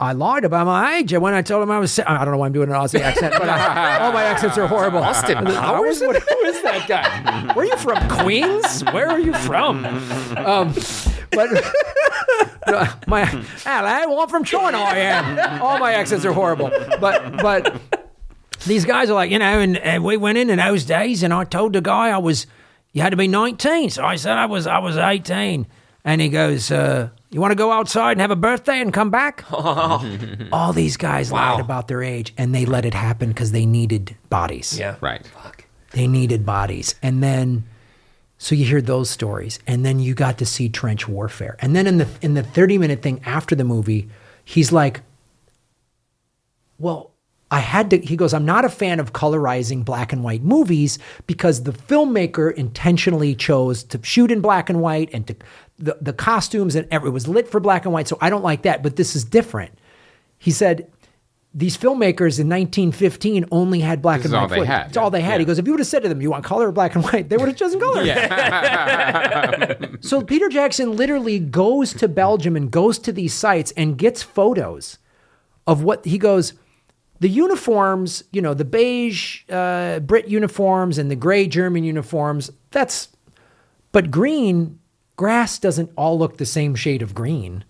I 0.00 0.12
lied 0.12 0.44
about 0.44 0.66
my 0.66 0.96
age 0.96 1.12
when 1.12 1.32
I 1.34 1.42
told 1.42 1.62
him 1.62 1.70
I 1.70 1.78
was. 1.78 1.96
I 2.00 2.24
don't 2.24 2.32
know 2.32 2.38
why 2.38 2.46
I'm 2.46 2.52
doing 2.52 2.68
an 2.68 2.74
Aussie 2.74 2.98
accent, 3.00 3.32
but 3.38 3.48
I, 3.48 3.98
all 4.00 4.12
my 4.12 4.24
accents 4.24 4.58
are 4.58 4.66
horrible. 4.66 4.98
Austin 4.98 5.46
I 5.46 5.78
was- 5.78 6.00
what- 6.00 6.16
who 6.20 6.36
is 6.46 6.60
that 6.62 6.88
guy? 6.88 7.54
Where 7.54 7.64
are 7.64 7.68
you 7.68 7.76
from? 7.76 8.08
Queens? 8.08 8.82
Where 8.92 9.08
are 9.08 9.20
you 9.20 9.32
from? 9.32 9.84
Um, 10.36 10.74
but 11.34 11.48
my 13.06 13.24
hello, 13.26 14.10
well, 14.10 14.20
I'm 14.20 14.28
from 14.28 14.44
China. 14.44 14.78
I 14.78 14.98
am. 14.98 15.62
All 15.62 15.78
my 15.78 15.92
accents 15.94 16.24
are 16.24 16.32
horrible. 16.32 16.70
But 17.00 17.36
but 17.38 17.80
these 18.66 18.84
guys 18.84 19.10
are 19.10 19.14
like, 19.14 19.30
you 19.30 19.38
know, 19.38 19.58
and, 19.60 19.76
and 19.76 20.02
we 20.04 20.16
went 20.16 20.38
in 20.38 20.48
in 20.50 20.58
those 20.58 20.84
days, 20.84 21.22
and 21.22 21.32
I 21.34 21.44
told 21.44 21.72
the 21.74 21.80
guy 21.82 22.08
I 22.10 22.18
was, 22.18 22.46
you 22.92 23.02
had 23.02 23.10
to 23.10 23.16
be 23.16 23.28
19. 23.28 23.90
So 23.90 24.04
I 24.04 24.16
said 24.16 24.32
I 24.38 24.46
was, 24.46 24.66
I 24.66 24.78
was 24.78 24.96
18, 24.96 25.66
and 26.04 26.20
he 26.20 26.30
goes, 26.30 26.70
uh, 26.70 27.10
you 27.30 27.40
want 27.42 27.50
to 27.50 27.56
go 27.56 27.70
outside 27.72 28.12
and 28.12 28.20
have 28.22 28.30
a 28.30 28.36
birthday 28.36 28.80
and 28.80 28.90
come 28.92 29.10
back? 29.10 29.44
All 29.52 30.72
these 30.72 30.96
guys 30.96 31.30
Wow. 31.30 31.52
lied 31.56 31.60
about 31.60 31.88
their 31.88 32.02
age, 32.02 32.32
and 32.38 32.54
they 32.54 32.64
let 32.64 32.86
it 32.86 32.94
happen 32.94 33.28
because 33.28 33.52
they 33.52 33.66
needed 33.66 34.16
bodies. 34.30 34.78
Yeah. 34.78 34.96
Right. 35.02 35.26
Fuck. 35.26 35.64
They 35.90 36.06
needed 36.06 36.46
bodies, 36.46 36.94
and 37.02 37.22
then. 37.22 37.64
So 38.44 38.54
you 38.54 38.66
hear 38.66 38.82
those 38.82 39.08
stories, 39.08 39.58
and 39.66 39.86
then 39.86 40.00
you 40.00 40.12
got 40.12 40.36
to 40.36 40.44
see 40.44 40.68
trench 40.68 41.08
warfare, 41.08 41.56
and 41.60 41.74
then 41.74 41.86
in 41.86 41.96
the 41.96 42.06
in 42.20 42.34
the 42.34 42.42
thirty 42.42 42.76
minute 42.76 43.00
thing 43.00 43.22
after 43.24 43.54
the 43.54 43.64
movie, 43.64 44.10
he's 44.44 44.70
like, 44.70 45.00
well, 46.78 47.12
I 47.50 47.60
had 47.60 47.88
to, 47.88 47.98
he 47.98 48.16
goes, 48.16 48.34
I'm 48.34 48.44
not 48.44 48.66
a 48.66 48.68
fan 48.68 49.00
of 49.00 49.14
colorizing 49.14 49.82
black 49.82 50.12
and 50.12 50.22
white 50.22 50.42
movies 50.42 50.98
because 51.26 51.62
the 51.62 51.72
filmmaker 51.72 52.52
intentionally 52.52 53.34
chose 53.34 53.82
to 53.84 53.98
shoot 54.02 54.30
in 54.30 54.42
black 54.42 54.68
and 54.68 54.82
white 54.82 55.08
and 55.14 55.26
to, 55.26 55.36
the, 55.78 55.96
the 56.02 56.12
costumes 56.12 56.74
and 56.74 56.86
every, 56.90 57.08
it 57.08 57.12
was 57.12 57.26
lit 57.26 57.48
for 57.48 57.60
black 57.60 57.86
and 57.86 57.94
white. 57.94 58.08
So 58.08 58.18
I 58.20 58.28
don't 58.28 58.44
like 58.44 58.64
that, 58.64 58.82
but 58.82 58.96
this 58.96 59.16
is 59.16 59.24
different. 59.24 59.72
He 60.36 60.50
said, 60.50 60.90
these 61.56 61.76
filmmakers 61.78 62.40
in 62.40 62.48
1915 62.48 63.44
only 63.52 63.78
had 63.80 64.02
black 64.02 64.22
This 64.22 64.26
and 64.26 64.34
white 64.34 64.40
all 64.42 64.48
they 64.48 64.54
footage. 64.56 64.68
had. 64.68 64.86
It's 64.88 64.96
all 64.96 65.10
they 65.10 65.20
had. 65.20 65.34
Yeah. 65.34 65.38
He 65.38 65.44
goes, 65.44 65.58
if 65.60 65.66
you 65.66 65.72
would 65.72 65.78
have 65.80 65.86
said 65.86 66.02
to 66.02 66.08
them, 66.08 66.20
you 66.20 66.30
want 66.30 66.44
color 66.44 66.68
or 66.68 66.72
black 66.72 66.96
and 66.96 67.04
white, 67.04 67.28
they 67.28 67.36
would 67.36 67.46
have 67.46 67.56
chosen 67.56 67.78
color. 67.80 68.02
So 70.00 70.20
Peter 70.22 70.48
Jackson 70.48 70.96
literally 70.96 71.38
goes 71.38 71.92
to 71.94 72.08
Belgium 72.08 72.56
and 72.56 72.70
goes 72.70 72.98
to 73.00 73.12
these 73.12 73.32
sites 73.32 73.72
and 73.76 73.96
gets 73.96 74.22
photos 74.22 74.98
of 75.66 75.82
what 75.82 76.04
he 76.04 76.18
goes. 76.18 76.52
The 77.20 77.28
uniforms, 77.28 78.22
you 78.32 78.42
know, 78.42 78.52
the 78.52 78.64
beige 78.66 79.44
uh, 79.48 80.00
Brit 80.00 80.28
uniforms 80.28 80.98
and 80.98 81.10
the 81.10 81.16
gray 81.16 81.46
German 81.46 81.84
uniforms. 81.84 82.50
That's, 82.70 83.08
but 83.92 84.10
green 84.10 84.78
grass 85.16 85.58
doesn't 85.58 85.90
all 85.96 86.18
look 86.18 86.36
the 86.36 86.44
same 86.46 86.74
shade 86.74 87.00
of 87.00 87.14
green. 87.14 87.64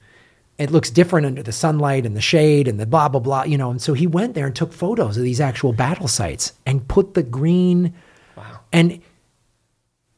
It 0.57 0.71
looks 0.71 0.91
different 0.91 1.27
under 1.27 1.43
the 1.43 1.53
sunlight 1.53 2.07
and 2.07 2.17
the 2.17 2.21
shade 2.21 2.69
and 2.69 2.79
the 2.79 2.87
blah 2.87 3.09
blah 3.09 3.21
blah. 3.21 3.45
You 3.45 3.59
know, 3.59 3.71
and 3.71 3.83
so 3.83 3.95
he 3.95 4.07
went 4.07 4.35
there 4.35 4.47
and 4.47 4.55
took 4.55 4.73
photos 4.73 5.17
of 5.17 5.23
these 5.23 5.41
actual 5.41 5.73
battle 5.73 6.09
sites 6.09 6.53
and 6.65 6.87
put 6.87 7.15
the 7.15 7.23
green. 7.23 7.95
Wow. 8.37 8.61
And 8.73 9.01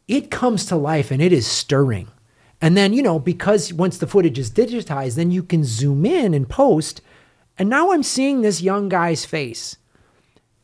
it 0.09 0.31
comes 0.31 0.67
to 0.67 0.77
life 0.77 1.11
and 1.11 1.23
it 1.23 1.33
is 1.33 1.47
stirring. 1.47 2.09
And 2.61 2.77
then, 2.77 2.93
you 2.93 3.03
know, 3.03 3.19
because 3.19 3.73
once 3.73 3.99
the 3.99 4.07
footage 4.07 4.39
is 4.39 4.51
digitized, 4.51 5.17
then 5.17 5.31
you 5.31 5.43
can 5.43 5.65
zoom 5.65 6.07
in 6.07 6.33
and 6.33 6.49
post. 6.49 7.03
And 7.59 7.69
now 7.69 7.93
I'm 7.93 8.03
seeing 8.03 8.41
this 8.41 8.63
young 8.63 8.89
guy's 8.89 9.25
face. 9.25 9.77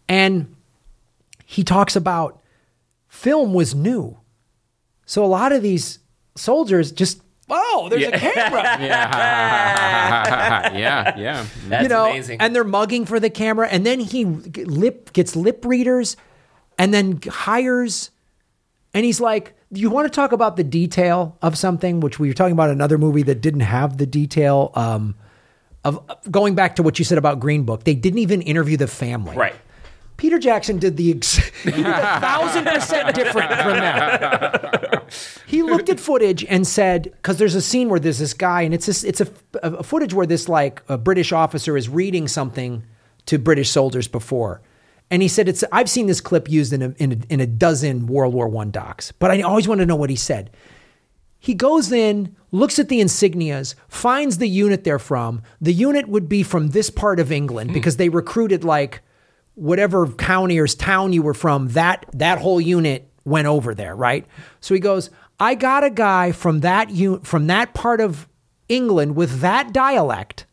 And 0.09 0.55
he 1.45 1.65
talks 1.65 1.97
about 1.97 2.41
film 3.09 3.53
was 3.53 3.75
new. 3.75 4.19
So 5.05 5.25
a 5.25 5.27
lot 5.27 5.53
of 5.53 5.63
these 5.63 5.99
soldiers 6.35 6.93
just, 6.93 7.21
oh, 7.53 7.89
there's 7.91 8.05
a 8.05 8.13
camera. 8.13 8.63
yeah, 8.81 10.73
yeah, 10.77 11.19
yeah. 11.19 11.47
That's 11.69 11.83
you 11.83 11.89
know, 11.89 12.07
amazing. 12.07 12.41
and 12.41 12.55
they're 12.55 12.65
mugging 12.65 13.05
for 13.07 13.21
the 13.21 13.31
camera, 13.31 13.69
and 13.69 13.87
then 13.87 14.01
he 14.01 14.25
lip 14.25 15.13
gets 15.13 15.37
lip 15.37 15.65
readers, 15.65 16.17
and 16.79 16.93
then 16.93 17.21
hires, 17.29 18.11
and 18.95 19.05
he's 19.05 19.21
like, 19.21 19.55
"You 19.71 19.91
want 19.91 20.07
to 20.07 20.15
talk 20.15 20.33
about 20.33 20.57
the 20.57 20.65
detail 20.65 21.37
of 21.43 21.57
something?" 21.57 22.01
Which 22.01 22.19
we 22.19 22.29
were 22.29 22.35
talking 22.35 22.53
about 22.53 22.71
another 22.71 22.99
movie 22.99 23.23
that 23.25 23.41
didn't 23.41 23.61
have 23.61 23.99
the 23.99 24.07
detail 24.07 24.73
um, 24.75 25.15
of 25.85 26.01
going 26.31 26.55
back 26.55 26.77
to 26.77 26.83
what 26.83 26.99
you 26.99 27.05
said 27.05 27.19
about 27.19 27.41
Green 27.41 27.65
Book. 27.65 27.85
They 27.85 27.95
didn't 27.95 28.21
even 28.21 28.43
interview 28.43 28.77
the 28.77 28.87
family, 28.87 29.37
right. 29.37 29.55
Peter 30.23 30.39
Jackson 30.39 30.79
did 30.79 30.97
the 30.97 31.11
ex- 31.11 31.35
he 31.65 31.83
a 31.83 32.21
thousand 32.21 32.65
percent 32.65 33.13
different 33.13 33.51
from 33.51 33.73
that. 33.73 35.13
He 35.47 35.65
looked 35.65 35.89
at 35.89 35.99
footage 35.99 36.45
and 36.45 36.65
said, 36.65 37.11
because 37.11 37.39
there's 37.39 37.57
a 37.57 37.61
scene 37.61 37.89
where 37.89 37.99
there's 37.99 38.21
this 38.21 38.33
guy, 38.33 38.63
and 38.63 38.73
it's 38.73 38.87
this, 38.87 39.03
it's 39.03 39.21
a, 39.21 39.27
a 39.65 39.83
footage 39.83 40.15
where 40.15 40.25
this 40.25 40.49
like 40.49 40.81
a 40.89 40.97
British 40.97 41.33
officer 41.33 41.77
is 41.77 41.89
reading 41.89 42.29
something 42.29 42.85
to 43.27 43.37
British 43.37 43.71
soldiers 43.71 44.07
before, 44.07 44.63
and 45.11 45.23
he 45.23 45.27
said 45.27 45.49
it's 45.49 45.65
I've 45.73 45.91
seen 45.91 46.07
this 46.07 46.21
clip 46.21 46.49
used 46.49 46.73
in 46.73 46.83
a 46.83 46.95
in 46.99 47.13
a, 47.15 47.17
in 47.29 47.41
a 47.41 47.47
dozen 47.47 48.07
World 48.07 48.33
War 48.33 48.47
One 48.47 48.71
docs, 48.71 49.11
but 49.11 49.33
I 49.33 49.43
always 49.43 49.67
want 49.67 49.81
to 49.81 49.87
know 49.87 49.97
what 49.97 50.09
he 50.09 50.15
said. 50.15 50.51
He 51.41 51.55
goes 51.55 51.91
in, 51.91 52.37
looks 52.53 52.79
at 52.79 52.89
the 52.89 53.01
insignias, 53.01 53.75
finds 53.89 54.39
the 54.39 54.49
unit 54.49 54.85
they're 54.85 55.01
from. 55.01 55.43
The 55.61 55.75
unit 55.75 56.07
would 56.07 56.29
be 56.29 56.45
from 56.45 56.69
this 56.69 56.91
part 56.91 57.19
of 57.19 57.33
England 57.33 57.71
hmm. 57.71 57.75
because 57.75 57.97
they 57.97 58.09
recruited 58.09 58.63
like 58.63 59.03
whatever 59.55 60.07
county 60.07 60.59
or 60.59 60.67
town 60.67 61.13
you 61.13 61.23
were 61.23 61.35
from. 61.35 61.69
That 61.69 62.07
that 62.13 62.39
whole 62.39 62.61
unit 62.61 63.09
went 63.25 63.47
over 63.47 63.75
there, 63.75 63.95
right? 63.95 64.27
So 64.61 64.75
he 64.75 64.81
goes, 64.81 65.11
"I 65.39 65.55
got 65.55 65.85
a 65.85 65.91
guy 65.91 66.33
from 66.33 66.61
that 66.61 66.91
un- 66.91 67.21
from 67.21 67.47
that 67.49 67.75
part 67.75 68.01
of 68.01 68.29
England 68.69 69.17
with 69.17 69.41
that 69.41 69.73
dialect." 69.73 70.47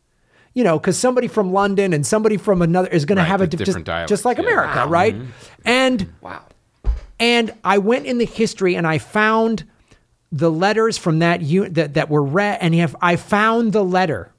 You 0.53 0.63
know, 0.63 0.79
because 0.79 0.97
somebody 0.97 1.27
from 1.27 1.53
London 1.53 1.93
and 1.93 2.05
somebody 2.05 2.35
from 2.35 2.61
another 2.61 2.89
is 2.89 3.05
going 3.05 3.17
to 3.17 3.23
have 3.23 3.39
a 3.39 3.47
different 3.47 3.65
just, 3.67 3.85
dialects, 3.85 4.09
just 4.09 4.25
like 4.25 4.37
yeah. 4.37 4.43
America, 4.43 4.87
right? 4.87 5.15
Mm-hmm. 5.15 5.29
And 5.63 6.13
Wow. 6.21 6.41
and 7.19 7.53
I 7.63 7.77
went 7.77 8.07
in 8.07 8.17
the 8.17 8.25
history 8.25 8.75
and 8.75 8.85
I 8.87 8.97
found 8.97 9.63
the 10.31 10.51
letters 10.51 10.97
from 10.97 11.19
that 11.19 11.41
unit 11.41 11.75
that, 11.75 11.93
that 11.93 12.09
were 12.09 12.23
read, 12.23 12.59
and 12.61 12.75
have, 12.75 12.95
I 13.01 13.15
found 13.15 13.73
the 13.73 13.83
letter 13.83 14.31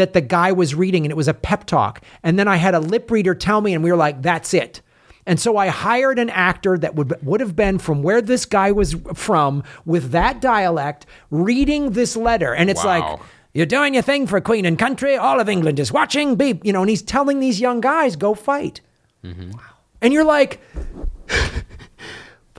that 0.00 0.14
the 0.14 0.22
guy 0.22 0.50
was 0.50 0.74
reading, 0.74 1.04
and 1.04 1.12
it 1.12 1.16
was 1.16 1.28
a 1.28 1.34
pep 1.34 1.64
talk. 1.66 2.00
And 2.22 2.38
then 2.38 2.48
I 2.48 2.56
had 2.56 2.74
a 2.74 2.80
lip 2.80 3.10
reader 3.10 3.34
tell 3.34 3.60
me, 3.60 3.74
and 3.74 3.84
we 3.84 3.90
were 3.90 3.98
like, 3.98 4.22
"That's 4.22 4.54
it." 4.54 4.80
And 5.26 5.38
so 5.38 5.58
I 5.58 5.68
hired 5.68 6.18
an 6.18 6.30
actor 6.30 6.78
that 6.78 6.94
would 6.94 7.14
would 7.22 7.40
have 7.40 7.54
been 7.54 7.78
from 7.78 8.02
where 8.02 8.22
this 8.22 8.46
guy 8.46 8.72
was 8.72 8.96
from 9.14 9.62
with 9.84 10.10
that 10.12 10.40
dialect, 10.40 11.04
reading 11.30 11.90
this 11.90 12.16
letter, 12.16 12.54
and 12.54 12.70
it's 12.70 12.84
like. 12.84 13.20
You're 13.52 13.66
doing 13.66 13.94
your 13.94 14.04
thing 14.04 14.28
for 14.28 14.40
Queen 14.40 14.64
and 14.64 14.78
country. 14.78 15.16
All 15.16 15.40
of 15.40 15.48
England 15.48 15.80
is 15.80 15.90
watching. 15.90 16.36
Be 16.36 16.60
you 16.62 16.72
know, 16.72 16.82
and 16.82 16.88
he's 16.88 17.02
telling 17.02 17.40
these 17.40 17.60
young 17.60 17.80
guys, 17.80 18.14
"Go 18.14 18.32
fight." 18.32 18.80
Mm-hmm. 19.24 19.50
And 20.00 20.12
you're 20.12 20.24
like, 20.24 20.60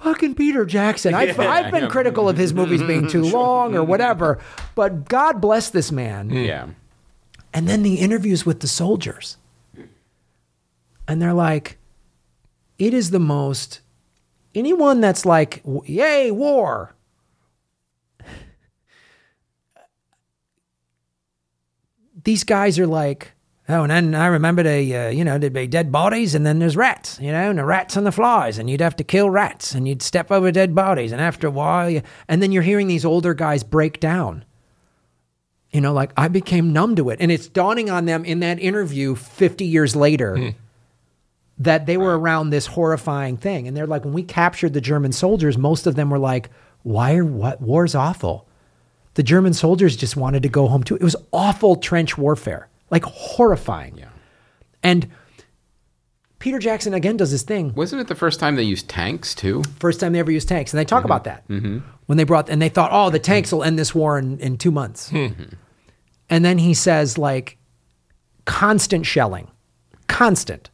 fucking 0.02 0.36
Peter 0.36 0.66
Jackson. 0.66 1.14
I've, 1.14 1.40
I've 1.40 1.72
been 1.72 1.90
critical 1.90 2.28
of 2.28 2.38
his 2.38 2.54
movies 2.54 2.82
being 2.82 3.08
too 3.08 3.24
long 3.32 3.76
or 3.76 3.84
whatever, 3.84 4.40
but 4.76 5.08
God 5.08 5.42
bless 5.42 5.70
this 5.70 5.92
man. 5.92 6.30
Yeah. 6.30 6.68
And 7.54 7.68
then 7.68 7.84
the 7.84 7.96
interviews 7.96 8.46
with 8.46 8.62
the 8.62 8.68
soldiers. 8.68 9.38
And 11.08 11.22
they're 11.22 11.34
like, 11.34 11.78
it 12.78 12.94
is 12.94 13.12
the 13.12 13.20
most, 13.20 13.82
anyone 14.56 15.02
that's 15.02 15.26
like, 15.26 15.62
yay, 15.86 16.32
war. 16.32 16.96
These 22.24 22.44
guys 22.44 22.80
are 22.80 22.88
like, 22.88 23.34
oh, 23.68 23.84
and 23.84 23.92
then 23.92 24.16
I 24.16 24.28
remember 24.28 24.64
they, 24.64 25.08
uh, 25.08 25.10
you 25.10 25.26
know, 25.26 25.38
there'd 25.38 25.54
be 25.54 25.68
dead 25.68 25.92
bodies 25.92 26.36
and 26.36 26.46
then 26.46 26.60
there's 26.60 26.78
rats, 26.78 27.20
you 27.20 27.32
know, 27.32 27.50
and 27.50 27.60
the 27.60 27.66
rats 27.66 27.98
and 27.98 28.06
the 28.06 28.12
flies, 28.12 28.58
and 28.58 28.70
you'd 28.70 28.82
have 28.82 28.96
to 28.98 29.04
kill 29.04 29.30
rats 29.30 29.74
and 29.74 29.88
you'd 29.88 30.02
step 30.02 30.32
over 30.32 30.52
dead 30.52 30.76
bodies. 30.76 31.12
And 31.12 31.20
after 31.20 31.48
a 31.48 31.52
while, 31.52 31.90
you, 31.90 32.04
and 32.28 32.42
then 32.42 32.52
you're 32.52 32.64
hearing 32.64 32.88
these 32.88 33.06
older 33.06 33.34
guys 33.34 33.64
break 33.64 34.00
down 34.00 34.46
You 35.74 35.82
know, 35.82 35.94
like 35.94 36.12
I 36.18 36.28
became 36.28 36.74
numb 36.74 36.96
to 36.98 37.10
it. 37.10 37.22
And 37.22 37.32
it's 37.32 37.48
dawning 37.48 37.90
on 37.90 38.06
them 38.06 38.26
in 38.26 38.42
that 38.42 38.60
interview 38.60 39.16
50 39.16 39.66
years 39.66 39.96
later 39.96 40.38
hmm. 40.38 40.50
that 41.60 41.86
they 41.86 41.98
were 41.98 42.18
around 42.18 42.50
this 42.50 42.68
horrifying 42.68 43.38
thing. 43.38 43.68
And 43.68 43.76
they're 43.76 43.88
like, 43.88 44.04
when 44.04 44.14
we 44.14 44.24
captured 44.24 44.74
the 44.74 44.82
German 44.82 45.14
soldiers, 45.14 45.58
most 45.58 45.88
of 45.88 45.96
them 45.96 46.10
were 46.10 46.20
like, 46.20 46.50
why 46.84 47.16
are 47.16 47.26
what 47.26 47.62
war's 47.62 47.96
awful? 47.96 48.48
The 49.14 49.24
German 49.24 49.54
soldiers 49.54 49.96
just 49.96 50.16
wanted 50.16 50.44
to 50.44 50.50
go 50.50 50.68
home 50.68 50.84
too. 50.84 50.96
It 50.96 51.04
was 51.04 51.16
awful 51.32 51.76
trench 51.76 52.18
warfare, 52.18 52.70
like 52.90 53.04
horrifying. 53.04 53.98
Yeah. 53.98 54.10
And 54.84 55.10
Peter 56.40 56.60
Jackson 56.60 56.94
again 56.94 57.18
does 57.18 57.32
this 57.32 57.44
thing. 57.44 57.74
Wasn't 57.76 58.02
it 58.02 58.08
the 58.08 58.16
first 58.16 58.40
time 58.40 58.56
they 58.56 58.64
used 58.64 58.90
tanks 58.90 59.36
too? 59.36 59.64
First 59.80 60.00
time 60.00 60.14
they 60.14 60.20
ever 60.20 60.32
used 60.32 60.48
tanks, 60.48 60.74
and 60.74 60.80
they 60.80 60.86
talk 60.86 61.02
mm-hmm. 61.02 61.06
about 61.06 61.24
that 61.26 61.48
mm-hmm. 61.48 61.80
when 62.08 62.18
they 62.18 62.24
brought 62.24 62.50
and 62.50 62.62
they 62.62 62.70
thought, 62.70 62.90
oh, 62.92 63.10
the 63.10 63.20
tanks 63.20 63.52
will 63.52 63.64
end 63.64 63.78
this 63.78 63.94
war 63.94 64.18
in, 64.18 64.40
in 64.40 64.58
two 64.58 64.72
months. 64.72 65.10
Hmm. 65.10 65.28
And 66.32 66.44
then 66.44 66.58
he 66.58 66.74
says 66.74 67.18
like 67.20 67.58
constant 68.46 69.06
shelling, 69.06 69.50
constant. 70.08 70.70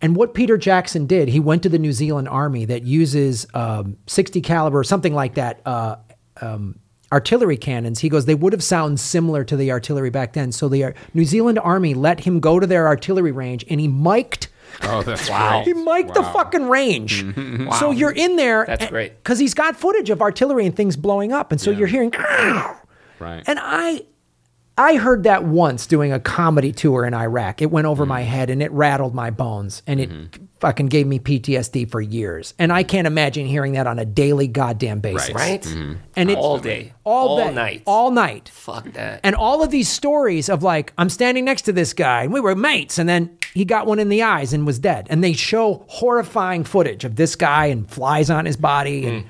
And 0.00 0.14
what 0.14 0.34
Peter 0.34 0.56
Jackson 0.58 1.06
did, 1.06 1.28
he 1.28 1.40
went 1.40 1.62
to 1.62 1.68
the 1.68 1.78
New 1.78 1.92
Zealand 1.92 2.28
Army 2.28 2.64
that 2.66 2.82
uses 2.84 3.46
um, 3.54 3.96
60 4.06 4.40
caliber, 4.42 4.84
something 4.84 5.14
like 5.14 5.34
that, 5.34 5.60
uh, 5.66 5.96
um, 6.40 6.78
artillery 7.12 7.56
cannons. 7.56 8.00
He 8.00 8.08
goes, 8.08 8.26
they 8.26 8.34
would 8.34 8.52
have 8.52 8.62
sounded 8.62 8.98
similar 8.98 9.42
to 9.44 9.56
the 9.56 9.72
artillery 9.72 10.10
back 10.10 10.34
then. 10.34 10.52
So 10.52 10.68
the 10.68 10.84
uh, 10.84 10.92
New 11.14 11.24
Zealand 11.24 11.58
Army 11.58 11.94
let 11.94 12.20
him 12.20 12.40
go 12.40 12.60
to 12.60 12.66
their 12.66 12.86
artillery 12.86 13.32
range, 13.32 13.64
and 13.70 13.80
he 13.80 13.88
mic'd 13.88 14.48
Oh, 14.82 15.02
that's 15.02 15.30
wow. 15.30 15.62
he 15.64 15.72
mic'd 15.72 16.12
the 16.12 16.22
fucking 16.24 16.68
range. 16.68 17.24
Wow! 17.66 17.70
So 17.78 17.90
you're 17.92 18.10
in 18.12 18.36
there. 18.36 18.66
That's 18.66 18.88
great. 18.88 19.16
Because 19.22 19.38
he's 19.38 19.54
got 19.54 19.76
footage 19.76 20.10
of 20.10 20.20
artillery 20.20 20.66
and 20.66 20.76
things 20.76 20.96
blowing 20.96 21.32
up. 21.32 21.50
And 21.52 21.60
so 21.60 21.70
Yeah. 21.70 21.78
you're 21.78 21.88
hearing. 21.88 22.10
Right. 23.18 23.42
And 23.46 23.58
I. 23.62 24.02
I 24.78 24.96
heard 24.96 25.22
that 25.22 25.44
once 25.44 25.86
doing 25.86 26.12
a 26.12 26.20
comedy 26.20 26.70
tour 26.70 27.06
in 27.06 27.14
Iraq. 27.14 27.62
It 27.62 27.70
went 27.70 27.86
over 27.86 28.04
my 28.04 28.20
mm-hmm. 28.20 28.30
head 28.30 28.50
and 28.50 28.62
it 28.62 28.70
rattled 28.72 29.14
my 29.14 29.30
bones 29.30 29.82
and 29.86 30.00
it 30.00 30.10
mm-hmm. 30.10 30.44
fucking 30.60 30.86
gave 30.86 31.06
me 31.06 31.18
PTSD 31.18 31.90
for 31.90 32.00
years. 32.02 32.52
And 32.58 32.70
I 32.70 32.82
can't 32.82 33.06
imagine 33.06 33.46
hearing 33.46 33.72
that 33.72 33.86
on 33.86 33.98
a 33.98 34.04
daily 34.04 34.48
goddamn 34.48 35.00
basis. 35.00 35.34
Right? 35.34 35.62
Mm-hmm. 35.62 35.94
And 36.14 36.30
it's 36.30 36.38
all 36.38 36.58
day, 36.58 36.92
all, 37.04 37.38
day, 37.38 37.54
night, 37.54 37.82
all 37.86 38.10
night. 38.10 38.50
Fuck 38.50 38.92
that. 38.92 39.20
And 39.24 39.34
all 39.34 39.62
of 39.62 39.70
these 39.70 39.88
stories 39.88 40.50
of 40.50 40.62
like, 40.62 40.92
I'm 40.98 41.08
standing 41.08 41.46
next 41.46 41.62
to 41.62 41.72
this 41.72 41.94
guy 41.94 42.24
and 42.24 42.32
we 42.32 42.40
were 42.40 42.54
mates, 42.54 42.98
and 42.98 43.08
then 43.08 43.38
he 43.54 43.64
got 43.64 43.86
one 43.86 43.98
in 43.98 44.10
the 44.10 44.22
eyes 44.22 44.52
and 44.52 44.66
was 44.66 44.78
dead. 44.78 45.06
And 45.08 45.24
they 45.24 45.32
show 45.32 45.86
horrifying 45.88 46.64
footage 46.64 47.04
of 47.04 47.16
this 47.16 47.34
guy 47.34 47.66
and 47.66 47.90
flies 47.90 48.28
on 48.28 48.44
his 48.44 48.58
body 48.58 49.06
and 49.06 49.24
mm. 49.24 49.28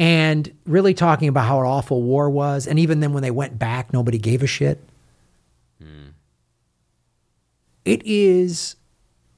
And 0.00 0.50
really 0.64 0.94
talking 0.94 1.28
about 1.28 1.46
how 1.46 1.58
awful 1.58 2.02
war 2.02 2.30
was. 2.30 2.66
And 2.66 2.78
even 2.78 3.00
then 3.00 3.12
when 3.12 3.22
they 3.22 3.30
went 3.30 3.58
back, 3.58 3.92
nobody 3.92 4.16
gave 4.16 4.42
a 4.42 4.46
shit. 4.46 4.82
Hmm. 5.78 6.12
It 7.84 8.02
is 8.06 8.76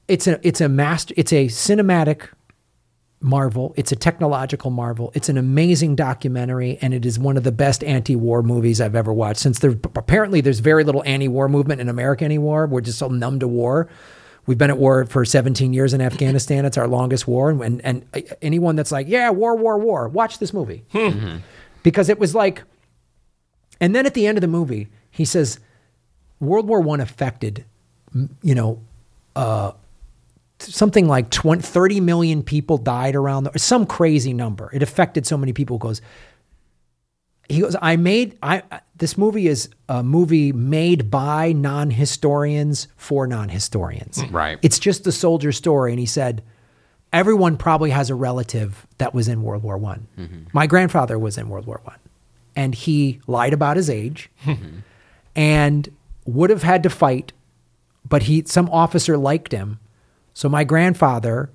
it's 0.07 0.25
a 0.25 0.39
it's 0.47 0.61
a 0.61 0.69
master 0.69 1.13
it's 1.17 1.33
a 1.33 1.47
cinematic 1.47 2.29
marvel. 3.19 3.73
It's 3.75 3.91
a 3.91 3.95
technological 3.97 4.71
marvel. 4.71 5.11
It's 5.13 5.27
an 5.27 5.37
amazing 5.37 5.95
documentary, 5.95 6.77
and 6.81 6.93
it 6.93 7.05
is 7.05 7.19
one 7.19 7.35
of 7.35 7.43
the 7.43 7.51
best 7.51 7.83
anti-war 7.83 8.41
movies 8.41 8.79
I've 8.79 8.95
ever 8.95 9.11
watched. 9.11 9.41
Since 9.41 9.59
there 9.59 9.71
apparently 9.95 10.39
there's 10.39 10.59
very 10.59 10.85
little 10.85 11.03
anti-war 11.05 11.49
movement 11.49 11.81
in 11.81 11.89
America 11.89 12.23
anymore. 12.23 12.67
We're 12.67 12.81
just 12.81 12.99
so 12.99 13.09
numb 13.09 13.39
to 13.39 13.49
war. 13.49 13.89
We've 14.45 14.57
been 14.57 14.69
at 14.69 14.77
war 14.77 15.05
for 15.05 15.23
17 15.23 15.73
years 15.73 15.93
in 15.93 16.01
Afghanistan. 16.01 16.65
It's 16.65 16.77
our 16.77 16.87
longest 16.87 17.27
war, 17.27 17.49
and 17.49 17.61
and, 17.63 18.05
and 18.13 18.35
anyone 18.41 18.75
that's 18.75 18.91
like, 18.91 19.07
yeah, 19.07 19.29
war, 19.29 19.55
war, 19.55 19.77
war, 19.77 20.07
watch 20.09 20.39
this 20.39 20.53
movie 20.53 20.83
hmm. 20.91 21.37
because 21.81 22.09
it 22.09 22.19
was 22.19 22.35
like. 22.35 22.63
And 23.79 23.95
then 23.95 24.05
at 24.05 24.13
the 24.13 24.27
end 24.27 24.37
of 24.37 24.41
the 24.41 24.47
movie, 24.47 24.87
he 25.11 25.25
says, 25.25 25.59
World 26.39 26.67
War 26.67 26.79
One 26.79 27.01
affected, 27.01 27.65
you 28.41 28.55
know, 28.55 28.79
uh, 29.35 29.71
something 30.59 31.07
like 31.07 31.29
20, 31.29 31.61
30 31.61 31.99
million 31.99 32.43
people 32.43 32.77
died 32.77 33.15
around 33.15 33.45
the, 33.45 33.59
some 33.59 33.85
crazy 33.85 34.33
number. 34.33 34.69
It 34.73 34.83
affected 34.83 35.25
so 35.25 35.37
many 35.37 35.53
people. 35.53 35.77
Goes, 35.77 36.01
he 37.53 37.61
goes, 37.61 37.75
I 37.81 37.95
made, 37.95 38.37
I, 38.41 38.63
this 38.97 39.17
movie 39.17 39.47
is 39.47 39.69
a 39.89 40.03
movie 40.03 40.51
made 40.51 41.11
by 41.11 41.51
non-historians 41.51 42.87
for 42.95 43.27
non-historians. 43.27 44.19
Mm. 44.19 44.33
Right. 44.33 44.59
It's 44.61 44.79
just 44.79 45.03
the 45.03 45.11
soldier 45.11 45.51
story. 45.51 45.91
And 45.91 45.99
he 45.99 46.05
said, 46.05 46.43
everyone 47.11 47.57
probably 47.57 47.91
has 47.91 48.09
a 48.09 48.15
relative 48.15 48.87
that 48.97 49.13
was 49.13 49.27
in 49.27 49.43
World 49.43 49.63
War 49.63 49.77
One. 49.77 50.07
Mm-hmm. 50.17 50.43
My 50.51 50.67
grandfather 50.67 51.19
was 51.19 51.37
in 51.37 51.47
World 51.49 51.65
War 51.65 51.79
One 51.83 51.99
and 52.55 52.75
he 52.75 53.19
lied 53.27 53.53
about 53.53 53.77
his 53.77 53.89
age 53.89 54.29
mm-hmm. 54.43 54.79
and 55.35 55.89
would 56.25 56.49
have 56.49 56.63
had 56.63 56.83
to 56.83 56.89
fight, 56.89 57.31
but 58.07 58.23
he 58.23 58.43
some 58.45 58.69
officer 58.69 59.17
liked 59.17 59.51
him. 59.51 59.79
So 60.33 60.49
my 60.49 60.63
grandfather 60.63 61.51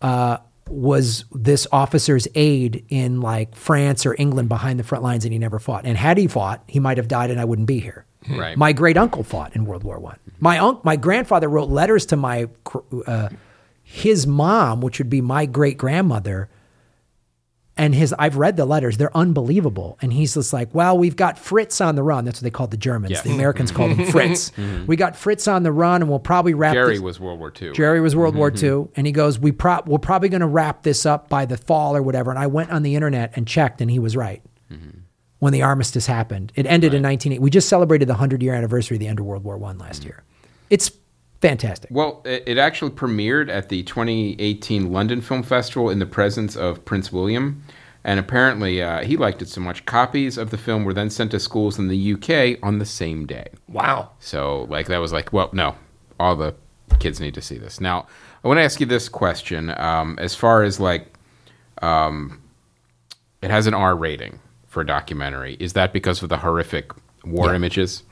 uh, 0.00 0.38
was 0.70 1.24
this 1.32 1.66
officer's 1.72 2.28
aide 2.34 2.84
in 2.88 3.20
like 3.20 3.54
France 3.54 4.06
or 4.06 4.14
England 4.18 4.48
behind 4.48 4.78
the 4.78 4.84
front 4.84 5.04
lines, 5.04 5.24
and 5.24 5.32
he 5.32 5.38
never 5.38 5.58
fought. 5.58 5.84
And 5.84 5.96
had 5.96 6.16
he 6.16 6.26
fought, 6.26 6.62
he 6.66 6.78
might 6.78 6.96
have 6.96 7.08
died, 7.08 7.30
and 7.30 7.40
I 7.40 7.44
wouldn't 7.44 7.66
be 7.66 7.80
here. 7.80 8.06
Right. 8.28 8.56
My 8.56 8.72
great 8.72 8.96
uncle 8.96 9.24
fought 9.24 9.56
in 9.56 9.64
World 9.64 9.82
War 9.82 9.98
One. 9.98 10.18
My 10.38 10.58
uncle, 10.58 10.82
my 10.84 10.96
grandfather 10.96 11.48
wrote 11.48 11.70
letters 11.70 12.06
to 12.06 12.16
my 12.16 12.48
uh, 13.06 13.30
his 13.82 14.26
mom, 14.26 14.80
which 14.80 14.98
would 14.98 15.10
be 15.10 15.20
my 15.20 15.46
great 15.46 15.76
grandmother, 15.76 16.48
and 17.80 17.94
his 17.94 18.14
I've 18.18 18.36
read 18.36 18.58
the 18.58 18.66
letters; 18.66 18.98
they're 18.98 19.16
unbelievable. 19.16 19.96
And 20.02 20.12
he's 20.12 20.34
just 20.34 20.52
like, 20.52 20.74
"Well, 20.74 20.98
we've 20.98 21.16
got 21.16 21.38
Fritz 21.38 21.80
on 21.80 21.94
the 21.94 22.02
run." 22.02 22.26
That's 22.26 22.40
what 22.40 22.44
they 22.44 22.50
called 22.50 22.72
the 22.72 22.76
Germans. 22.76 23.10
Yes. 23.10 23.22
The 23.22 23.32
Americans 23.32 23.72
called 23.72 23.92
him 23.92 24.06
Fritz. 24.12 24.50
Mm-hmm. 24.50 24.84
We 24.84 24.96
got 24.96 25.16
Fritz 25.16 25.48
on 25.48 25.62
the 25.62 25.72
run, 25.72 26.02
and 26.02 26.10
we'll 26.10 26.18
probably 26.18 26.52
wrap. 26.52 26.74
Jerry 26.74 26.96
this- 26.96 27.00
was 27.00 27.18
World 27.18 27.38
War 27.38 27.50
II. 27.58 27.72
Jerry 27.72 28.02
was 28.02 28.14
World 28.14 28.36
War 28.36 28.50
mm-hmm. 28.50 28.82
II, 28.82 28.88
and 28.96 29.06
he 29.06 29.14
goes, 29.14 29.38
"We 29.38 29.50
pro- 29.50 29.80
we're 29.86 29.98
probably 29.98 30.28
going 30.28 30.42
to 30.42 30.46
wrap 30.46 30.82
this 30.82 31.06
up 31.06 31.30
by 31.30 31.46
the 31.46 31.56
fall 31.56 31.96
or 31.96 32.02
whatever." 32.02 32.30
And 32.30 32.38
I 32.38 32.48
went 32.48 32.70
on 32.70 32.82
the 32.82 32.94
internet 32.94 33.32
and 33.34 33.48
checked, 33.48 33.80
and 33.80 33.90
he 33.90 33.98
was 33.98 34.14
right. 34.14 34.42
Mm-hmm. 34.70 34.98
When 35.38 35.54
the 35.54 35.62
armistice 35.62 36.04
happened, 36.04 36.52
it 36.54 36.66
ended 36.66 36.92
in 36.92 37.02
1980. 37.02 37.38
We 37.38 37.48
just 37.48 37.70
celebrated 37.70 38.08
the 38.08 38.12
100 38.12 38.42
year 38.42 38.52
anniversary 38.52 38.98
of 38.98 39.00
the 39.00 39.06
end 39.06 39.20
of 39.20 39.24
World 39.24 39.42
War 39.42 39.56
One 39.56 39.78
last 39.78 40.04
year. 40.04 40.22
It's 40.68 40.90
fantastic. 41.40 41.90
Well, 41.92 42.22
it, 42.24 42.58
actually 42.58 42.90
premiered 42.92 43.48
at 43.48 43.68
the 43.68 43.82
2018 43.82 44.92
London 44.92 45.20
Film 45.20 45.42
Festival 45.42 45.90
in 45.90 45.98
the 45.98 46.06
presence 46.06 46.56
of 46.56 46.84
Prince 46.84 47.12
William. 47.12 47.62
And 48.02 48.18
apparently, 48.18 48.80
uh, 48.82 49.04
he 49.04 49.16
liked 49.18 49.42
it 49.42 49.48
so 49.48 49.60
much. 49.60 49.84
Copies 49.84 50.38
of 50.38 50.50
the 50.50 50.56
film 50.56 50.84
were 50.84 50.94
then 50.94 51.10
sent 51.10 51.32
to 51.32 51.38
schools 51.40 51.78
in 51.78 51.88
the 51.88 52.12
UK 52.14 52.58
on 52.62 52.78
the 52.78 52.86
same 52.86 53.26
day. 53.26 53.48
Wow. 53.68 54.10
So, 54.20 54.62
like, 54.70 54.86
that 54.86 54.98
was 54.98 55.12
like, 55.12 55.32
well, 55.34 55.50
no, 55.52 55.74
all 56.18 56.34
the 56.34 56.54
kids 56.98 57.20
need 57.20 57.34
to 57.34 57.42
see 57.42 57.58
this. 57.58 57.78
Now, 57.78 58.06
I 58.42 58.48
want 58.48 58.56
to 58.58 58.62
ask 58.62 58.80
you 58.80 58.86
this 58.86 59.08
question. 59.10 59.70
Um, 59.78 60.16
as 60.18 60.34
far 60.34 60.62
as 60.62 60.80
like, 60.80 61.12
um, 61.82 62.40
it 63.42 63.50
has 63.50 63.66
an 63.66 63.74
R 63.74 63.94
rating 63.94 64.40
for 64.66 64.80
a 64.80 64.86
documentary. 64.86 65.56
Is 65.60 65.74
that 65.74 65.92
because 65.92 66.22
of 66.22 66.30
the 66.30 66.38
horrific 66.38 66.92
war 67.24 67.48
Yeah. 67.48 67.56
images? 67.56 68.02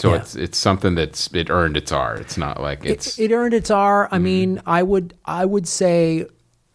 So 0.00 0.14
Yeah. 0.14 0.20
it's 0.20 0.34
it's 0.34 0.58
something 0.58 0.94
that's 0.94 1.28
it 1.34 1.50
earned 1.50 1.76
its 1.76 1.92
R. 1.92 2.16
It's 2.16 2.38
not 2.38 2.60
like 2.60 2.84
it's 2.86 3.18
It, 3.18 3.30
it 3.30 3.34
earned 3.34 3.52
its 3.52 3.70
R. 3.70 4.06
I 4.06 4.14
mm-hmm. 4.14 4.24
mean, 4.24 4.62
I 4.64 4.82
would 4.82 5.12
I 5.26 5.44
would 5.44 5.68
say 5.68 6.24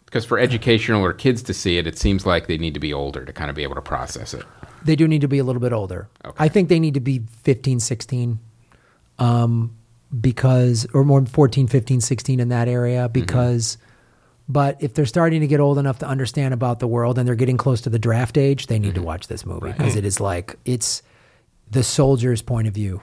because 0.04 0.24
for 0.24 0.38
educational 0.38 1.04
or 1.04 1.12
kids 1.12 1.42
to 1.42 1.52
see 1.52 1.76
it, 1.76 1.88
it 1.88 1.98
seems 1.98 2.24
like 2.24 2.46
they 2.46 2.56
need 2.56 2.74
to 2.74 2.80
be 2.80 2.94
older 2.94 3.24
to 3.24 3.32
kind 3.32 3.50
of 3.50 3.56
be 3.56 3.64
able 3.64 3.74
to 3.74 3.82
process 3.82 4.32
it. 4.32 4.44
they 4.84 4.94
do 4.94 5.08
need 5.08 5.22
to 5.22 5.28
be 5.28 5.38
a 5.38 5.44
little 5.44 5.60
bit 5.60 5.72
older. 5.72 6.08
Okay. 6.24 6.44
I 6.44 6.48
think 6.48 6.68
they 6.68 6.78
need 6.78 6.94
to 6.94 7.00
be 7.00 7.22
15, 7.42 7.80
16, 7.80 8.38
um, 9.18 9.76
because, 10.20 10.86
or 10.94 11.04
more 11.04 11.26
14, 11.26 11.66
15, 11.66 12.00
16 12.00 12.38
in 12.38 12.48
that 12.50 12.68
area, 12.68 13.04
mm-hmm. 13.04 13.12
because, 13.12 13.78
but 14.48 14.76
if 14.80 14.94
they're 14.94 15.04
starting 15.04 15.40
to 15.40 15.48
get 15.48 15.58
old 15.58 15.78
enough 15.78 15.98
to 15.98 16.06
understand 16.06 16.54
about 16.54 16.78
the 16.78 16.86
world 16.86 17.18
and 17.18 17.26
they're 17.26 17.34
getting 17.34 17.56
close 17.56 17.80
to 17.80 17.90
the 17.90 17.98
draft 17.98 18.38
age, 18.38 18.68
they 18.68 18.78
need 18.78 18.94
to 18.94 19.00
mm-hmm. 19.00 19.08
watch 19.08 19.26
this 19.26 19.44
movie 19.44 19.72
because 19.72 19.96
it 19.96 20.04
is 20.04 20.20
like, 20.20 20.56
it's 20.64 21.02
the 21.68 21.82
soldier's 21.82 22.42
point 22.42 22.68
of 22.68 22.74
view. 22.74 23.02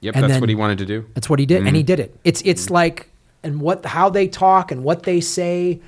Yep, 0.00 0.14
And 0.14 0.24
that's 0.24 0.32
then- 0.34 0.40
what 0.40 0.48
he 0.48 0.54
wanted 0.54 0.78
to 0.78 0.86
do. 0.86 1.06
That's 1.14 1.28
what 1.28 1.38
he 1.38 1.46
did, 1.46 1.66
and 1.66 1.74
he 1.74 1.82
mm-hmm. 1.82 1.86
did 1.86 2.00
it. 2.00 2.18
It's 2.24 2.42
it's 2.42 2.70
like 2.70 3.10
and 3.42 3.60
what 3.60 3.84
how 3.86 4.10
they 4.10 4.28
talk 4.28 4.70
and 4.70 4.84
what 4.84 5.04
they 5.04 5.20
say 5.20 5.80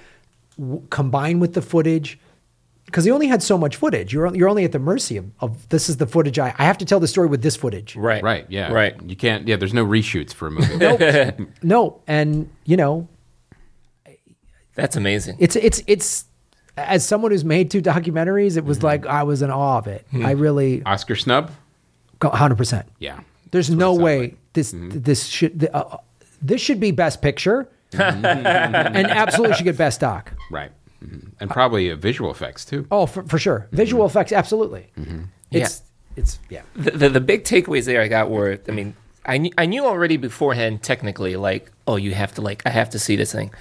w- 0.58 0.82
combined 0.90 1.40
with 1.40 1.54
the 1.54 1.62
footage 1.62 2.18
because 2.88 3.04
he 3.04 3.10
only 3.10 3.26
had 3.26 3.42
so 3.42 3.58
much 3.58 3.76
footage. 3.76 4.14
You're 4.14 4.34
you're 4.34 4.48
only 4.48 4.64
at 4.64 4.72
the 4.72 4.78
mercy 4.78 5.18
of, 5.18 5.30
of 5.40 5.68
this 5.68 5.90
is 5.90 5.98
the 5.98 6.06
footage 6.06 6.38
I 6.38 6.54
I 6.58 6.64
have 6.64 6.78
to 6.78 6.84
tell 6.84 7.00
the 7.00 7.08
story 7.08 7.28
with 7.28 7.42
this 7.42 7.54
footage. 7.54 7.96
Right. 7.96 8.22
Right. 8.22 8.46
Yeah. 8.48 8.72
Right. 8.72 8.96
You 9.02 9.14
can't. 9.14 9.46
Yeah. 9.46 9.56
There's 9.56 9.74
no 9.74 9.84
reshoots 9.84 10.32
for 10.32 10.48
a 10.48 10.50
movie. 10.50 11.46
No, 11.62 12.00
and 12.06 12.50
you 12.64 12.76
know 12.76 13.08
That's 14.74 14.96
amazing. 14.96 15.36
it's 15.38 15.56
it's 15.56 15.82
it's 15.86 16.24
as 16.76 17.04
someone 17.04 17.32
who's 17.32 17.44
made 17.44 17.70
two 17.70 17.82
documentaries, 17.82 18.56
it 18.56 18.64
was 18.64 18.78
mm-hmm. 18.78 18.86
like 18.86 19.06
I 19.06 19.24
was 19.24 19.42
in 19.42 19.50
awe 19.50 19.78
of 19.78 19.86
it. 19.86 20.06
I 20.12 20.16
mm-hmm. 20.16 20.40
really 20.40 20.82
Oscar 20.84 21.16
snub. 21.16 21.50
hundred 22.22 22.56
percent. 22.56 22.86
Yeah. 22.98 23.20
There's 23.50 23.70
no 23.70 23.94
way 23.94 24.20
like. 24.20 24.36
this 24.52 24.74
this 24.76 25.26
should 25.26 25.68
uh, 25.72 25.98
this 26.42 26.60
should 26.60 26.80
be 26.80 26.90
best 26.90 27.22
picture, 27.22 27.68
and 27.92 28.26
absolutely 28.26 29.56
should 29.56 29.64
get 29.64 29.76
best 29.76 30.00
doc. 30.00 30.32
Right. 30.50 30.70
Mhm. 31.02 31.30
And 31.40 31.48
probably 31.50 31.90
uh, 31.90 31.96
visual 31.96 32.30
effects 32.30 32.64
too. 32.64 32.86
Oh, 32.90 33.06
for, 33.06 33.22
for 33.22 33.38
sure. 33.38 33.68
Visual 33.70 34.04
effects, 34.04 34.32
absolutely. 34.32 34.88
It's 35.50 35.82
it's 36.16 36.40
yeah. 36.50 36.62
the, 36.74 36.90
the, 36.90 37.08
the 37.08 37.20
big 37.20 37.44
takeaways 37.44 37.84
there 37.84 38.02
I 38.02 38.08
got 38.08 38.28
were, 38.28 38.58
I 38.68 38.72
mean, 38.72 38.96
I 39.24 39.38
knew, 39.38 39.52
I 39.56 39.66
knew 39.66 39.84
already 39.86 40.16
beforehand, 40.16 40.82
technically, 40.82 41.36
like, 41.36 41.70
oh, 41.86 41.94
you 41.94 42.12
have 42.14 42.34
to, 42.34 42.42
like, 42.42 42.62
I 42.66 42.70
have 42.70 42.90
to 42.90 42.98
see 42.98 43.14
this 43.14 43.30
thing. 43.30 43.52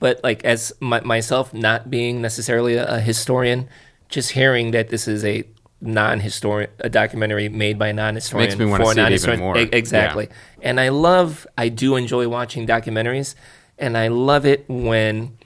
But, 0.00 0.24
like, 0.24 0.42
as 0.44 0.72
my, 0.80 1.00
myself 1.02 1.52
not 1.52 1.90
being 1.90 2.22
necessarily 2.22 2.76
a, 2.76 2.86
a 2.86 3.00
historian, 3.00 3.68
just 4.08 4.30
hearing 4.30 4.70
that 4.70 4.88
this 4.88 5.06
is 5.06 5.22
a 5.24 5.44
non-historian, 5.80 6.70
a 6.80 6.88
documentary 6.88 7.48
made 7.48 7.78
by 7.78 7.88
a 7.88 7.92
non-historian 7.92 8.48
Makes 8.48 8.58
me 8.58 8.66
wanna 8.66 8.84
for 8.84 8.90
a 8.90 8.94
see 8.94 9.00
it 9.00 9.04
even 9.04 9.04
non-historian- 9.06 9.40
more. 9.40 9.58
E- 9.58 9.68
exactly. 9.72 10.28
And 10.62 10.80
I 10.80 10.88
love, 10.88 11.46
I 11.56 11.68
do 11.68 11.96
enjoy 11.96 12.28
watching 12.28 12.66
documentaries, 12.66 13.34
and 13.78 13.96
I 13.96 14.08
love 14.08 14.44
it 14.44 14.64
when 14.68 15.36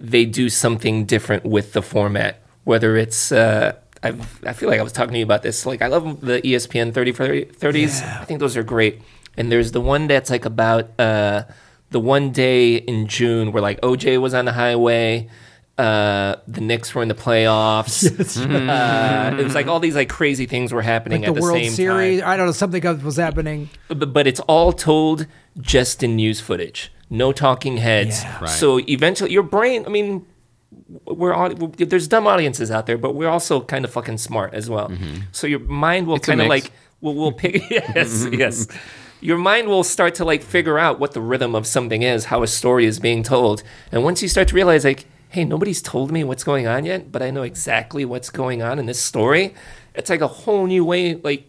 they 0.00 0.24
do 0.24 0.48
something 0.48 1.04
different 1.06 1.44
with 1.44 1.72
the 1.72 1.82
format. 1.82 2.40
Whether 2.64 2.96
it's, 2.96 3.32
uh, 3.32 3.74
I've, 4.02 4.44
I 4.44 4.52
feel 4.52 4.68
like 4.68 4.78
I 4.78 4.82
was 4.82 4.92
talking 4.92 5.12
to 5.12 5.18
you 5.18 5.24
about 5.24 5.42
this. 5.42 5.64
Like, 5.64 5.80
I 5.82 5.86
love 5.86 6.20
the 6.20 6.40
ESPN 6.42 6.92
30 6.92 7.12
for 7.12 7.26
30s. 7.26 8.02
I 8.20 8.24
think 8.26 8.40
those 8.40 8.56
are 8.56 8.62
great. 8.62 9.00
And 9.36 9.50
there's 9.50 9.72
the 9.72 9.80
one 9.80 10.06
that's 10.06 10.30
like 10.30 10.44
about 10.44 10.90
uh, 11.00 11.44
the 11.90 11.98
one 12.00 12.30
day 12.30 12.76
in 12.76 13.06
June 13.06 13.52
where 13.52 13.62
like 13.62 13.80
OJ 13.80 14.20
was 14.20 14.34
on 14.34 14.44
the 14.44 14.52
highway. 14.52 15.28
Uh, 15.78 16.34
the 16.48 16.60
Knicks 16.60 16.92
were 16.94 17.02
in 17.02 17.08
the 17.08 17.14
playoffs. 17.14 18.02
Uh, 18.68 19.36
it 19.38 19.44
was 19.44 19.54
like 19.54 19.66
all 19.68 19.78
these 19.80 19.94
like 19.94 20.08
crazy 20.08 20.44
things 20.46 20.72
were 20.72 20.82
happening 20.82 21.22
Like 21.22 21.28
at 21.28 21.34
the 21.34 21.40
the 21.40 21.44
World 21.46 21.58
same 21.58 21.70
Series, 21.72 22.20
time 22.20 22.28
I 22.30 22.36
don't 22.36 22.46
know, 22.46 22.52
something 22.52 22.84
else 22.84 23.02
was 23.02 23.16
happening. 23.16 23.68
but, 23.88 24.12
but 24.12 24.26
it's 24.26 24.40
all 24.40 24.72
told 24.72 25.26
just 25.60 26.02
in 26.02 26.16
news 26.16 26.40
footage 26.40 26.92
no 27.10 27.32
talking 27.32 27.76
heads 27.78 28.22
Yeah. 28.22 28.38
Right. 28.40 28.50
so 28.50 28.78
eventually 28.80 29.32
your 29.32 29.42
brain 29.42 29.84
i 29.86 29.88
mean 29.88 30.26
we're 31.06 31.32
all 31.32 31.48
there's 31.48 32.06
dumb 32.06 32.26
audiences 32.26 32.70
out 32.70 32.86
there 32.86 32.98
but 32.98 33.14
we're 33.14 33.28
also 33.30 33.60
kind 33.62 33.84
of 33.84 33.90
fucking 33.90 34.18
smart 34.18 34.52
as 34.54 34.68
well 34.68 34.92
so 35.32 35.46
your 35.46 35.60
mind 35.60 36.06
will 36.06 36.16
Mm-hmm. 36.16 36.18
It's 36.20 36.28
a 36.28 36.30
kind 36.32 36.40
of 36.42 36.48
like 36.48 36.70
will, 37.00 37.14
will 37.14 37.32
pick 37.32 37.70
yes 37.70 38.26
yes 38.30 38.66
your 39.20 39.38
mind 39.38 39.68
will 39.68 39.84
start 39.84 40.14
to 40.16 40.24
like 40.24 40.42
figure 40.42 40.78
out 40.78 41.00
what 41.00 41.12
the 41.12 41.20
rhythm 41.20 41.54
of 41.54 41.66
something 41.66 42.02
is 42.02 42.26
how 42.26 42.42
a 42.42 42.46
story 42.46 42.84
is 42.84 42.98
being 43.00 43.22
told 43.22 43.62
and 43.90 44.04
once 44.04 44.20
you 44.22 44.28
start 44.28 44.48
to 44.48 44.54
realize 44.54 44.84
like 44.84 45.06
hey 45.30 45.44
nobody's 45.44 45.82
told 45.82 46.10
me 46.10 46.24
what's 46.24 46.44
going 46.44 46.66
on 46.66 46.84
yet 46.84 47.12
but 47.12 47.22
i 47.22 47.30
know 47.30 47.42
exactly 47.42 48.04
what's 48.04 48.30
going 48.30 48.62
on 48.62 48.78
in 48.78 48.86
this 48.86 49.00
story 49.00 49.54
it's 49.94 50.10
like 50.10 50.20
a 50.20 50.28
whole 50.28 50.66
new 50.66 50.84
way 50.84 51.14
like 51.16 51.44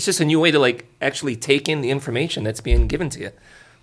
it's 0.00 0.06
just 0.06 0.20
a 0.20 0.24
new 0.24 0.40
way 0.40 0.50
to 0.50 0.58
like 0.58 0.86
actually 1.02 1.36
take 1.36 1.68
in 1.68 1.82
the 1.82 1.90
information 1.90 2.42
that's 2.42 2.62
being 2.62 2.86
given 2.86 3.10
to 3.10 3.20
you. 3.20 3.32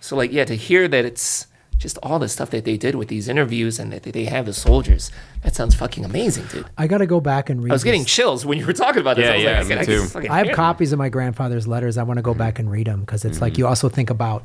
So 0.00 0.16
like 0.16 0.32
yeah, 0.32 0.44
to 0.46 0.56
hear 0.56 0.88
that 0.88 1.04
it's 1.04 1.46
just 1.78 1.96
all 2.02 2.18
the 2.18 2.28
stuff 2.28 2.50
that 2.50 2.64
they 2.64 2.76
did 2.76 2.96
with 2.96 3.06
these 3.06 3.28
interviews 3.28 3.78
and 3.78 3.92
that 3.92 4.02
they 4.02 4.24
have 4.24 4.46
the 4.46 4.52
soldiers, 4.52 5.12
that 5.42 5.54
sounds 5.54 5.76
fucking 5.76 6.04
amazing, 6.04 6.46
dude. 6.46 6.66
I 6.76 6.88
got 6.88 6.98
to 6.98 7.06
go 7.06 7.20
back 7.20 7.50
and 7.50 7.62
read. 7.62 7.70
I 7.70 7.74
was 7.74 7.84
getting 7.84 8.00
these. 8.00 8.10
chills 8.10 8.44
when 8.44 8.58
you 8.58 8.66
were 8.66 8.72
talking 8.72 9.00
about 9.00 9.16
this. 9.16 9.26
Yeah, 9.26 9.30
I 9.30 9.58
was 9.60 9.68
yeah, 9.68 9.76
like, 9.76 9.88
I 9.88 9.92
me 9.92 9.98
I 9.98 10.24
too. 10.24 10.28
I 10.28 10.44
have 10.44 10.56
copies 10.56 10.92
of 10.92 10.98
my 10.98 11.08
grandfather's 11.08 11.68
letters. 11.68 11.98
I 11.98 12.02
want 12.02 12.18
to 12.18 12.22
go 12.22 12.32
mm-hmm. 12.32 12.38
back 12.38 12.58
and 12.58 12.68
read 12.68 12.88
them 12.88 13.00
because 13.00 13.24
it's 13.24 13.40
like 13.40 13.52
mm-hmm. 13.52 13.60
you 13.60 13.66
also 13.68 13.88
think 13.88 14.10
about 14.10 14.42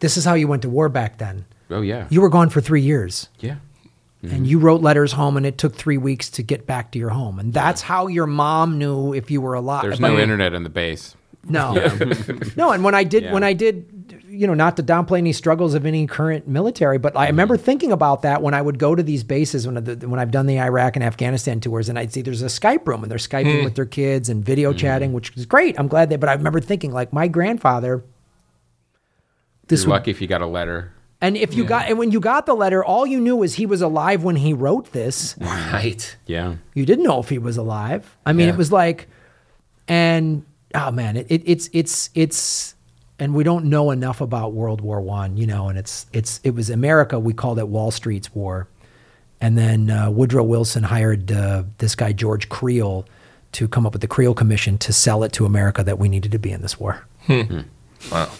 this 0.00 0.18
is 0.18 0.26
how 0.26 0.34
you 0.34 0.48
went 0.48 0.60
to 0.62 0.68
war 0.68 0.90
back 0.90 1.16
then. 1.16 1.46
Oh 1.70 1.80
yeah. 1.80 2.06
You 2.10 2.20
were 2.20 2.28
gone 2.28 2.50
for 2.50 2.60
three 2.60 2.82
years. 2.82 3.30
yeah. 3.40 3.56
And 4.32 4.46
you 4.46 4.58
wrote 4.58 4.80
letters 4.80 5.12
home 5.12 5.36
and 5.36 5.46
it 5.46 5.58
took 5.58 5.74
three 5.74 5.98
weeks 5.98 6.30
to 6.30 6.42
get 6.42 6.66
back 6.66 6.92
to 6.92 6.98
your 6.98 7.10
home. 7.10 7.38
And 7.38 7.52
that's 7.52 7.82
how 7.82 8.06
your 8.06 8.26
mom 8.26 8.78
knew 8.78 9.12
if 9.12 9.30
you 9.30 9.40
were 9.40 9.54
alive. 9.54 9.82
There's 9.82 10.00
But- 10.00 10.12
no 10.12 10.18
internet 10.18 10.54
in 10.54 10.62
the 10.62 10.70
base. 10.70 11.16
no. 11.46 11.74
No 12.56 12.72
and 12.72 12.82
when 12.82 12.94
i 12.94 13.04
did 13.04 13.24
Yeah. 13.24 13.32
when 13.34 13.44
i 13.44 13.52
did 13.52 14.22
you 14.26 14.46
know 14.46 14.54
not 14.54 14.78
to 14.78 14.82
downplay 14.82 15.18
any 15.18 15.34
struggles 15.34 15.74
of 15.74 15.84
any 15.84 16.06
current 16.06 16.48
military 16.48 16.96
but 16.96 17.14
i 17.14 17.24
mm-hmm. 17.24 17.32
remember 17.32 17.58
thinking 17.58 17.92
about 17.92 18.22
that 18.22 18.40
when 18.40 18.54
i 18.54 18.62
would 18.62 18.78
go 18.78 18.94
to 18.94 19.02
these 19.02 19.22
bases 19.22 19.66
when, 19.66 19.74
the, 19.84 20.08
when 20.08 20.18
i've 20.18 20.30
done 20.30 20.46
the 20.46 20.58
iraq 20.58 20.96
and 20.96 21.04
afghanistan 21.04 21.60
tours 21.60 21.90
and 21.90 21.98
i'd 21.98 22.14
see 22.14 22.22
there's 22.22 22.40
a 22.40 22.46
skype 22.46 22.86
room 22.86 23.02
and 23.02 23.10
they're 23.10 23.18
skyping 23.18 23.58
hmm. 23.58 23.64
with 23.64 23.74
their 23.74 23.84
kids 23.84 24.30
and 24.30 24.42
video 24.42 24.70
mm-hmm. 24.70 24.78
chatting 24.78 25.12
which 25.12 25.36
is 25.36 25.44
great. 25.44 25.78
I'm 25.78 25.86
glad 25.86 26.08
that 26.08 26.18
but 26.18 26.30
i 26.30 26.32
remember 26.32 26.60
thinking 26.60 26.92
like 26.92 27.12
my 27.12 27.28
grandfather 27.28 28.02
this 29.68 29.82
You're 29.82 29.90
would 29.90 29.94
lucky 29.94 30.10
if 30.10 30.20
you 30.20 30.26
got 30.26 30.42
a 30.42 30.46
letter. 30.46 30.92
And 31.24 31.36
if 31.36 31.54
you 31.54 31.64
got 31.64 31.88
and 31.88 31.98
when 31.98 32.10
you 32.10 32.20
got 32.20 32.46
the 32.46 32.54
letter 32.54 32.84
all 32.84 33.06
you 33.06 33.18
knew 33.20 33.36
was 33.36 33.54
he 33.54 33.66
was 33.66 33.80
alive 33.82 34.22
when 34.24 34.36
he 34.36 34.52
wrote 34.52 34.92
this 34.92 35.34
Right. 35.40 36.16
Yeah. 36.26 36.54
you 36.74 36.84
didn't 36.86 37.04
know 37.04 37.18
if 37.20 37.28
he 37.28 37.38
was 37.38 37.56
alive. 37.56 38.02
I 38.26 38.32
mean, 38.32 38.46
Yeah. 38.46 38.54
it 38.54 38.58
was 38.58 38.70
like, 38.72 39.08
and 39.88 40.44
oh 40.74 40.90
man, 40.90 41.16
it, 41.16 41.26
it, 41.28 41.42
it's 41.44 41.68
it's 41.72 42.10
it's, 42.14 42.74
and 43.18 43.34
we 43.34 43.44
don't 43.44 43.66
know 43.66 43.90
enough 43.90 44.20
about 44.20 44.52
World 44.54 44.80
War 44.80 45.00
One, 45.00 45.36
you 45.36 45.46
know, 45.46 45.68
and 45.68 45.78
it's 45.78 46.06
it's 46.12 46.40
it 46.42 46.50
was 46.54 46.70
America. 46.70 47.18
We 47.18 47.32
called 47.32 47.58
it 47.58 47.68
Wall 47.68 47.90
Street's 47.90 48.34
war, 48.34 48.66
and 49.40 49.56
then 49.58 49.90
uh, 49.90 50.10
Woodrow 50.10 50.42
Wilson 50.44 50.82
hired 50.84 51.30
uh, 51.30 51.64
this 51.78 51.94
guy 51.94 52.12
George 52.12 52.48
Creel 52.48 53.06
to 53.52 53.68
come 53.68 53.86
up 53.86 53.92
with 53.92 54.02
the 54.02 54.08
Creel 54.08 54.34
Commission 54.34 54.78
to 54.78 54.92
sell 54.92 55.22
it 55.22 55.32
to 55.32 55.44
America 55.46 55.84
that 55.84 55.98
we 55.98 56.08
needed 56.08 56.32
to 56.32 56.38
be 56.38 56.50
in 56.50 56.60
this 56.62 56.80
war. 56.80 57.04
Wow. 57.28 58.30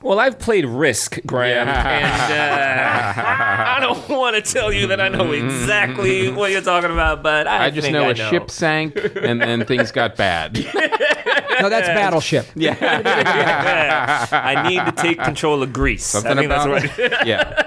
Well, 0.00 0.20
I've 0.20 0.38
played 0.38 0.64
Risk, 0.64 1.18
Graham, 1.26 1.66
and 1.66 2.32
uh, 2.32 3.22
I 3.76 3.78
don't 3.80 4.08
want 4.08 4.36
to 4.36 4.42
tell 4.52 4.72
you 4.72 4.86
that 4.88 5.00
I 5.00 5.08
know 5.08 5.32
exactly 5.32 6.30
what 6.30 6.52
you're 6.52 6.60
talking 6.60 6.92
about, 6.92 7.22
but 7.24 7.48
I, 7.48 7.64
I 7.66 7.70
just 7.70 7.86
think 7.86 7.94
know 7.94 8.04
I 8.04 8.10
a 8.10 8.14
ship 8.14 8.48
sank 8.50 8.96
and 9.16 9.40
then 9.40 9.64
things 9.66 9.90
got 9.90 10.14
bad. 10.16 10.54
No, 10.54 11.68
that's 11.68 11.88
Battleship. 11.98 12.46
Yeah. 12.54 12.76
I 14.30 14.68
need 14.68 14.84
to 14.86 14.92
take 14.92 15.18
control 15.20 15.64
of 15.64 15.72
Greece. 15.72 16.14
I 16.14 16.20
Something 16.20 16.38
think 16.38 16.50
that's 16.50 16.64
about 16.64 17.10
what- 17.10 17.26
Yeah. 17.26 17.64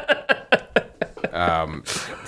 Um, 1.34 1.84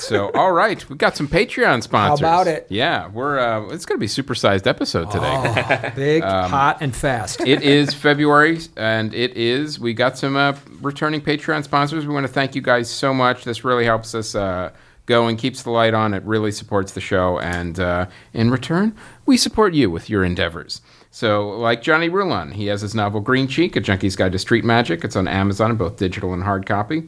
so 0.07 0.29
all 0.31 0.51
right, 0.51 0.87
we've 0.89 0.97
got 0.97 1.15
some 1.17 1.27
Patreon 1.27 1.83
sponsors. 1.83 2.25
How 2.25 2.41
about 2.41 2.47
it? 2.47 2.67
Yeah, 2.69 3.07
we're 3.09 3.39
uh, 3.39 3.67
it's 3.73 3.85
going 3.85 3.97
to 3.97 3.99
be 3.99 4.05
a 4.05 4.09
supersized 4.09 4.67
episode 4.67 5.09
today. 5.11 5.91
Big, 5.95 6.23
Um, 6.23 6.49
hot, 6.49 6.77
and 6.81 6.95
fast. 6.95 7.41
it 7.41 7.61
is 7.61 7.93
February, 7.93 8.59
and 8.77 9.13
it 9.13 9.35
is. 9.37 9.79
We 9.79 9.93
got 9.93 10.17
some 10.17 10.35
uh, 10.35 10.55
returning 10.81 11.21
Patreon 11.21 11.63
sponsors. 11.63 12.05
We 12.05 12.13
want 12.13 12.25
to 12.27 12.31
thank 12.33 12.55
you 12.55 12.61
guys 12.61 12.89
so 12.89 13.13
much. 13.13 13.43
This 13.43 13.63
really 13.63 13.85
helps 13.85 14.13
us 14.15 14.35
uh, 14.35 14.71
go 15.05 15.27
and 15.27 15.37
keeps 15.37 15.63
the 15.63 15.69
light 15.71 15.93
on. 15.93 16.13
It 16.13 16.23
really 16.23 16.51
supports 16.51 16.93
the 16.93 17.01
show, 17.01 17.39
and 17.39 17.79
uh, 17.79 18.07
in 18.33 18.51
return, 18.51 18.95
we 19.25 19.37
support 19.37 19.73
you 19.73 19.89
with 19.89 20.09
your 20.09 20.23
endeavors. 20.23 20.81
So, 21.11 21.49
like 21.49 21.83
Johnny 21.83 22.09
Rulon, 22.09 22.51
he 22.53 22.65
has 22.67 22.81
his 22.81 22.95
novel 22.95 23.21
Green 23.21 23.47
Cheek: 23.47 23.75
A 23.75 23.79
Junkie's 23.81 24.15
Guide 24.15 24.31
to 24.31 24.39
Street 24.39 24.63
Magic. 24.63 25.03
It's 25.03 25.15
on 25.15 25.27
Amazon 25.27 25.71
in 25.71 25.77
both 25.77 25.97
digital 25.97 26.33
and 26.33 26.41
hard 26.43 26.65
copy. 26.65 27.03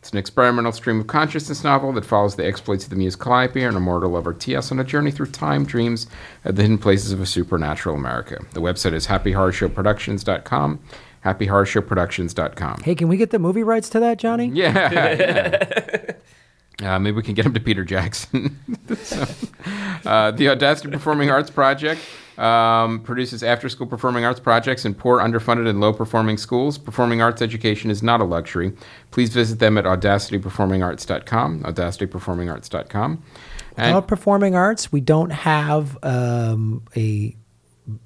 It's 0.00 0.12
an 0.12 0.18
experimental 0.18 0.72
stream 0.72 1.00
of 1.00 1.06
consciousness 1.08 1.62
novel 1.62 1.92
that 1.92 2.06
follows 2.06 2.36
the 2.36 2.46
exploits 2.46 2.84
of 2.84 2.90
the 2.90 2.96
muse 2.96 3.16
Calliope 3.16 3.62
and 3.62 3.76
immortal 3.76 4.10
lover 4.10 4.32
T.S. 4.32 4.72
on 4.72 4.80
a 4.80 4.84
journey 4.84 5.10
through 5.10 5.26
time, 5.26 5.66
dreams, 5.66 6.06
and 6.42 6.56
the 6.56 6.62
hidden 6.62 6.78
places 6.78 7.12
of 7.12 7.20
a 7.20 7.26
supernatural 7.26 7.96
America. 7.96 8.38
The 8.54 8.62
website 8.62 8.94
is 8.94 9.06
happyhorrorshowproductions.com, 9.08 10.80
happyhorrorshowproductions.com. 11.24 12.80
hey, 12.82 12.94
can 12.94 13.08
we 13.08 13.18
get 13.18 13.30
the 13.30 13.38
movie 13.38 13.62
rights 13.62 13.90
to 13.90 14.00
that, 14.00 14.18
Johnny? 14.18 14.46
Yeah. 14.46 14.90
yeah. 16.80 16.94
Uh, 16.94 16.98
maybe 16.98 17.16
we 17.16 17.22
can 17.22 17.34
get 17.34 17.44
him 17.44 17.52
to 17.52 17.60
Peter 17.60 17.84
Jackson. 17.84 18.58
So, 19.02 19.24
uh, 20.04 20.32
the 20.32 20.48
Audacity 20.48 20.88
Performing 20.90 21.30
Arts 21.30 21.50
Project 21.50 22.00
um, 22.40 23.00
produces 23.00 23.42
after 23.42 23.68
school 23.68 23.86
performing 23.86 24.24
arts 24.24 24.40
projects 24.40 24.84
in 24.84 24.94
poor, 24.94 25.18
underfunded, 25.18 25.68
and 25.68 25.80
low 25.80 25.92
performing 25.92 26.38
schools. 26.38 26.78
Performing 26.78 27.20
arts 27.20 27.42
education 27.42 27.90
is 27.90 28.02
not 28.02 28.20
a 28.20 28.24
luxury. 28.24 28.72
Please 29.10 29.30
visit 29.30 29.58
them 29.58 29.76
at 29.76 29.84
audacityperformingarts.com, 29.84 31.62
audacityperformingarts.com. 31.62 33.22
And 33.76 33.94
Without 33.94 34.08
performing 34.08 34.54
arts, 34.56 34.90
we 34.90 35.00
don't 35.00 35.30
have 35.30 36.02
um, 36.02 36.82
a 36.96 37.36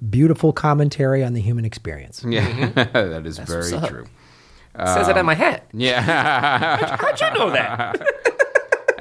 beautiful 0.09 0.53
commentary 0.53 1.23
on 1.25 1.35
the 1.35 1.41
human 1.41 1.65
experience. 1.65 2.25
yeah, 2.27 2.69
that 2.93 3.27
is 3.27 3.39
very 3.39 3.71
true. 3.87 4.07
It 4.77 4.89
says 4.89 5.07
it 5.07 5.17
on 5.17 5.27
my 5.27 5.35
hat. 5.35 5.67
Yeah. 5.73 6.01
How'd 6.97 7.21
you 7.21 7.31
know 7.39 7.51
that? 7.51 8.05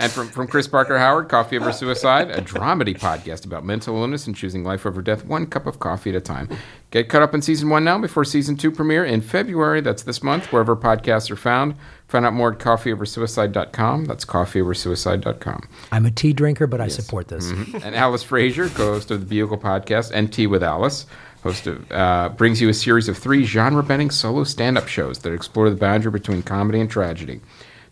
And 0.04 0.12
from, 0.12 0.28
from 0.28 0.48
Chris 0.50 0.68
Parker 0.68 0.98
Howard, 0.98 1.30
Coffee 1.30 1.58
Over 1.58 1.72
Suicide, 1.72 2.30
a 2.30 2.42
dramedy 2.42 3.00
podcast 3.00 3.46
about 3.46 3.64
mental 3.64 3.96
illness 3.96 4.28
and 4.28 4.36
choosing 4.36 4.66
life 4.66 4.86
over 4.86 5.02
death, 5.02 5.24
one 5.24 5.46
cup 5.46 5.66
of 5.66 5.80
coffee 5.80 6.10
at 6.10 6.16
a 6.18 6.20
time. 6.20 6.50
Get 6.92 7.08
caught 7.08 7.22
up 7.22 7.34
in 7.34 7.42
season 7.42 7.70
one 7.70 7.86
now 7.86 7.98
before 8.00 8.26
season 8.26 8.58
two 8.58 8.70
premiere 8.70 9.06
in 9.06 9.22
February. 9.22 9.80
That's 9.80 10.04
this 10.04 10.22
month, 10.22 10.52
wherever 10.52 10.76
podcasts 10.76 11.32
are 11.32 11.38
found. 11.38 11.76
Find 12.10 12.26
out 12.26 12.34
more 12.34 12.52
at 12.52 12.60
coffeeoversuicide.com. 12.60 14.04
That's 14.04 14.26
coffeeoversuicide.com. 14.26 15.70
I'm 15.94 16.06
a 16.06 16.12
tea 16.12 16.34
drinker, 16.34 16.68
but 16.68 16.82
I 16.82 16.90
support 16.90 17.30
this. 17.30 17.50
And 17.50 17.96
Alice 17.96 18.24
Fraser, 18.24 18.68
co-host 18.68 19.10
of 19.10 19.22
the 19.22 19.26
Bugle 19.26 19.58
podcast 19.58 20.12
and 20.14 20.34
Tea 20.34 20.48
with 20.48 20.64
Alice, 20.64 21.06
host 21.44 21.66
of 21.66 21.90
uh, 21.94 22.28
brings 22.36 22.60
you 22.62 22.68
a 22.68 22.74
series 22.74 23.08
of 23.08 23.18
three 23.18 23.46
genre-bending 23.46 24.12
solo 24.12 24.44
stand-up 24.44 24.90
shows 24.90 25.20
that 25.20 25.32
explore 25.32 25.70
the 25.70 25.78
boundary 25.78 26.12
between 26.12 26.42
comedy 26.44 26.82
and 26.82 26.92
tragedy. 26.92 27.40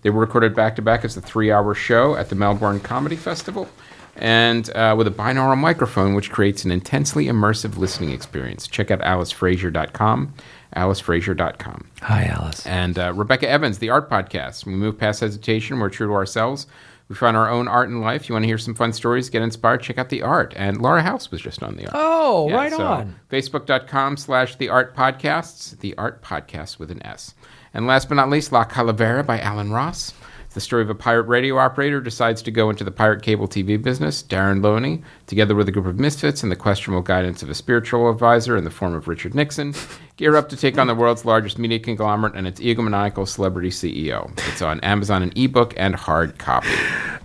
They 0.02 0.10
were 0.10 0.20
recorded 0.22 0.56
back-to-back 0.56 1.06
as 1.06 1.16
a 1.18 1.22
three-hour 1.22 1.74
show 1.76 2.16
at 2.16 2.30
the 2.30 2.36
Melbourne 2.36 2.80
Comedy 2.80 3.16
Festival, 3.16 3.70
and 4.16 4.70
uh, 4.76 4.96
with 4.98 5.08
a 5.08 5.12
binaural 5.12 5.58
microphone, 5.58 6.16
which 6.16 6.32
creates 6.32 6.66
an 6.66 6.72
intensely 6.72 7.26
immersive 7.26 7.78
listening 7.78 8.10
experience. 8.12 8.68
Check 8.68 8.90
out 8.92 9.00
AliceFraser.com, 9.00 10.34
AliceFraser.com. 10.76 11.86
Hi, 12.02 12.26
Alice. 12.26 12.66
And 12.66 12.98
uh, 13.00 13.14
Rebecca 13.14 13.48
Evans, 13.50 13.78
the 13.80 13.90
Art 13.90 14.10
Podcast. 14.10 14.66
We 14.66 14.74
move 14.74 14.98
past 14.98 15.20
hesitation. 15.22 15.80
We're 15.80 15.90
true 15.90 16.08
to 16.08 16.14
ourselves. 16.14 16.68
We 17.10 17.16
find 17.16 17.36
our 17.36 17.50
own 17.50 17.68
art 17.68 17.90
in 17.90 18.00
life. 18.00 18.30
You 18.30 18.34
want 18.36 18.44
to 18.44 18.48
hear 18.48 18.58
some 18.58 18.74
fun 18.74 18.94
stories, 18.94 19.30
get 19.30 19.42
inspired, 19.42 19.82
check 19.82 19.98
out 19.98 20.08
the 20.10 20.22
art. 20.22 20.54
And 20.56 20.82
Laura 20.82 21.02
House 21.02 21.30
was 21.30 21.42
just 21.42 21.62
on 21.62 21.76
the 21.76 21.84
art. 21.88 21.92
Oh, 21.94 22.48
Yeah, 22.48 22.56
right 22.56 22.72
so 22.72 22.86
on. 22.86 23.16
Facebook.com 23.30 24.16
slash 24.16 24.56
The 24.56 24.70
Art 24.70 24.96
Podcasts, 24.96 25.78
The 25.80 25.94
Art 25.98 26.22
Podcast 26.24 26.80
with 26.80 26.90
an 26.90 27.06
S. 27.06 27.34
And 27.74 27.88
last 27.88 28.10
but 28.10 28.16
not 28.16 28.30
least, 28.30 28.52
La 28.52 28.66
Calavera 28.66 29.26
by 29.26 29.40
Alan 29.40 29.72
Ross. 29.72 30.14
It's 30.52 30.56
the 30.56 30.60
story 30.60 30.82
of 30.82 30.90
a 30.90 30.96
pirate 30.96 31.28
radio 31.30 31.58
operator 31.58 32.02
decides 32.02 32.42
to 32.42 32.52
go 32.52 32.70
into 32.70 32.84
the 32.84 32.92
pirate 32.92 33.22
cable 33.22 33.48
TV 33.48 33.82
business. 33.82 34.22
Darren 34.22 34.62
Loney, 34.62 35.02
together 35.26 35.56
with 35.56 35.70
a 35.70 35.72
group 35.72 35.86
of 35.86 35.98
misfits 35.98 36.44
and 36.44 36.52
the 36.52 36.58
questionable 36.58 37.02
guidance 37.02 37.42
of 37.42 37.50
a 37.50 37.56
spiritual 37.56 38.10
advisor 38.10 38.58
in 38.58 38.66
the 38.66 38.70
form 38.70 38.94
of 38.94 39.08
Richard 39.08 39.34
Nixon, 39.34 39.74
gear 40.18 40.36
up 40.36 40.50
to 40.50 40.58
take 40.58 40.78
on 40.78 40.88
the 40.88 40.94
world's 40.96 41.24
largest 41.24 41.58
media 41.58 41.80
conglomerate 41.80 42.36
and 42.36 42.46
its 42.46 42.60
egomaniacal 42.60 43.26
celebrity 43.26 43.70
CEO. 43.70 44.30
It's 44.50 44.62
on 44.62 44.82
Amazon 44.82 45.24
in 45.24 45.32
ebook 45.38 45.74
and 45.78 45.96
hard 45.96 46.38
copy. 46.38 46.68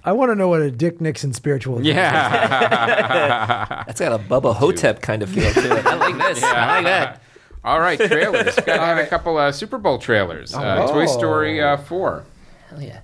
I 0.05 0.12
want 0.12 0.31
to 0.31 0.36
know 0.36 0.47
what 0.47 0.62
a 0.62 0.70
Dick 0.70 1.01
Nixon 1.01 1.32
spiritual. 1.32 1.85
Yeah. 1.85 3.82
That's 3.89 3.98
got 3.98 4.12
a 4.12 4.23
Bubba 4.23 4.55
Ho-Tep 4.55 5.02
kind 5.02 5.24
of 5.24 5.31
feel 5.31 5.52
to 5.52 5.78
it. 5.78 5.85
I 5.85 5.94
like 5.97 6.16
this. 6.16 6.44
I 6.44 6.66
like 6.77 6.85
that. 6.85 7.23
All 7.67 7.81
right, 7.81 7.99
trailers. 7.99 8.55
Got 8.55 8.65
to 8.65 8.79
have 8.79 8.99
a 8.99 9.07
couple 9.07 9.37
uh, 9.37 9.51
Super 9.53 9.77
Bowl 9.77 9.99
trailers. 9.99 10.55
Uh, 10.55 10.87
Toy 10.87 11.07
Story 11.07 11.61
uh, 11.61 11.77
4. 11.77 12.25
Hell 12.71 12.81
yeah. 12.83 13.01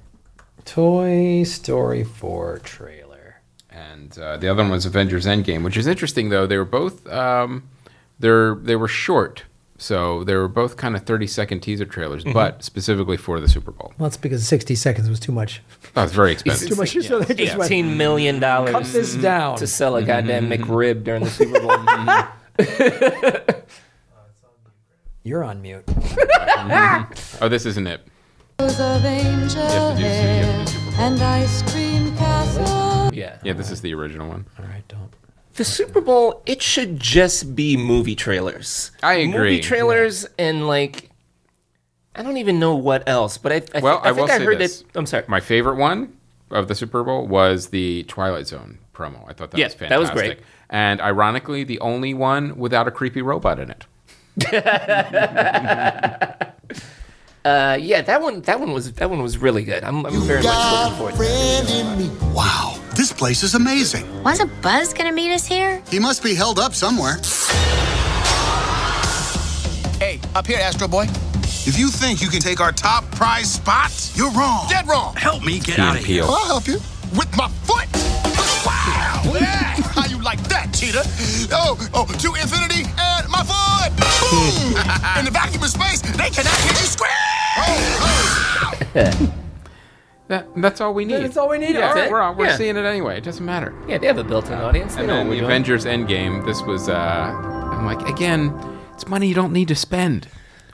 Toy 0.65 1.43
Story 1.43 2.05
4 2.05 2.61
trailer. 2.61 3.41
and 3.71 4.17
uh, 4.19 4.37
the 4.37 4.49
other 4.49 4.63
one 4.63 4.71
was 4.71 4.87
Avengers 4.87 5.27
Endgame, 5.27 5.65
which 5.65 5.77
is 5.77 5.87
interesting 5.89 6.29
though. 6.29 6.47
They 6.47 6.57
were 6.57 6.65
both 6.65 7.07
um, 7.09 7.69
they're 8.21 8.55
they 8.55 8.77
were 8.77 8.87
short, 8.87 9.43
so 9.79 10.23
they 10.23 10.37
were 10.37 10.47
both 10.47 10.77
kind 10.77 10.95
of 10.95 11.03
thirty 11.03 11.27
second 11.27 11.61
teaser 11.61 11.85
trailers, 11.85 12.23
but 12.23 12.63
specifically 12.63 13.17
for 13.17 13.41
the 13.41 13.49
Super 13.49 13.73
Bowl. 13.73 13.93
Well, 13.99 14.09
that's 14.09 14.17
because 14.17 14.47
60 14.47 14.77
seconds 14.77 15.09
was 15.11 15.19
too 15.19 15.33
much. 15.33 15.61
That 15.95 16.03
was 16.05 16.13
very 16.13 16.31
expensive. 16.31 16.69
Too 16.69 16.77
much. 16.77 16.91
So 16.93 17.19
they 17.21 17.35
just 17.35 17.57
went, 17.59 17.69
Eighteen 17.73 17.97
million 17.97 18.37
cut 18.39 18.67
dollars 18.67 18.93
this 18.93 19.15
down. 19.17 19.57
to 19.59 19.67
sell 19.67 19.97
a 19.97 20.03
goddamn 20.05 20.49
McRib 20.49 21.03
during 21.03 21.25
the 21.25 21.31
Super 21.31 21.61
Bowl. 21.61 21.77
You're 25.24 25.44
on 25.44 25.62
mute. 25.62 25.86
Mm-hmm. 25.86 27.44
oh, 27.44 27.49
this 27.49 27.66
isn't 27.66 27.86
it. 27.86 28.01
of 28.59 29.05
angel 29.05 29.61
have 29.62 29.97
to 29.97 30.03
do- 30.03 30.03
you 30.03 30.09
have 30.09 30.16
to 30.16 30.32
hair 30.43 30.65
do 30.65 30.66
Super 30.70 30.90
Bowl. 30.90 31.01
and 31.05 31.23
ice 31.23 31.73
cream 31.73 32.16
castle. 32.16 33.11
yeah. 33.15 33.39
Yeah, 33.43 33.53
this 33.55 33.70
is 33.70 33.81
the 33.81 33.94
original 33.94 34.28
one. 34.28 34.47
All 34.59 34.65
right, 34.66 34.86
don't. 34.89 35.12
The 35.55 35.65
Super 35.65 36.01
Bowl, 36.01 36.43
it 36.47 36.62
should 36.62 36.99
just 36.99 37.55
be 37.55 37.77
movie 37.77 38.15
trailers. 38.15 38.90
I 39.03 39.15
agree. 39.15 39.32
Movie 39.39 39.61
trailers 39.61 40.27
and 40.39 40.66
like, 40.66 41.11
I 42.15 42.23
don't 42.23 42.36
even 42.39 42.59
know 42.59 42.74
what 42.74 43.09
else. 43.09 43.39
But 43.39 43.53
I, 43.53 43.62
I, 43.74 43.81
Well, 43.81 44.01
thi- 44.01 44.07
I 44.09 44.11
I 44.11 44.15
think 44.15 44.27
will 44.28 44.35
I 44.35 44.39
say 44.39 44.44
heard 44.44 44.59
this. 44.59 44.82
that. 44.82 44.99
I'm 44.99 45.07
sorry. 45.07 45.24
My 45.28 45.40
favorite 45.40 45.77
one 45.77 46.16
of 46.51 46.69
the 46.69 46.74
Super 46.74 47.03
Bowl 47.05 47.27
was 47.27 47.69
the 47.69 48.05
Twilight 48.05 48.47
Zone 48.47 48.78
promo. 48.94 49.24
I 49.28 49.32
thought 49.35 49.51
that 49.53 49.59
Yeah, 49.59 49.66
was 49.66 49.74
fantastic. 49.74 49.89
that 49.89 49.99
was 50.01 50.11
great. 50.11 50.39
And 50.70 51.01
ironically, 51.01 51.65
the 51.65 51.81
only 51.81 52.15
one 52.15 52.57
without 52.57 52.89
a 52.89 52.90
creepy 52.90 53.20
robot 53.23 53.59
in 53.59 53.70
it. 53.70 53.86
Uh, 57.45 57.77
yeah, 57.81 58.01
that 58.01 58.23
one. 58.23 58.41
That 58.43 58.61
one 58.61 58.73
was 58.73 58.93
that 58.93 59.11
one 59.11 59.21
was 59.21 59.37
really 59.37 59.65
good. 59.65 59.83
I'm, 59.83 60.07
I'm 60.07 60.21
very 60.21 60.45
much 60.45 60.55
looking 60.55 60.97
forward 60.97 61.13
to 61.15 61.19
that. 61.19 62.33
Wow, 62.33 62.79
this 62.95 63.13
place 63.13 63.43
is 63.43 63.57
amazing. 63.57 64.07
Wasn't 64.23 64.49
Buzz 64.63 64.95
gonna 64.95 65.11
meet 65.11 65.35
us 65.35 65.45
here? 65.45 65.83
He 65.91 65.99
must 65.99 66.23
be 66.23 66.37
held 66.37 66.61
up 66.61 66.73
somewhere. 66.73 67.15
Hey, 69.99 70.21
up 70.37 70.47
here, 70.47 70.59
Astro 70.61 70.87
Boy. 70.87 71.07
If 71.65 71.77
you 71.77 71.89
think 71.89 72.23
you 72.23 72.29
can 72.29 72.41
take 72.41 72.61
our 72.61 72.71
top 72.71 73.11
prize 73.11 73.55
spot, 73.55 73.91
you're 74.15 74.31
wrong. 74.31 74.69
Dead 74.69 74.87
wrong. 74.87 75.17
Help 75.17 75.43
me 75.45 75.59
get 75.59 75.81
out 75.81 75.97
of 75.97 76.05
here. 76.05 76.23
I'll 76.23 76.47
help 76.47 76.69
you. 76.69 76.75
With 77.19 77.37
my 77.37 77.49
foot. 77.67 77.89
Wow. 78.65 79.23
Yeah. 79.35 79.75
How 79.95 80.07
you 80.07 80.23
like 80.23 80.41
that, 80.45 80.73
cheetah? 80.73 81.03
Oh, 81.53 81.77
oh, 81.93 82.07
to 82.07 82.35
infinity 82.41 82.82
and 83.43 83.48
my 83.48 83.89
foot. 83.90 83.93
Boom. 84.31 85.19
In 85.19 85.24
the 85.24 85.31
vacuum 85.31 85.62
of 85.62 85.69
space, 85.70 86.01
they 86.02 86.31
cannot 86.31 86.55
hear 86.60 86.73
you 86.73 86.86
scream. 86.86 87.10
Oh, 87.59 88.93
oh. 88.97 89.35
That, 90.28 90.47
that's 90.56 90.81
all 90.81 90.94
we 90.94 91.05
need. 91.05 91.23
That's 91.24 91.36
all 91.36 91.48
we 91.51 91.59
need? 91.59 91.74
Yeah, 91.74 91.89
All 91.89 91.94
right. 91.94 92.10
we're, 92.10 92.32
we're 92.32 92.47
Yeah. 92.47 92.56
seeing 92.56 92.77
it 92.77 92.85
anyway. 92.85 93.19
It 93.19 93.24
doesn't 93.24 93.44
matter. 93.44 93.74
Yeah, 93.86 93.98
they 93.98 94.06
have 94.06 94.16
a 94.19 94.24
built-in 94.24 94.55
audience. 94.55 94.94
They 94.94 95.01
And 95.01 95.09
know 95.09 95.16
then 95.16 95.27
the 95.27 95.31
we're 95.31 95.36
doing. 95.40 95.44
Avengers 95.51 95.85
Endgame, 95.85 96.47
this 96.47 96.62
was, 96.62 96.89
uh, 96.89 96.94
I'm 96.94 97.85
like, 97.85 98.09
again, 98.09 98.55
it's 98.94 99.06
money 99.06 99.27
you 99.28 99.35
don't 99.35 99.52
need 99.52 99.69
to 99.69 99.74
spend. 99.74 100.28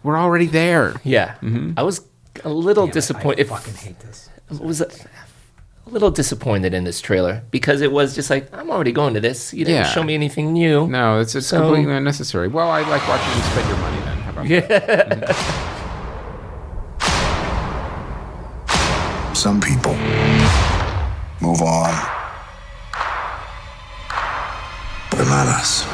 We're 0.04 0.18
already 0.18 0.46
there. 0.46 0.94
Yeah, 1.02 1.34
I 1.76 1.82
was 1.82 2.02
a 2.44 2.50
little 2.50 2.86
disappointed. 2.86 3.46
I 3.46 3.56
fucking 3.56 3.74
hate 3.74 3.98
this. 4.00 4.28
Was 4.60 4.80
a, 4.80 4.88
a 5.88 5.92
little 5.92 6.10
disappointed 6.10 6.74
in 6.74 6.84
this 6.84 7.00
trailer 7.00 7.42
because 7.50 7.80
it 7.80 7.90
was 7.92 8.14
just 8.14 8.28
like 8.30 8.52
I'm 8.54 8.70
already 8.70 8.92
going 8.92 9.14
to 9.14 9.20
this. 9.20 9.52
You 9.54 9.64
didn't 9.64 9.84
Yeah. 9.84 9.88
show 9.90 10.02
me 10.02 10.14
anything 10.14 10.52
new. 10.52 10.86
No, 10.86 11.18
it's, 11.20 11.34
it's 11.34 11.46
So- 11.46 11.60
completely 11.62 11.94
unnecessary. 11.94 12.48
Well, 12.48 12.70
I 12.70 12.80
like 12.88 13.06
watching 13.08 13.34
you 13.36 13.42
spend 13.42 13.68
your 13.68 13.78
money 13.78 14.00
then. 14.00 14.18
How 14.18 14.30
about 14.30 14.48
that? 14.68 15.34
Some 19.34 19.60
people 19.60 19.94
move 21.40 21.62
on. 21.62 21.94
But 25.10 25.24
not 25.26 25.46
us. 25.46 25.84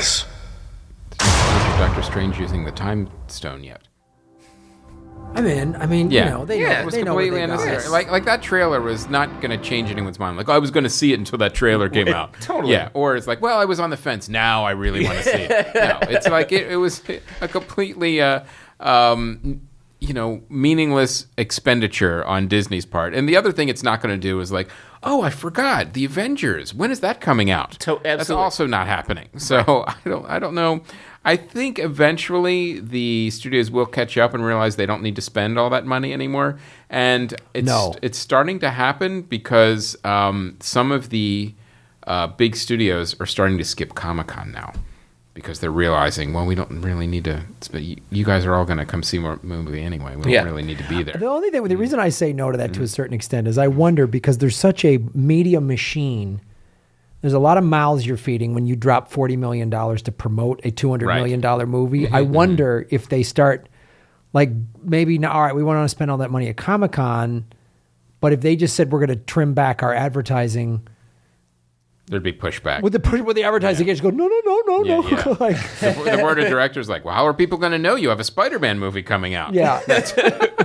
Not 0.00 0.06
us. 0.06 0.24
Doctor 1.78 2.02
Strange 2.02 2.38
using 2.38 2.64
the 2.64 2.72
time 2.72 3.10
stone 3.26 3.62
yet? 3.62 3.82
I'm 5.34 5.46
in. 5.46 5.76
I 5.76 5.84
mean, 5.86 6.10
Yeah, 6.10 6.24
you 6.24 6.30
know, 6.30 6.44
they 6.46 6.60
Yeah, 6.60 6.72
know, 6.72 6.80
It 6.80 6.84
was 6.86 6.94
they 6.94 7.02
completely 7.02 7.40
they 7.40 7.46
got. 7.46 7.60
unnecessary. 7.60 7.88
Like, 7.92 8.10
like 8.10 8.24
that 8.24 8.40
trailer 8.42 8.80
was 8.80 9.08
not 9.10 9.42
going 9.42 9.50
to 9.50 9.62
change 9.62 9.90
anyone's 9.90 10.18
mind. 10.18 10.38
Like, 10.38 10.48
oh, 10.48 10.52
I 10.52 10.58
was 10.58 10.70
going 10.70 10.84
to 10.84 10.90
see 10.90 11.12
it 11.12 11.18
until 11.18 11.36
that 11.38 11.52
trailer 11.54 11.88
came 11.98 12.08
out. 12.08 12.32
totally. 12.40 12.72
Yeah. 12.72 12.88
Or 12.94 13.14
it's 13.14 13.26
like, 13.26 13.42
well, 13.42 13.58
I 13.58 13.66
was 13.66 13.78
on 13.78 13.90
the 13.90 13.96
fence. 13.98 14.28
Now 14.30 14.64
I 14.64 14.70
really 14.70 15.04
want 15.04 15.18
to 15.18 15.24
see 15.24 15.30
it. 15.32 15.66
No, 15.74 15.98
it's 16.08 16.26
like 16.28 16.50
it, 16.50 16.70
it 16.72 16.76
was 16.76 17.02
a 17.42 17.46
completely, 17.48 18.20
uh, 18.22 18.40
um, 18.80 19.60
you 20.00 20.14
know, 20.14 20.40
meaningless 20.48 21.26
expenditure 21.36 22.24
on 22.24 22.48
Disney's 22.48 22.86
part. 22.86 23.12
And 23.14 23.28
the 23.28 23.36
other 23.36 23.52
thing 23.52 23.68
it's 23.68 23.82
not 23.82 24.00
going 24.00 24.18
to 24.18 24.20
do 24.20 24.40
is 24.40 24.50
like, 24.50 24.70
oh, 25.02 25.22
I 25.22 25.30
forgot 25.30 25.92
the 25.94 26.04
Avengers. 26.04 26.74
When 26.74 26.90
is 26.90 27.00
that 27.00 27.20
coming 27.20 27.50
out? 27.50 27.72
To- 27.80 28.00
That's 28.02 28.28
also 28.30 28.66
not 28.66 28.86
happening. 28.86 29.28
So 29.38 29.84
I 29.86 29.96
don't, 30.04 30.26
I 30.26 30.38
don't 30.38 30.54
know. 30.54 30.82
I 31.24 31.36
think 31.36 31.78
eventually 31.78 32.80
the 32.80 33.30
studios 33.30 33.70
will 33.70 33.86
catch 33.86 34.16
up 34.16 34.32
and 34.34 34.44
realize 34.44 34.76
they 34.76 34.86
don't 34.86 35.02
need 35.02 35.16
to 35.16 35.22
spend 35.22 35.58
all 35.58 35.68
that 35.70 35.84
money 35.86 36.12
anymore. 36.12 36.58
And 36.88 37.34
it's 37.54 37.66
No. 37.66 37.94
it's 38.02 38.18
starting 38.18 38.58
to 38.60 38.70
happen 38.70 39.22
because 39.22 39.96
um, 40.04 40.56
some 40.60 40.90
of 40.90 41.10
the 41.10 41.54
uh, 42.06 42.26
big 42.28 42.56
studios 42.56 43.14
are 43.20 43.26
starting 43.26 43.58
to 43.58 43.64
skip 43.64 43.94
Comic 43.94 44.28
Con 44.28 44.50
now 44.52 44.72
because 45.34 45.60
they're 45.60 45.70
realizing, 45.70 46.32
well, 46.32 46.44
we 46.44 46.54
don't 46.54 46.82
really 46.82 47.06
need 47.06 47.24
to. 47.24 47.42
But 47.70 47.82
you, 47.82 47.96
you 48.10 48.24
guys 48.24 48.44
are 48.44 48.54
all 48.54 48.64
going 48.64 48.78
to 48.78 48.86
come 48.86 49.02
see 49.02 49.18
more 49.18 49.38
movie 49.42 49.80
anyway. 49.80 50.16
We 50.16 50.22
don't 50.22 50.32
Yeah. 50.32 50.42
really 50.44 50.62
need 50.62 50.78
to 50.78 50.88
be 50.88 51.02
there. 51.02 51.14
The 51.14 51.26
only 51.26 51.50
thing, 51.50 51.62
the 51.62 51.68
mm-hmm. 51.70 51.80
reason 51.80 52.00
I 52.00 52.08
say 52.08 52.32
no 52.32 52.50
to 52.50 52.58
that 52.58 52.70
Mm-hmm. 52.70 52.72
to 52.74 52.80
a 52.80 52.82
mm-hmm. 52.84 52.88
certain 52.90 53.14
extent 53.14 53.46
is 53.48 53.56
I 53.56 53.68
wonder 53.68 54.06
because 54.06 54.38
there's 54.38 54.56
such 54.56 54.84
a 54.84 54.98
media 55.14 55.60
machine. 55.60 56.40
There's 57.20 57.32
a 57.32 57.38
lot 57.38 57.58
of 57.58 57.64
mouths 57.64 58.06
you're 58.06 58.16
feeding 58.16 58.54
when 58.54 58.66
you 58.66 58.74
drop 58.76 59.10
forty 59.10 59.36
million 59.36 59.70
dollars 59.70 60.02
to 60.02 60.12
promote 60.12 60.60
a 60.64 60.70
two 60.70 60.90
hundred 60.90 61.14
million 61.14 61.38
Right. 61.38 61.42
dollar 61.42 61.66
movie. 61.66 62.06
Mm-hmm. 62.06 62.14
I 62.14 62.22
wonder 62.22 62.86
if 62.90 63.08
they 63.08 63.22
start 63.22 63.68
like 64.32 64.50
maybe 64.82 65.18
now, 65.18 65.32
all 65.32 65.42
right, 65.42 65.54
we 65.54 65.62
want 65.62 65.84
to 65.84 65.88
spend 65.88 66.10
all 66.10 66.18
that 66.18 66.30
money 66.30 66.48
at 66.48 66.56
Comic 66.56 66.92
Con, 66.92 67.44
but 68.20 68.32
if 68.32 68.40
they 68.40 68.56
just 68.56 68.74
said 68.74 68.90
we're 68.92 69.04
going 69.04 69.16
to 69.18 69.24
trim 69.24 69.54
back 69.54 69.82
our 69.82 69.92
advertising 69.94 70.86
There'd 72.10 72.22
be 72.24 72.32
pushback. 72.32 72.82
with 72.82 72.92
the 72.92 72.98
push 73.00 73.20
with 73.20 73.36
the 73.36 73.44
advertising, 73.44 73.86
yeah. 73.86 73.92
just 73.94 74.02
go 74.02 74.10
no 74.10 74.26
no 74.26 74.40
no 74.44 74.60
no 74.66 74.82
Yeah, 74.84 74.96
no 74.96 75.08
yeah. 75.08 75.24
like 75.40 75.56
the, 75.78 76.10
the 76.10 76.18
board 76.18 76.38
of 76.40 76.48
directors 76.50 76.88
like, 76.88 77.04
well, 77.04 77.14
how 77.14 77.24
are 77.26 77.32
people 77.32 77.56
going 77.56 77.70
to 77.72 77.78
know 77.78 77.94
you 77.94 78.08
have 78.08 78.18
a 78.20 78.24
Spider-Man 78.24 78.78
movie 78.80 79.02
coming 79.02 79.34
out? 79.34 79.54
yeah. 79.54 79.80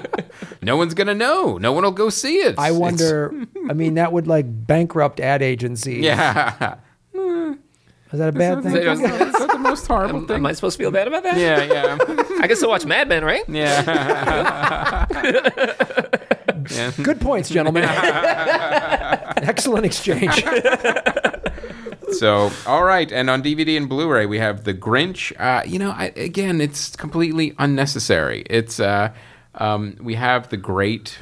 No 0.62 0.76
one's 0.78 0.94
going 0.96 1.08
to 1.08 1.14
know. 1.14 1.58
No 1.60 1.72
one 1.74 1.84
will 1.84 1.92
go 1.92 2.10
see 2.10 2.38
it. 2.38 2.56
I 2.58 2.72
wonder. 2.72 3.32
I 3.70 3.74
mean, 3.74 3.94
that 3.96 4.12
would 4.12 4.26
like 4.28 4.46
bankrupt 4.48 5.20
ad 5.20 5.44
agencies. 5.44 6.04
yeah. 6.04 6.78
is 7.14 8.20
that 8.20 8.30
a 8.30 8.32
bad 8.32 8.64
thing? 8.64 8.76
Is 8.76 9.00
that 9.00 9.22
is 9.28 9.34
that 9.34 9.50
the 9.52 9.60
most 9.60 9.86
horrible 9.86 10.22
Am, 10.22 10.28
thing? 10.28 10.38
am 10.38 10.46
I 10.48 10.54
supposed 10.54 10.78
to 10.78 10.84
feel 10.84 10.90
bad 10.92 11.08
about 11.08 11.22
that? 11.24 11.38
yeah, 11.38 11.64
yeah, 11.66 11.98
I 12.42 12.48
can 12.48 12.56
still 12.56 12.70
watch 12.70 12.84
Mad 12.86 13.08
Men, 13.08 13.24
right? 13.24 13.44
yeah. 13.48 15.06
Good 17.04 17.22
points, 17.22 17.50
gentlemen. 17.50 17.84
Excellent 19.44 19.86
exchange. 19.86 20.44
So, 22.12 22.52
all 22.66 22.84
right, 22.84 23.12
and 23.12 23.30
on 23.30 23.44
DVD 23.44 23.78
and 23.78 23.90
Blu-ray, 23.90 24.26
we 24.26 24.40
have 24.40 24.64
The 24.64 24.74
Grinch. 24.74 25.34
Uh, 25.40 25.64
you 25.66 25.80
know, 25.80 25.92
I, 25.92 26.06
again, 26.16 26.62
it's 26.62 26.96
completely 26.96 27.54
unnecessary. 27.58 28.44
It's 28.50 28.80
uh, 28.80 29.14
um, 29.56 29.98
we 30.00 30.16
have 30.16 30.50
the 30.50 30.58
great, 30.58 31.20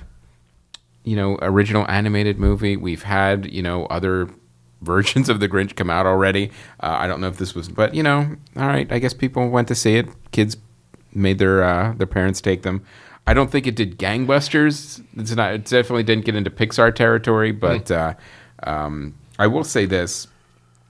you 1.04 1.16
know, 1.16 1.38
original 1.42 1.90
animated 1.90 2.38
movie. 2.38 2.78
We've 2.78 3.04
had 3.04 3.52
you 3.52 3.62
know 3.62 3.86
other 3.88 4.30
versions 4.82 5.30
of 5.30 5.40
the 5.40 5.48
Grinch 5.48 5.76
come 5.76 5.90
out 5.90 6.06
already. 6.06 6.52
Uh, 6.80 6.98
I 7.00 7.08
don't 7.08 7.22
know 7.22 7.28
if 7.28 7.38
this 7.38 7.56
was, 7.56 7.70
but 7.70 7.94
you 7.96 8.04
know, 8.04 8.36
all 8.56 8.68
right. 8.68 8.92
I 8.92 9.00
guess 9.00 9.14
people 9.14 9.50
went 9.50 9.68
to 9.70 9.76
see 9.76 9.96
it. 9.96 10.08
Kids 10.32 10.58
made 11.14 11.40
their 11.40 11.64
uh, 11.64 11.94
their 11.94 12.08
parents 12.08 12.42
take 12.42 12.64
them. 12.64 12.86
I 13.26 13.34
don't 13.34 13.50
think 13.50 13.68
it 13.68 13.76
did 13.76 13.98
gangbusters. 13.98 15.02
It's 15.16 15.36
not. 15.36 15.54
It 15.54 15.66
definitely 15.66 16.04
didn't 16.04 16.26
get 16.26 16.36
into 16.36 16.50
Pixar 16.50 16.94
territory. 16.94 17.52
But 17.52 17.90
uh, 17.90 18.16
um, 18.64 19.16
I 19.40 19.48
will 19.48 19.64
say 19.64 19.86
this: 19.86 20.28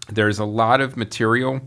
there's 0.10 0.40
a 0.40 0.46
lot 0.46 0.82
of 0.82 0.98
material 0.98 1.62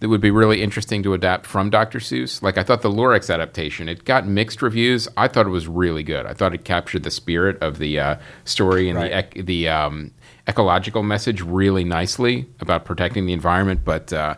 that 0.00 0.08
would 0.08 0.20
be 0.20 0.30
really 0.30 0.62
interesting 0.62 1.02
to 1.02 1.12
adapt 1.12 1.44
from 1.44 1.70
Dr. 1.70 1.98
Seuss. 1.98 2.42
Like 2.42 2.56
I 2.56 2.62
thought 2.62 2.82
the 2.82 2.90
Lorax 2.90 3.32
adaptation, 3.32 3.88
it 3.88 4.04
got 4.04 4.26
mixed 4.26 4.62
reviews. 4.62 5.08
I 5.16 5.26
thought 5.28 5.46
it 5.46 5.50
was 5.50 5.66
really 5.66 6.02
good. 6.02 6.24
I 6.24 6.34
thought 6.34 6.54
it 6.54 6.64
captured 6.64 7.02
the 7.02 7.10
spirit 7.10 7.60
of 7.60 7.78
the 7.78 7.98
uh, 7.98 8.16
story 8.44 8.88
and 8.88 8.98
the 8.98 9.18
ec- 9.18 9.46
the 9.46 9.68
um, 9.68 10.12
ecological 10.46 11.02
message 11.02 11.42
really 11.42 11.84
nicely 11.84 12.46
about 12.60 12.84
protecting 12.84 13.26
the 13.26 13.32
environment. 13.32 13.80
But 13.84 14.12
uh, 14.12 14.36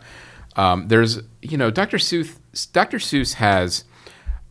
um, 0.56 0.88
there's 0.88 1.20
you 1.42 1.58
know 1.58 1.70
Dr. 1.70 1.98
Seuss. 1.98 2.38
Dr. 2.72 2.98
Seuss 2.98 3.34
has 3.34 3.84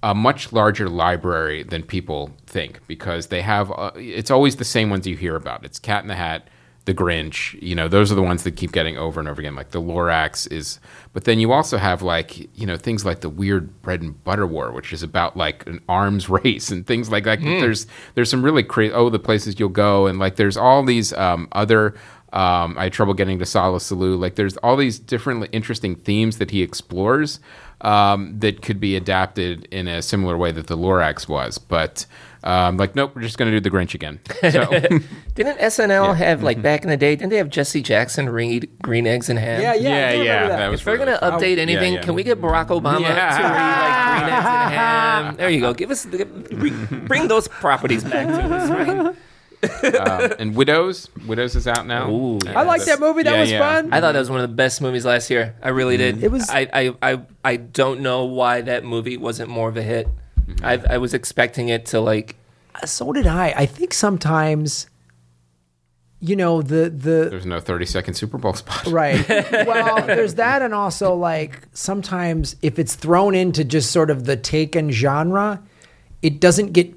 a 0.01 0.15
much 0.15 0.53
larger 0.53 0.87
library 0.87 1.63
than 1.63 1.83
people 1.83 2.31
think 2.45 2.79
because 2.87 3.27
they 3.27 3.41
have 3.41 3.71
uh, 3.71 3.91
it's 3.95 4.31
always 4.31 4.57
the 4.57 4.65
same 4.65 4.89
ones 4.89 5.07
you 5.07 5.17
hear 5.17 5.35
about. 5.35 5.65
It's 5.65 5.79
Cat 5.79 6.03
in 6.03 6.07
the 6.07 6.15
Hat, 6.15 6.47
The 6.89 6.95
Grinch, 6.95 7.61
you 7.61 7.75
know, 7.75 7.87
those 7.87 8.11
are 8.11 8.15
the 8.15 8.23
ones 8.23 8.41
that 8.45 8.55
keep 8.55 8.71
getting 8.71 8.97
over 8.97 9.19
and 9.19 9.29
over 9.29 9.39
again 9.39 9.53
like 9.53 9.69
the 9.69 9.79
Lorax 9.79 10.51
is 10.51 10.79
but 11.13 11.25
then 11.25 11.39
you 11.39 11.51
also 11.51 11.77
have 11.77 12.01
like, 12.01 12.49
you 12.57 12.65
know, 12.65 12.77
things 12.77 13.05
like 13.05 13.19
the 13.19 13.29
weird 13.29 13.79
bread 13.83 14.01
and 14.01 14.23
butter 14.23 14.47
war 14.47 14.71
which 14.71 14.91
is 14.91 15.03
about 15.03 15.37
like 15.37 15.67
an 15.67 15.81
arms 15.87 16.29
race 16.43 16.71
and 16.71 16.87
things 16.87 17.11
like 17.11 17.25
that. 17.25 17.41
There's 17.41 17.85
there's 18.15 18.31
some 18.31 18.43
really 18.43 18.63
crazy 18.63 18.91
oh 18.91 19.11
the 19.11 19.19
places 19.19 19.59
you'll 19.59 19.69
go 19.69 20.07
and 20.07 20.17
like 20.17 20.37
there's 20.37 20.57
all 20.57 20.83
these 20.83 21.13
um, 21.13 21.47
other 21.51 21.93
um, 22.33 22.77
I 22.77 22.83
had 22.83 22.93
trouble 22.93 23.13
getting 23.13 23.39
to 23.39 23.45
Solla 23.45 23.79
Sollew. 23.79 24.15
Like, 24.15 24.35
there's 24.35 24.55
all 24.57 24.75
these 24.75 24.99
different 24.99 25.49
interesting 25.51 25.95
themes 25.95 26.37
that 26.37 26.51
he 26.51 26.61
explores 26.61 27.39
um, 27.81 28.37
that 28.39 28.61
could 28.61 28.79
be 28.79 28.95
adapted 28.95 29.65
in 29.71 29.87
a 29.87 30.01
similar 30.01 30.37
way 30.37 30.51
that 30.51 30.67
the 30.67 30.77
Lorax 30.77 31.27
was. 31.27 31.57
But, 31.57 32.05
um, 32.43 32.77
like, 32.77 32.95
nope, 32.95 33.13
we're 33.15 33.21
just 33.21 33.37
going 33.37 33.51
to 33.51 33.59
do 33.59 33.61
the 33.61 33.75
Grinch 33.75 33.93
again. 33.93 34.19
So, 34.41 34.65
Didn't 35.35 35.57
SNL 35.59 36.15
have 36.15 36.41
like 36.43 36.61
back 36.61 36.83
in 36.83 36.89
the 36.89 36.97
day? 36.97 37.15
Didn't 37.15 37.31
they 37.31 37.37
have 37.37 37.49
Jesse 37.49 37.81
Jackson 37.81 38.29
read 38.29 38.69
Green 38.81 39.05
Eggs 39.07 39.29
and 39.29 39.37
Ham? 39.39 39.61
Yeah, 39.61 39.73
yeah, 39.73 39.89
yeah, 40.11 40.23
yeah, 40.23 40.47
that. 40.47 40.57
that 40.57 40.67
was 40.69 40.79
If 40.81 40.85
we're 40.87 40.93
really 40.93 41.05
gonna 41.05 41.19
fun. 41.19 41.33
update 41.39 41.55
Yeah, 41.57 41.61
anything, 41.63 41.93
yeah. 41.95 42.01
can 42.01 42.13
we 42.15 42.23
get 42.23 42.39
Barack 42.41 42.67
Obama 42.67 43.01
Yeah. 43.01 43.37
to 43.37 43.43
read 43.43 43.53
like 43.79 44.19
Green 44.21 44.33
Eggs 44.33 44.45
and 44.47 44.73
Ham? 44.73 45.35
There 45.37 45.49
you 45.49 45.59
go. 45.61 45.73
Give 45.73 45.91
us 45.91 46.05
bring, 46.05 47.05
bring 47.05 47.27
those 47.27 47.47
properties 47.47 48.03
back 48.03 48.27
to 48.27 48.55
us, 48.55 48.69
right? 48.69 49.15
um, 49.99 50.33
and 50.39 50.55
Widows, 50.55 51.09
Widows 51.27 51.55
is 51.55 51.67
out 51.67 51.85
now. 51.85 52.09
Ooh, 52.09 52.39
And 52.47 52.57
I 52.57 52.61
like 52.63 52.85
that 52.85 52.99
movie. 53.01 53.23
That 53.23 53.33
yeah, 53.35 53.41
was 53.41 53.51
yeah. 53.51 53.59
fun. 53.59 53.91
I 53.93 53.99
thought 53.99 54.13
that 54.13 54.19
was 54.19 54.29
one 54.29 54.39
of 54.39 54.49
the 54.49 54.55
best 54.55 54.81
movies 54.81 55.05
last 55.05 55.29
year. 55.29 55.55
I 55.61 55.69
really 55.69 55.97
did. 55.97 56.23
It 56.23 56.31
was- 56.31 56.49
I, 56.49 56.67
I, 56.73 56.95
I, 57.01 57.21
I 57.43 57.55
don't 57.57 57.99
know 57.99 58.23
why 58.25 58.61
that 58.61 58.85
movie 58.85 59.17
wasn't 59.17 59.49
more 59.49 59.67
of 59.67 59.75
a 59.75 59.81
hit. 59.83 60.07
I, 60.63 60.81
I 60.89 60.97
was 60.97 61.13
expecting 61.13 61.69
it 61.69 61.85
to 61.87 61.99
like. 62.01 62.35
Uh, 62.75 62.85
so 62.85 63.11
did 63.13 63.27
I. 63.27 63.53
I 63.55 63.65
think 63.65 63.93
sometimes, 63.93 64.87
you 66.19 66.35
know, 66.35 66.61
the 66.61 66.89
the 66.89 67.27
There's 67.29 67.45
no 67.45 67.59
30 67.59 67.85
second 67.85 68.13
Super 68.15 68.37
Bowl 68.37 68.53
spot. 68.53 68.85
right. 68.87 69.27
well, 69.67 70.05
there's 70.05 70.35
that, 70.35 70.61
and 70.61 70.73
also 70.73 71.13
like 71.15 71.67
sometimes 71.73 72.55
if 72.61 72.77
it's 72.79 72.95
thrown 72.95 73.35
into 73.35 73.63
just 73.63 73.91
sort 73.91 74.09
of 74.09 74.25
the 74.25 74.35
Taken 74.37 74.91
genre, 74.91 75.61
it 76.21 76.39
doesn't 76.39 76.73
get 76.73 76.93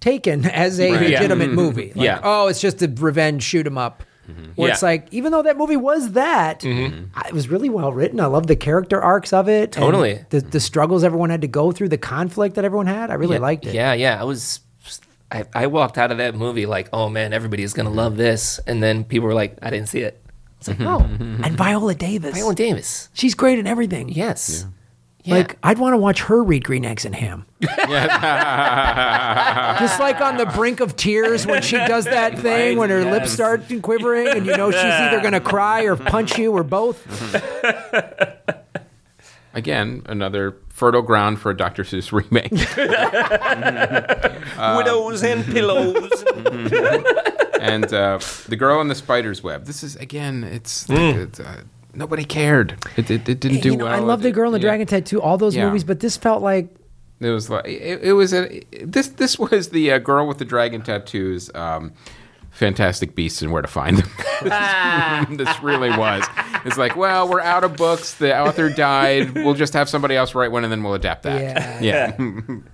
taken 0.00 0.44
as 0.46 0.80
a 0.80 0.90
Right. 0.92 1.08
Yeah. 1.10 1.16
legitimate 1.20 1.50
movie. 1.52 1.92
Like, 1.94 2.04
Yeah. 2.04 2.20
Oh, 2.22 2.48
it's 2.48 2.60
just 2.60 2.82
a 2.82 2.88
revenge 2.88 3.42
shoot 3.42 3.66
'em 3.66 3.78
up. 3.78 4.02
Mm-hmm. 4.30 4.52
Where 4.54 4.70
it's 4.70 4.82
like, 4.82 5.08
even 5.12 5.32
though 5.32 5.42
that 5.42 5.56
movie 5.56 5.76
was 5.76 6.12
that, 6.12 6.60
mm-hmm. 6.60 7.06
I- 7.14 7.28
it 7.28 7.34
was 7.34 7.48
really 7.48 7.68
well 7.68 7.92
written. 7.92 8.20
I 8.20 8.26
love 8.26 8.46
the 8.46 8.56
character 8.56 9.02
arcs 9.02 9.32
of 9.32 9.48
it. 9.48 9.72
Totally. 9.72 10.24
The, 10.30 10.40
the 10.40 10.46
mm-hmm. 10.46 10.58
struggles 10.58 11.02
everyone 11.02 11.30
had 11.30 11.40
to 11.40 11.48
go 11.48 11.72
through, 11.72 11.88
the 11.88 11.98
conflict 11.98 12.54
that 12.54 12.64
everyone 12.64 12.86
had. 12.86 13.10
I 13.10 13.14
really 13.14 13.38
liked 13.38 13.66
it. 13.66 13.74
Yeah, 13.74 13.92
yeah. 13.92 14.20
I 14.20 14.24
was. 14.24 14.60
I, 15.30 15.44
I 15.54 15.66
walked 15.66 15.96
out 15.96 16.12
of 16.12 16.18
that 16.18 16.34
movie 16.34 16.66
like, 16.66 16.90
oh 16.92 17.08
man, 17.08 17.32
everybody's 17.32 17.72
gonna 17.72 17.88
love 17.90 18.18
this, 18.18 18.60
and 18.66 18.82
then 18.82 19.02
people 19.02 19.26
were 19.26 19.34
like, 19.34 19.56
I 19.62 19.70
didn't 19.70 19.88
see 19.88 20.00
it. 20.00 20.22
It's 20.58 20.68
like, 20.68 20.80
oh, 20.82 21.00
And 21.00 21.56
Viola 21.56 21.94
Davis. 21.94 22.34
Viola 22.34 22.54
Davis. 22.54 23.08
She's 23.14 23.34
great 23.34 23.58
in 23.58 23.66
everything. 23.66 24.10
Yes. 24.10 24.62
Yeah. 24.64 24.70
Like, 25.24 25.56
I'd 25.62 25.78
want 25.78 25.92
to 25.92 25.98
watch 25.98 26.22
her 26.22 26.42
read 26.42 26.64
Green 26.64 26.84
Eggs 26.84 27.04
and 27.04 27.14
Ham. 27.14 27.46
Just 27.60 27.78
like 30.00 30.20
on 30.20 30.36
the 30.36 30.46
brink 30.46 30.80
of 30.80 30.96
tears 30.96 31.46
when 31.46 31.62
she 31.62 31.76
does 31.76 32.06
that 32.06 32.36
thing, 32.40 32.76
when 32.76 32.90
her 32.90 33.04
lips 33.04 33.30
start 33.32 33.62
quivering, 33.82 34.26
and 34.28 34.44
you 34.46 34.56
know 34.56 34.72
she's 34.72 34.80
either 34.82 35.20
going 35.20 35.32
to 35.32 35.40
cry 35.40 35.82
or 35.82 35.94
punch 35.96 36.38
you 36.38 36.52
or 36.52 36.64
both. 36.64 37.06
Again, 39.54 40.02
another 40.06 40.56
fertile 40.70 41.02
ground 41.02 41.38
for 41.38 41.50
a 41.50 41.56
Dr. 41.56 41.84
Seuss 41.84 42.10
remake. 42.10 42.50
Widows 44.76 45.22
and 45.22 45.44
pillows. 45.44 46.24
and 47.60 47.92
uh, 47.92 48.18
the 48.48 48.56
girl 48.56 48.80
in 48.80 48.88
the 48.88 48.94
spider's 48.94 49.42
web. 49.42 49.66
This 49.66 49.82
is 49.84 49.94
again, 49.96 50.42
it's, 50.42 50.86
it's 50.88 51.38
uh, 51.38 51.64
nobody 51.94 52.24
cared. 52.24 52.76
It, 52.96 53.10
it, 53.10 53.28
it 53.28 53.40
didn't 53.40 53.60
do 53.62 53.70
you 53.70 53.76
know, 53.76 53.84
well. 53.84 53.94
I 53.94 53.98
love 53.98 54.22
the 54.22 54.32
girl 54.32 54.48
in 54.48 54.52
the 54.52 54.58
yeah. 54.66 54.70
Dragon 54.70 54.86
Tattoo, 54.86 55.20
all 55.20 55.38
those 55.38 55.54
Yeah. 55.54 55.66
movies, 55.66 55.84
but 55.84 56.00
this 56.00 56.16
felt 56.16 56.42
like 56.42 56.68
It 57.20 57.30
was 57.30 57.48
like 57.50 57.66
it, 57.66 58.00
it 58.02 58.12
was 58.14 58.32
a 58.34 58.62
this 58.84 59.08
this 59.08 59.38
was 59.38 59.68
the 59.70 59.92
uh, 59.92 59.98
girl 59.98 60.26
with 60.26 60.38
the 60.38 60.44
dragon 60.44 60.82
tattoos. 60.82 61.50
Um, 61.54 61.92
Fantastic 62.50 63.14
Beasts 63.14 63.40
and 63.40 63.50
Where 63.50 63.62
to 63.62 63.68
Find 63.68 63.96
Them. 63.96 64.10
this 65.38 65.62
really 65.62 65.88
was. 65.88 66.22
It's 66.66 66.76
like, 66.76 66.96
well, 66.96 67.26
we're 67.26 67.40
out 67.40 67.64
of 67.64 67.78
books. 67.78 68.12
The 68.14 68.38
author 68.38 68.68
died. 68.68 69.34
We'll 69.34 69.54
just 69.54 69.72
have 69.72 69.88
somebody 69.88 70.16
else 70.16 70.34
write 70.34 70.52
one, 70.52 70.62
and 70.62 70.70
then 70.70 70.82
we'll 70.82 70.92
adapt 70.92 71.22
that. 71.22 71.40
Yeah. 71.82 72.14
yeah. 72.18 72.56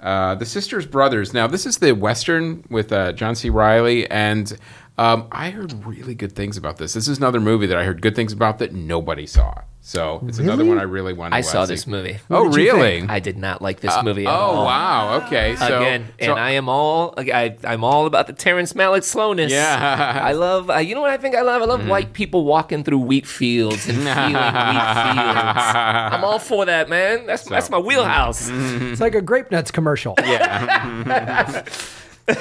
Uh, 0.00 0.34
the 0.34 0.44
Sisters 0.44 0.84
Brothers. 0.84 1.32
Now, 1.32 1.46
this 1.46 1.64
is 1.64 1.78
the 1.78 1.92
Western 1.92 2.64
with 2.68 2.92
uh, 2.92 3.12
John 3.12 3.36
C. 3.36 3.50
Reilly, 3.50 4.10
and 4.10 4.52
um, 4.98 5.28
I 5.32 5.50
heard 5.50 5.84
really 5.86 6.14
good 6.14 6.32
things 6.32 6.56
about 6.56 6.76
this. 6.76 6.92
This 6.92 7.08
is 7.08 7.18
another 7.18 7.40
movie 7.40 7.66
that 7.66 7.78
I 7.78 7.84
heard 7.84 8.02
good 8.02 8.14
things 8.14 8.32
about 8.32 8.58
that 8.58 8.72
nobody 8.72 9.26
saw. 9.26 9.62
So 9.84 10.22
it's 10.28 10.38
another 10.38 10.64
one 10.64 10.78
I 10.78 10.82
really 10.82 11.12
want 11.12 11.32
to 11.32 11.36
I 11.36 11.40
uh, 11.40 11.42
saw 11.42 11.64
see. 11.64 11.72
this 11.72 11.88
movie. 11.88 12.16
Oh, 12.30 12.44
really? 12.44 13.02
I 13.08 13.18
did 13.18 13.36
not 13.36 13.60
like 13.60 13.80
this 13.80 13.92
movie 14.04 14.26
at 14.26 14.32
oh, 14.32 14.32
all. 14.32 14.64
wow. 14.64 15.22
Okay. 15.26 15.56
So, 15.56 15.80
Again, 15.80 16.06
so- 16.20 16.30
and 16.30 16.38
I 16.38 16.50
am 16.52 16.68
all 16.68 17.14
I, 17.18 17.56
I'm 17.64 17.82
all 17.82 18.06
about 18.06 18.28
the 18.28 18.32
Terrence 18.32 18.74
Malick 18.74 19.02
slowness. 19.02 19.50
Yeah. 19.50 20.20
I 20.22 20.32
love. 20.34 20.70
Uh, 20.70 20.76
you 20.76 20.94
know 20.94 21.00
what 21.00 21.10
I 21.10 21.16
think 21.16 21.34
I 21.34 21.40
love? 21.40 21.62
I 21.62 21.64
love 21.64 21.88
white 21.88 22.12
people 22.12 22.44
walking 22.44 22.84
through 22.84 22.98
wheat 22.98 23.26
fields 23.26 23.88
and 23.88 23.98
feeling 24.04 24.34
wheat 24.34 24.36
fields. 24.36 25.72
I'm 26.14 26.22
all 26.22 26.38
for 26.38 26.64
that, 26.64 26.88
man. 26.88 27.26
That's 27.26 27.42
that's 27.42 27.68
my 27.68 27.78
wheelhouse. 27.78 28.48
it's 28.52 29.00
like 29.00 29.16
a 29.16 29.22
grape 29.22 29.50
nuts 29.50 29.72
commercial. 29.72 30.14
Yeah. 30.22 31.64
All 32.28 32.34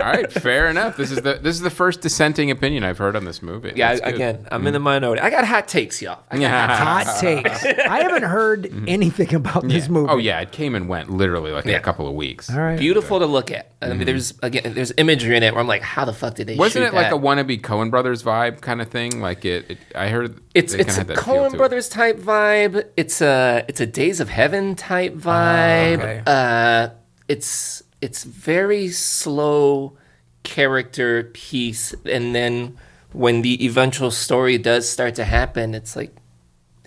right, 0.00 0.30
fair 0.32 0.68
enough. 0.68 0.96
This 0.96 1.12
is 1.12 1.22
the 1.22 1.34
this 1.34 1.54
is 1.54 1.60
the 1.60 1.70
first 1.70 2.00
dissenting 2.00 2.50
opinion 2.50 2.82
I've 2.82 2.98
heard 2.98 3.14
on 3.14 3.24
this 3.24 3.40
movie. 3.40 3.72
Yeah, 3.76 3.90
That's 3.90 4.00
good. 4.00 4.14
again, 4.14 4.48
I'm 4.50 4.60
in 4.60 4.66
mm-hmm. 4.66 4.72
the 4.72 4.78
minority. 4.80 5.22
I 5.22 5.30
got 5.30 5.44
hot 5.44 5.68
takes, 5.68 6.02
y'all. 6.02 6.22
I 6.30 6.38
got 6.38 6.70
Hot 6.70 7.20
takes. 7.20 7.64
I 7.64 8.02
haven't 8.02 8.24
heard 8.24 8.64
mm-hmm. 8.64 8.84
anything 8.88 9.34
about 9.34 9.68
this 9.68 9.88
movie. 9.88 10.10
Oh 10.10 10.18
yeah, 10.18 10.40
it 10.40 10.50
came 10.50 10.74
and 10.74 10.88
went 10.88 11.10
literally 11.10 11.52
like 11.52 11.66
Yeah. 11.66 11.76
a 11.76 11.80
couple 11.80 12.08
of 12.08 12.14
weeks. 12.14 12.50
All 12.50 12.58
right. 12.58 12.78
beautiful 12.78 13.20
to 13.20 13.26
look 13.26 13.50
at. 13.50 13.72
I 13.80 13.88
mean, 13.88 13.98
mm-hmm. 13.98 14.06
there's 14.06 14.34
again, 14.42 14.74
there's 14.74 14.92
imagery 14.96 15.36
in 15.36 15.42
it 15.42 15.52
where 15.52 15.60
I'm 15.60 15.68
like, 15.68 15.82
how 15.82 16.04
the 16.04 16.12
fuck 16.12 16.34
did 16.34 16.48
they? 16.48 16.56
Wasn't 16.56 16.82
shoot 16.82 16.88
it 16.88 16.94
like 16.94 17.10
that? 17.10 17.16
a 17.16 17.18
wannabe 17.18 17.60
Coen 17.60 17.90
Brothers 17.90 18.22
vibe 18.24 18.60
kind 18.60 18.82
of 18.82 18.88
thing? 18.88 19.20
Like 19.20 19.44
it, 19.44 19.70
it 19.70 19.78
I 19.94 20.08
heard 20.08 20.40
It's 20.54 20.74
it's 20.74 20.98
a 20.98 21.04
Coen 21.04 21.06
that 21.06 21.18
feel 21.18 21.34
Coen 21.34 21.48
to 21.50 21.54
it. 21.54 21.58
Brothers 21.58 21.88
type 21.88 22.18
vibe. 22.18 22.88
It's 22.96 23.20
a 23.20 23.64
it's 23.68 23.80
a 23.80 23.86
Days 23.86 24.20
of 24.20 24.28
Heaven 24.28 24.74
type 24.74 25.14
ah, 25.24 25.28
vibe. 25.28 25.98
okay. 25.98 26.22
Uh, 26.26 26.88
it's 27.28 27.82
it's 28.00 28.24
very 28.24 28.88
slow 28.88 29.96
character 30.42 31.24
piece, 31.34 31.94
and 32.04 32.34
then 32.34 32.76
when 33.12 33.42
the 33.42 33.64
eventual 33.64 34.10
story 34.10 34.58
does 34.58 34.88
start 34.88 35.14
to 35.16 35.24
happen, 35.24 35.74
it's 35.74 35.96
like 35.96 36.14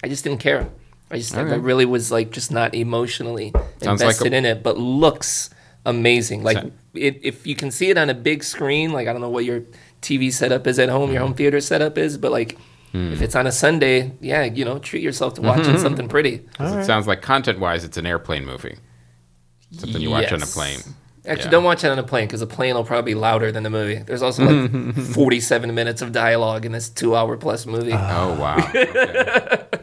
I 0.03 0.07
just 0.07 0.23
didn't 0.23 0.39
care. 0.39 0.69
I 1.11 1.17
just 1.17 1.35
I 1.35 1.41
really 1.41 1.85
was 1.85 2.11
like 2.11 2.29
just 2.31 2.51
not 2.51 2.75
emotionally 2.75 3.51
Sounds 3.81 4.01
like 4.01 4.09
invested 4.11 4.33
a- 4.33 4.37
in 4.37 4.45
it, 4.45 4.61
but 4.63 4.77
looks 4.77 5.49
amazing. 5.85 6.43
Like 6.43 6.57
So- 6.57 6.71
it, 6.93 7.19
if 7.23 7.47
you 7.47 7.55
can 7.55 7.71
see 7.71 7.89
it 7.89 7.97
on 7.97 8.09
a 8.09 8.13
big 8.13 8.43
screen, 8.43 8.91
like 8.93 9.07
I 9.07 9.11
don't 9.11 9.21
know 9.21 9.29
what 9.29 9.43
your 9.45 9.63
TV 10.01 10.31
setup 10.31 10.67
is 10.67 10.77
at 10.79 10.89
home, 10.89 11.11
your 11.11 11.21
home 11.21 11.33
theater 11.33 11.59
setup 11.59 11.97
is, 11.97 12.17
but 12.17 12.31
like 12.31 12.57
Hmm. 12.91 13.13
if 13.13 13.21
it's 13.21 13.35
on 13.35 13.45
a 13.45 13.51
Sunday, 13.51 14.13
yeah, 14.19 14.43
you 14.45 14.65
know, 14.65 14.79
treat 14.79 15.03
yourself 15.03 15.35
to 15.35 15.41
watching 15.41 15.77
something 15.77 16.07
pretty. 16.07 16.39
'Cause 16.57 16.75
It 16.75 16.85
sounds 16.85 17.05
like 17.05 17.21
content 17.21 17.59
wise, 17.59 17.83
it's 17.83 17.97
an 17.97 18.07
airplane 18.07 18.45
movie. 18.45 18.77
Something 19.71 20.01
you 20.01 20.09
watch 20.09 20.31
on 20.31 20.41
a 20.41 20.45
plane. 20.45 20.79
Actually, 21.25 21.45
Yeah. 21.45 21.51
don't 21.51 21.63
watch 21.63 21.83
it 21.83 21.89
on 21.91 21.99
a 21.99 22.03
plane 22.03 22.25
because 22.27 22.39
the 22.39 22.47
plane 22.47 22.75
will 22.75 22.83
probably 22.83 23.13
be 23.13 23.19
louder 23.19 23.51
than 23.51 23.63
the 23.63 23.69
movie. 23.69 23.95
There's 23.97 24.21
also 24.21 24.43
like 24.45 24.95
47 25.13 25.75
minutes 25.75 26.01
of 26.01 26.11
dialogue 26.11 26.65
in 26.65 26.71
this 26.71 26.89
two-hour 26.89 27.37
plus 27.37 27.65
movie. 27.65 27.91
Oh 27.93 28.35
wow. 28.39 28.57
Okay. 28.73 29.65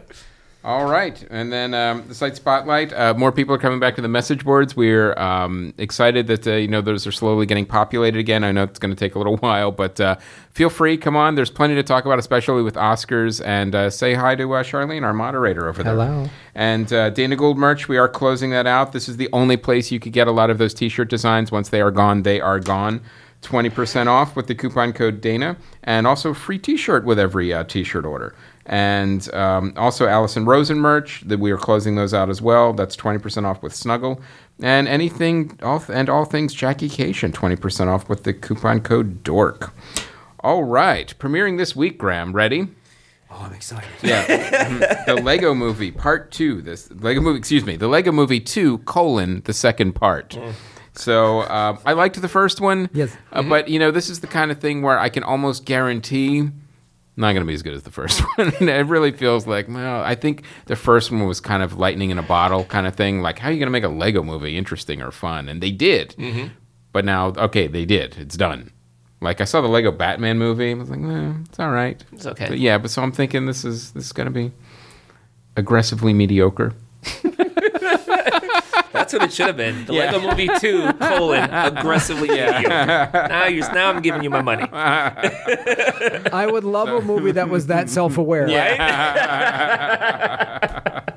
All 0.67 0.87
right, 0.87 1.25
and 1.31 1.53
then 1.53 1.75
um, 1.75 2.03
the 2.09 2.15
site 2.17 2.35
spotlight. 2.35 2.93
Uh, 2.93 3.15
more 3.15 3.31
people 3.31 3.55
are 3.55 3.59
coming 3.59 3.79
back 3.79 3.95
to 3.95 4.03
the 4.03 4.09
message 4.09 4.45
boards. 4.45 4.75
We're 4.75 5.17
um, 5.17 5.73
excited 5.79 6.27
that 6.27 6.45
uh, 6.45 6.55
you 6.55 6.67
know 6.67 6.81
those 6.81 7.07
are 7.07 7.13
slowly 7.13 7.47
getting 7.47 7.67
populated 7.67 8.19
again. 8.19 8.43
I 8.43 8.51
know 8.51 8.65
it's 8.65 8.81
going 8.81 8.93
to 8.93 8.99
take 8.99 9.15
a 9.15 9.19
little 9.19 9.37
while, 9.47 9.71
but 9.71 10.01
uh, 10.01 10.17
feel 10.51 10.69
free. 10.69 10.97
Come 10.97 11.15
on, 11.15 11.37
there's 11.37 11.51
plenty 11.51 11.77
to 11.77 11.85
talk 11.85 12.05
about, 12.05 12.19
especially 12.19 12.65
with 12.65 12.75
Oscars. 12.75 13.41
And 13.47 13.77
uh, 13.77 13.91
say 13.91 14.15
hi 14.15 14.35
to 14.35 14.55
uh, 14.55 14.65
Charlene, 14.65 15.05
our 15.05 15.13
moderator 15.13 15.69
over 15.69 15.85
there. 15.85 15.93
Hello. 15.93 16.29
And 16.57 16.93
uh, 16.93 17.11
Dana 17.11 17.37
Gould 17.37 17.59
merch. 17.59 17.87
We 17.87 17.97
are 17.97 18.09
closing 18.09 18.51
that 18.51 18.67
out. 18.67 18.91
This 18.91 19.09
is 19.09 19.19
the 19.19 19.29
only 19.33 19.57
place 19.57 19.93
you 19.93 20.01
could 20.01 20.13
get 20.13 20.27
a 20.27 20.33
lot 20.33 20.51
of 20.51 20.59
those 20.59 20.75
T-shirt 20.75 21.09
designs. 21.09 21.53
Once 21.53 21.69
they 21.69 21.81
are 21.81 21.93
gone, 21.93 22.25
they 22.25 22.41
are 22.41 22.59
gone. 22.59 23.03
20% 23.43 24.09
off 24.09 24.35
with 24.35 24.49
the 24.49 24.55
coupon 24.57 24.93
code 24.93 25.21
Dana, 25.21 25.57
and 25.85 26.09
also 26.09 26.35
free 26.35 26.59
T-shirt 26.59 27.05
with 27.05 27.21
every 27.21 27.53
uh, 27.53 27.63
T-shirt 27.63 28.05
order. 28.05 28.35
And 28.69 29.33
um, 29.33 29.73
also 29.77 30.07
Allison 30.09 30.45
Rosen 30.45 30.79
merch 30.81 31.23
that 31.27 31.39
we 31.39 31.51
are 31.53 31.57
closing 31.57 31.95
those 31.95 32.13
out 32.13 32.29
as 32.29 32.43
well. 32.43 32.73
That's 32.73 32.97
20% 32.97 33.45
off 33.45 33.63
with 33.63 33.75
Snuggle, 33.75 34.21
and 34.61 34.89
anything 34.89 35.59
all 35.63 35.83
and 35.89 36.09
all 36.09 36.25
things 36.25 36.53
Jackie 36.53 36.89
Kashian 36.89 37.33
20% 37.33 37.87
off 37.87 38.09
with 38.09 38.25
the 38.25 38.35
coupon 38.35 38.81
code 38.81 39.23
Dork. 39.23 39.73
All 40.41 40.65
right, 40.65 41.15
premiering 41.19 41.59
this 41.59 41.77
week. 41.77 41.97
Graham, 41.99 42.33
ready? 42.33 42.67
Oh, 43.31 43.43
I'm 43.43 43.53
excited. 43.53 43.89
Yeah, 44.03 45.05
the 45.07 45.15
Lego 45.15 45.55
Movie 45.55 45.93
Part 45.93 46.33
Two. 46.33 46.61
This 46.63 46.91
Lego 46.91 47.21
Movie, 47.21 47.39
excuse 47.39 47.65
me, 47.65 47.77
the 47.77 47.89
Lego 47.89 48.11
Movie 48.11 48.41
Two 48.41 48.79
colon 48.79 49.43
the 49.45 49.53
second 49.53 49.93
part. 49.93 50.37
So 50.95 51.43
um, 51.43 51.79
I 51.85 51.93
liked 51.93 52.21
the 52.21 52.29
first 52.29 52.61
one. 52.61 52.89
Yes. 52.93 53.15
uh, 53.33 53.43
but 53.43 53.69
you 53.69 53.79
know 53.79 53.91
this 53.91 54.09
is 54.09 54.21
the 54.21 54.27
kind 54.27 54.51
of 54.51 54.61
thing 54.61 54.83
where 54.83 54.99
I 54.99 55.09
can 55.09 55.23
almost 55.23 55.65
guarantee 55.65 56.49
not 57.17 57.33
going 57.33 57.41
to 57.41 57.47
be 57.47 57.55
as 57.55 57.63
good 57.63 57.75
as 57.75 57.83
the 57.83 57.91
first 57.91 58.21
one. 58.37 58.53
it 58.61 58.87
really 58.87 59.13
feels 59.13 59.47
like 59.47 59.69
well, 59.69 60.03
I 60.03 60.15
think 60.15 60.43
the 60.67 60.77
first 60.77 61.11
one 61.11 61.27
was 61.27 61.41
kind 61.41 61.63
of 61.63 61.79
lightning 61.79 62.11
in 62.11 62.19
a 62.19 62.23
bottle 62.23 62.65
kind 62.65 62.87
of 62.87 62.95
thing. 62.95 63.21
Like 63.23 63.39
how 63.39 63.49
are 63.49 63.53
you 63.53 63.59
going 63.59 63.67
to 63.69 63.71
make 63.73 63.85
a 63.85 63.89
Lego 63.89 64.23
movie 64.23 64.57
interesting 64.57 65.01
or 65.03 65.11
fun? 65.11 65.49
And 65.49 65.63
they 65.63 65.71
did. 65.71 66.15
But 66.93 67.05
now, 67.05 67.29
okay, 67.29 67.67
they 67.67 67.85
did. 67.85 68.17
It's 68.19 68.37
done. 68.37 68.71
Like 69.21 69.41
I 69.41 69.45
saw 69.45 69.61
the 69.61 69.69
Lego 69.69 69.91
Batman 69.93 70.39
movie. 70.39 70.71
I 70.71 70.75
was 70.75 70.91
like, 70.91 71.01
eh, 71.01 71.33
it's 71.49 71.59
all 71.59 71.71
right. 71.71 72.03
It's 72.13 72.27
okay. 72.27 72.49
But 72.49 72.59
yeah, 72.59 72.79
but 72.79 72.91
so 72.91 73.03
I'm 73.03 73.13
thinking 73.13 73.47
this 73.47 73.65
is 73.65 73.93
this 73.93 74.07
is 74.07 74.13
gonna 74.13 74.31
be 74.31 74.53
aggressively 75.57 76.13
mediocre. 76.13 76.75
That's 78.97 79.13
what 79.13 79.23
it 79.23 79.33
should 79.33 79.47
have 79.47 79.57
been. 79.57 79.85
The 79.85 79.93
Lego 79.93 80.21
Movie 80.21 80.49
2, 80.59 80.93
colon, 80.95 81.45
aggressively 81.53 82.29
mediocre. 82.29 82.69
Now, 82.69 83.47
you're, 83.47 83.73
now 83.73 83.91
I'm 83.91 84.03
giving 84.03 84.23
you 84.23 84.31
my 84.31 84.43
money. 84.43 84.65
I 84.73 86.47
would 86.51 86.65
love 86.65 86.89
a 86.89 87.01
movie 87.01 87.33
that 87.33 87.49
was 87.49 87.67
that 87.67 87.91
self-aware. 87.91 88.49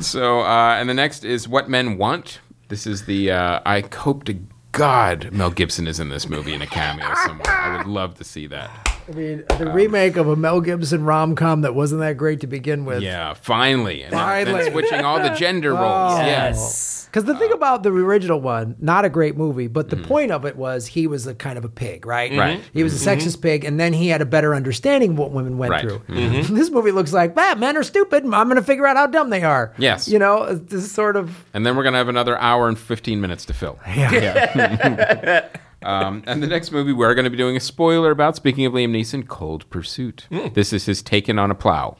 So 0.00 0.40
uh, 0.40 0.76
and 0.78 0.88
the 0.88 0.94
next 0.94 1.24
is 1.24 1.48
What 1.48 1.68
Men 1.68 1.98
Want. 1.98 2.38
This 2.68 2.86
is 2.86 3.06
the 3.06 3.32
uh, 3.32 3.60
I 3.66 3.82
hope 3.92 4.22
to 4.24 4.38
God 4.70 5.32
Mel 5.32 5.50
Gibson 5.50 5.88
is 5.88 5.98
in 5.98 6.08
this 6.08 6.28
movie 6.28 6.54
in 6.54 6.62
a 6.62 6.68
cameo 6.68 7.12
somewhere. 7.26 7.50
I 7.50 7.78
would 7.78 7.86
love 7.88 8.14
to 8.18 8.24
see 8.24 8.46
that. 8.46 8.97
I 9.08 9.12
mean, 9.12 9.44
the 9.58 9.70
remake 9.72 10.16
of 10.16 10.28
a 10.28 10.36
Mel 10.36 10.60
Gibson 10.60 11.04
rom-com 11.04 11.62
that 11.62 11.74
wasn't 11.74 12.02
that 12.02 12.18
great 12.18 12.40
to 12.40 12.46
begin 12.46 12.84
with. 12.84 13.02
Yeah, 13.02 13.32
finally. 13.32 14.02
And 14.02 14.12
Finally. 14.12 14.70
switching 14.70 15.00
all 15.04 15.18
the 15.22 15.30
gender 15.30 15.72
roles. 15.74 16.18
Yes. 16.18 17.06
Because 17.06 17.24
the 17.24 17.34
thing 17.36 17.50
about 17.52 17.82
the 17.84 17.88
original 17.90 18.38
one, 18.38 18.76
not 18.80 19.06
a 19.06 19.08
great 19.08 19.34
movie, 19.34 19.66
but 19.66 19.88
the 19.88 19.96
Mm-hmm. 19.96 20.04
point 20.04 20.30
of 20.30 20.44
it 20.44 20.56
was 20.56 20.86
he 20.88 21.06
was 21.06 21.26
a 21.26 21.34
kind 21.34 21.56
of 21.56 21.64
a 21.64 21.70
pig, 21.70 22.04
right? 22.04 22.30
Right. 22.36 22.62
He 22.74 22.82
was 22.82 23.00
a 23.00 23.10
sexist 23.10 23.40
pig, 23.40 23.64
and 23.64 23.80
then 23.80 23.94
he 23.94 24.08
had 24.08 24.20
a 24.20 24.26
better 24.26 24.54
understanding 24.54 25.12
of 25.12 25.18
what 25.18 25.30
women 25.32 25.56
went 25.56 25.70
Right. 25.70 25.80
through. 25.82 26.00
Mhm. 26.00 26.50
This 26.54 26.70
movie 26.70 26.92
looks 26.92 27.14
like, 27.14 27.32
ah, 27.36 27.54
men 27.56 27.78
are 27.78 27.82
stupid. 27.82 28.24
I'm 28.24 28.30
going 28.48 28.56
to 28.56 28.62
figure 28.62 28.86
out 28.86 28.96
how 28.98 29.06
dumb 29.06 29.30
they 29.30 29.42
are. 29.42 29.72
Yes. 29.78 30.06
You 30.06 30.18
know, 30.18 30.54
this 30.54 30.84
is 30.84 30.92
sort 30.92 31.16
of. 31.16 31.44
And 31.54 31.64
then 31.64 31.76
we're 31.76 31.82
gonna 31.84 31.96
have 31.96 32.08
another 32.08 32.36
hour 32.38 32.68
and 32.68 32.78
fifteen 32.78 33.22
minutes 33.22 33.46
to 33.46 33.54
fill. 33.54 33.78
Yeah. 33.86 35.48
Um, 35.82 36.22
and 36.26 36.42
the 36.42 36.46
next 36.48 36.72
movie 36.72 36.92
we're 36.92 37.14
going 37.14 37.24
to 37.24 37.30
be 37.30 37.36
doing 37.36 37.56
a 37.56 37.60
spoiler 37.60 38.10
about. 38.10 38.34
Speaking 38.36 38.64
of 38.66 38.72
Liam 38.72 38.90
Neeson, 38.90 39.26
Cold 39.28 39.68
Pursuit. 39.70 40.26
This 40.54 40.72
is 40.72 40.86
his 40.86 41.02
Taken 41.02 41.38
on 41.38 41.50
a 41.50 41.54
Plow. 41.54 41.96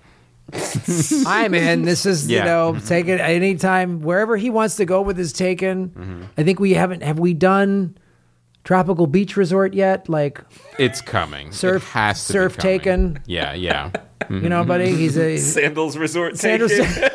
I'm 1.27 1.55
in. 1.55 1.83
This 1.83 2.07
is, 2.07 2.29
Yeah. 2.29 2.39
you 2.41 2.45
know, 2.47 2.81
take 2.87 3.07
it 3.07 3.21
anytime, 3.21 4.01
wherever 4.01 4.37
he 4.37 4.51
wants 4.51 4.77
to 4.77 4.85
go 4.85 5.03
with 5.03 5.17
his 5.19 5.33
taken. 5.33 5.91
Mm-hmm. 5.91 6.23
I 6.39 6.43
think 6.43 6.59
we 6.59 6.75
haven't, 6.75 7.03
have 7.03 7.19
we 7.19 7.35
done 7.35 7.97
Tropical 8.65 9.07
Beach 9.07 9.37
Resort 9.37 9.75
yet? 9.75 10.09
Like, 10.09 10.41
It's 10.79 11.01
coming. 11.01 11.53
Surf- 11.53 11.83
it 11.85 11.89
has 11.91 12.27
to 12.27 12.33
surf 12.33 12.57
be 12.57 12.63
taken. 12.63 13.19
Yeah, 13.27 13.53
yeah. 13.53 13.91
you 14.31 14.49
know, 14.49 14.65
buddy, 14.65 14.95
he's 14.97 15.17
a. 15.19 15.37
Sandals 15.39 15.97
Resort 15.97 16.37
Sandals- 16.39 16.73
taken. 16.73 17.11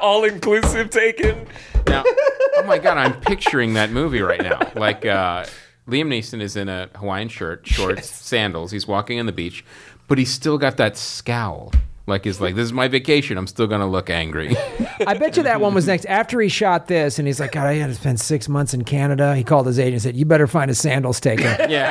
All 0.00 0.24
inclusive 0.24 0.90
taken. 0.90 1.46
Now, 1.88 2.04
oh 2.06 2.64
my 2.66 2.78
god, 2.78 2.98
I'm 2.98 3.20
picturing 3.20 3.74
that 3.74 3.90
movie 3.90 4.22
right 4.22 4.42
now. 4.42 4.60
Like 4.74 5.04
uh, 5.04 5.44
Liam 5.88 6.08
Neeson 6.08 6.40
is 6.40 6.56
in 6.56 6.68
a 6.68 6.88
Hawaiian 6.96 7.28
shirt, 7.28 7.66
shorts, 7.66 8.10
sandals. 8.10 8.72
He's 8.72 8.86
walking 8.88 9.20
on 9.20 9.26
the 9.26 9.32
beach, 9.32 9.64
but 10.08 10.18
he's 10.18 10.30
still 10.30 10.58
got 10.58 10.76
that 10.78 10.96
scowl. 10.96 11.72
Like 12.08 12.24
he's 12.24 12.40
like, 12.40 12.54
"This 12.54 12.66
is 12.66 12.72
my 12.72 12.86
vacation. 12.86 13.36
I'm 13.36 13.48
still 13.48 13.66
gonna 13.66 13.88
look 13.88 14.10
angry." 14.10 14.56
I 15.06 15.14
bet 15.14 15.36
you 15.36 15.42
that 15.42 15.60
one 15.60 15.74
was 15.74 15.88
next. 15.88 16.06
After 16.06 16.40
he 16.40 16.48
shot 16.48 16.86
this, 16.86 17.18
and 17.18 17.26
he's 17.26 17.40
like, 17.40 17.50
God, 17.52 17.66
I 17.66 17.74
had 17.74 17.88
to 17.88 17.94
spend 17.94 18.20
six 18.20 18.48
months 18.48 18.72
in 18.74 18.84
Canada. 18.84 19.34
He 19.34 19.42
called 19.42 19.66
his 19.66 19.78
agent 19.78 19.94
and 19.94 20.02
said, 20.02 20.16
You 20.16 20.24
better 20.24 20.46
find 20.46 20.70
a 20.70 20.74
sandals 20.74 21.18
taken. 21.20 21.44
yeah. 21.68 21.82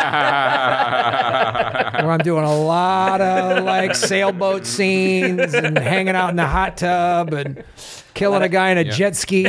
Where 2.02 2.12
I'm 2.12 2.20
doing 2.20 2.46
a 2.46 2.58
lot 2.58 3.20
of 3.22 3.64
like 3.64 3.94
sailboat 3.94 4.66
scenes 4.66 5.54
and 5.54 5.78
hanging 5.78 6.16
out 6.16 6.30
in 6.30 6.38
the 6.38 6.48
hot 6.48 6.78
tub 6.78 7.34
and 7.34 7.64
killing 8.14 8.42
a 8.42 8.50
guy 8.50 8.72
in 8.72 8.78
a 8.78 8.86
jet 8.86 9.16
ski. 9.18 9.44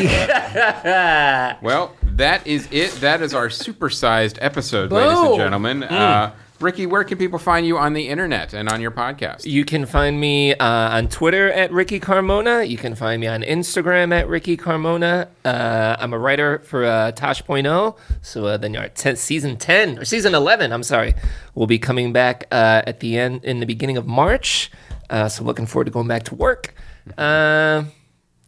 well, 1.62 1.94
that 2.16 2.46
is 2.46 2.68
it. 2.70 2.92
That 3.00 3.22
is 3.22 3.34
our 3.34 3.48
supersized 3.48 4.38
episode, 4.40 4.92
ladies 4.92 5.18
and 5.18 5.28
Boom. 5.28 5.38
gentlemen. 5.38 5.82
Uh, 5.84 6.32
Ricky, 6.58 6.86
where 6.86 7.04
can 7.04 7.18
people 7.18 7.38
find 7.38 7.66
you 7.66 7.76
on 7.76 7.92
the 7.92 8.08
internet 8.08 8.54
and 8.54 8.70
on 8.70 8.80
your 8.80 8.90
podcast? 8.90 9.44
You 9.44 9.66
can 9.66 9.84
find 9.84 10.18
me 10.18 10.54
uh, 10.54 10.96
on 10.96 11.08
Twitter 11.08 11.52
at 11.52 11.70
Ricky 11.70 12.00
Carmona. 12.00 12.66
You 12.66 12.78
can 12.78 12.94
find 12.94 13.20
me 13.20 13.26
on 13.26 13.42
Instagram 13.42 14.10
at 14.18 14.26
Ricky 14.26 14.56
Carmona. 14.56 15.28
Uh, 15.44 15.96
I'm 15.98 16.14
a 16.14 16.18
writer 16.18 16.60
for 16.60 16.84
uh, 16.86 17.12
Tosh.0. 17.12 17.98
So 18.22 18.46
uh, 18.46 18.56
then 18.56 18.74
our 18.74 18.88
te- 18.88 19.16
season 19.16 19.58
10 19.58 19.98
or 19.98 20.06
season 20.06 20.34
11, 20.34 20.72
I'm 20.72 20.82
sorry, 20.82 21.14
will 21.54 21.66
be 21.66 21.78
coming 21.78 22.14
back 22.14 22.46
uh, 22.50 22.82
at 22.86 23.00
the 23.00 23.18
end 23.18 23.44
in 23.44 23.60
the 23.60 23.66
beginning 23.66 23.98
of 23.98 24.06
March. 24.06 24.70
Uh, 25.10 25.28
so 25.28 25.44
looking 25.44 25.66
forward 25.66 25.84
to 25.84 25.90
going 25.90 26.08
back 26.08 26.22
to 26.24 26.34
work. 26.34 26.72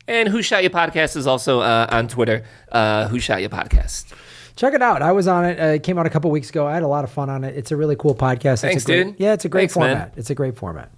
Uh, 0.09 0.13
and 0.13 0.29
Who 0.29 0.43
Shot 0.43 0.63
Ya 0.63 0.71
Podcast 0.71 1.17
is 1.17 1.27
also 1.27 1.61
uh, 1.61 1.87
on 1.91 2.09
Twitter. 2.09 2.45
Uh, 2.73 3.09
Who 3.09 3.19
Shot 3.21 3.43
Ya 3.43 3.49
Podcast. 3.49 4.13
Check 4.57 4.75
it 4.75 4.83
out. 4.83 5.03
I 5.03 5.13
was 5.13 5.29
on 5.29 5.45
it. 5.45 5.61
Uh, 5.61 5.65
it 5.75 5.83
came 5.85 5.99
out 5.99 6.07
a 6.07 6.11
couple 6.11 6.31
weeks 6.31 6.51
ago. 6.51 6.67
I 6.67 6.75
had 6.75 6.83
a 6.83 6.89
lot 6.89 7.05
of 7.05 7.11
fun 7.13 7.31
on 7.31 7.45
it. 7.45 7.57
It's 7.57 7.71
a 7.71 7.77
really 7.77 7.95
cool 7.97 8.15
podcast. 8.15 8.55
It's 8.55 8.61
Thanks, 8.63 8.83
a 8.85 8.87
great, 8.87 9.05
dude. 9.05 9.15
Yeah, 9.19 9.33
it's 9.35 9.45
a 9.45 9.49
great 9.49 9.71
Thanks, 9.71 9.77
man. 9.77 9.97
format. 9.97 10.15
It's 10.17 10.31
a 10.31 10.35
great 10.35 10.57
format. 10.57 10.91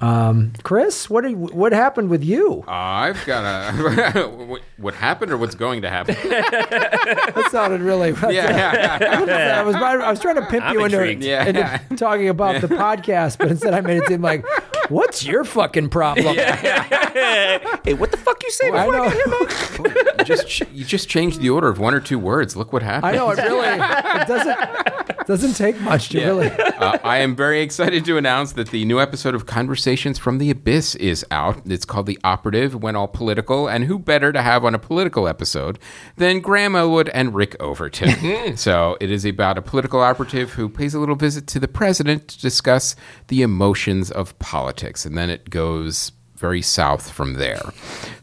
Um, 0.00 0.52
Chris, 0.64 1.08
what 1.08 1.24
are 1.24 1.28
you, 1.28 1.36
what 1.36 1.72
happened 1.72 2.10
with 2.10 2.24
you? 2.24 2.64
I've 2.66 3.24
got 3.24 3.44
a 3.44 4.28
what- 4.46 4.62
what 4.76 4.94
happened 4.94 5.30
or 5.30 5.36
what's 5.38 5.54
going 5.54 5.82
to 5.82 5.88
happen. 5.90 6.16
That 7.34 7.48
sounded 7.52 7.80
really. 7.80 8.10
yeah. 8.30 8.98
Yeah. 9.24 9.60
I 9.60 9.62
was 9.62 9.76
I 9.76 10.10
was 10.10 10.18
trying 10.20 10.34
to 10.36 10.46
pimp 10.46 10.64
I'm 10.64 10.74
you 10.74 10.84
into. 10.84 11.26
Yeah. 11.26 11.46
into 11.46 11.96
talking 11.96 12.28
about 12.28 12.60
the 12.60 12.66
podcast, 12.68 13.38
but 13.38 13.48
instead 13.50 13.74
I 13.74 13.80
made 13.80 13.98
it 13.98 14.08
seem 14.08 14.22
like, 14.22 14.44
"What's 14.92 15.24
your 15.24 15.44
fucking 15.44 15.88
problem?" 15.88 16.36
Hey, 17.12 17.94
what 17.94 18.10
the 18.10 18.16
fuck 18.16 18.42
you 18.42 18.50
say 18.50 18.70
I 18.70 18.86
before 18.86 18.94
I, 19.00 19.08
got 19.10 20.16
know. 20.16 20.24
just 20.24 20.48
ch- 20.48 20.62
you 20.72 20.84
just 20.84 21.08
changed 21.08 21.40
the 21.40 21.50
order 21.50 21.68
of 21.68 21.78
one 21.78 21.94
or 21.94 22.00
two 22.00 22.18
words. 22.18 22.56
Look 22.56 22.72
what 22.72 22.82
happened. 22.82 23.14
I 23.14 23.16
know 23.16 23.30
it 23.30 23.38
really. 23.38 23.68
It 23.68 24.28
doesn't 24.28 25.26
doesn't 25.26 25.54
take 25.54 25.80
much 25.80 26.08
to 26.10 26.18
really. 26.18 26.50
uh, 26.50 26.98
I 27.04 27.18
am 27.18 27.36
very 27.36 27.60
excited 27.60 28.04
to 28.06 28.16
announce 28.16 28.52
that 28.52 28.68
the 28.70 28.84
new 28.84 29.00
episode 29.00 29.34
of 29.34 29.46
Conversations 29.46 30.18
from 30.18 30.38
the 30.38 30.50
Abyss 30.50 30.94
is 30.96 31.24
out. 31.30 31.60
It's 31.66 31.84
called 31.84 32.06
The 32.06 32.18
Operative, 32.24 32.74
went 32.74 32.96
all 32.96 33.08
political, 33.08 33.68
and 33.68 33.84
who 33.84 33.98
better 33.98 34.32
to 34.32 34.42
have 34.42 34.64
on 34.64 34.74
a 34.74 34.78
political 34.78 35.28
episode 35.28 35.78
than 36.16 36.40
Graham 36.40 36.74
Elwood 36.74 37.08
and 37.10 37.34
Rick 37.34 37.56
Overton? 37.60 38.56
so 38.56 38.96
it 39.00 39.10
is 39.10 39.24
about 39.24 39.58
a 39.58 39.62
political 39.62 40.00
operative 40.00 40.52
who 40.52 40.68
pays 40.68 40.94
a 40.94 40.98
little 40.98 41.14
visit 41.16 41.46
to 41.48 41.60
the 41.60 41.68
president 41.68 42.28
to 42.28 42.40
discuss 42.40 42.96
the 43.28 43.42
emotions 43.42 44.10
of 44.10 44.36
politics, 44.38 44.81
and 44.82 45.16
then 45.16 45.30
it 45.30 45.50
goes 45.50 46.12
very 46.42 46.60
south 46.60 47.08
from 47.12 47.34
there. 47.34 47.62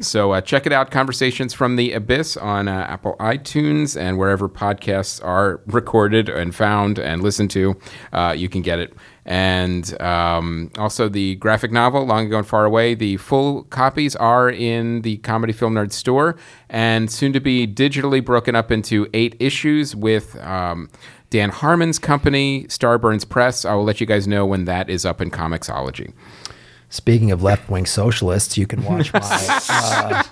So 0.01 0.33
uh, 0.33 0.41
check 0.41 0.65
it 0.65 0.73
out, 0.73 0.91
Conversations 0.91 1.53
from 1.53 1.77
the 1.77 1.93
Abyss 1.93 2.35
on 2.35 2.67
uh, 2.67 2.85
Apple 2.89 3.15
iTunes 3.17 3.99
and 3.99 4.17
wherever 4.17 4.49
podcasts 4.49 5.23
are 5.23 5.61
recorded 5.65 6.27
and 6.27 6.53
found 6.53 6.99
and 6.99 7.23
listened 7.23 7.49
to. 7.51 7.79
Uh, 8.11 8.35
you 8.37 8.49
can 8.49 8.61
get 8.61 8.77
it. 8.77 8.93
And 9.25 9.99
um, 10.01 10.71
also 10.77 11.07
the 11.07 11.35
graphic 11.35 11.71
novel, 11.71 12.05
Long 12.05 12.25
Ago 12.25 12.39
and 12.39 12.47
Far 12.47 12.65
Away. 12.65 12.93
The 12.93 13.15
full 13.17 13.63
copies 13.63 14.17
are 14.17 14.49
in 14.49 15.01
the 15.03 15.17
Comedy 15.17 15.53
Film 15.53 15.75
Nerd 15.75 15.93
store 15.93 16.35
and 16.69 17.09
soon 17.09 17.31
to 17.31 17.39
be 17.39 17.65
digitally 17.65 18.23
broken 18.23 18.53
up 18.53 18.69
into 18.69 19.07
eight 19.13 19.35
issues 19.39 19.95
with. 19.95 20.37
Um, 20.43 20.89
Dan 21.31 21.51
Harmon's 21.51 21.99
company, 21.99 22.63
Starburns 22.69 23.27
Press. 23.27 23.63
I 23.63 23.75
will 23.75 23.83
let 23.83 24.01
you 24.01 24.07
guys 24.07 24.27
know 24.27 24.47
when 24.47 24.65
that 24.65 24.89
is 24.89 25.05
up 25.05 25.21
in 25.21 25.29
Comixology. 25.29 26.11
Speaking 26.91 27.29
of 27.31 27.43
left 27.43 27.69
wing 27.69 27.85
socialists, 27.85 28.57
you 28.57 28.65
can 28.65 28.83
watch 28.83 29.13
my 29.13 29.19
uh, 29.69 30.23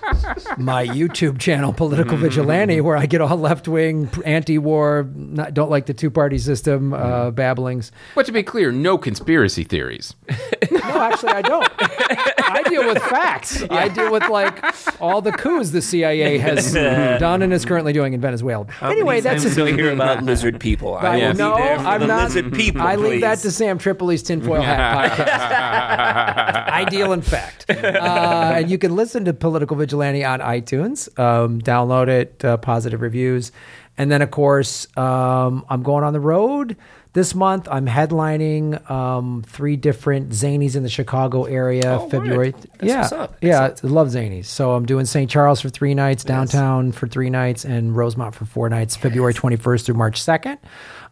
my 0.56 0.84
YouTube 0.84 1.38
channel, 1.38 1.72
Political 1.72 2.16
Vigilante, 2.16 2.80
where 2.80 2.96
I 2.96 3.06
get 3.06 3.20
all 3.20 3.36
left 3.36 3.68
wing, 3.68 4.10
anti 4.24 4.58
war, 4.58 5.04
don't 5.04 5.70
like 5.70 5.86
the 5.86 5.94
two 5.94 6.10
party 6.10 6.36
system 6.38 6.92
uh, 6.94 7.30
babblings. 7.30 7.92
But 8.16 8.26
to 8.26 8.32
be 8.32 8.42
clear, 8.42 8.72
no 8.72 8.98
conspiracy 8.98 9.62
theories. 9.64 10.14
No, 10.70 11.02
actually, 11.02 11.32
I 11.32 11.42
don't. 11.42 11.68
I 11.78 12.62
deal 12.66 12.86
with 12.86 12.98
facts. 13.02 13.62
I 13.70 13.88
deal 13.88 14.10
with 14.10 14.26
like 14.28 14.64
all 15.02 15.20
the 15.20 15.32
coups 15.32 15.70
the 15.70 15.82
CIA 15.82 16.38
has 16.38 16.72
done 16.72 17.42
and 17.42 17.52
is 17.52 17.64
currently 17.66 17.92
doing 17.92 18.14
in 18.14 18.20
Venezuela. 18.22 18.66
anyway, 18.80 19.20
that's 19.20 19.36
I'm 19.36 19.42
just. 19.42 19.52
still 19.52 19.66
hear 19.66 19.92
about 19.92 20.24
lizard 20.24 20.58
people. 20.60 20.94
I 20.94 21.00
I- 21.06 21.16
will 21.26 21.32
be 21.32 21.38
no, 21.38 21.56
there 21.56 21.78
for 21.78 21.84
I'm 21.86 22.00
the 22.00 22.06
not. 22.06 22.22
lizard 22.28 22.52
people. 22.54 22.80
I 22.82 22.94
leave 22.96 23.20
that 23.20 23.38
to 23.40 23.50
Sam 23.50 23.78
Tripoli's 23.78 24.22
tinfoil 24.22 24.62
hat 24.62 25.10
podcast. 25.10 26.47
I 26.54 26.84
deal 26.84 27.12
in 27.12 27.22
fact. 27.22 27.66
Uh, 27.78 28.52
and 28.56 28.70
you 28.70 28.78
can 28.78 28.94
listen 28.96 29.24
to 29.24 29.32
Political 29.32 29.76
Vigilante 29.76 30.24
on 30.24 30.40
iTunes. 30.40 31.08
Um, 31.18 31.60
download 31.60 32.08
it, 32.08 32.44
uh, 32.44 32.56
positive 32.56 33.00
reviews. 33.00 33.52
And 33.96 34.10
then, 34.10 34.22
of 34.22 34.30
course, 34.30 34.86
um, 34.96 35.64
I'm 35.68 35.82
going 35.82 36.04
on 36.04 36.12
the 36.12 36.20
road 36.20 36.76
this 37.12 37.34
month. 37.34 37.66
I'm 37.70 37.86
headlining 37.86 38.88
um, 38.90 39.42
three 39.46 39.76
different 39.76 40.30
Zanies 40.30 40.76
in 40.76 40.82
the 40.82 40.88
Chicago 40.88 41.44
area. 41.44 41.98
Oh, 42.00 42.08
February. 42.08 42.54
yeah, 42.80 43.26
yeah. 43.40 43.74
I 43.82 43.86
love 43.86 44.08
Zanies. 44.08 44.46
So 44.46 44.72
I'm 44.72 44.86
doing 44.86 45.04
St. 45.04 45.30
Charles 45.30 45.60
for 45.60 45.68
three 45.68 45.94
nights, 45.94 46.22
downtown 46.24 46.92
for 46.92 47.08
three 47.08 47.30
nights, 47.30 47.64
and 47.64 47.96
Rosemont 47.96 48.34
for 48.34 48.44
four 48.44 48.68
nights. 48.68 48.96
February 48.96 49.34
21st 49.34 49.84
through 49.84 49.96
March 49.96 50.20
2nd. 50.22 50.58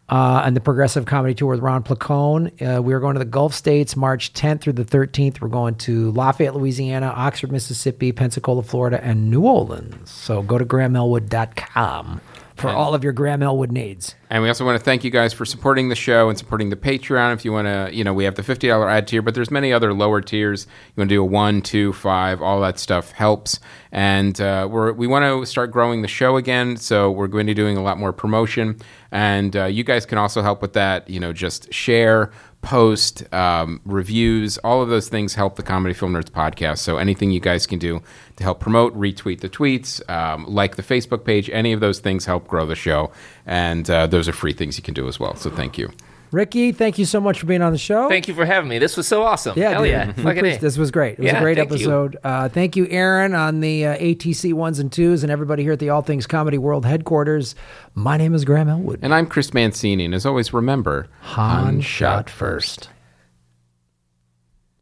Uh, 0.09 0.41
and 0.45 0.55
the 0.55 0.61
Progressive 0.61 1.05
Comedy 1.05 1.33
Tour 1.33 1.49
with 1.49 1.59
Ron 1.59 1.83
Placone. 1.83 2.51
Uh, 2.61 2.81
we 2.81 2.93
are 2.93 2.99
going 3.01 3.15
to 3.15 3.19
the 3.19 3.25
Gulf 3.25 3.53
States 3.53 3.95
March 3.97 4.31
10th 4.31 4.61
through 4.61 4.73
the 4.73 4.85
13th. 4.85 5.41
We're 5.41 5.49
going 5.49 5.75
to 5.75 6.11
Lafayette, 6.11 6.55
Louisiana, 6.55 7.07
Oxford, 7.07 7.51
Mississippi, 7.51 8.13
Pensacola, 8.13 8.63
Florida, 8.63 9.03
and 9.03 9.29
New 9.29 9.41
Orleans. 9.41 10.09
So 10.09 10.41
go 10.41 10.57
to 10.57 10.65
grahamelwood.com 10.65 12.21
for 12.57 12.69
all 12.69 12.93
of 12.93 13.03
your 13.03 13.13
Graham 13.13 13.43
Elwood 13.43 13.71
needs. 13.71 14.15
And 14.29 14.43
we 14.43 14.49
also 14.49 14.65
want 14.65 14.77
to 14.77 14.83
thank 14.83 15.03
you 15.03 15.11
guys 15.11 15.31
for 15.31 15.45
supporting 15.45 15.89
the 15.89 15.95
show 15.95 16.27
and 16.27 16.37
supporting 16.37 16.69
the 16.69 16.75
Patreon. 16.75 17.33
If 17.33 17.45
you 17.45 17.53
want 17.53 17.67
to, 17.67 17.95
you 17.95 18.03
know, 18.03 18.13
we 18.13 18.25
have 18.25 18.35
the 18.35 18.43
fifty 18.43 18.67
dollar 18.67 18.89
ad 18.89 19.07
tier, 19.07 19.21
but 19.21 19.35
there's 19.35 19.51
many 19.51 19.71
other 19.71 19.93
lower 19.93 20.21
tiers. 20.21 20.65
You 20.65 21.01
want 21.01 21.09
to 21.09 21.15
do 21.15 21.21
a 21.21 21.25
one, 21.25 21.61
two, 21.61 21.93
five, 21.93 22.41
all 22.41 22.59
that 22.61 22.79
stuff 22.79 23.11
helps. 23.11 23.59
And 23.91 24.39
uh, 24.41 24.67
we're 24.69 24.91
we 24.91 25.07
want 25.07 25.23
to 25.23 25.45
start 25.49 25.71
growing 25.71 26.01
the 26.01 26.07
show 26.07 26.35
again, 26.35 26.77
so 26.77 27.09
we're 27.11 27.27
going 27.27 27.47
to 27.47 27.51
be 27.51 27.55
doing 27.55 27.77
a 27.77 27.83
lot 27.83 27.97
more 27.97 28.11
promotion. 28.11 28.77
And 29.11 29.55
uh, 29.55 29.65
you 29.65 29.83
guys 29.83 30.05
can 30.05 30.17
also 30.17 30.41
help 30.41 30.61
with 30.61 30.73
that. 30.73 31.09
You 31.09 31.19
know, 31.19 31.31
just 31.31 31.73
share, 31.73 32.31
post, 32.67 33.33
um, 33.33 33.79
reviews, 33.85 34.57
all 34.57 34.81
of 34.81 34.89
those 34.89 35.07
things 35.07 35.33
help 35.35 35.55
the 35.55 35.63
Comedy 35.63 35.93
Film 35.93 36.11
Nerds 36.11 36.29
podcast. 36.29 36.79
So 36.79 36.97
anything 36.97 37.31
you 37.31 37.39
guys 37.39 37.65
can 37.65 37.79
do 37.79 38.01
to 38.35 38.43
help 38.43 38.59
promote, 38.59 38.93
retweet 38.93 39.39
the 39.39 39.47
tweets, 39.47 40.07
um, 40.09 40.45
like 40.45 40.75
the 40.75 40.83
Facebook 40.83 41.23
page, 41.23 41.49
any 41.51 41.71
of 41.71 41.79
those 41.79 41.99
things 41.99 42.25
help 42.25 42.45
grow 42.45 42.65
the 42.65 42.75
show. 42.75 43.09
And 43.45 43.89
uh, 43.89 44.07
those 44.07 44.27
are 44.27 44.33
free 44.33 44.51
things 44.51 44.75
you 44.77 44.83
can 44.83 44.93
do 44.93 45.07
as 45.07 45.17
well. 45.17 45.33
So 45.35 45.49
thank 45.49 45.77
you. 45.77 45.89
Ricky, 46.31 46.71
thank 46.71 46.97
you 46.97 47.05
so 47.05 47.21
much 47.21 47.39
for 47.39 47.45
being 47.45 47.61
on 47.61 47.71
the 47.71 47.77
show. 47.77 48.09
Thank 48.09 48.27
you 48.27 48.33
for 48.33 48.45
having 48.45 48.69
me. 48.69 48.79
This 48.79 48.97
was 48.97 49.07
so 49.07 49.23
awesome. 49.23 49.57
Yeah, 49.57 49.71
Hell 49.71 49.83
dude. 49.83 49.91
yeah. 49.91 50.07
We 50.07 50.13
Fucking 50.13 50.27
appreciate- 50.39 50.57
A. 50.57 50.61
This 50.61 50.77
was 50.77 50.91
great. 50.91 51.13
It 51.13 51.19
was 51.19 51.25
Yeah, 51.31 51.37
a 51.37 51.41
great 51.41 51.57
thank 51.57 51.69
you. 51.69 51.75
episode. 51.75 52.17
Uh, 52.23 52.49
thank 52.49 52.75
you, 52.75 52.85
Aaron, 52.89 53.33
on 53.33 53.61
the 53.61 53.85
uh, 53.85 53.97
ATC 53.97 54.53
ones 54.53 54.79
and 54.79 54.91
twos, 54.91 55.23
and 55.23 55.31
everybody 55.31 55.63
here 55.63 55.71
at 55.73 55.79
the 55.79 55.89
All 55.89 56.01
Things 56.01 56.27
Comedy 56.27 56.57
World 56.57 56.85
headquarters. 56.85 57.55
My 57.95 58.17
name 58.17 58.33
is 58.35 58.43
Graham 58.45 58.67
Elwood. 58.69 58.99
And 59.01 59.13
I'm 59.13 59.25
Chris 59.27 59.53
Mancini. 59.53 60.05
And 60.05 60.13
as 60.13 60.25
always, 60.25 60.53
remember, 60.53 61.07
Han 61.21 61.81
shot 61.81 62.29
first. 62.29 62.89